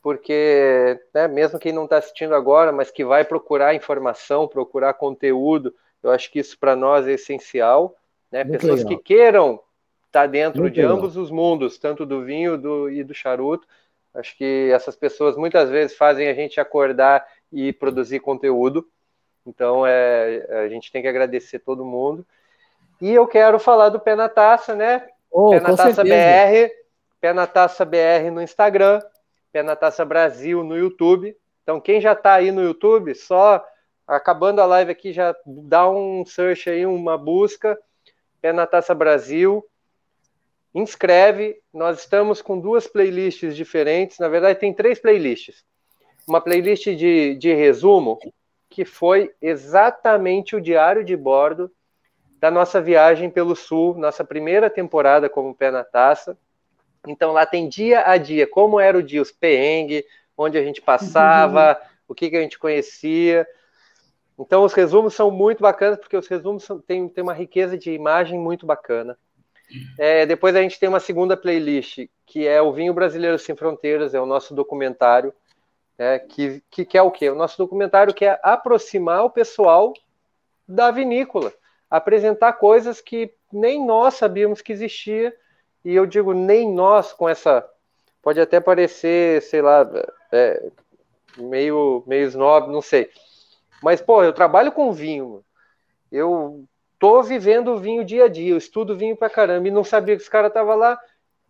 porque 0.02 1.00
né, 1.14 1.26
mesmo 1.26 1.58
quem 1.58 1.72
não 1.72 1.84
está 1.84 1.98
assistindo 1.98 2.34
agora, 2.34 2.70
mas 2.70 2.90
que 2.90 3.04
vai 3.04 3.24
procurar 3.24 3.74
informação, 3.74 4.46
procurar 4.46 4.94
conteúdo, 4.94 5.74
eu 6.02 6.10
acho 6.10 6.30
que 6.30 6.38
isso 6.38 6.58
para 6.58 6.76
nós 6.76 7.06
é 7.06 7.12
essencial. 7.12 7.94
Né? 8.30 8.44
Pessoas 8.44 8.84
legal. 8.84 8.98
que 8.98 9.04
queiram 9.04 9.54
estar 10.06 10.22
tá 10.22 10.26
dentro 10.26 10.60
Muito 10.60 10.74
de 10.74 10.82
legal. 10.82 10.96
ambos 10.96 11.16
os 11.16 11.30
mundos, 11.30 11.78
tanto 11.78 12.04
do 12.04 12.24
vinho 12.24 12.58
do, 12.58 12.90
e 12.90 13.02
do 13.02 13.14
charuto. 13.14 13.66
Acho 14.14 14.36
que 14.36 14.70
essas 14.72 14.96
pessoas 14.96 15.36
muitas 15.36 15.70
vezes 15.70 15.96
fazem 15.96 16.28
a 16.28 16.34
gente 16.34 16.60
acordar 16.60 17.26
e 17.52 17.72
produzir 17.72 18.20
conteúdo. 18.20 18.86
Então 19.48 19.86
é, 19.86 20.46
a 20.64 20.68
gente 20.68 20.92
tem 20.92 21.02
que 21.02 21.08
agradecer 21.08 21.58
todo 21.58 21.84
mundo. 21.84 22.26
E 23.00 23.12
eu 23.12 23.26
quero 23.26 23.58
falar 23.58 23.88
do 23.88 24.00
Pé 24.00 24.14
na 24.14 24.28
Taça, 24.28 24.74
né? 24.74 25.06
Oh, 25.30 25.50
Pé 25.50 25.60
na 25.60 25.76
Taça 25.76 26.02
BR 26.02 26.70
Pé 27.20 27.32
na 27.32 27.46
Taça 27.46 27.84
BR 27.84 28.30
no 28.32 28.40
Instagram, 28.40 29.00
Pé 29.52 29.62
na 29.62 29.74
Taça 29.74 30.04
Brasil 30.04 30.62
no 30.62 30.76
YouTube. 30.76 31.36
Então, 31.62 31.80
quem 31.80 32.00
já 32.00 32.12
está 32.12 32.34
aí 32.34 32.52
no 32.52 32.62
YouTube, 32.62 33.14
só 33.14 33.64
acabando 34.06 34.60
a 34.60 34.66
live 34.66 34.90
aqui, 34.90 35.12
já 35.12 35.34
dá 35.44 35.90
um 35.90 36.24
search 36.24 36.70
aí, 36.70 36.86
uma 36.86 37.18
busca, 37.18 37.78
Pé 38.40 38.52
na 38.52 38.66
Taça 38.66 38.94
Brasil. 38.94 39.64
Inscreve. 40.74 41.60
Nós 41.74 41.98
estamos 41.98 42.40
com 42.40 42.58
duas 42.58 42.86
playlists 42.86 43.56
diferentes. 43.56 44.18
Na 44.18 44.28
verdade, 44.28 44.60
tem 44.60 44.72
três 44.72 45.00
playlists. 45.00 45.64
Uma 46.26 46.40
playlist 46.40 46.84
de, 46.84 47.34
de 47.34 47.52
resumo, 47.52 48.18
que 48.78 48.84
foi 48.84 49.34
exatamente 49.42 50.54
o 50.54 50.60
diário 50.60 51.02
de 51.02 51.16
bordo 51.16 51.68
da 52.38 52.48
nossa 52.48 52.80
viagem 52.80 53.28
pelo 53.28 53.56
Sul, 53.56 53.98
nossa 53.98 54.22
primeira 54.22 54.70
temporada 54.70 55.28
como 55.28 55.52
Pé 55.52 55.72
na 55.72 55.82
Taça. 55.82 56.38
Então 57.04 57.32
lá 57.32 57.44
tem 57.44 57.68
dia 57.68 58.08
a 58.08 58.16
dia, 58.16 58.46
como 58.46 58.78
era 58.78 58.96
o 58.96 59.02
dia, 59.02 59.20
os 59.20 59.32
perrengues, 59.32 60.04
onde 60.36 60.56
a 60.56 60.62
gente 60.62 60.80
passava, 60.80 61.70
uhum. 61.72 61.88
o 62.06 62.14
que, 62.14 62.30
que 62.30 62.36
a 62.36 62.40
gente 62.40 62.56
conhecia. 62.56 63.44
Então 64.38 64.62
os 64.62 64.72
resumos 64.72 65.12
são 65.12 65.28
muito 65.28 65.60
bacanas, 65.60 65.98
porque 65.98 66.16
os 66.16 66.28
resumos 66.28 66.62
são, 66.62 66.78
têm, 66.78 67.08
têm 67.08 67.24
uma 67.24 67.34
riqueza 67.34 67.76
de 67.76 67.90
imagem 67.90 68.38
muito 68.38 68.64
bacana. 68.64 69.18
É, 69.98 70.24
depois 70.24 70.54
a 70.54 70.62
gente 70.62 70.78
tem 70.78 70.88
uma 70.88 71.00
segunda 71.00 71.36
playlist, 71.36 72.06
que 72.24 72.46
é 72.46 72.62
o 72.62 72.72
Vinho 72.72 72.94
Brasileiro 72.94 73.40
Sem 73.40 73.56
Fronteiras, 73.56 74.14
é 74.14 74.20
o 74.20 74.26
nosso 74.26 74.54
documentário, 74.54 75.34
né, 75.98 76.18
que, 76.20 76.62
que, 76.70 76.84
que 76.84 76.96
é 76.96 77.02
o 77.02 77.10
quê? 77.10 77.28
O 77.28 77.34
nosso 77.34 77.58
documentário 77.58 78.14
que 78.14 78.24
é 78.24 78.38
aproximar 78.42 79.24
o 79.24 79.30
pessoal 79.30 79.92
da 80.66 80.90
vinícola, 80.90 81.52
apresentar 81.90 82.52
coisas 82.54 83.00
que 83.00 83.34
nem 83.52 83.84
nós 83.84 84.14
sabíamos 84.14 84.60
que 84.60 84.72
existia, 84.72 85.34
e 85.84 85.94
eu 85.94 86.06
digo 86.06 86.32
nem 86.32 86.70
nós 86.70 87.12
com 87.12 87.28
essa. 87.28 87.68
Pode 88.22 88.40
até 88.40 88.60
parecer, 88.60 89.42
sei 89.42 89.62
lá, 89.62 89.88
é, 90.30 90.70
meio, 91.36 92.02
meio 92.06 92.26
snob, 92.26 92.70
não 92.70 92.82
sei. 92.82 93.10
Mas, 93.82 94.00
pô, 94.00 94.22
eu 94.22 94.32
trabalho 94.32 94.72
com 94.72 94.92
vinho. 94.92 95.42
Eu 96.10 96.64
tô 96.98 97.22
vivendo 97.22 97.68
o 97.68 97.78
vinho 97.78 98.04
dia 98.04 98.24
a 98.24 98.28
dia, 98.28 98.50
eu 98.50 98.58
estudo 98.58 98.96
vinho 98.96 99.16
pra 99.16 99.30
caramba 99.30 99.68
e 99.68 99.70
não 99.70 99.84
sabia 99.84 100.16
que 100.16 100.22
esse 100.22 100.30
cara 100.30 100.50
tava 100.50 100.74
lá. 100.74 100.98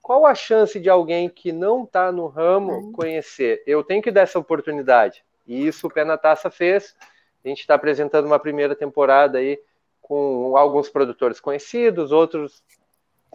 Qual 0.08 0.24
a 0.24 0.34
chance 0.34 0.80
de 0.80 0.88
alguém 0.88 1.28
que 1.28 1.52
não 1.52 1.84
tá 1.84 2.10
no 2.10 2.28
ramo 2.28 2.72
uhum. 2.72 2.92
conhecer? 2.92 3.62
Eu 3.66 3.84
tenho 3.84 4.00
que 4.00 4.10
dar 4.10 4.22
essa 4.22 4.38
oportunidade. 4.38 5.22
E 5.46 5.66
isso 5.66 5.86
o 5.86 5.90
Pé 5.90 6.02
na 6.02 6.16
Taça 6.16 6.50
fez. 6.50 6.96
A 7.44 7.48
gente 7.48 7.60
está 7.60 7.74
apresentando 7.74 8.24
uma 8.24 8.38
primeira 8.38 8.74
temporada 8.74 9.36
aí 9.36 9.60
com 10.00 10.56
alguns 10.56 10.88
produtores 10.88 11.40
conhecidos, 11.40 12.10
outros 12.10 12.62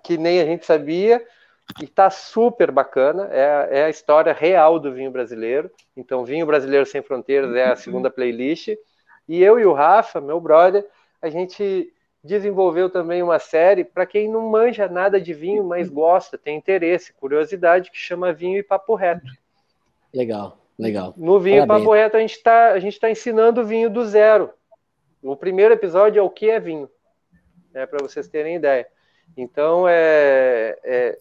que 0.04 0.18
nem 0.18 0.42
a 0.42 0.46
gente 0.46 0.66
sabia 0.66 1.24
e 1.80 1.84
está 1.84 2.10
super 2.10 2.72
bacana. 2.72 3.30
É, 3.32 3.68
é, 3.70 3.84
a 3.86 3.90
história 3.92 4.34
real 4.34 4.80
do 4.80 4.92
vinho 4.92 5.12
brasileiro. 5.12 5.70
Então, 5.96 6.26
Vinho 6.26 6.48
Brasileiro 6.48 6.88
Sem 6.88 7.04
Fronteiras 7.04 7.56
é 7.56 7.66
a 7.66 7.76
segunda 7.76 8.10
playlist. 8.10 8.70
E 9.30 9.44
eu 9.44 9.60
e 9.60 9.66
o 9.68 9.74
Rafa, 9.74 10.20
meu 10.20 10.42
brother, 10.42 10.84
a 11.22 11.30
gente 11.30 11.94
desenvolveu 12.24 12.90
também 12.90 13.22
uma 13.22 13.38
série 13.38 13.84
para 13.84 14.06
quem 14.06 14.30
não 14.30 14.50
manja 14.50 14.88
nada 14.88 15.20
de 15.20 15.34
vinho, 15.34 15.64
mas 15.64 15.90
gosta, 15.90 16.38
tem 16.38 16.58
interesse, 16.58 17.14
curiosidade, 17.14 17.92
que 17.92 17.98
chama 17.98 18.32
Vinho 18.32 18.58
e 18.58 18.64
Papo 18.64 18.96
Reto. 18.96 19.28
Legal, 20.14 20.58
legal. 20.80 21.14
No 21.18 21.40
Vinho 21.40 21.68
Parabéns. 21.68 21.82
e 21.82 21.86
Papo 21.86 21.94
Reto 21.94 22.18
a 22.18 22.20
gente 22.22 22.38
está 22.38 22.80
tá 23.02 23.12
ensinando 23.12 23.66
vinho 23.66 23.90
do 23.90 24.06
zero. 24.06 24.52
O 25.22 25.36
primeiro 25.36 25.74
episódio 25.74 26.20
é 26.20 26.24
o 26.24 26.30
que 26.30 26.50
é 26.50 26.60
vinho, 26.60 26.90
né, 27.74 27.86
para 27.86 28.02
vocês 28.02 28.28
terem 28.28 28.56
ideia. 28.56 28.88
Então, 29.36 29.88
é, 29.88 30.78
é, 30.84 31.20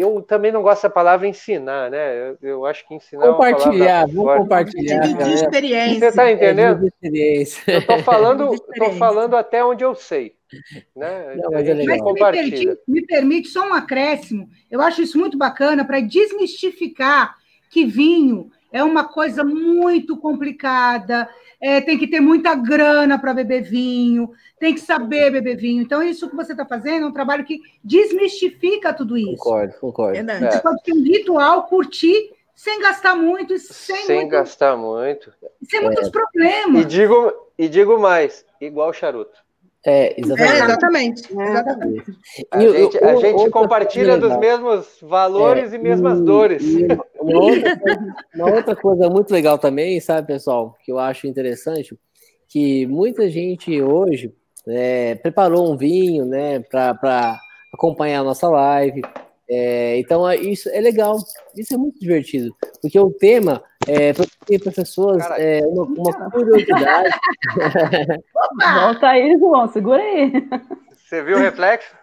eu 0.00 0.22
também 0.22 0.50
não 0.50 0.62
gosto 0.62 0.82
da 0.82 0.90
palavra 0.90 1.26
ensinar, 1.26 1.90
né? 1.90 2.30
Eu, 2.30 2.38
eu 2.42 2.66
acho 2.66 2.86
que 2.86 2.94
ensinar 2.94 3.26
compartilhar, 3.26 4.02
é 4.02 4.06
vamos 4.06 4.36
compartilhar. 4.38 5.00
De 5.00 5.34
experiência. 5.34 5.98
Você 5.98 6.06
está 6.06 6.30
entendendo? 6.30 6.88
É 7.02 7.08
eu 7.08 7.78
estou 7.78 7.98
falando, 8.00 8.54
tô 8.76 8.92
falando 8.92 9.36
até 9.36 9.64
onde 9.64 9.84
eu 9.84 9.94
sei. 9.94 10.34
Né? 10.96 11.36
Não, 11.36 11.50
mas, 11.50 11.68
é 11.68 11.74
mas 11.74 12.02
me, 12.02 12.14
permite, 12.18 12.78
me 12.86 13.06
permite 13.06 13.48
só 13.48 13.68
um 13.68 13.74
acréscimo. 13.74 14.48
Eu 14.70 14.80
acho 14.80 15.02
isso 15.02 15.18
muito 15.18 15.38
bacana 15.38 15.84
para 15.84 16.00
desmistificar 16.00 17.36
que 17.70 17.84
vinho 17.84 18.50
é 18.72 18.82
uma 18.82 19.04
coisa 19.04 19.42
muito 19.44 20.16
complicada, 20.16 21.28
é, 21.60 21.80
tem 21.80 21.98
que 21.98 22.06
ter 22.06 22.20
muita 22.20 22.54
grana 22.54 23.18
para 23.18 23.34
beber 23.34 23.62
vinho, 23.62 24.30
tem 24.58 24.74
que 24.74 24.80
saber 24.80 25.30
beber 25.30 25.56
vinho. 25.56 25.82
Então, 25.82 26.02
isso 26.02 26.28
que 26.28 26.36
você 26.36 26.52
está 26.52 26.64
fazendo 26.64 27.04
é 27.04 27.08
um 27.08 27.12
trabalho 27.12 27.44
que 27.44 27.60
desmistifica 27.82 28.92
tudo 28.92 29.16
isso. 29.16 29.36
Concordo, 29.36 29.74
concordo. 29.80 30.30
É. 30.30 30.50
Você 30.50 30.60
pode 30.60 30.82
ter 30.82 30.92
um 30.92 31.02
ritual, 31.02 31.66
curtir, 31.66 32.32
sem 32.54 32.80
gastar 32.80 33.16
muito. 33.16 33.58
Sem, 33.58 34.04
sem 34.04 34.16
muito, 34.16 34.30
gastar 34.30 34.76
muito. 34.76 35.32
Sem 35.68 35.82
muitos 35.82 36.08
é. 36.08 36.10
problemas. 36.10 36.82
E 36.82 36.84
digo, 36.84 37.32
e 37.58 37.68
digo 37.68 37.98
mais, 37.98 38.44
igual 38.60 38.92
charuto. 38.92 39.38
É, 39.86 40.20
exatamente. 40.20 40.52
É, 40.52 40.64
exatamente. 40.64 41.32
exatamente. 41.32 42.18
A 42.50 42.60
gente, 42.60 42.98
a 42.98 43.16
gente 43.16 43.50
compartilha 43.50 44.18
dos 44.18 44.36
mesmos 44.36 44.98
valores 45.00 45.72
é, 45.72 45.76
e 45.76 45.78
mesmas 45.78 46.18
e, 46.18 46.22
dores. 46.22 46.62
E 46.62 46.86
uma, 47.18 47.40
outra 47.40 47.76
coisa, 47.76 48.14
uma 48.34 48.50
outra 48.54 48.76
coisa 48.76 49.10
muito 49.10 49.32
legal 49.32 49.58
também, 49.58 49.98
sabe, 50.00 50.26
pessoal, 50.26 50.76
que 50.84 50.92
eu 50.92 50.98
acho 50.98 51.26
interessante, 51.26 51.98
que 52.46 52.86
muita 52.86 53.30
gente 53.30 53.80
hoje 53.80 54.34
é, 54.68 55.14
preparou 55.14 55.72
um 55.72 55.76
vinho, 55.76 56.26
né, 56.26 56.60
para 56.60 57.38
acompanhar 57.72 58.20
a 58.20 58.24
nossa 58.24 58.48
live. 58.48 59.00
É, 59.48 59.98
então, 59.98 60.28
é, 60.28 60.36
isso 60.36 60.68
é 60.68 60.80
legal, 60.80 61.16
isso 61.56 61.72
é 61.72 61.76
muito 61.78 61.98
divertido, 61.98 62.54
porque 62.82 62.98
o 62.98 63.10
tema 63.10 63.62
é, 63.86 64.12
pessoas 64.70 65.24
é, 65.38 65.60
uma, 65.66 65.84
uma 65.84 66.30
curiosidade. 66.30 67.10
Volta 68.74 69.08
aí, 69.08 69.38
João, 69.38 69.68
segura 69.68 70.02
aí. 70.02 70.32
Você 70.96 71.22
viu 71.22 71.38
o 71.38 71.40
reflexo? 71.40 72.00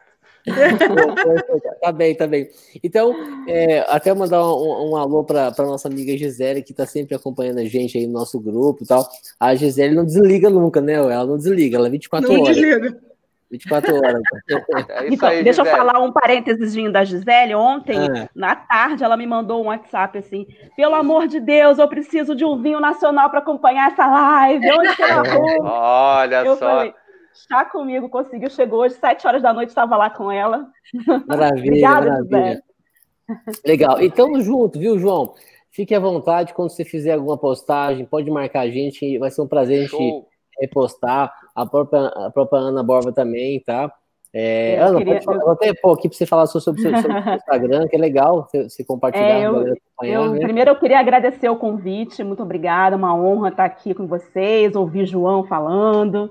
tá 1.81 1.91
bem, 1.91 2.15
tá 2.15 2.25
bem. 2.25 2.49
Então, 2.81 3.13
é, 3.47 3.79
até 3.89 4.13
mandar 4.13 4.41
um, 4.45 4.91
um 4.91 4.95
alô 4.95 5.23
para 5.23 5.53
nossa 5.59 5.87
amiga 5.87 6.17
Gisele, 6.17 6.63
que 6.63 6.71
está 6.71 6.85
sempre 6.85 7.15
acompanhando 7.15 7.59
a 7.59 7.65
gente 7.65 7.97
aí 7.97 8.07
no 8.07 8.13
nosso 8.13 8.39
grupo 8.39 8.83
e 8.83 8.87
tal. 8.87 9.07
A 9.39 9.53
Gisele 9.55 9.93
não 9.93 10.05
desliga 10.05 10.49
nunca, 10.49 10.79
né? 10.79 10.93
Ela 10.93 11.25
não 11.25 11.37
desliga, 11.37 11.77
ela 11.77 11.87
é 11.87 11.91
24 11.91 12.31
não 12.31 12.41
horas. 12.41 12.55
Desliga. 12.55 12.97
24 13.49 13.95
horas. 13.95 14.21
É 14.89 15.07
então, 15.07 15.29
aí, 15.29 15.43
deixa 15.43 15.63
Gisele. 15.63 15.79
eu 15.79 15.85
falar 15.85 15.99
um 16.03 16.11
parênteses 16.11 16.91
da 16.91 17.03
Gisele. 17.03 17.55
Ontem, 17.55 17.97
ah. 17.97 18.29
na 18.35 18.55
tarde, 18.55 19.03
ela 19.03 19.15
me 19.15 19.25
mandou 19.25 19.63
um 19.63 19.67
WhatsApp 19.67 20.17
assim: 20.17 20.45
pelo 20.75 20.95
amor 20.95 21.27
de 21.27 21.39
Deus, 21.39 21.79
eu 21.79 21.87
preciso 21.87 22.35
de 22.35 22.43
um 22.43 22.61
vinho 22.61 22.79
nacional 22.79 23.29
para 23.29 23.39
acompanhar 23.39 23.91
essa 23.91 24.05
live. 24.05 24.71
Onde 24.71 24.95
que 24.95 25.01
eu 25.01 25.07
Olha 25.63 26.43
eu 26.45 26.55
só. 26.57 26.65
Falei, 26.65 26.93
está 27.33 27.65
comigo, 27.65 28.09
conseguiu, 28.09 28.49
chegou 28.49 28.81
hoje, 28.81 28.95
sete 28.95 29.25
horas 29.25 29.41
da 29.41 29.53
noite, 29.53 29.69
estava 29.69 29.95
lá 29.95 30.09
com 30.09 30.31
ela. 30.31 30.67
Maravilha, 31.27 31.67
Obrigada, 31.67 32.09
maravilha. 32.29 32.63
Legal. 33.65 34.01
Então, 34.01 34.39
junto, 34.41 34.79
viu, 34.79 34.97
João? 34.97 35.33
Fique 35.71 35.93
à 35.93 35.99
vontade 35.99 36.53
quando 36.53 36.71
você 36.71 36.83
fizer 36.83 37.13
alguma 37.13 37.37
postagem, 37.37 38.05
pode 38.05 38.31
marcar 38.31 38.61
a 38.61 38.69
gente, 38.69 39.17
vai 39.19 39.29
ser 39.29 39.41
um 39.41 39.47
prazer 39.47 39.79
a 39.79 39.81
gente 39.83 40.25
repostar. 40.59 41.31
A 41.57 41.65
própria, 41.65 42.05
a 42.05 42.29
própria 42.29 42.59
Ana 42.59 42.83
Borba 42.83 43.11
também, 43.11 43.59
tá? 43.61 43.91
É, 44.31 44.77
Ana, 44.79 44.99
queria, 44.99 45.19
falar, 45.23 45.39
vou 45.39 45.53
até 45.53 45.73
pôr 45.73 45.93
aqui 45.93 46.07
para 46.07 46.15
você 46.15 46.25
falar 46.27 46.45
sobre 46.45 46.79
o 46.79 46.83
seu, 46.83 46.91
Instagram, 46.91 47.87
que 47.87 47.95
é 47.95 47.99
legal 47.99 48.47
você, 48.53 48.83
compartilhar. 48.83 49.39
É, 49.39 49.47
eu, 49.47 49.75
eu, 50.03 50.33
né? 50.33 50.39
Primeiro, 50.41 50.69
eu 50.69 50.75
queria 50.75 50.99
agradecer 50.99 51.49
o 51.49 51.55
convite, 51.55 52.23
muito 52.23 52.43
obrigada, 52.43 52.95
uma 52.95 53.15
honra 53.15 53.49
estar 53.49 53.65
aqui 53.65 53.95
com 53.95 54.05
vocês, 54.05 54.75
ouvir 54.75 55.07
João 55.07 55.45
falando. 55.45 56.29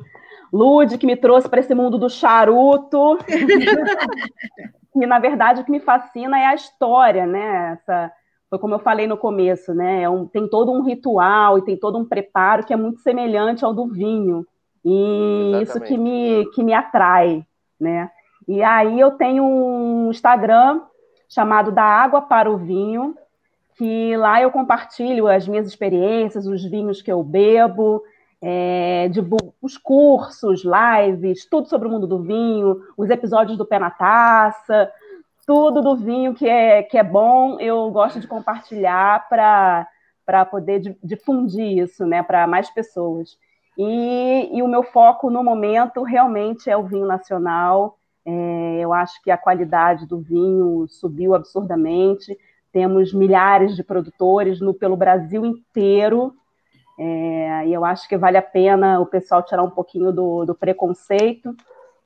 Lude, 0.52 0.96
que 0.96 1.06
me 1.06 1.16
trouxe 1.16 1.48
para 1.48 1.58
esse 1.58 1.74
mundo 1.74 1.98
do 1.98 2.08
charuto. 2.08 3.18
e, 4.94 5.06
na 5.06 5.18
verdade, 5.18 5.62
o 5.62 5.64
que 5.64 5.72
me 5.72 5.80
fascina 5.80 6.38
é 6.38 6.46
a 6.46 6.54
história, 6.54 7.26
né? 7.26 7.72
Essa, 7.72 8.12
foi 8.48 8.60
como 8.60 8.74
eu 8.74 8.78
falei 8.78 9.08
no 9.08 9.16
começo, 9.16 9.74
né? 9.74 10.02
É 10.02 10.08
um, 10.08 10.24
tem 10.24 10.48
todo 10.48 10.70
um 10.70 10.84
ritual 10.84 11.58
e 11.58 11.64
tem 11.64 11.76
todo 11.76 11.98
um 11.98 12.04
preparo 12.04 12.64
que 12.64 12.72
é 12.72 12.76
muito 12.76 13.00
semelhante 13.00 13.64
ao 13.64 13.74
do 13.74 13.88
vinho. 13.88 14.46
E 14.88 15.50
Exatamente. 15.62 15.62
isso 15.64 15.80
que 15.80 15.98
me, 15.98 16.46
que 16.52 16.62
me 16.62 16.72
atrai, 16.72 17.44
né? 17.78 18.08
E 18.46 18.62
aí 18.62 19.00
eu 19.00 19.10
tenho 19.10 19.42
um 19.42 20.10
Instagram 20.10 20.80
chamado 21.28 21.72
Da 21.72 21.82
Água 21.82 22.22
para 22.22 22.48
o 22.48 22.56
Vinho, 22.56 23.16
que 23.76 24.16
lá 24.16 24.40
eu 24.40 24.52
compartilho 24.52 25.26
as 25.26 25.48
minhas 25.48 25.66
experiências, 25.66 26.46
os 26.46 26.64
vinhos 26.64 27.02
que 27.02 27.10
eu 27.10 27.20
bebo, 27.24 28.00
é, 28.40 29.10
os 29.60 29.76
cursos, 29.76 30.62
lives, 30.64 31.46
tudo 31.46 31.68
sobre 31.68 31.88
o 31.88 31.90
mundo 31.90 32.06
do 32.06 32.22
vinho, 32.22 32.80
os 32.96 33.10
episódios 33.10 33.58
do 33.58 33.66
Pé 33.66 33.80
na 33.80 33.90
Taça, 33.90 34.88
tudo 35.44 35.82
do 35.82 35.96
vinho 35.96 36.32
que 36.32 36.48
é, 36.48 36.84
que 36.84 36.96
é 36.96 37.02
bom, 37.02 37.58
eu 37.58 37.90
gosto 37.90 38.20
de 38.20 38.28
compartilhar 38.28 39.28
para 39.28 40.44
poder 40.44 40.96
difundir 41.02 41.78
isso 41.78 42.06
né, 42.06 42.22
para 42.22 42.46
mais 42.46 42.70
pessoas. 42.70 43.36
E, 43.78 44.50
e, 44.56 44.62
o 44.62 44.68
meu 44.68 44.82
foco 44.82 45.30
no 45.30 45.44
momento 45.44 46.02
realmente 46.02 46.70
é 46.70 46.76
o 46.76 46.84
vinho 46.84 47.06
nacional. 47.06 47.98
É, 48.24 48.78
eu 48.80 48.92
acho 48.92 49.22
que 49.22 49.30
a 49.30 49.36
qualidade 49.36 50.06
do 50.06 50.18
vinho 50.18 50.86
subiu 50.88 51.34
absurdamente. 51.34 52.36
Temos 52.72 53.12
milhares 53.12 53.76
de 53.76 53.84
produtores 53.84 54.60
no, 54.60 54.72
pelo 54.72 54.96
Brasil 54.96 55.44
inteiro 55.44 56.34
é, 56.98 57.66
e 57.66 57.74
eu 57.74 57.84
acho 57.84 58.08
que 58.08 58.16
vale 58.16 58.38
a 58.38 58.42
pena 58.42 58.98
o 59.00 59.06
pessoal 59.06 59.42
tirar 59.42 59.62
um 59.62 59.70
pouquinho 59.70 60.12
do, 60.12 60.44
do, 60.46 60.54
preconceito. 60.54 61.54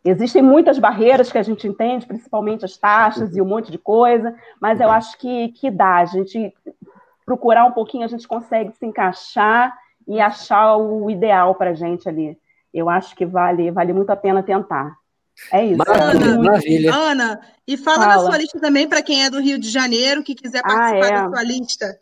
Existem 0.04 0.42
muitas 0.42 0.78
barreiras 0.78 1.30
que 1.30 1.38
a 1.38 1.42
gente 1.42 1.68
entende, 1.68 2.06
principalmente 2.06 2.64
as 2.64 2.76
taxas 2.76 3.36
e 3.36 3.40
um 3.40 3.44
monte 3.44 3.70
de 3.70 3.78
coisa, 3.78 4.34
mas 4.60 4.80
eu 4.80 4.90
acho 4.90 5.16
que, 5.18 5.48
que 5.48 5.70
dá. 5.70 5.98
A 5.98 6.06
gente 6.06 6.52
procurar 7.24 7.66
um 7.66 7.72
pouquinho, 7.72 8.04
a 8.04 8.08
gente 8.08 8.26
consegue 8.26 8.72
se 8.72 8.84
encaixar 8.84 9.72
e 10.10 10.20
achar 10.20 10.76
o 10.76 11.08
ideal 11.08 11.54
para 11.54 11.70
a 11.70 11.74
gente 11.74 12.08
ali. 12.08 12.36
Eu 12.74 12.90
acho 12.90 13.14
que 13.14 13.24
vale, 13.24 13.70
vale 13.70 13.92
muito 13.92 14.10
a 14.10 14.16
pena 14.16 14.42
tentar. 14.42 14.92
É 15.52 15.64
isso. 15.64 15.80
Ana, 15.86 16.42
Maravilha. 16.42 16.92
Ana, 16.92 17.40
e 17.66 17.76
fala, 17.76 17.98
fala. 17.98 18.14
na 18.16 18.18
sua 18.18 18.36
lista 18.36 18.60
também 18.60 18.88
para 18.88 19.02
quem 19.02 19.24
é 19.24 19.30
do 19.30 19.40
Rio 19.40 19.56
de 19.56 19.70
Janeiro, 19.70 20.24
que 20.24 20.34
quiser 20.34 20.62
participar 20.62 21.04
ah, 21.04 21.06
é. 21.06 21.22
da 21.22 21.28
sua 21.28 21.44
lista. 21.44 21.98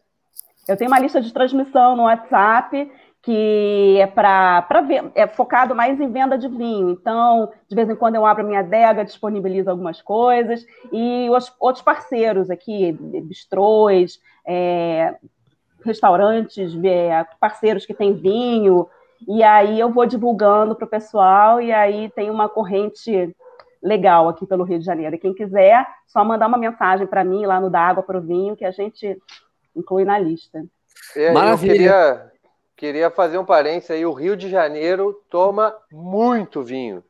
Eu 0.66 0.76
tenho 0.76 0.90
uma 0.90 0.98
lista 0.98 1.20
de 1.20 1.32
transmissão 1.32 1.94
no 1.94 2.04
WhatsApp 2.04 2.90
que 3.22 3.98
é 4.00 4.06
para 4.06 4.66
é 5.14 5.26
focado 5.26 5.74
mais 5.74 6.00
em 6.00 6.10
venda 6.10 6.38
de 6.38 6.48
vinho. 6.48 6.88
Então, 6.88 7.50
de 7.68 7.76
vez 7.76 7.90
em 7.90 7.96
quando 7.96 8.14
eu 8.14 8.24
abro 8.24 8.42
a 8.42 8.46
minha 8.46 8.60
adega, 8.60 9.04
disponibilizo 9.04 9.68
algumas 9.68 10.00
coisas 10.00 10.64
e 10.90 11.28
os, 11.28 11.52
outros 11.60 11.84
parceiros 11.84 12.48
aqui, 12.48 12.92
bistrôs, 12.92 14.18
é, 14.46 15.14
restaurantes, 15.84 16.72
parceiros 17.40 17.86
que 17.86 17.94
têm 17.94 18.14
vinho. 18.14 18.88
E 19.26 19.42
aí 19.42 19.80
eu 19.80 19.90
vou 19.90 20.06
divulgando 20.06 20.74
para 20.74 20.84
o 20.84 20.90
pessoal 20.90 21.60
e 21.60 21.72
aí 21.72 22.10
tem 22.10 22.30
uma 22.30 22.48
corrente 22.48 23.34
legal 23.82 24.28
aqui 24.28 24.46
pelo 24.46 24.64
Rio 24.64 24.78
de 24.78 24.84
Janeiro. 24.84 25.16
E 25.16 25.18
quem 25.18 25.34
quiser, 25.34 25.86
só 26.06 26.24
mandar 26.24 26.46
uma 26.46 26.58
mensagem 26.58 27.06
para 27.06 27.24
mim 27.24 27.46
lá 27.46 27.60
no 27.60 27.70
Da 27.70 27.80
Água 27.80 28.02
para 28.02 28.18
o 28.18 28.22
Vinho 28.22 28.56
que 28.56 28.64
a 28.64 28.70
gente 28.70 29.16
inclui 29.74 30.04
na 30.04 30.18
lista. 30.18 30.64
É, 31.16 31.32
Maravilha. 31.32 31.72
Eu 31.72 31.76
queria, 31.76 32.32
queria 32.76 33.10
fazer 33.10 33.38
um 33.38 33.44
parênteses 33.44 33.90
aí. 33.90 34.04
O 34.04 34.12
Rio 34.12 34.36
de 34.36 34.48
Janeiro 34.48 35.20
toma 35.30 35.74
muito 35.92 36.62
vinho. 36.62 37.02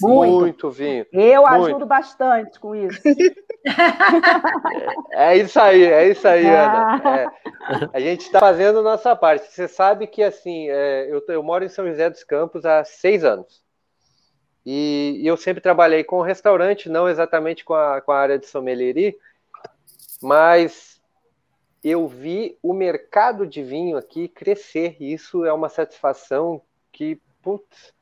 Muito, 0.00 0.40
muito 0.40 0.70
vinho. 0.70 1.04
Eu 1.12 1.42
muito. 1.42 1.66
ajudo 1.66 1.86
bastante 1.86 2.60
com 2.60 2.74
isso. 2.74 3.00
É, 5.12 5.36
isso 5.36 5.60
aí, 5.60 5.82
é 5.84 6.08
isso 6.08 6.26
aí, 6.26 6.46
Ana. 6.46 7.02
É, 7.18 7.26
a 7.92 8.00
gente 8.00 8.22
está 8.22 8.40
fazendo 8.40 8.82
nossa 8.82 9.14
parte. 9.14 9.52
Você 9.52 9.68
sabe 9.68 10.06
que 10.06 10.22
assim, 10.22 10.68
é, 10.70 11.06
eu, 11.10 11.22
eu, 11.28 11.42
moro 11.42 11.64
em 11.64 11.68
São 11.68 11.86
José 11.86 12.08
dos 12.08 12.24
Campos 12.24 12.64
há 12.64 12.84
seis 12.84 13.24
anos. 13.24 13.62
E, 14.64 15.18
e, 15.20 15.26
eu 15.26 15.36
sempre 15.36 15.60
trabalhei 15.60 16.04
com 16.04 16.20
restaurante, 16.20 16.88
não 16.88 17.08
exatamente 17.08 17.64
com 17.64 17.74
a, 17.74 18.00
com 18.00 18.12
a 18.12 18.18
área 18.18 18.38
de 18.38 18.46
sommelier, 18.46 19.14
mas 20.22 21.00
eu 21.82 22.06
vi 22.06 22.58
o 22.62 22.72
mercado 22.72 23.46
de 23.46 23.62
vinho 23.62 23.96
aqui 23.96 24.28
crescer. 24.28 24.96
E 25.00 25.12
isso 25.12 25.44
é 25.44 25.52
uma 25.52 25.68
satisfação 25.68 26.62
que, 26.92 27.20
putz, 27.42 27.94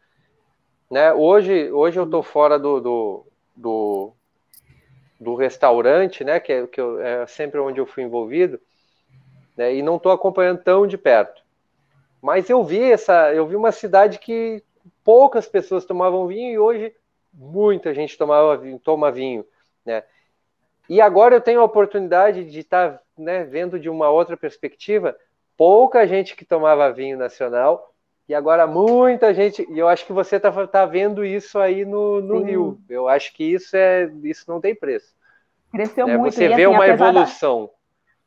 né? 0.91 1.13
Hoje, 1.13 1.71
hoje 1.71 1.99
eu 1.99 2.05
estou 2.05 2.23
fora 2.23 2.59
do, 2.59 2.81
do, 2.81 3.27
do, 3.55 4.13
do, 5.19 5.35
restaurante, 5.35 6.25
né? 6.25 6.41
Que, 6.41 6.53
é, 6.53 6.67
que 6.67 6.81
eu, 6.81 7.01
é 7.01 7.27
sempre 7.27 7.61
onde 7.61 7.81
eu 7.81 7.87
fui 7.87 8.03
envolvido, 8.03 8.61
né? 9.57 9.75
E 9.75 9.83
não 9.83 9.97
estou 9.97 10.13
acompanhando 10.13 10.63
tão 10.63 10.87
de 10.87 10.97
perto. 10.97 11.43
Mas 12.21 12.51
eu 12.51 12.65
vi 12.65 12.91
essa, 12.93 13.33
eu 13.33 13.47
vi 13.47 13.57
uma 13.57 13.73
cidade 13.73 14.19
que 14.19 14.63
poucas 15.05 15.47
pessoas 15.47 15.85
tomavam 15.85 16.27
vinho 16.27 16.53
e 16.53 16.59
hoje 16.59 16.95
muita 17.33 17.95
gente 17.95 18.19
tomava, 18.19 18.61
toma 18.83 19.13
vinho, 19.13 19.45
né? 19.85 20.03
E 20.89 21.01
agora 21.01 21.35
eu 21.37 21.41
tenho 21.41 21.61
a 21.61 21.65
oportunidade 21.65 22.45
de 22.45 22.61
estar 22.61 22.93
tá, 22.93 23.03
né, 23.17 23.45
vendo 23.45 23.79
de 23.79 23.91
uma 23.91 24.09
outra 24.09 24.37
perspectiva, 24.37 25.17
pouca 25.57 26.07
gente 26.07 26.35
que 26.35 26.45
tomava 26.45 26.91
vinho 26.91 27.19
nacional, 27.19 27.93
e 28.29 28.35
agora 28.35 28.67
muita 28.67 29.33
gente, 29.33 29.67
e 29.71 29.79
eu 29.79 29.89
acho 29.89 30.05
que 30.05 30.13
você 30.13 30.37
está 30.37 30.67
tá 30.67 30.85
vendo 30.85 31.25
isso 31.25 31.59
aí 31.59 31.85
no, 31.87 32.21
no 32.21 32.43
Rio. 32.43 32.79
Eu 32.89 33.09
acho 33.09 33.33
que 33.35 33.43
isso 33.43 33.75
é 33.75 34.11
isso 34.23 34.45
não 34.47 34.61
tem 34.61 34.75
preço. 34.75 35.17
Cresceu 35.73 36.07
né? 36.07 36.19
muito. 36.19 36.35
Você 36.35 36.45
e, 36.45 36.49
vê 36.49 36.65
assim, 36.65 36.75
uma 36.75 36.87
evolução. 36.87 37.71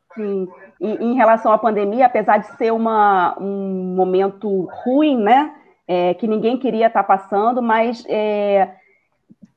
Da... 0.10 0.16
Sim. 0.16 0.48
E, 0.80 0.88
em 0.88 1.14
relação 1.14 1.52
à 1.52 1.58
pandemia, 1.58 2.08
apesar 2.08 2.38
de 2.38 2.48
ser 2.58 2.72
uma, 2.74 3.38
um 3.40 3.94
momento 3.96 4.68
ruim, 4.84 5.22
né? 5.22 5.56
É, 5.88 6.14
que 6.16 6.28
ninguém 6.28 6.58
queria 6.58 6.88
estar 6.88 7.04
tá 7.04 7.08
passando, 7.08 7.62
mas 7.62 8.04
é, 8.08 8.76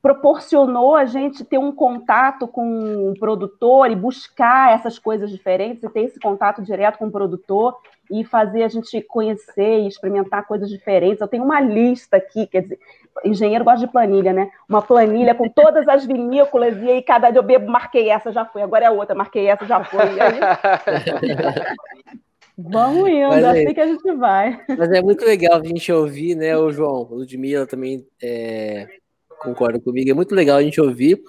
proporcionou 0.03 0.95
a 0.95 1.07
gente 1.07 1.43
ter 1.45 1.57
um 1.57 1.73
contato 1.73 2.47
com 2.47 3.11
o 3.11 3.19
produtor 3.19 3.91
e 3.91 3.97
buscar 3.97 4.73
essas 4.73 4.99
coisas 4.99 5.31
diferentes 5.31 5.83
e 5.83 5.89
ter 5.89 6.03
esse 6.03 6.21
contato 6.21 6.61
direto 6.61 6.99
com 6.99 7.07
o 7.07 7.11
produtor 7.11 7.79
e 8.11 8.25
fazer 8.25 8.63
a 8.63 8.69
gente 8.69 9.01
conhecer 9.03 9.81
e 9.81 9.89
experimentar 9.89 10.47
coisas 10.47 10.69
diferentes. 10.69 11.21
Eu 11.21 11.29
tenho 11.29 11.45
uma 11.45 11.61
lista 11.61 12.17
aqui, 12.17 12.47
quer 12.47 12.63
dizer, 12.63 12.79
engenheiro 13.25 13.65
gosta 13.65 13.87
de 13.87 13.93
planilha, 13.93 14.33
né? 14.33 14.51
Uma 14.69 14.83
planilha 14.83 15.35
com 15.35 15.49
todas 15.49 15.87
as 15.89 16.05
vinícolas 16.05 16.77
e 16.83 16.91
aí 16.91 17.03
cada 17.03 17.31
dia 17.31 17.39
eu 17.39 17.43
bebo, 17.43 17.71
marquei 17.71 18.11
essa, 18.11 18.33
já 18.33 18.45
foi, 18.45 18.63
agora 18.63 18.87
é 18.87 18.91
outra, 18.91 19.15
marquei 19.15 19.47
essa, 19.47 19.67
já 19.67 19.83
foi. 19.85 20.21
Aí... 20.21 20.41
Vamos 22.57 23.09
indo, 23.09 23.29
Mas, 23.29 23.45
assim 23.45 23.75
que 23.75 23.81
a 23.81 23.87
gente 23.87 24.15
vai. 24.15 24.61
Mas 24.69 24.93
é 24.93 25.03
muito 25.03 25.25
legal 25.25 25.61
a 25.61 25.65
gente 25.65 25.93
ouvir, 25.93 26.37
né, 26.37 26.57
o 26.57 26.71
João, 26.71 27.03
o 27.11 27.17
Ludmilla 27.17 27.67
também 27.67 28.07
é, 28.23 28.87
concorda 29.41 29.81
comigo. 29.81 30.09
É 30.09 30.15
muito 30.15 30.35
legal 30.35 30.59
a 30.59 30.63
gente 30.63 30.81
ouvir 30.81 31.21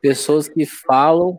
pessoas 0.00 0.48
que 0.48 0.66
falam 0.66 1.36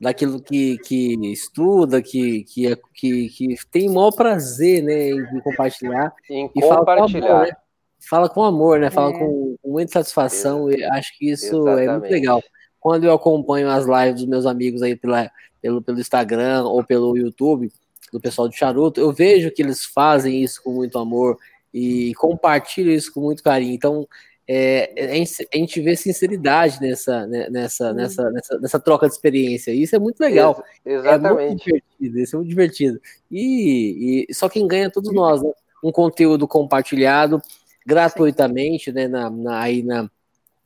daquilo 0.00 0.40
que, 0.40 0.78
que 0.78 1.14
estuda, 1.32 2.00
que, 2.00 2.44
que, 2.44 2.76
que, 2.94 3.28
que 3.28 3.56
tem 3.70 3.88
o 3.88 3.94
maior 3.94 4.12
prazer 4.12 4.82
né, 4.82 5.10
em 5.10 5.40
compartilhar. 5.40 6.14
Em 6.30 6.50
e 6.54 6.60
compartilhar. 6.60 6.88
Fala 7.08 7.08
com 7.08 7.24
amor, 7.24 7.48
né? 7.48 7.56
Fala 8.00 8.28
com 8.28 8.44
amor, 8.44 8.78
né? 8.78 8.90
Fala 8.90 9.10
é. 9.10 9.18
com, 9.18 9.56
com, 9.60 9.70
muita 9.70 9.92
satisfação. 9.92 10.70
E 10.70 10.84
acho 10.84 11.16
que 11.18 11.30
isso 11.30 11.56
Exatamente. 11.56 11.88
é 11.88 11.92
muito 11.92 12.10
legal. 12.10 12.42
Quando 12.78 13.04
eu 13.04 13.12
acompanho 13.12 13.68
as 13.68 13.86
lives 13.86 14.20
dos 14.20 14.26
meus 14.26 14.46
amigos 14.46 14.82
aí 14.82 14.94
pela, 14.94 15.30
pelo, 15.60 15.82
pelo 15.82 15.98
Instagram 15.98 16.62
ou 16.64 16.84
pelo 16.84 17.16
YouTube, 17.16 17.72
do 18.12 18.20
pessoal 18.20 18.48
do 18.48 18.54
Charuto, 18.54 19.00
eu 19.00 19.12
vejo 19.12 19.50
que 19.50 19.60
eles 19.60 19.84
fazem 19.84 20.42
isso 20.42 20.62
com 20.62 20.72
muito 20.72 20.98
amor 20.98 21.36
e 21.74 22.14
compartilham 22.14 22.94
isso 22.94 23.12
com 23.12 23.20
muito 23.20 23.42
carinho. 23.42 23.74
Então, 23.74 24.06
é, 24.50 24.92
é 24.96 25.12
a 25.12 25.56
gente 25.58 25.80
vê 25.82 25.94
sinceridade 25.94 26.80
nessa, 26.80 27.26
né, 27.26 27.48
nessa, 27.50 27.92
nessa, 27.92 28.30
nessa, 28.30 28.58
nessa, 28.58 28.80
troca 28.80 29.06
de 29.06 29.12
experiência. 29.12 29.72
Isso 29.72 29.94
é 29.94 29.98
muito 29.98 30.18
legal. 30.20 30.64
exatamente. 30.86 31.42
É 31.42 31.46
muito 31.48 31.64
divertido, 31.64 32.18
isso 32.18 32.36
é 32.36 32.38
muito 32.38 32.48
divertido. 32.48 33.00
E, 33.30 34.26
e 34.26 34.34
só 34.34 34.48
quem 34.48 34.66
ganha 34.66 34.86
é 34.86 34.90
todos 34.90 35.12
nós, 35.12 35.42
né? 35.42 35.50
Um 35.84 35.92
conteúdo 35.92 36.48
compartilhado 36.48 37.42
gratuitamente, 37.86 38.90
né? 38.90 39.06
Na, 39.06 39.28
na, 39.28 39.60
aí 39.60 39.82
na, 39.82 40.10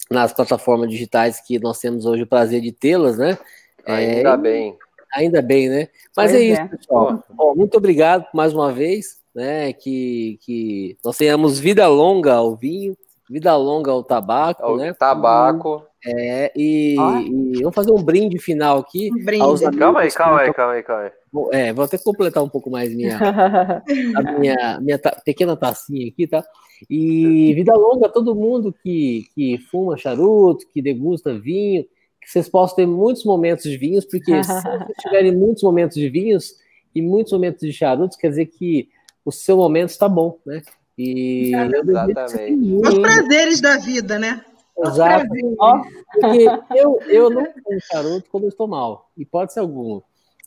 nas 0.08 0.32
plataformas 0.32 0.88
digitais 0.88 1.40
que 1.40 1.58
nós 1.58 1.80
temos 1.80 2.06
hoje 2.06 2.22
o 2.22 2.26
prazer 2.26 2.60
de 2.60 2.70
tê-las, 2.70 3.18
né? 3.18 3.36
Ainda 3.84 4.30
é, 4.30 4.36
bem. 4.36 4.78
Ainda 5.12 5.42
bem, 5.42 5.68
né? 5.68 5.88
Mas 6.16 6.30
pois 6.30 6.34
é 6.40 6.44
isso, 6.44 6.60
é. 6.60 6.68
pessoal. 6.68 7.24
Bom, 7.30 7.56
muito 7.56 7.76
obrigado 7.76 8.26
mais 8.32 8.54
uma 8.54 8.72
vez, 8.72 9.20
né? 9.34 9.72
Que, 9.72 10.38
que 10.42 10.96
nós 11.04 11.16
tenhamos 11.16 11.58
vida 11.58 11.88
longa 11.88 12.34
ao 12.34 12.54
vinho 12.54 12.96
Vida 13.32 13.56
longa 13.56 13.90
ao 13.90 14.04
tabaco, 14.04 14.62
ao 14.62 14.76
né? 14.76 14.92
Tabaco. 14.92 15.82
É, 16.04 16.52
e, 16.54 16.96
e, 16.96 17.62
vamos 17.62 17.74
fazer 17.74 17.90
um 17.90 18.02
brinde 18.02 18.38
final 18.38 18.80
aqui. 18.80 19.10
Um 19.10 19.24
brinde. 19.24 19.78
Calma 19.78 20.00
aí, 20.00 20.10
calma 20.10 20.40
aí, 20.40 20.52
calma 20.52 20.72
aí, 20.74 20.82
calma 20.82 21.02
aí. 21.04 21.10
É, 21.52 21.72
vou 21.72 21.82
até 21.82 21.96
completar 21.96 22.42
um 22.42 22.48
pouco 22.50 22.68
mais 22.68 22.94
minha, 22.94 23.16
a 24.16 24.38
minha, 24.38 24.78
minha 24.82 24.98
ta, 24.98 25.18
pequena 25.24 25.56
tacinha 25.56 26.08
aqui, 26.08 26.26
tá? 26.26 26.44
E 26.90 27.54
vida 27.54 27.72
longa 27.74 28.04
a 28.04 28.10
todo 28.10 28.34
mundo 28.34 28.70
que, 28.70 29.24
que 29.34 29.56
fuma 29.70 29.96
charuto, 29.96 30.66
que 30.70 30.82
degusta 30.82 31.32
vinho, 31.32 31.84
que 32.20 32.30
vocês 32.30 32.50
possam 32.50 32.76
ter 32.76 32.86
muitos 32.86 33.24
momentos 33.24 33.64
de 33.64 33.78
vinhos, 33.78 34.04
porque 34.04 34.44
se 34.44 34.52
vocês 34.60 34.96
tiverem 35.00 35.34
muitos 35.34 35.62
momentos 35.62 35.96
de 35.96 36.10
vinhos 36.10 36.56
e 36.94 37.00
muitos 37.00 37.32
momentos 37.32 37.62
de 37.62 37.72
charutos, 37.72 38.18
quer 38.18 38.28
dizer 38.28 38.44
que 38.44 38.90
o 39.24 39.32
seu 39.32 39.56
momento 39.56 39.88
está 39.88 40.06
bom, 40.06 40.38
né? 40.44 40.60
E 40.96 41.52
Exatamente. 41.54 42.74
Os 42.74 42.98
prazeres 42.98 43.60
da 43.60 43.78
vida, 43.78 44.18
né? 44.18 44.44
Exato. 44.78 45.26
Porque 45.28 46.48
eu, 46.74 47.00
eu 47.08 47.30
não 47.30 47.44
fumo 47.44 47.80
charuto 47.90 48.30
quando 48.30 48.44
eu 48.44 48.48
estou 48.48 48.66
mal, 48.66 49.10
hipótese 49.16 49.58
alguma. 49.58 50.02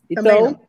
Então, 0.10 0.60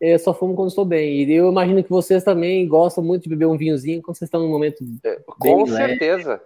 eu 0.00 0.18
só 0.18 0.32
fumo 0.32 0.54
quando 0.54 0.68
estou 0.68 0.84
bem. 0.84 1.22
E 1.22 1.32
eu 1.32 1.50
imagino 1.50 1.84
que 1.84 1.90
vocês 1.90 2.24
também 2.24 2.66
gostam 2.66 3.04
muito 3.04 3.24
de 3.24 3.28
beber 3.28 3.46
um 3.46 3.56
vinhozinho 3.56 4.02
quando 4.02 4.16
vocês 4.16 4.28
estão 4.28 4.40
num 4.40 4.48
momento. 4.48 4.82
É, 5.04 5.20
com 5.26 5.66
certeza. 5.66 6.30
Leve, 6.30 6.42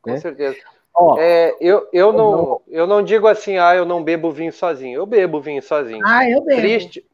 com 0.00 0.10
né? 0.10 0.16
certeza. 0.18 0.56
Ó, 0.94 1.18
é, 1.18 1.56
eu, 1.58 1.88
eu, 1.92 2.12
não, 2.12 2.60
eu 2.68 2.86
não 2.86 3.02
digo 3.02 3.26
assim, 3.26 3.56
ah, 3.56 3.74
eu 3.74 3.86
não 3.86 4.04
bebo 4.04 4.30
vinho 4.30 4.52
sozinho. 4.52 4.96
Eu 4.96 5.06
bebo 5.06 5.40
vinho 5.40 5.62
sozinho. 5.62 6.04
Ah, 6.06 6.28
eu 6.28 6.44
bebo. 6.44 6.60
Triste, 6.60 7.06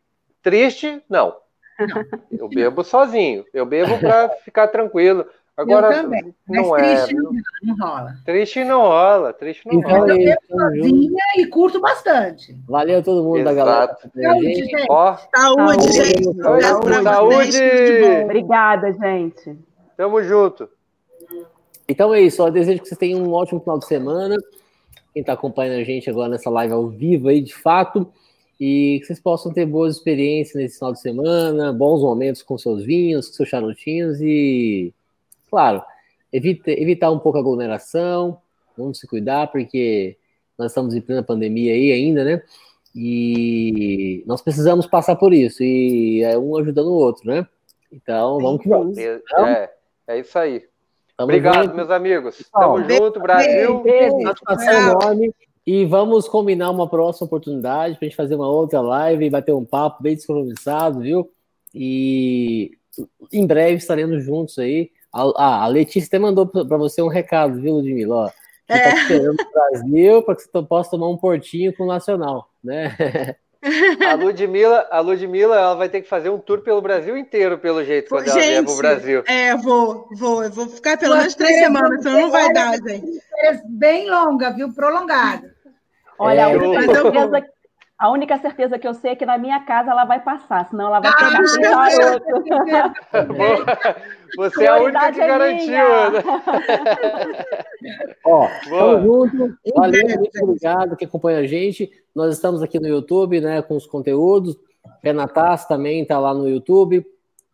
triste 0.42 1.00
não. 1.08 1.36
Não, 1.78 2.04
eu 2.30 2.48
bebo 2.50 2.82
sozinho. 2.82 3.44
Eu 3.52 3.64
bebo 3.64 3.98
para 3.98 4.30
ficar 4.44 4.68
tranquilo. 4.68 5.24
Agora, 5.56 5.88
eu 5.88 6.02
também. 6.02 6.34
não 6.48 6.70
Mas 6.70 6.82
é. 6.82 7.04
Triste 7.04 7.14
não, 7.14 7.32
não, 7.64 7.76
rola. 7.76 8.16
Triste 8.24 8.64
não 8.64 8.80
rola. 8.80 9.32
Triste 9.32 9.66
não 9.66 9.74
então, 9.74 9.90
rola. 9.90 10.10
Eu 10.12 10.16
bebo 10.18 10.40
sozinha 10.48 11.24
e 11.36 11.46
curto 11.46 11.80
bastante. 11.80 12.56
Valeu 12.68 13.02
todo 13.02 13.24
mundo 13.24 13.38
Exato. 13.38 13.56
da 13.56 13.64
galera. 13.64 13.96
Saúde, 13.96 14.54
gente. 14.54 14.86
Ó, 14.88 15.16
saúde, 15.34 15.92
gente. 15.92 16.36
Saúde. 16.36 17.02
saúde. 17.02 18.22
Obrigada, 18.24 18.92
gente. 18.92 19.58
Tamo 19.96 20.22
junto. 20.22 20.68
Então 21.88 22.14
é 22.14 22.20
isso. 22.20 22.40
Eu 22.40 22.52
desejo 22.52 22.80
que 22.80 22.88
vocês 22.88 22.98
tenham 22.98 23.20
um 23.20 23.32
ótimo 23.32 23.58
final 23.58 23.80
de 23.80 23.86
semana. 23.86 24.36
Quem 25.12 25.22
está 25.22 25.32
acompanhando 25.32 25.80
a 25.80 25.84
gente 25.84 26.08
agora 26.08 26.28
nessa 26.28 26.50
live 26.50 26.72
ao 26.72 26.86
vivo 26.86 27.28
aí, 27.28 27.40
de 27.40 27.54
fato 27.54 28.08
e 28.60 28.98
que 29.00 29.06
vocês 29.06 29.20
possam 29.20 29.52
ter 29.52 29.64
boas 29.66 29.96
experiências 29.96 30.56
nesse 30.56 30.78
final 30.78 30.92
de 30.92 31.00
semana, 31.00 31.72
bons 31.72 32.02
momentos 32.02 32.42
com 32.42 32.58
seus 32.58 32.84
vinhos, 32.84 33.28
com 33.28 33.34
seus 33.34 33.48
charutinhos 33.48 34.20
e, 34.20 34.92
claro, 35.48 35.82
evite, 36.32 36.70
evitar 36.70 37.10
um 37.10 37.18
pouco 37.18 37.38
a 37.38 37.40
aglomeração, 37.40 38.40
vamos 38.76 38.98
se 38.98 39.06
cuidar, 39.06 39.46
porque 39.48 40.16
nós 40.58 40.72
estamos 40.72 40.94
em 40.94 41.00
plena 41.00 41.22
pandemia 41.22 41.72
aí 41.72 41.92
ainda, 41.92 42.24
né? 42.24 42.42
E 42.94 44.24
nós 44.26 44.42
precisamos 44.42 44.86
passar 44.86 45.14
por 45.14 45.32
isso, 45.32 45.62
e 45.62 46.22
é 46.24 46.36
um 46.36 46.56
ajudando 46.56 46.88
o 46.88 46.98
outro, 46.98 47.28
né? 47.30 47.46
Então, 47.92 48.38
vamos 48.38 48.62
que 48.62 48.68
vamos. 48.68 48.98
É, 48.98 49.20
é, 49.36 49.70
é 50.08 50.18
isso 50.18 50.38
aí. 50.38 50.64
Tamo 51.16 51.30
Obrigado, 51.30 51.64
junto. 51.64 51.76
meus 51.76 51.90
amigos. 51.90 52.50
Tamo 52.52 52.82
junto, 52.88 53.20
Brasil. 53.20 53.82
Beijo. 53.82 54.20
Satisfação 54.22 54.72
enorme. 54.72 55.34
E 55.70 55.84
vamos 55.84 56.26
combinar 56.26 56.70
uma 56.70 56.88
próxima 56.88 57.26
oportunidade 57.26 57.98
para 57.98 58.06
a 58.06 58.08
gente 58.08 58.16
fazer 58.16 58.36
uma 58.36 58.48
outra 58.48 58.80
live 58.80 59.26
e 59.26 59.28
bater 59.28 59.54
um 59.54 59.66
papo 59.66 60.02
bem 60.02 60.14
descompromissado, 60.14 61.00
viu? 61.00 61.30
E 61.74 62.70
em 63.30 63.46
breve 63.46 63.74
estaremos 63.74 64.24
juntos 64.24 64.58
aí. 64.58 64.90
Ah, 65.12 65.64
a 65.64 65.66
Letícia 65.66 66.06
até 66.06 66.18
mandou 66.18 66.46
para 66.46 66.78
você 66.78 67.02
um 67.02 67.08
recado, 67.08 67.60
viu, 67.60 67.74
Ludmilla? 67.74 68.16
Ó, 68.16 68.28
que 68.66 68.72
é. 68.72 68.80
tá 68.80 68.96
esperando 68.96 69.36
no 69.36 69.52
Brasil 69.52 70.22
para 70.22 70.36
que 70.36 70.42
você 70.44 70.62
possa 70.62 70.90
tomar 70.92 71.10
um 71.10 71.18
portinho 71.18 71.76
com 71.76 71.84
o 71.84 71.88
Nacional, 71.88 72.48
né? 72.64 73.36
A 74.08 74.14
Ludmilla, 74.14 74.86
a 74.88 75.00
Ludmilla, 75.00 75.56
ela 75.56 75.74
vai 75.74 75.88
ter 75.88 76.00
que 76.00 76.08
fazer 76.08 76.30
um 76.30 76.38
tour 76.38 76.60
pelo 76.60 76.80
Brasil 76.80 77.18
inteiro, 77.18 77.58
pelo 77.58 77.84
jeito, 77.84 78.08
quando 78.08 78.26
gente, 78.26 78.38
ela 78.38 78.46
vier 78.46 78.64
pro 78.64 78.76
Brasil. 78.76 79.24
É, 79.26 79.56
vou, 79.56 80.08
vou, 80.16 80.44
eu 80.44 80.50
vou 80.50 80.68
ficar 80.68 80.96
pelo 80.96 81.16
menos 81.16 81.34
três 81.34 81.58
semanas, 81.58 82.00
senão 82.00 82.20
não 82.20 82.30
vai 82.30 82.52
dar, 82.52 82.76
gente. 82.76 83.20
Bem 83.66 84.08
longa, 84.08 84.50
viu? 84.50 84.72
Prolongada. 84.72 85.57
Olha, 86.18 86.40
é, 86.40 86.44
a, 86.44 86.48
única 86.48 86.82
certeza, 86.82 87.46
a 87.98 88.10
única 88.10 88.38
certeza 88.38 88.78
que 88.78 88.88
eu 88.88 88.94
sei 88.94 89.12
é 89.12 89.16
que 89.16 89.26
na 89.26 89.38
minha 89.38 89.60
casa 89.60 89.90
ela 89.90 90.04
vai 90.04 90.20
passar, 90.20 90.68
senão 90.68 90.86
ela 90.86 91.00
vai 91.00 91.12
pegar 91.12 91.40
ah, 91.72 91.88
garoto. 91.90 92.24
Você 94.36 94.64
é 94.64 94.68
a 94.68 94.76
única 94.76 95.12
que 95.12 95.20
é 95.20 95.26
garantiu. 95.26 95.72
Né? 95.72 96.22
Ó, 98.24 98.48
tamo 98.68 99.28
junto. 99.28 99.58
Valeu, 99.74 100.18
muito 100.18 100.42
obrigado 100.42 100.96
que 100.96 101.04
acompanha 101.04 101.38
a 101.38 101.46
gente. 101.46 101.90
Nós 102.14 102.34
estamos 102.34 102.62
aqui 102.62 102.78
no 102.78 102.88
YouTube, 102.88 103.40
né, 103.40 103.62
com 103.62 103.76
os 103.76 103.86
conteúdos. 103.86 104.56
Renatas 105.02 105.66
também 105.66 106.02
está 106.02 106.18
lá 106.18 106.34
no 106.34 106.48
YouTube, 106.48 107.06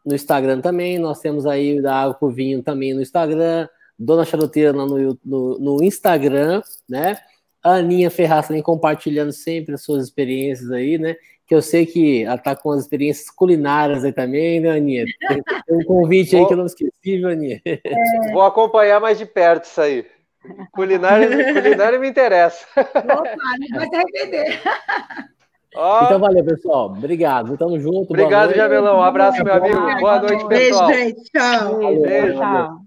no 0.05 0.15
Instagram 0.15 0.61
também. 0.61 0.99
Nós 0.99 1.21
temos 1.21 1.47
aí 1.47 1.81
da 1.81 1.97
Água 1.97 2.15
por 2.15 2.33
Vinho 2.33 2.63
também 2.63 2.95
no 2.95 3.03
Instagram. 3.03 3.69
Dona 3.99 4.25
Charuteira 4.25 4.73
no, 4.73 5.19
no, 5.25 5.59
no 5.59 5.83
Instagram, 5.83 6.63
né? 6.89 7.17
A 7.65 7.77
Aninha 7.77 8.11
Ferraz 8.11 8.47
também 8.47 8.63
compartilhando 8.63 9.33
sempre 9.33 9.75
as 9.75 9.83
suas 9.83 10.05
experiências 10.05 10.71
aí, 10.71 10.99
né? 10.99 11.17
Que 11.47 11.55
eu 11.55 11.63
sei 11.63 11.87
que 11.87 12.23
ela 12.25 12.37
tá 12.37 12.55
com 12.55 12.71
as 12.71 12.83
experiências 12.83 13.31
culinárias 13.31 14.05
aí 14.05 14.13
também, 14.13 14.61
né, 14.61 14.71
Aninha? 14.71 15.07
Tem, 15.29 15.43
um 15.71 15.85
convite 15.85 16.37
aí 16.37 16.47
que 16.47 16.53
eu 16.53 16.59
não 16.59 16.67
esqueci, 16.67 16.93
viu, 17.03 17.29
Aninha? 17.29 17.61
É... 17.65 17.81
Vou 18.33 18.43
acompanhar 18.43 19.01
mais 19.01 19.17
de 19.17 19.25
perto 19.25 19.65
isso 19.65 19.81
aí. 19.81 20.07
Culinária, 20.73 21.29
culinária 21.55 21.99
me 21.99 22.09
interessa. 22.09 22.67
Opa, 22.77 23.35
não 23.59 23.79
vai 23.79 23.89
se 23.89 23.97
arrepender. 23.97 24.61
Oh. 25.75 26.05
Então, 26.05 26.21
valeu, 26.21 26.45
pessoal. 26.45 26.87
Obrigado. 26.87 27.57
Tamo 27.57 27.81
junto. 27.81 28.11
Obrigado, 28.11 28.55
Jamelão. 28.55 28.99
Um 28.99 29.03
abraço, 29.03 29.43
meu 29.43 29.55
amigo. 29.55 29.81
Boa 29.99 30.21
noite, 30.21 30.47
pessoal. 30.47 30.87
Beijo, 30.87 31.09
gente. 31.09 31.31
Tchau. 31.33 32.01
Beijo. 32.03 32.39
Tchau. 32.39 32.84